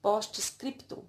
[0.00, 1.02] Post-scriptum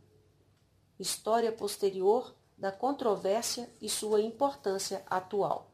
[1.00, 5.72] História posterior da controvérsia e sua importância atual.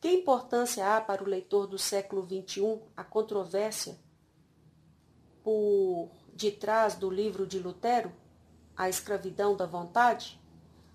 [0.00, 3.98] Que importância há para o leitor do século XXI a controvérsia
[5.44, 8.10] por detrás do livro de Lutero?
[8.74, 10.40] a escravidão da vontade?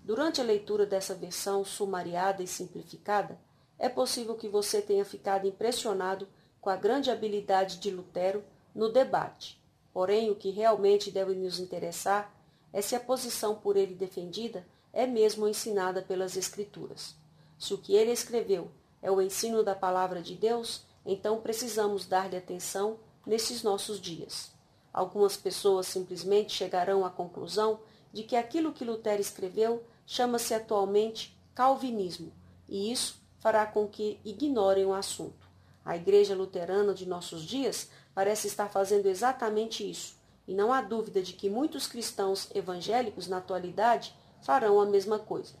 [0.02, 3.38] Durante a leitura dessa versão sumariada e simplificada,
[3.76, 6.28] É possível que você tenha ficado impressionado
[6.60, 9.60] com a grande habilidade de Lutero no debate.
[9.92, 12.33] Porém, o que realmente deve nos interessar
[12.74, 17.14] é se a posição por ele defendida é mesmo ensinada pelas Escrituras.
[17.56, 18.68] Se o que ele escreveu
[19.00, 24.50] é o ensino da palavra de Deus, então precisamos dar-lhe atenção nesses nossos dias.
[24.92, 27.78] Algumas pessoas simplesmente chegarão à conclusão
[28.12, 32.32] de que aquilo que Lutero escreveu chama-se atualmente calvinismo,
[32.68, 35.48] e isso fará com que ignorem o assunto.
[35.84, 40.16] A Igreja Luterana de nossos dias parece estar fazendo exatamente isso,
[40.46, 45.54] e não há dúvida de que muitos cristãos evangélicos na atualidade farão a mesma coisa.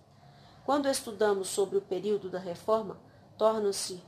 [0.64, 2.98] Quando estudamos sobre o período da Reforma,
[3.36, 4.02] torna-se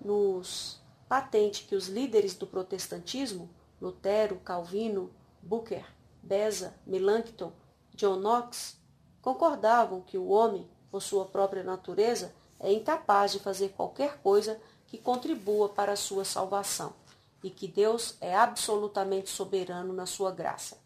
[0.00, 5.10] nos patente que os líderes do protestantismo, Lutero, Calvino,
[5.42, 5.84] Booker,
[6.22, 7.52] Beza, Melanchthon,
[7.94, 8.78] John Knox,
[9.22, 14.98] concordavam que o homem, por sua própria natureza, é incapaz de fazer qualquer coisa que
[14.98, 16.94] contribua para a sua salvação
[17.42, 20.78] e que Deus é absolutamente soberano na sua graça.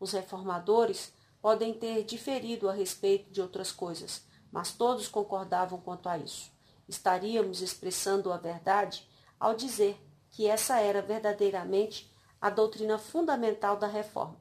[0.00, 6.18] Os reformadores podem ter diferido a respeito de outras coisas, mas todos concordavam quanto a
[6.18, 6.50] isso.
[6.88, 9.06] Estaríamos expressando a verdade
[9.38, 14.40] ao dizer que essa era verdadeiramente a doutrina fundamental da reforma.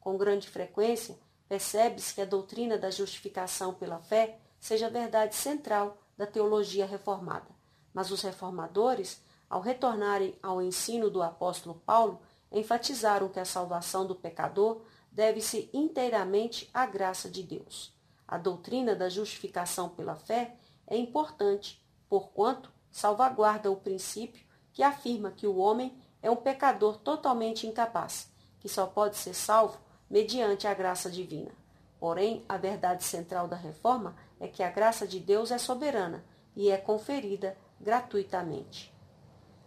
[0.00, 5.96] Com grande frequência, percebe-se que a doutrina da justificação pela fé seja a verdade central
[6.16, 7.48] da teologia reformada.
[7.92, 14.14] Mas os reformadores, ao retornarem ao ensino do apóstolo Paulo, enfatizaram que a salvação do
[14.14, 17.94] pecador deve-se inteiramente à graça de Deus.
[18.26, 25.46] A doutrina da justificação pela fé é importante, porquanto salvaguarda o princípio que afirma que
[25.46, 31.10] o homem é um pecador totalmente incapaz, que só pode ser salvo mediante a graça
[31.10, 31.50] divina.
[31.98, 36.70] Porém, a verdade central da reforma é que a graça de Deus é soberana e
[36.70, 38.95] é conferida gratuitamente.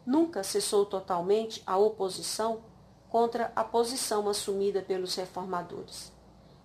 [0.10, 2.64] Nunca cessou totalmente a oposição
[3.10, 6.12] contra a posição assumida pelos reformadores.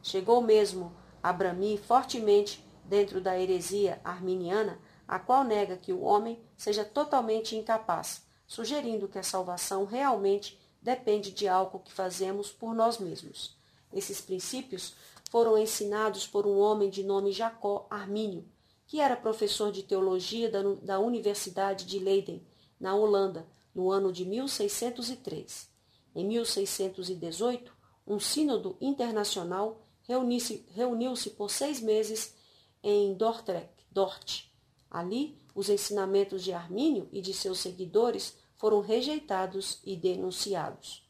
[0.03, 6.43] Chegou mesmo a bramir fortemente dentro da heresia arminiana a qual nega que o homem
[6.57, 12.97] seja totalmente incapaz, sugerindo que a salvação realmente depende de algo que fazemos por nós
[12.97, 13.59] mesmos.
[13.93, 14.95] Esses princípios
[15.31, 18.49] foram ensinados por um homem de nome Jacó Armínio,
[18.87, 22.43] que era professor de teologia da, da Universidade de Leiden,
[22.85, 25.71] na Holanda, no ano de 1603.
[26.15, 27.73] Em 1618,
[28.07, 32.35] um sínodo internacional reuniu-se reuniu por seis meses
[32.83, 34.51] em Dordrecht, Dort,
[34.91, 41.09] Ali, os ensinamentos de Armínio e de seus seguidores foram rejeitados e denunciados.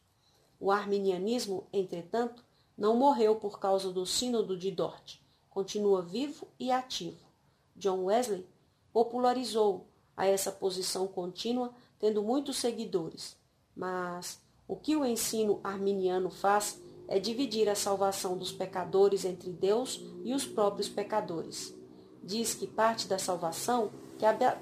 [0.61, 2.44] O arminianismo, entretanto,
[2.78, 5.17] não morreu por causa do Sínodo de Dort.
[5.51, 7.27] Continua vivo e ativo.
[7.75, 8.47] John Wesley
[8.93, 13.36] popularizou a essa posição contínua, tendo muitos seguidores.
[13.75, 20.01] Mas o que o ensino arminiano faz é dividir a salvação dos pecadores entre Deus
[20.25, 21.75] e os próprios pecadores
[22.25, 23.91] diz que parte da salvação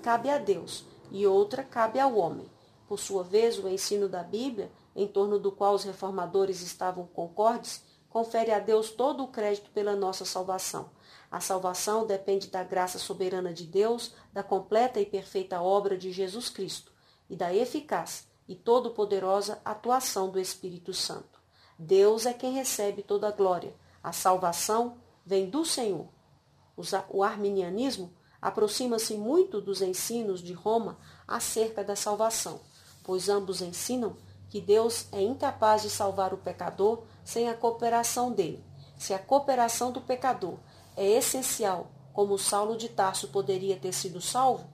[0.02, 2.50] cabe a Deus e outra cabe ao homem.
[2.88, 7.82] Por sua vez, o ensino da Bíblia, em torno do qual os reformadores estavam concordes,
[8.10, 10.90] confere a Deus todo o crédito pela nossa salvação.
[11.32, 16.48] A salvação depende da graça soberana de Deus, da completa e perfeita obra de Jesus
[16.48, 16.92] Cristo
[17.28, 21.40] e da eficaz e todo-poderosa atuação do Espírito Santo.
[21.78, 23.74] Deus é quem recebe toda a glória.
[24.02, 26.08] A salvação vem do Senhor
[27.10, 32.60] o arminianismo aproxima-se muito dos ensinos de Roma acerca da salvação,
[33.04, 34.16] pois ambos ensinam
[34.48, 38.64] que Deus é incapaz de salvar o pecador sem a cooperação dele.
[38.98, 40.58] Se a cooperação do pecador
[40.96, 44.72] é essencial, como Saulo de Tarso poderia ter sido salvo,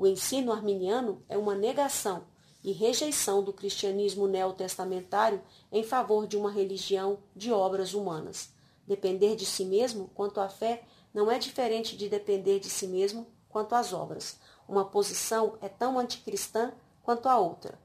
[0.00, 2.24] o ensino arminiano é uma negação
[2.64, 8.50] e rejeição do cristianismo neotestamentário em favor de uma religião de obras humanas.
[8.86, 13.26] Depender de si mesmo quanto à fé não é diferente de depender de si mesmo
[13.50, 14.40] quanto às obras.
[14.66, 16.72] Uma posição é tão anticristã
[17.02, 17.78] quanto a outra.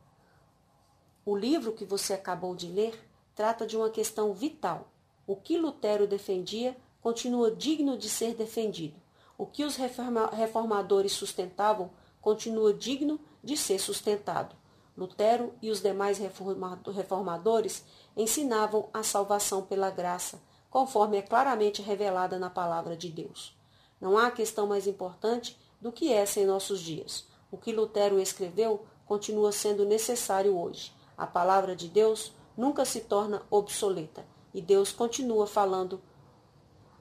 [1.25, 2.97] O livro que você acabou de ler
[3.35, 4.87] trata de uma questão vital.
[5.27, 8.99] O que Lutero defendia continua digno de ser defendido.
[9.37, 14.55] O que os reformadores sustentavam continua digno de ser sustentado.
[14.97, 17.85] Lutero e os demais reformadores
[18.17, 23.55] ensinavam a salvação pela graça, conforme é claramente revelada na palavra de Deus.
[24.01, 27.27] Não há questão mais importante do que essa em nossos dias.
[27.51, 30.91] O que Lutero escreveu continua sendo necessário hoje.
[31.15, 34.25] A palavra de Deus nunca se torna obsoleta
[34.55, 36.01] e Deus continua falando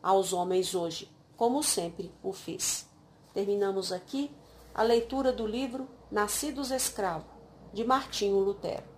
[0.05, 2.87] aos homens hoje, como sempre o fez.
[3.33, 4.31] Terminamos aqui
[4.75, 7.33] a leitura do livro Nascidos Escravos,
[7.73, 8.94] de Martinho Lutero.